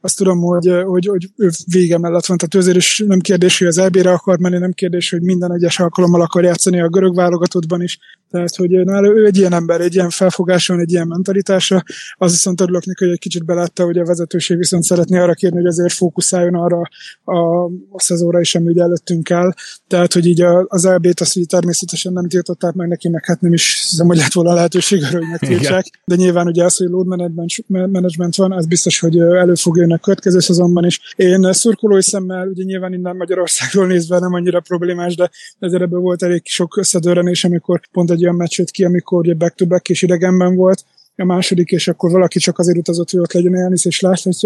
azt 0.00 0.16
tudom, 0.16 0.40
hogy, 0.40 0.82
hogy, 0.84 1.06
hogy 1.06 1.28
ő 1.36 1.50
vége 1.72 1.98
mellett 1.98 2.26
van. 2.26 2.36
Tehát 2.36 2.54
azért 2.54 2.76
is 2.76 3.02
nem 3.06 3.18
kérdés, 3.18 3.58
hogy 3.58 3.66
az 3.66 3.78
EB-re 3.78 4.12
akar 4.12 4.38
menni, 4.38 4.58
nem 4.58 4.72
kérdés, 4.72 5.10
hogy 5.10 5.22
minden 5.22 5.52
egyes 5.52 5.80
alkalommal 5.80 6.20
akar 6.20 6.44
játszani 6.44 6.80
a 6.80 6.88
görög 6.88 7.14
válogatottban 7.14 7.82
is. 7.82 7.98
Tehát, 8.30 8.56
hogy 8.56 8.70
nála 8.70 9.08
ő 9.08 9.26
egy 9.26 9.36
ilyen 9.36 9.52
ember, 9.52 9.80
egy 9.80 9.94
ilyen 9.94 10.10
felfogáson, 10.10 10.80
egy 10.80 10.92
ilyen 10.92 11.06
mentalitása. 11.06 11.82
Az 12.16 12.30
viszont 12.30 12.60
örülök 12.60 12.84
neki, 12.84 13.04
hogy 13.04 13.12
egy 13.12 13.18
kicsit 13.18 13.44
belátta, 13.44 13.84
hogy 13.84 13.98
a 13.98 14.04
vezetőség 14.04 14.56
viszont 14.56 14.82
szeretné 14.82 15.18
arra 15.18 15.34
kérni, 15.34 15.56
hogy 15.56 15.66
azért 15.66 15.92
fókuszáljon 15.92 16.54
arra 16.54 16.80
a, 17.24 17.64
a 17.90 18.00
szezóra 18.00 18.40
is, 18.40 18.54
ami 18.54 18.72
előttünk 18.88 19.30
áll. 19.30 19.52
Tehát, 19.86 20.12
hogy 20.12 20.26
így 20.26 20.42
az 20.66 20.84
LB-t 20.84 21.20
azt 21.20 21.34
hogy 21.34 21.46
természetesen 21.46 22.12
nem 22.12 22.28
tiltották 22.28 22.74
meg 22.74 22.88
neki, 22.88 23.08
meg 23.08 23.24
hát 23.24 23.40
nem 23.40 23.52
is 23.52 23.86
hiszem, 23.90 24.06
hogy 24.06 24.16
lett 24.16 24.32
volna 24.32 24.54
lehetőség 24.54 25.04
arra, 25.04 25.18
hogy 25.18 25.28
megtiltsák. 25.30 26.00
De 26.04 26.14
nyilván 26.14 26.46
ugye 26.46 26.64
az, 26.64 26.76
hogy 26.76 26.88
load 26.88 27.06
management, 27.06 27.68
management 27.68 28.36
van, 28.36 28.52
az 28.52 28.66
biztos, 28.66 28.98
hogy 29.00 29.18
elő 29.18 29.54
fog 29.54 29.76
jönni 29.76 29.92
a 29.92 29.98
következő 29.98 30.40
szezonban 30.40 30.84
is. 30.84 31.00
Én 31.16 31.52
szurkolói 31.52 32.02
szemmel, 32.02 32.48
ugye 32.48 32.64
nyilván 32.64 32.92
innen 32.92 33.16
Magyarországról 33.16 33.86
nézve 33.86 34.18
nem 34.18 34.34
annyira 34.34 34.60
problémás, 34.60 35.16
de 35.16 35.30
ezért 35.58 35.82
ebből 35.82 36.00
volt 36.00 36.22
elég 36.22 36.42
sok 36.44 36.76
összedőrenés, 36.76 37.44
amikor 37.44 37.80
pont 37.92 38.10
egy 38.10 38.22
olyan 38.22 38.34
meccs 38.34 38.60
ki, 38.70 38.84
amikor 38.84 39.18
ugye 39.18 39.34
back-to-back 39.34 39.88
és 39.88 40.02
idegenben 40.02 40.56
volt, 40.56 40.84
a 41.18 41.24
második, 41.24 41.70
és 41.70 41.88
akkor 41.88 42.10
valaki 42.10 42.38
csak 42.38 42.58
azért 42.58 42.78
utazott, 42.78 43.10
hogy 43.10 43.20
ott 43.20 43.32
legyen 43.32 43.54
Janis, 43.54 43.84
és 43.84 44.00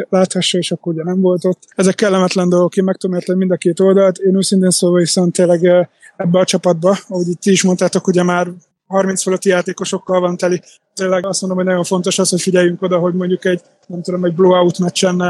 láthassa, 0.09 0.59
és 0.59 0.73
akkor 0.73 0.93
ugye 0.93 1.03
nem 1.05 1.21
volt 1.21 1.45
ott. 1.45 1.63
Ezek 1.75 1.95
kellemetlen 1.95 2.49
dolgok, 2.49 2.77
én 2.77 2.85
meg 2.85 2.97
tudom 2.97 3.17
érteni 3.17 3.39
mind 3.39 3.51
a 3.51 3.57
két 3.57 3.81
oldalt. 3.81 4.19
Én 4.19 4.37
őszintén 4.37 4.71
szólva 4.71 4.99
viszont 4.99 5.33
tényleg 5.33 5.65
ebbe 6.17 6.39
a 6.39 6.45
csapatba, 6.45 6.97
ahogy 7.09 7.29
itt 7.29 7.45
is 7.45 7.63
mondtátok, 7.63 8.07
ugye 8.07 8.23
már 8.23 8.49
30 8.87 9.23
fölötti 9.23 9.49
játékosokkal 9.49 10.21
van 10.21 10.37
teli. 10.37 10.63
Tényleg 10.95 11.27
azt 11.27 11.41
mondom, 11.41 11.59
hogy 11.59 11.69
nagyon 11.69 11.85
fontos 11.85 12.19
az, 12.19 12.29
hogy 12.29 12.41
figyeljünk 12.41 12.83
oda, 12.83 12.99
hogy 12.99 13.15
mondjuk 13.15 13.45
egy, 13.45 13.61
nem 13.87 14.03
tudom, 14.03 14.25
egy 14.25 14.35
blowout 14.35 14.79
meccsen 14.79 15.23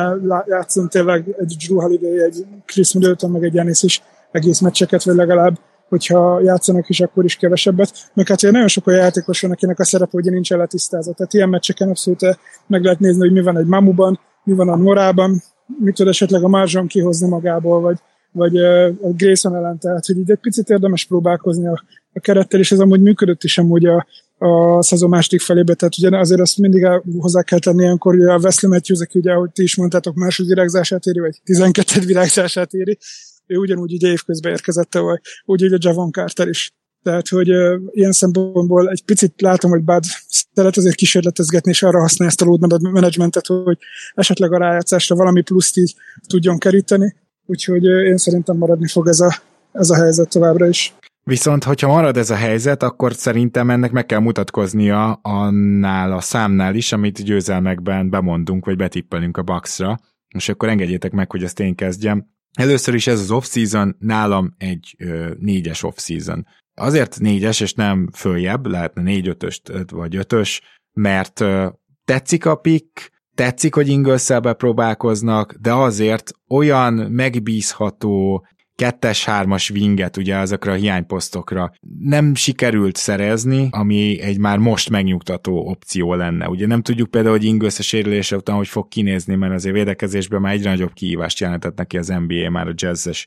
játszunk 0.49 0.91
tényleg 0.91 1.25
egy 1.39 1.57
Drew 1.67 1.81
Holiday, 1.81 2.23
egy 2.23 2.45
Chris 2.67 2.93
Middleton, 2.93 3.31
meg 3.31 3.45
egy 3.45 3.55
Janis 3.55 3.83
is 3.83 4.03
egész 4.31 4.61
meccseket, 4.61 5.05
vagy 5.05 5.15
legalább 5.15 5.59
hogyha 5.93 6.41
játszanak 6.41 6.89
is, 6.89 7.01
akkor 7.01 7.25
is 7.25 7.37
kevesebbet. 7.37 8.11
Meg 8.15 8.29
hát 8.29 8.43
nagyon 8.43 8.69
sok 8.69 8.87
olyan 8.87 9.01
játékos 9.01 9.41
van, 9.41 9.51
akinek 9.51 9.79
a 9.79 9.85
szerepe 9.85 10.17
ugye 10.17 10.31
nincs 10.31 10.51
letisztázva. 10.51 11.13
Tehát 11.13 11.35
ilyen 11.35 11.49
meccseken 11.49 11.89
abszolút 11.89 12.23
eh, 12.23 12.35
meg 12.67 12.85
lehet 12.85 12.99
nézni, 12.99 13.21
hogy 13.21 13.33
mi 13.33 13.43
van 13.43 13.59
egy 13.59 13.67
Mamuban, 13.67 14.21
mi 14.45 14.55
van 14.55 14.69
a 14.69 14.77
Norában, 14.77 15.43
mit 15.79 15.95
tud 15.95 16.09
esetleg 16.09 16.45
a 16.45 16.49
Marzson 16.49 16.87
kihozni 16.87 17.29
magából, 17.29 17.81
vagy, 17.81 17.99
vagy 18.33 18.57
eh, 18.57 18.87
a 18.87 19.13
Grayson 19.17 19.57
ellen. 19.57 19.79
Tehát, 19.79 20.07
hogy 20.07 20.19
így 20.19 20.31
egy 20.31 20.39
picit 20.41 20.69
érdemes 20.69 21.05
próbálkozni 21.05 21.67
a, 21.67 21.85
a 22.13 22.21
kerettel, 22.21 22.61
és 22.61 22.73
ez 22.73 22.81
amúgy 22.81 23.01
működött 23.01 23.43
is 23.43 23.59
amúgy 23.59 23.87
a, 23.87 24.07
a 24.39 24.83
szezon 24.83 25.09
második 25.09 25.41
felébe, 25.41 25.75
tehát 25.75 25.99
ugye 25.99 26.19
azért 26.19 26.41
azt 26.41 26.59
mindig 26.59 26.87
hozzá 27.19 27.43
kell 27.43 27.59
tenni 27.59 27.83
ilyenkor, 27.83 28.15
hogy 28.17 28.25
a 28.25 28.39
Wesley 28.39 28.73
Matthews, 28.73 29.01
aki 29.01 29.19
ugye, 29.19 29.33
ahogy 29.33 29.51
ti 29.51 29.63
is 29.63 29.77
mondtátok, 29.77 30.15
második 30.15 30.51
virágzását 30.51 31.05
éri, 31.05 31.19
vagy 31.19 31.41
12 31.45 32.01
virágzását 32.07 32.73
éri, 32.73 32.99
ő 33.47 33.57
ugyanúgy 33.57 33.93
ugye 33.93 34.09
évközben 34.09 34.53
érkezett, 34.53 34.95
vagy 34.95 35.21
úgy 35.45 35.65
ugye 35.65 35.77
Javon 35.81 36.11
Carter 36.11 36.49
is. 36.49 36.73
Tehát, 37.03 37.29
hogy 37.29 37.51
uh, 37.51 37.81
ilyen 37.91 38.13
szempontból 38.13 38.91
egy 38.91 39.05
picit 39.05 39.41
látom, 39.41 39.71
hogy 39.71 39.83
Bud 39.83 40.05
szeret 40.29 40.77
azért 40.77 40.95
kísérletezgetni, 40.95 41.71
és 41.71 41.83
arra 41.83 42.01
használja 42.01 42.33
ezt 42.33 42.43
a 42.43 42.45
load 42.45 42.83
managementet, 42.83 43.47
hogy 43.47 43.79
esetleg 44.15 44.53
a 44.53 44.59
rájátszásra 44.59 45.17
valami 45.17 45.43
pluszt 45.43 45.77
így 45.77 45.95
tudjon 46.27 46.59
keríteni. 46.59 47.15
Úgyhogy 47.47 47.89
uh, 47.89 48.07
én 48.07 48.17
szerintem 48.17 48.57
maradni 48.57 48.89
fog 48.89 49.09
ez 49.09 49.21
a, 49.21 49.43
ez 49.73 49.91
a 49.91 49.95
helyzet 49.95 50.29
továbbra 50.29 50.69
is. 50.69 50.95
Viszont, 51.25 51.65
hogyha 51.65 51.89
marad 51.89 52.17
ez 52.17 52.31
a 52.31 52.35
helyzet, 52.35 52.83
akkor 52.83 53.15
szerintem 53.15 53.71
ennek 53.71 53.91
meg 53.91 54.07
kell 54.07 54.19
mutatkoznia 54.19 55.13
annál 55.13 56.13
a 56.13 56.21
számnál 56.21 56.75
is, 56.75 56.93
amit 56.93 57.25
győzelmekben 57.25 58.11
bemondunk, 58.11 58.65
vagy 58.65 58.77
betippelünk 58.77 59.37
a 59.37 59.43
Bucksra. 59.43 60.01
És 60.29 60.49
akkor 60.49 60.69
engedjétek 60.69 61.13
meg, 61.13 61.31
hogy 61.31 61.43
ezt 61.43 61.61
én 61.61 61.75
kezdjem. 61.75 62.27
Először 62.53 62.95
is 62.95 63.07
ez 63.07 63.21
az 63.21 63.31
off-season, 63.31 63.97
nálam 63.99 64.55
egy 64.59 64.95
ö, 64.99 65.31
négyes 65.39 65.83
off-season. 65.83 66.47
Azért 66.75 67.21
négyes, 67.21 67.61
és 67.61 67.75
nem 67.75 68.09
följebb, 68.15 68.67
lehetne 68.67 69.03
négy 69.03 69.29
ötöst 69.29 69.73
vagy 69.91 70.17
ötös, 70.17 70.61
mert 70.93 71.41
ö, 71.41 71.69
tetszik 72.05 72.47
a 72.47 72.55
pick, 72.55 73.11
tetszik, 73.35 73.75
hogy 73.75 73.89
ingles 73.89 74.31
próbálkoznak, 74.57 75.53
de 75.53 75.73
azért 75.73 76.31
olyan 76.49 76.95
megbízható, 76.95 78.47
kettes-hármas 78.75 79.71
winget 79.71 80.17
ugye 80.17 80.37
ezekre 80.37 80.73
a 80.73 80.75
hiányposztokra 80.75 81.73
nem 81.99 82.35
sikerült 82.35 82.97
szerezni, 82.97 83.69
ami 83.71 84.21
egy 84.21 84.39
már 84.39 84.59
most 84.59 84.91
megnyugtató 84.91 85.69
opció 85.69 86.15
lenne. 86.15 86.49
Ugye 86.49 86.67
nem 86.67 86.83
tudjuk 86.83 87.11
például, 87.11 87.37
hogy 87.37 87.45
Ingles 87.45 87.79
a 87.79 87.83
sérülése 87.83 88.37
után 88.37 88.57
hogy 88.57 88.69
fog 88.69 88.89
kinézni, 88.89 89.35
mert 89.35 89.53
azért 89.53 89.75
védekezésben 89.75 90.41
már 90.41 90.53
egyre 90.53 90.71
nagyobb 90.71 90.93
kihívást 90.93 91.41
jelentett 91.41 91.77
neki 91.77 91.99
az 91.99 92.09
NBA 92.09 92.51
már 92.51 92.69
a 92.69 92.75
jazzes 92.75 93.27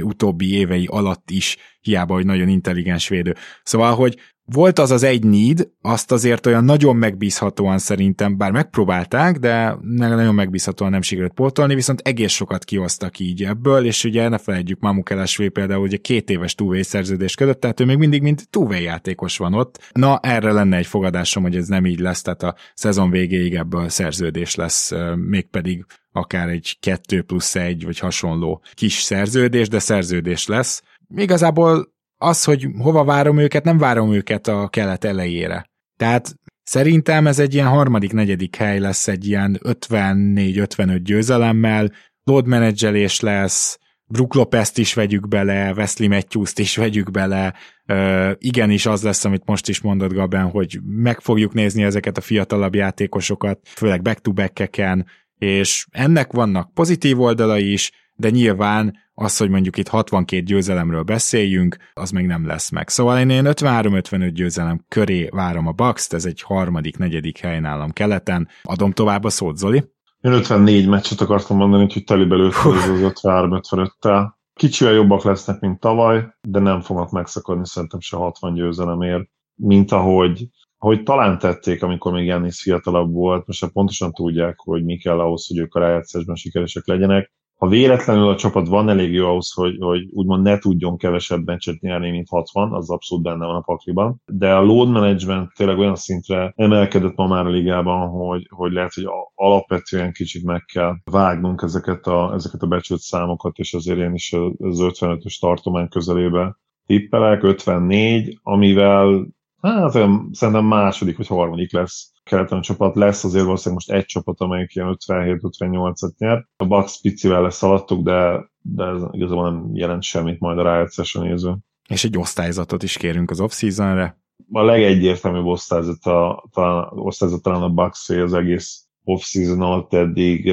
utóbbi 0.00 0.54
évei 0.54 0.86
alatt 0.90 1.30
is, 1.30 1.56
hiába, 1.80 2.14
hogy 2.14 2.26
nagyon 2.26 2.48
intelligens 2.48 3.08
védő. 3.08 3.34
Szóval, 3.62 3.94
hogy 3.94 4.18
volt 4.44 4.78
az 4.78 4.90
az 4.90 5.02
egy 5.02 5.24
need, 5.24 5.68
azt 5.80 6.12
azért 6.12 6.46
olyan 6.46 6.64
nagyon 6.64 6.96
megbízhatóan 6.96 7.78
szerintem, 7.78 8.36
bár 8.36 8.50
megpróbálták, 8.50 9.38
de 9.38 9.76
nagyon 9.80 10.34
megbízhatóan 10.34 10.90
nem 10.90 11.02
sikerült 11.02 11.32
pótolni, 11.32 11.74
viszont 11.74 12.00
egész 12.00 12.32
sokat 12.32 12.64
kihoztak 12.64 13.18
így 13.18 13.44
ebből, 13.44 13.84
és 13.84 14.04
ugye 14.04 14.28
ne 14.28 14.38
felejtjük 14.38 14.80
Mamu 14.80 15.02
Kelesvé 15.02 15.48
például 15.48 15.82
ugye 15.82 15.96
két 15.96 16.30
éves 16.30 16.54
túvé 16.54 16.82
szerződés 16.82 17.34
ködött, 17.34 17.60
tehát 17.60 17.80
ő 17.80 17.84
még 17.84 17.96
mindig 17.96 18.22
mint 18.22 18.50
túvé 18.50 18.82
játékos 18.82 19.36
van 19.36 19.54
ott. 19.54 19.90
Na, 19.92 20.18
erre 20.18 20.52
lenne 20.52 20.76
egy 20.76 20.86
fogadásom, 20.86 21.42
hogy 21.42 21.56
ez 21.56 21.66
nem 21.66 21.86
így 21.86 22.00
lesz, 22.00 22.22
tehát 22.22 22.42
a 22.42 22.54
szezon 22.74 23.10
végéig 23.10 23.54
ebből 23.54 23.88
szerződés 23.88 24.54
lesz, 24.54 24.92
mégpedig 25.16 25.86
akár 26.12 26.48
egy 26.48 26.76
kettő 26.80 27.22
plusz 27.22 27.54
egy, 27.54 27.84
vagy 27.84 27.98
hasonló 27.98 28.62
kis 28.74 28.94
szerződés, 28.94 29.68
de 29.68 29.78
szerződés 29.78 30.46
lesz. 30.46 30.82
Igazából 31.16 31.92
az, 32.22 32.44
hogy 32.44 32.66
hova 32.78 33.04
várom 33.04 33.38
őket, 33.38 33.64
nem 33.64 33.78
várom 33.78 34.12
őket 34.12 34.48
a 34.48 34.68
kelet 34.68 35.04
elejére. 35.04 35.66
Tehát 35.96 36.34
szerintem 36.62 37.26
ez 37.26 37.38
egy 37.38 37.54
ilyen 37.54 37.68
harmadik, 37.68 38.12
negyedik 38.12 38.56
hely 38.56 38.78
lesz 38.78 39.08
egy 39.08 39.26
ilyen 39.26 39.58
54-55 39.62 41.00
győzelemmel, 41.02 41.92
load 42.24 42.46
menedzselés 42.46 43.20
lesz, 43.20 43.78
Brook 44.12 44.34
Lopez-t 44.34 44.78
is 44.78 44.94
vegyük 44.94 45.28
bele, 45.28 45.72
Wesley 45.76 46.08
Matthews-t 46.08 46.58
is 46.58 46.76
vegyük 46.76 47.10
bele, 47.10 47.54
uh, 47.86 48.30
igenis 48.38 48.86
az 48.86 49.02
lesz, 49.02 49.24
amit 49.24 49.44
most 49.44 49.68
is 49.68 49.80
mondott 49.80 50.12
Gaben, 50.12 50.50
hogy 50.50 50.78
meg 50.84 51.20
fogjuk 51.20 51.52
nézni 51.52 51.82
ezeket 51.82 52.16
a 52.16 52.20
fiatalabb 52.20 52.74
játékosokat, 52.74 53.60
főleg 53.64 54.02
back-to-back-eken, 54.02 55.06
és 55.38 55.86
ennek 55.90 56.32
vannak 56.32 56.74
pozitív 56.74 57.20
oldalai 57.20 57.72
is, 57.72 57.90
de 58.14 58.30
nyilván 58.30 58.96
az, 59.22 59.36
hogy 59.36 59.50
mondjuk 59.50 59.76
itt 59.76 59.88
62 59.88 60.42
győzelemről 60.42 61.02
beszéljünk, 61.02 61.76
az 61.92 62.10
még 62.10 62.26
nem 62.26 62.46
lesz 62.46 62.70
meg. 62.70 62.88
Szóval 62.88 63.18
én 63.18 63.30
ilyen 63.30 63.46
53-55 63.48 64.30
győzelem 64.34 64.84
köré 64.88 65.28
várom 65.30 65.66
a 65.66 65.72
bucks 65.72 66.12
ez 66.12 66.24
egy 66.24 66.42
harmadik, 66.42 66.98
negyedik 66.98 67.38
hely 67.38 67.60
nálam 67.60 67.90
keleten. 67.90 68.48
Adom 68.62 68.92
tovább 68.92 69.24
a 69.24 69.30
szót, 69.30 69.56
Zoli? 69.56 69.84
Én 70.20 70.32
54 70.32 70.88
meccset 70.88 71.20
akartam 71.20 71.56
mondani, 71.56 71.86
hogy 71.92 72.04
telibe 72.04 72.34
lőtt 72.34 72.54
az 72.54 72.88
53-55-tel. 72.88 74.30
Kicsivel 74.54 74.92
jobbak 74.92 75.22
lesznek, 75.22 75.60
mint 75.60 75.80
tavaly, 75.80 76.26
de 76.48 76.58
nem 76.58 76.80
fognak 76.80 77.10
megszakadni 77.10 77.66
szerintem 77.66 78.00
se 78.00 78.16
60 78.16 78.54
győzelemért, 78.54 79.28
mint 79.54 79.92
ahogy 79.92 80.48
ahogy 80.78 81.02
talán 81.02 81.38
tették, 81.38 81.82
amikor 81.82 82.12
még 82.12 82.26
Jannis 82.26 82.62
fiatalabb 82.62 83.12
volt, 83.12 83.46
most 83.46 83.72
pontosan 83.72 84.12
tudják, 84.12 84.58
hogy 84.58 84.84
mi 84.84 84.96
kell 84.96 85.20
ahhoz, 85.20 85.46
hogy 85.46 85.58
ők 85.58 85.74
a 85.74 85.80
rájátszásban 85.80 86.34
sikeresek 86.34 86.86
legyenek 86.86 87.32
ha 87.62 87.68
véletlenül 87.68 88.28
a 88.28 88.36
csapat 88.36 88.68
van 88.68 88.88
elég 88.88 89.12
jó 89.12 89.26
ahhoz, 89.26 89.52
hogy, 89.52 89.76
hogy 89.80 90.08
úgymond 90.10 90.42
ne 90.42 90.58
tudjon 90.58 90.96
kevesebb 90.96 91.46
meccset 91.46 91.80
nyerni, 91.80 92.10
mint 92.10 92.28
60, 92.28 92.72
az 92.72 92.90
abszolút 92.90 93.24
benne 93.24 93.46
van 93.46 93.54
a 93.54 93.60
pakliban. 93.60 94.22
De 94.26 94.54
a 94.54 94.62
load 94.62 94.88
management 94.88 95.52
tényleg 95.54 95.78
olyan 95.78 95.94
szintre 95.94 96.52
emelkedett 96.56 97.16
ma 97.16 97.26
már 97.26 97.46
a 97.46 97.50
ligában, 97.50 98.08
hogy, 98.08 98.46
hogy 98.50 98.72
lehet, 98.72 98.94
hogy 98.94 99.04
alapvetően 99.34 100.12
kicsit 100.12 100.44
meg 100.44 100.64
kell 100.72 100.94
vágnunk 101.04 101.62
ezeket 101.62 102.06
a, 102.06 102.32
ezeket 102.34 102.62
a 102.62 102.66
becsült 102.66 103.00
számokat, 103.00 103.56
és 103.56 103.74
azért 103.74 103.98
én 103.98 104.14
is 104.14 104.32
az 104.32 104.78
55-ös 104.82 105.38
tartomány 105.40 105.88
közelébe 105.88 106.56
tippelek, 106.86 107.42
54, 107.42 108.38
amivel 108.42 109.26
hát 109.62 109.90
szerintem 110.32 110.64
második 110.64 111.16
vagy 111.16 111.26
harmadik 111.26 111.72
lesz 111.72 112.12
keleten 112.22 112.60
csapat 112.60 112.96
lesz, 112.96 113.24
azért 113.24 113.44
valószínűleg 113.44 113.84
most 113.84 113.98
egy 113.98 114.06
csapat, 114.06 114.40
amelyik 114.40 114.74
ilyen 114.74 114.96
57-58-at 115.06 116.16
nyer. 116.18 116.46
A 116.56 116.66
Bucks 116.66 117.00
picivel 117.00 117.42
lesz 117.42 117.62
alattuk, 117.62 118.02
de, 118.02 118.50
de 118.60 118.84
ez 118.84 119.02
igazából 119.10 119.50
nem 119.50 119.70
jelent 119.74 120.02
semmit 120.02 120.40
majd 120.40 120.58
a 120.58 120.62
rájátszásra 120.62 121.22
néző. 121.22 121.56
És 121.88 122.04
egy 122.04 122.18
osztályzatot 122.18 122.82
is 122.82 122.96
kérünk 122.96 123.30
az 123.30 123.40
off-seasonre. 123.40 124.20
A 124.52 124.62
legegyértelműbb 124.62 125.44
osztályzat, 125.44 126.04
a, 126.04 126.44
talán, 126.52 126.88
osztályzat 126.90 127.42
talán 127.42 127.62
a 127.62 127.70
Bucks 127.70 128.08
az 128.08 128.34
egész 128.34 128.86
off-season 129.04 129.60
alatt 129.60 129.92
eddig 129.92 130.52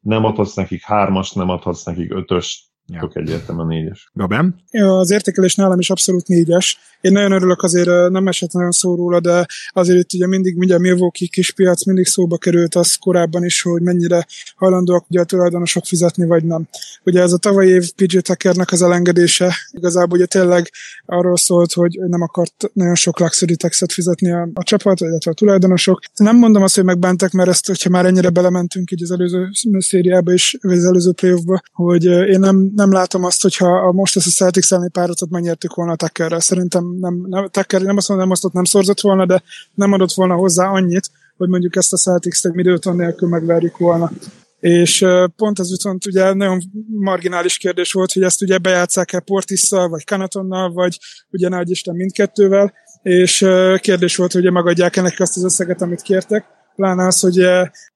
nem 0.00 0.24
adhatsz 0.24 0.54
nekik 0.54 0.82
hármas, 0.82 1.32
nem 1.32 1.48
adhatsz 1.48 1.84
nekik 1.84 2.12
ötös, 2.12 2.70
Ja. 2.88 3.00
Tök 3.00 3.14
egyértelműen 3.14 3.66
négyes. 3.66 4.10
Gabem? 4.12 4.54
Ja, 4.70 4.98
az 4.98 5.10
értékelés 5.10 5.54
nálam 5.54 5.78
is 5.78 5.90
abszolút 5.90 6.28
négyes. 6.28 6.78
Én 7.00 7.12
nagyon 7.12 7.32
örülök 7.32 7.62
azért, 7.62 8.10
nem 8.10 8.28
esett 8.28 8.52
nagyon 8.52 8.70
szó 8.70 8.94
róla, 8.94 9.20
de 9.20 9.46
azért 9.72 9.98
itt 9.98 10.12
ugye 10.12 10.26
mindig 10.26 10.56
ugye 10.58 10.74
a 10.74 10.78
Milwaukee 10.78 11.28
kis 11.30 11.52
piac 11.52 11.84
mindig 11.84 12.06
szóba 12.06 12.38
került 12.38 12.74
az 12.74 12.94
korábban 12.94 13.44
is, 13.44 13.62
hogy 13.62 13.82
mennyire 13.82 14.26
hajlandóak 14.56 15.10
ugye 15.10 15.20
a 15.20 15.24
tulajdonosok 15.24 15.84
fizetni, 15.84 16.26
vagy 16.26 16.44
nem. 16.44 16.68
Ugye 17.04 17.20
ez 17.20 17.32
a 17.32 17.38
tavalyi 17.38 17.70
év 17.70 17.92
PJ 17.92 18.18
Tuckernek 18.18 18.72
az 18.72 18.82
elengedése 18.82 19.54
igazából 19.72 20.16
ugye 20.16 20.26
tényleg 20.26 20.70
arról 21.06 21.36
szólt, 21.36 21.72
hogy 21.72 21.98
nem 22.06 22.22
akart 22.22 22.70
nagyon 22.72 22.94
sok 22.94 23.20
luxury 23.20 23.56
taxet 23.56 23.92
fizetni 23.92 24.32
a, 24.32 24.48
a 24.54 24.62
csapat, 24.62 25.00
illetve 25.00 25.30
a 25.30 25.34
tulajdonosok. 25.34 26.00
Nem 26.16 26.36
mondom 26.36 26.62
azt, 26.62 26.74
hogy 26.74 26.84
megbántak, 26.84 27.30
mert 27.30 27.48
ezt, 27.48 27.66
hogyha 27.66 27.90
már 27.90 28.06
ennyire 28.06 28.30
belementünk 28.30 28.90
így 28.90 29.02
az 29.02 29.10
előző 29.10 29.48
szériába 29.78 30.32
vagy 30.60 30.76
az 30.76 30.84
előző 30.84 31.12
playoffba, 31.12 31.60
hogy 31.72 32.04
én 32.04 32.38
nem, 32.38 32.70
nem 32.76 32.92
látom 32.92 33.24
azt, 33.24 33.42
hogyha 33.42 33.92
most 33.92 34.16
ezt 34.16 34.26
a 34.26 34.30
Celtics 34.30 34.72
elleni 34.72 34.90
páratot 34.90 35.30
megnyertük 35.30 35.74
volna 35.74 35.92
a 35.92 35.96
Tuckerrel. 35.96 36.40
Szerintem 36.40 36.96
nem, 37.00 37.24
nem, 37.28 37.48
Tucker 37.48 37.80
nem 37.80 37.96
azt 37.96 38.08
mondom, 38.08 38.28
nem 38.28 38.38
azt 38.42 38.52
nem 38.52 38.64
szorzott 38.64 39.00
volna, 39.00 39.26
de 39.26 39.42
nem 39.74 39.92
adott 39.92 40.12
volna 40.12 40.34
hozzá 40.34 40.66
annyit, 40.68 41.10
hogy 41.36 41.48
mondjuk 41.48 41.76
ezt 41.76 41.92
a 41.92 41.96
Celtics-t 41.96 42.44
egy 42.44 42.52
Middleton 42.52 42.96
nélkül 42.96 43.28
megverjük 43.28 43.78
volna. 43.78 44.10
És 44.60 45.04
pont 45.36 45.58
ez 45.58 45.70
viszont 45.70 46.06
ugye 46.06 46.32
nagyon 46.32 46.60
marginális 46.86 47.56
kérdés 47.56 47.92
volt, 47.92 48.12
hogy 48.12 48.22
ezt 48.22 48.42
ugye 48.42 48.58
bejátszák-e 48.58 49.20
Portisszal, 49.20 49.88
vagy 49.88 50.04
Kanatonnal, 50.04 50.72
vagy 50.72 50.98
ugye 51.30 51.48
nagy 51.48 51.70
Isten 51.70 51.94
mindkettővel, 51.94 52.72
és 53.02 53.46
kérdés 53.80 54.16
volt, 54.16 54.32
hogy 54.32 54.52
megadják-e 54.52 55.00
nekik 55.00 55.20
azt 55.20 55.36
az 55.36 55.44
összeget, 55.44 55.82
amit 55.82 56.02
kértek 56.02 56.44
pláne 56.76 57.06
az, 57.06 57.20
hogy 57.20 57.46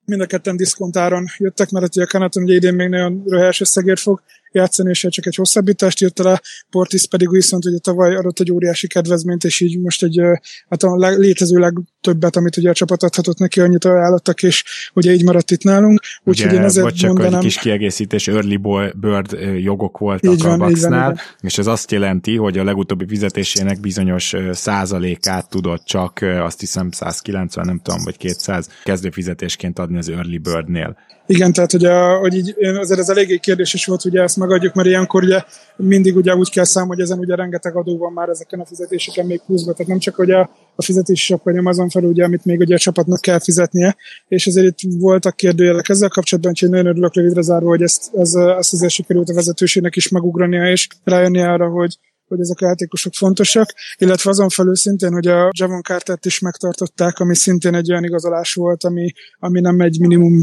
mind 0.05 0.21
a 0.21 0.25
ketten 0.25 0.57
diszkontáron 0.57 1.25
jöttek, 1.37 1.69
mert 1.69 1.85
ugye 1.85 2.03
a 2.03 2.07
Kanaton 2.07 2.43
ugye 2.43 2.55
idén 2.55 2.73
még 2.73 2.89
nagyon 2.89 3.23
röhelyes 3.25 3.61
összegért 3.61 3.99
fog 3.99 4.21
játszani, 4.51 4.89
és 4.89 5.07
csak 5.09 5.25
egy 5.25 5.35
hosszabbítást 5.35 6.01
írta 6.01 6.23
le, 6.23 6.41
Portis 6.69 7.07
pedig 7.07 7.29
viszont 7.29 7.65
ugye 7.65 7.77
tavaly 7.77 8.15
adott 8.15 8.39
egy 8.39 8.51
óriási 8.51 8.87
kedvezményt, 8.87 9.43
és 9.43 9.59
így 9.59 9.79
most 9.79 10.03
egy 10.03 10.21
hát 10.69 10.83
a 10.83 10.95
létező 10.95 11.59
legtöbbet, 11.59 12.35
amit 12.35 12.57
ugye 12.57 12.69
a 12.69 12.73
csapat 12.73 13.03
adhatott 13.03 13.37
neki, 13.37 13.59
annyit 13.59 13.85
ajánlottak, 13.85 14.43
és 14.43 14.63
ugye 14.93 15.13
így 15.13 15.23
maradt 15.23 15.51
itt 15.51 15.63
nálunk. 15.63 15.99
Úgyhogy 16.23 16.53
én 16.53 16.61
ezért 16.61 16.95
csak 16.95 17.09
mondanám... 17.09 17.33
egy 17.33 17.39
kis 17.39 17.57
kiegészítés, 17.57 18.27
early 18.27 18.55
bird 18.95 19.37
jogok 19.57 19.97
voltak 19.97 20.33
így 20.33 20.41
van, 20.41 20.61
a 20.61 20.65
Bucksnál, 20.65 21.19
és 21.41 21.57
ez 21.57 21.67
azt 21.67 21.91
jelenti, 21.91 22.35
hogy 22.35 22.57
a 22.57 22.63
legutóbbi 22.63 23.05
fizetésének 23.07 23.79
bizonyos 23.79 24.33
százalékát 24.51 25.49
tudott 25.49 25.85
csak 25.85 26.19
azt 26.21 26.59
hiszem 26.59 26.91
190, 26.91 27.65
nem 27.65 27.79
tudom, 27.83 28.03
vagy 28.03 28.17
200 28.17 28.69
kezdőfizetésként 28.83 29.79
adni 29.79 29.97
az 29.97 30.09
early 30.09 30.37
birdnél. 30.37 30.97
Igen, 31.31 31.53
tehát 31.53 31.71
hogy, 31.71 31.85
a, 31.85 32.17
hogy 32.17 32.35
így, 32.35 32.55
azért 32.59 32.99
ez 32.99 33.09
eléggé 33.09 33.37
kérdéses 33.37 33.85
volt, 33.85 34.01
hogy 34.01 34.15
ezt 34.17 34.37
megadjuk, 34.37 34.73
mert 34.73 34.87
ilyenkor 34.87 35.23
ugye 35.23 35.43
mindig 35.75 36.15
ugye 36.15 36.35
úgy 36.35 36.51
kell 36.51 36.63
számolni, 36.63 37.01
hogy 37.01 37.11
ezen 37.11 37.19
ugye 37.19 37.35
rengeteg 37.35 37.75
adó 37.75 37.97
van 37.97 38.13
már 38.13 38.29
ezeken 38.29 38.59
a 38.59 38.65
fizetéseken 38.65 39.25
még 39.25 39.41
pluszban, 39.45 39.73
tehát 39.73 39.91
nem 39.91 39.99
csak 39.99 40.15
hogy 40.15 40.31
a, 40.31 40.49
a 40.75 40.83
fizetések, 40.83 41.43
vagy 41.43 41.59
azon 41.63 41.89
felül, 41.89 42.09
ugye, 42.09 42.23
amit 42.23 42.45
még 42.45 42.59
ugye 42.59 42.75
a 42.75 42.77
csapatnak 42.77 43.21
kell 43.21 43.39
fizetnie, 43.39 43.95
és 44.27 44.47
azért 44.47 44.81
itt 44.81 44.91
voltak 44.99 45.35
kérdőjelek 45.35 45.89
ezzel 45.89 46.09
kapcsolatban, 46.09 46.51
úgyhogy 46.51 46.69
nagyon 46.69 46.85
örülök 46.85 47.15
rövidre 47.15 47.41
zárva, 47.41 47.69
hogy 47.69 47.81
ezt, 47.81 48.11
ez, 48.13 48.33
ezt 48.33 48.73
azért 48.73 48.91
sikerült 48.91 49.29
a 49.29 49.33
vezetőségnek 49.33 49.95
is 49.95 50.09
megugrania, 50.09 50.71
és 50.71 50.87
rájönni 51.03 51.41
arra, 51.41 51.69
hogy, 51.69 51.97
hogy 52.31 52.39
ezek 52.39 52.61
a 52.61 52.65
játékosok 52.65 53.13
fontosak, 53.13 53.73
illetve 53.97 54.29
azon 54.29 54.49
felül 54.49 54.75
szintén, 54.75 55.11
hogy 55.11 55.27
a 55.27 55.49
Javon 55.57 55.81
Cartert 55.81 56.25
is 56.25 56.39
megtartották, 56.39 57.19
ami 57.19 57.35
szintén 57.35 57.75
egy 57.75 57.91
olyan 57.91 58.03
igazolás 58.03 58.53
volt, 58.53 58.83
ami, 58.83 59.11
ami 59.39 59.59
nem 59.59 59.79
egy 59.79 59.99
minimum 59.99 60.39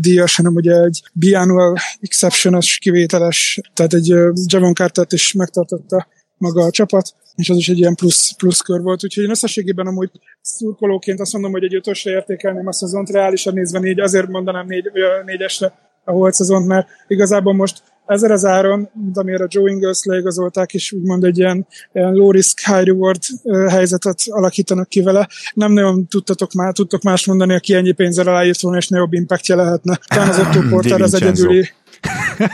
díjas, 0.00 0.36
hanem 0.36 0.54
ugye 0.54 0.82
egy 0.82 1.02
biannual 1.12 1.76
exceptionos 2.00 2.78
kivételes, 2.78 3.60
tehát 3.74 3.94
egy 3.94 4.08
Javon 4.46 4.74
Cartert 4.74 5.12
is 5.12 5.32
megtartotta 5.32 6.06
maga 6.36 6.62
a 6.62 6.70
csapat, 6.70 7.14
és 7.36 7.50
az 7.50 7.56
is 7.56 7.68
egy 7.68 7.78
ilyen 7.78 7.94
plusz, 7.94 8.32
plusz 8.32 8.60
kör 8.60 8.80
volt. 8.80 9.04
Úgyhogy 9.04 9.24
én 9.24 9.30
összességében 9.30 9.86
amúgy 9.86 10.10
szurkolóként 10.40 11.20
azt 11.20 11.32
mondom, 11.32 11.52
hogy 11.52 11.64
egy 11.64 11.74
ötösre 11.74 12.10
értékelném 12.10 12.66
a 12.66 12.72
szezont, 12.72 13.10
reálisan 13.10 13.54
nézve 13.54 13.78
négy, 13.78 14.00
azért 14.00 14.28
mondanám 14.28 14.66
négy, 14.66 14.90
négyesre 15.24 15.72
a 16.04 16.10
holt 16.10 16.34
szezont, 16.34 16.66
mert 16.66 16.88
igazából 17.08 17.54
most 17.54 17.82
ezer 18.06 18.30
az 18.30 18.44
áron, 18.44 18.90
mint 18.94 19.16
amire 19.16 19.44
a 19.44 19.48
Joe 19.50 19.70
Ingles 19.70 19.98
leigazolták, 20.04 20.74
és 20.74 20.92
úgymond 20.92 21.24
egy 21.24 21.38
ilyen, 21.38 21.66
ilyen 21.92 22.12
low 22.12 22.30
risk, 22.30 22.60
high 22.60 22.84
reward 22.84 23.22
helyzetet 23.68 24.18
alakítanak 24.26 24.88
ki 24.88 25.02
vele. 25.02 25.28
Nem 25.54 25.72
nagyon 25.72 26.06
tudtatok 26.06 26.52
már, 26.52 26.72
tudtok 26.72 27.02
más 27.02 27.26
mondani, 27.26 27.54
aki 27.54 27.74
ennyi 27.74 27.92
pénzzel 27.92 28.26
aláírt 28.26 28.60
volna, 28.60 28.78
és 28.78 28.88
nagyobb 28.88 29.12
impactja 29.12 29.56
lehetne. 29.56 29.98
Talán 30.06 30.28
az 30.28 30.38
Otto 30.42 30.68
Porter 30.68 31.00
az 31.00 31.14
egyedüli, 31.14 31.68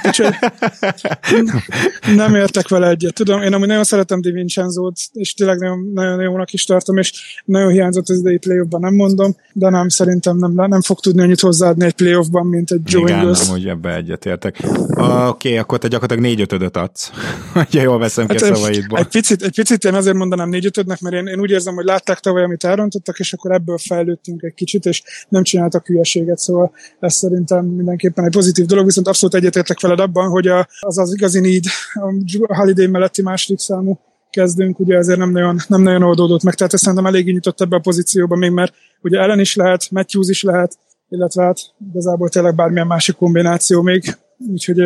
Úgyhogy 0.04 0.34
nem 2.14 2.34
értek 2.34 2.68
vele 2.68 2.88
egyet. 2.88 3.14
Tudom, 3.14 3.42
én 3.42 3.52
amúgy 3.52 3.66
nagyon 3.68 3.84
szeretem 3.84 4.20
Di 4.20 4.30
vincenzo 4.30 4.90
és 5.12 5.34
tényleg 5.34 5.58
nagyon, 5.58 5.90
nagyon 5.94 6.20
jónak 6.20 6.52
is 6.52 6.64
tartom, 6.64 6.96
és 6.96 7.42
nagyon 7.44 7.70
hiányzott 7.70 8.08
az 8.08 8.18
idei 8.18 8.38
playoffban, 8.38 8.80
nem 8.80 8.94
mondom, 8.94 9.36
de 9.52 9.68
nem, 9.70 9.88
szerintem 9.88 10.36
nem, 10.36 10.52
nem 10.52 10.80
fog 10.80 11.00
tudni 11.00 11.22
annyit 11.22 11.40
hozzáadni 11.40 11.84
egy 11.84 11.92
playoffban, 11.92 12.46
mint 12.46 12.70
egy 12.70 12.80
Joe 12.84 13.02
Igen, 13.02 13.18
Ingles. 13.18 13.48
hogy 13.48 13.66
ebbe 13.66 13.96
egyetértek. 13.96 14.56
Oké, 14.64 15.02
okay, 15.26 15.56
akkor 15.56 15.78
te 15.78 15.88
gyakorlatilag 15.88 16.30
négy 16.30 16.40
ötödöt 16.40 16.76
adsz. 16.76 17.10
Ugye 17.68 17.82
jól 17.82 17.98
veszem 17.98 18.26
ki 18.26 18.36
hát, 18.40 18.50
a 18.50 18.54
szavaidból. 18.54 18.98
Egy 18.98 19.08
picit, 19.08 19.42
egy 19.42 19.54
picit 19.54 19.84
én 19.84 19.94
azért 19.94 20.16
mondanám 20.16 20.48
négy 20.48 20.66
ötödnek, 20.66 21.00
mert 21.00 21.14
én, 21.14 21.26
én 21.26 21.40
úgy 21.40 21.50
érzem, 21.50 21.74
hogy 21.74 21.84
látták 21.84 22.20
tavaly, 22.20 22.42
amit 22.42 22.64
elrontottak, 22.64 23.18
és 23.18 23.32
akkor 23.32 23.52
ebből 23.52 23.78
fejlődtünk 23.78 24.42
egy 24.42 24.54
kicsit, 24.54 24.86
és 24.86 25.02
nem 25.28 25.42
csináltak 25.42 25.86
hülyeséget, 25.86 26.38
szóval 26.38 26.72
ez 27.00 27.14
szerintem 27.14 27.64
mindenképpen 27.64 28.24
egy 28.24 28.32
pozitív 28.32 28.66
dolog, 28.66 28.84
viszont 28.84 29.08
abszolút 29.08 29.34
egyetértek 29.38 29.80
veled 29.80 30.00
abban, 30.00 30.28
hogy 30.28 30.46
a, 30.46 30.68
az 30.80 30.98
az 30.98 31.14
igazi 31.14 31.40
need, 31.40 31.64
a 32.46 32.56
Holiday 32.56 32.86
melletti 32.86 33.22
második 33.22 33.58
számú 33.58 33.98
kezdünk, 34.30 34.78
ugye 34.78 34.96
ezért 34.96 35.18
nem 35.18 35.30
nagyon, 35.30 35.58
nem 35.66 35.82
nagyon 35.82 36.02
oldódott 36.02 36.42
meg, 36.42 36.54
tehát 36.54 36.72
ezt 36.72 36.82
szerintem 36.82 37.06
eléggé 37.06 37.30
nyitott 37.30 37.60
ebbe 37.60 37.76
a 37.76 37.80
pozícióba 37.80 38.36
még, 38.36 38.50
mert 38.50 38.74
ugye 39.00 39.18
Ellen 39.18 39.40
is 39.40 39.54
lehet, 39.54 39.90
Matthews 39.90 40.28
is 40.28 40.42
lehet, 40.42 40.78
illetve 41.08 41.42
hát 41.42 41.58
igazából 41.90 42.28
tényleg 42.28 42.54
bármilyen 42.54 42.86
másik 42.86 43.16
kombináció 43.16 43.82
még, 43.82 44.16
úgyhogy 44.38 44.80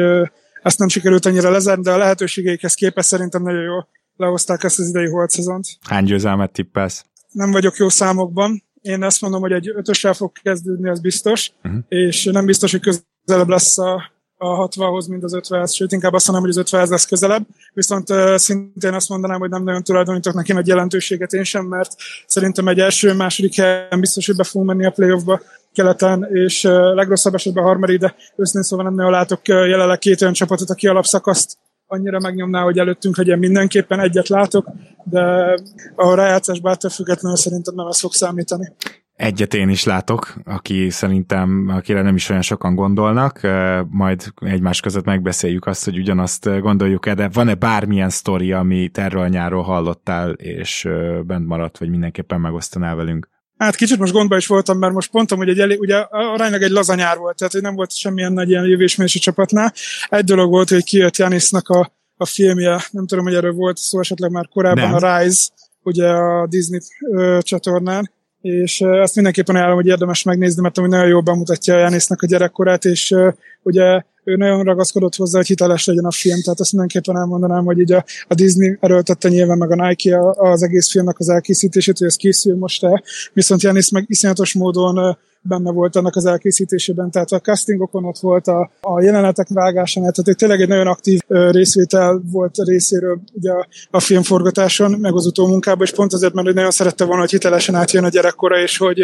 ezt 0.62 0.78
nem 0.78 0.88
sikerült 0.88 1.26
annyira 1.26 1.50
lezárni, 1.50 1.82
de 1.82 1.92
a 1.92 1.96
lehetőségeikhez 1.96 2.74
képest 2.74 3.08
szerintem 3.08 3.42
nagyon 3.42 3.62
jól 3.62 3.88
lehozták 4.16 4.62
ezt 4.62 4.78
az 4.78 4.88
idei 4.88 5.08
holt 5.08 5.30
szezont. 5.30 5.66
Hány 5.88 6.04
győzelmet 6.04 6.52
tippelsz? 6.52 7.04
Nem 7.30 7.50
vagyok 7.50 7.76
jó 7.76 7.88
számokban. 7.88 8.62
Én 8.80 9.02
azt 9.02 9.20
mondom, 9.20 9.40
hogy 9.40 9.52
egy 9.52 9.68
ötössel 9.74 10.14
fog 10.14 10.32
kezdődni, 10.42 10.88
az 10.88 11.00
biztos, 11.00 11.52
uh-huh. 11.64 11.80
és 11.88 12.24
nem 12.24 12.46
biztos, 12.46 12.70
hogy 12.70 12.80
közelebb 12.80 13.48
lesz 13.48 13.78
a 13.78 14.11
a 14.42 14.68
60-hoz, 14.68 15.06
mint 15.06 15.22
az 15.22 15.34
50 15.34 15.66
sőt, 15.66 15.92
inkább 15.92 16.12
azt 16.12 16.26
mondom, 16.26 16.44
hogy 16.44 16.54
az 16.56 16.60
50 16.72 16.88
lesz 16.88 17.04
közelebb. 17.04 17.46
Viszont 17.72 18.10
uh, 18.10 18.36
szintén 18.36 18.94
azt 18.94 19.08
mondanám, 19.08 19.40
hogy 19.40 19.50
nem 19.50 19.62
nagyon 19.62 19.82
tulajdonítok 19.82 20.34
neki 20.34 20.52
nagy 20.52 20.66
jelentőséget 20.66 21.32
én 21.32 21.44
sem, 21.44 21.64
mert 21.64 21.94
szerintem 22.26 22.68
egy 22.68 22.78
első, 22.80 23.12
második 23.14 23.56
helyen 23.56 24.00
biztos, 24.00 24.26
hogy 24.26 24.36
be 24.36 24.44
fogunk 24.44 24.70
menni 24.70 24.86
a 24.86 24.90
playoffba 24.90 25.40
keleten, 25.72 26.28
és 26.32 26.64
uh, 26.64 26.72
legrosszabb 26.94 27.34
esetben 27.34 27.64
harmadik, 27.64 27.98
de 27.98 28.14
őszintén 28.36 28.62
szóval 28.62 28.84
nem 28.84 28.94
nagyon 28.94 29.10
látok 29.10 29.40
uh, 29.48 29.68
jelenleg 29.68 29.98
két 29.98 30.22
olyan 30.22 30.32
csapatot, 30.32 30.70
aki 30.70 30.86
alapszakaszt 30.86 31.58
annyira 31.86 32.18
megnyomná, 32.18 32.62
hogy 32.62 32.78
előttünk 32.78 33.16
legyen 33.16 33.38
mindenképpen 33.38 34.00
egyet 34.00 34.28
látok, 34.28 34.66
de 35.04 35.54
a 35.96 36.14
rájátszásban 36.14 36.72
ettől 36.72 36.90
függetlenül 36.90 37.36
szerintem 37.38 37.74
nem 37.74 37.86
ez 37.86 38.00
fog 38.00 38.12
számítani. 38.12 38.72
Egyet 39.16 39.54
én 39.54 39.68
is 39.68 39.84
látok, 39.84 40.34
aki 40.44 40.90
szerintem, 40.90 41.68
akire 41.68 42.02
nem 42.02 42.14
is 42.14 42.28
olyan 42.28 42.42
sokan 42.42 42.74
gondolnak, 42.74 43.40
majd 43.88 44.24
egymás 44.34 44.80
között 44.80 45.04
megbeszéljük 45.04 45.66
azt, 45.66 45.84
hogy 45.84 45.98
ugyanazt 45.98 46.60
gondoljuk-e, 46.60 47.14
de 47.14 47.28
van-e 47.28 47.54
bármilyen 47.54 48.10
sztori, 48.10 48.52
ami 48.52 48.90
erről 48.94 49.22
a 49.22 49.28
nyáról 49.28 49.62
hallottál, 49.62 50.30
és 50.30 50.88
bent 51.26 51.46
maradt, 51.46 51.78
vagy 51.78 51.88
mindenképpen 51.88 52.40
megosztanál 52.40 52.94
velünk? 52.96 53.28
Hát 53.56 53.76
kicsit 53.76 53.98
most 53.98 54.12
gondba 54.12 54.36
is 54.36 54.46
voltam, 54.46 54.78
mert 54.78 54.92
most 54.92 55.10
pontom, 55.10 55.38
hogy 55.38 55.48
egy 55.48 55.60
elég, 55.60 55.80
ugye 55.80 55.96
aránylag 56.10 56.62
egy 56.62 56.70
lazanyár 56.70 57.18
volt, 57.18 57.36
tehát 57.36 57.52
hogy 57.52 57.62
nem 57.62 57.74
volt 57.74 57.96
semmilyen 57.96 58.32
nagy 58.32 58.48
ilyen 58.48 58.64
jövésmérési 58.64 59.18
csapatnál. 59.18 59.72
Egy 60.08 60.24
dolog 60.24 60.50
volt, 60.50 60.68
hogy 60.68 60.84
kijött 60.84 61.16
Janisnak 61.16 61.68
a, 61.68 61.92
a 62.16 62.26
filmje, 62.26 62.80
nem 62.90 63.06
tudom, 63.06 63.24
hogy 63.24 63.34
erről 63.34 63.52
volt 63.52 63.76
szó 63.76 64.00
esetleg 64.00 64.30
már 64.30 64.48
korábban, 64.48 64.90
nem. 64.90 64.94
a 64.94 65.18
Rise, 65.18 65.50
ugye 65.82 66.08
a 66.08 66.46
Disney 66.46 66.80
ö, 67.10 67.38
csatornán, 67.42 68.10
és 68.42 68.80
ezt 68.80 69.14
mindenképpen 69.14 69.54
ajánlom, 69.54 69.76
hogy 69.76 69.86
érdemes 69.86 70.22
megnézni, 70.22 70.62
mert 70.62 70.78
ami 70.78 70.88
nagyon 70.88 71.08
jól 71.08 71.20
bemutatja 71.20 71.78
Jánisznak 71.78 72.22
a 72.22 72.26
gyerekkorát, 72.26 72.84
és 72.84 73.14
ugye 73.62 74.02
ő 74.24 74.36
nagyon 74.36 74.62
ragaszkodott 74.64 75.14
hozzá, 75.14 75.36
hogy 75.36 75.46
hiteles 75.46 75.86
legyen 75.86 76.04
a 76.04 76.10
film, 76.10 76.40
tehát 76.42 76.60
azt 76.60 76.72
mindenképpen 76.72 77.16
elmondanám, 77.16 77.64
hogy 77.64 77.78
így 77.78 77.92
a, 77.92 78.04
a 78.28 78.34
Disney 78.34 78.76
erőltette 78.80 79.28
nyilván 79.28 79.58
meg 79.58 79.70
a 79.70 79.86
Nike 79.86 80.18
az 80.34 80.62
egész 80.62 80.90
filmnek 80.90 81.18
az 81.18 81.28
elkészítését, 81.28 81.98
hogy 81.98 82.06
ez 82.06 82.16
készül 82.16 82.56
most 82.56 82.84
el, 82.84 83.02
viszont 83.32 83.62
Janis 83.62 83.90
meg 83.90 84.04
iszonyatos 84.06 84.54
módon 84.54 85.18
benne 85.42 85.70
volt 85.70 85.96
annak 85.96 86.16
az 86.16 86.26
elkészítésében, 86.26 87.10
tehát 87.10 87.32
a 87.32 87.40
castingokon 87.40 88.04
ott 88.04 88.18
volt 88.18 88.46
a, 88.46 88.70
a 88.80 89.02
jelenetek 89.02 89.48
vágásán, 89.48 90.12
tehát 90.12 90.38
tényleg 90.38 90.60
egy 90.60 90.68
nagyon 90.68 90.86
aktív 90.86 91.20
részvétel 91.28 92.22
volt 92.30 92.56
a 92.56 92.64
részéről 92.64 93.20
ugye 93.32 93.50
a, 93.50 93.66
a 93.90 94.00
filmforgatáson, 94.00 94.90
meg 94.90 95.14
az 95.14 95.26
utómunkában, 95.26 95.86
és 95.86 95.92
pont 95.92 96.12
azért, 96.12 96.32
mert 96.32 96.54
nagyon 96.54 96.70
szerette 96.70 97.04
volna, 97.04 97.20
hogy 97.20 97.30
hitelesen 97.30 97.74
átjön 97.74 98.04
a 98.04 98.08
gyerekkora, 98.08 98.62
és 98.62 98.76
hogy, 98.76 99.00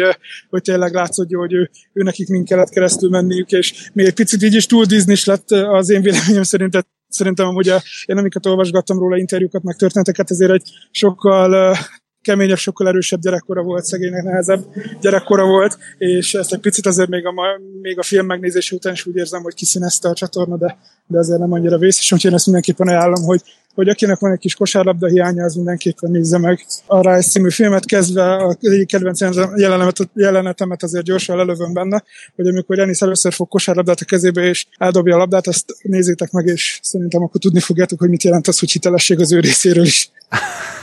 hogy 0.49 0.61
tényleg 0.61 0.93
látszott, 0.93 1.33
hogy 1.33 1.53
ő, 1.53 1.69
ő 1.93 2.03
nekik 2.03 2.29
mind 2.29 2.47
kellett 2.47 2.69
keresztül 2.69 3.09
menniük, 3.09 3.51
és 3.51 3.89
még 3.93 4.05
egy 4.05 4.13
picit 4.13 4.43
így 4.43 4.55
is 4.55 4.65
túl 4.65 4.85
disney 4.85 5.15
lett 5.25 5.51
az 5.51 5.89
én 5.89 6.01
véleményem 6.01 6.43
szerint, 6.43 6.87
szerintem 7.07 7.55
ugye 7.55 7.79
én 8.05 8.17
amiket 8.17 8.45
olvasgattam 8.45 8.99
róla 8.99 9.17
interjúkat, 9.17 9.63
meg 9.63 9.75
történeteket, 9.75 10.31
ezért 10.31 10.51
egy 10.51 10.71
sokkal 10.91 11.77
keményebb, 12.21 12.57
sokkal 12.57 12.87
erősebb 12.87 13.19
gyerekkora 13.19 13.61
volt, 13.61 13.85
szegénynek 13.85 14.23
nehezebb 14.23 14.65
gyerekkora 15.01 15.45
volt, 15.45 15.77
és 15.97 16.33
ezt 16.33 16.53
egy 16.53 16.59
picit 16.59 16.85
azért 16.85 17.09
még 17.09 17.25
a, 17.25 17.33
még 17.81 17.99
a 17.99 18.03
film 18.03 18.25
megnézése 18.25 18.75
után 18.75 18.93
is 18.93 19.05
úgy 19.05 19.15
érzem, 19.15 19.41
hogy 19.41 19.53
kiszínezte 19.53 20.09
a 20.09 20.13
csatorna, 20.13 20.57
de, 20.57 20.77
de 21.07 21.17
azért 21.17 21.39
nem 21.39 21.53
annyira 21.53 21.77
vészes, 21.77 22.11
úgyhogy 22.11 22.29
én 22.29 22.35
ezt 22.35 22.45
mindenképpen 22.45 22.87
ajánlom, 22.87 23.23
hogy, 23.23 23.41
hogy 23.73 23.89
akinek 23.89 24.19
van 24.19 24.31
egy 24.31 24.39
kis 24.39 24.55
kosárlabda 24.55 25.07
hiánya, 25.07 25.43
az 25.43 25.55
mindenképpen 25.55 26.11
nézze 26.11 26.37
meg 26.37 26.65
a 26.85 27.09
Rise 27.09 27.29
című 27.29 27.49
filmet, 27.49 27.85
kezdve 27.85 28.33
a 28.33 28.57
egyik 28.61 28.87
kedvenc 28.87 29.19
jelenetet, 29.55 30.09
jelenetemet 30.13 30.83
azért 30.83 31.05
gyorsan 31.05 31.37
lelövöm 31.37 31.73
benne, 31.73 32.03
hogy 32.35 32.47
amikor 32.47 32.77
Janis 32.77 33.01
először 33.01 33.33
fog 33.33 33.47
kosárlabdát 33.47 33.99
a 33.99 34.05
kezébe 34.05 34.41
és 34.41 34.65
eldobja 34.77 35.15
a 35.15 35.17
labdát, 35.17 35.47
azt 35.47 35.75
nézzétek 35.81 36.31
meg, 36.31 36.45
és 36.45 36.79
szerintem 36.83 37.23
akkor 37.23 37.41
tudni 37.41 37.59
fogjátok, 37.59 37.99
hogy 37.99 38.09
mit 38.09 38.23
jelent 38.23 38.47
az, 38.47 38.59
hogy 38.59 38.71
hitelesség 38.71 39.19
az 39.19 39.31
ő 39.31 39.39
részéről 39.39 39.85
is. 39.85 40.11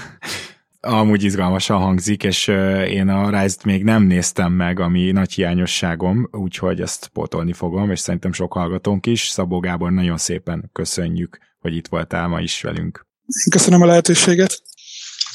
amúgy 0.86 1.22
izgalmasan 1.22 1.78
hangzik, 1.78 2.22
és 2.22 2.48
én 2.88 3.08
a 3.08 3.40
Rise-t 3.40 3.64
még 3.64 3.84
nem 3.84 4.02
néztem 4.02 4.52
meg, 4.52 4.80
ami 4.80 5.10
nagy 5.10 5.32
hiányosságom, 5.32 6.28
úgyhogy 6.32 6.80
ezt 6.80 7.08
pótolni 7.08 7.52
fogom, 7.52 7.90
és 7.90 8.00
szerintem 8.00 8.32
sok 8.32 8.52
hallgatónk 8.52 9.06
is. 9.06 9.28
Szabó 9.28 9.58
Gábor, 9.58 9.90
nagyon 9.90 10.16
szépen 10.16 10.70
köszönjük, 10.72 11.38
hogy 11.58 11.76
itt 11.76 11.88
voltál 11.88 12.28
ma 12.28 12.40
is 12.40 12.62
velünk. 12.62 13.06
Köszönöm 13.50 13.82
a 13.82 13.86
lehetőséget. 13.86 14.62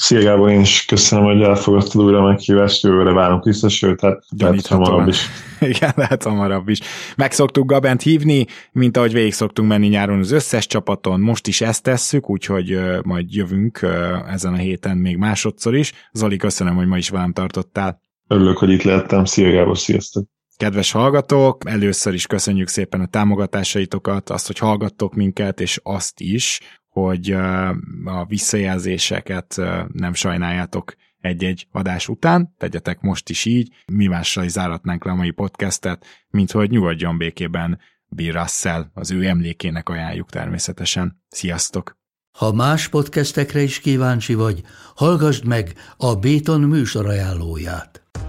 Szia 0.02 0.22
Gábor, 0.22 0.50
én 0.50 0.60
is 0.60 0.84
köszönöm, 0.84 1.24
hogy 1.24 1.42
elfogadtad 1.42 2.02
újra 2.02 2.18
a 2.18 2.28
meghívást, 2.28 2.82
jövőre 2.82 3.12
várunk 3.12 3.44
vissza, 3.44 3.68
sőt, 3.68 4.00
hát 4.00 4.24
lehet 4.38 4.66
hamarabb 4.66 5.08
is. 5.08 5.26
Igen, 5.60 5.92
lehet 5.96 6.22
hamarabb 6.22 6.68
is. 6.68 6.80
Meg 7.16 7.32
szoktuk 7.32 7.66
Gabent 7.66 8.02
hívni, 8.02 8.46
mint 8.72 8.96
ahogy 8.96 9.12
végig 9.12 9.32
szoktunk 9.32 9.68
menni 9.68 9.86
nyáron 9.86 10.18
az 10.18 10.30
összes 10.30 10.66
csapaton, 10.66 11.20
most 11.20 11.46
is 11.46 11.60
ezt 11.60 11.82
tesszük, 11.82 12.30
úgyhogy 12.30 12.78
majd 13.02 13.34
jövünk 13.34 13.86
ezen 14.28 14.52
a 14.52 14.56
héten 14.56 14.96
még 14.96 15.16
másodszor 15.16 15.74
is. 15.74 15.92
Zoli, 16.12 16.36
köszönöm, 16.36 16.74
hogy 16.74 16.86
ma 16.86 16.96
is 16.96 17.08
velem 17.08 17.32
tartottál. 17.32 18.00
Örülök, 18.28 18.58
hogy 18.58 18.70
itt 18.70 18.82
lehettem. 18.82 19.24
Szia 19.24 19.50
Gábor, 19.50 19.78
sziasztok! 19.78 20.24
Kedves 20.56 20.90
hallgatók, 20.90 21.62
először 21.64 22.14
is 22.14 22.26
köszönjük 22.26 22.68
szépen 22.68 23.00
a 23.00 23.06
támogatásaitokat, 23.06 24.30
azt, 24.30 24.46
hogy 24.46 24.58
hallgattok 24.58 25.14
minket, 25.14 25.60
és 25.60 25.80
azt 25.82 26.20
is, 26.20 26.60
hogy 26.92 27.30
a 28.04 28.24
visszajelzéseket 28.28 29.60
nem 29.92 30.14
sajnáljátok 30.14 30.94
egy-egy 31.20 31.66
adás 31.70 32.08
után, 32.08 32.54
tegyetek 32.58 33.00
most 33.00 33.28
is 33.28 33.44
így, 33.44 33.74
mi 33.92 34.06
mással 34.06 34.44
is 34.44 34.50
záratnánk 34.50 35.04
le 35.04 35.10
a 35.10 35.14
mai 35.14 35.30
podcastet, 35.30 36.06
mint 36.30 36.50
hogy 36.50 36.70
nyugodjon 36.70 37.18
békében 37.18 37.78
Bill 38.08 38.32
Russell, 38.32 38.90
az 38.94 39.10
ő 39.10 39.26
emlékének 39.26 39.88
ajánljuk 39.88 40.30
természetesen. 40.30 41.22
Sziasztok! 41.28 42.00
Ha 42.38 42.52
más 42.52 42.88
podcastekre 42.88 43.60
is 43.60 43.80
kíváncsi 43.80 44.34
vagy, 44.34 44.62
hallgassd 44.94 45.44
meg 45.44 45.74
a 45.96 46.14
Béton 46.14 46.60
műsor 46.60 47.06
ajánlóját. 47.06 48.01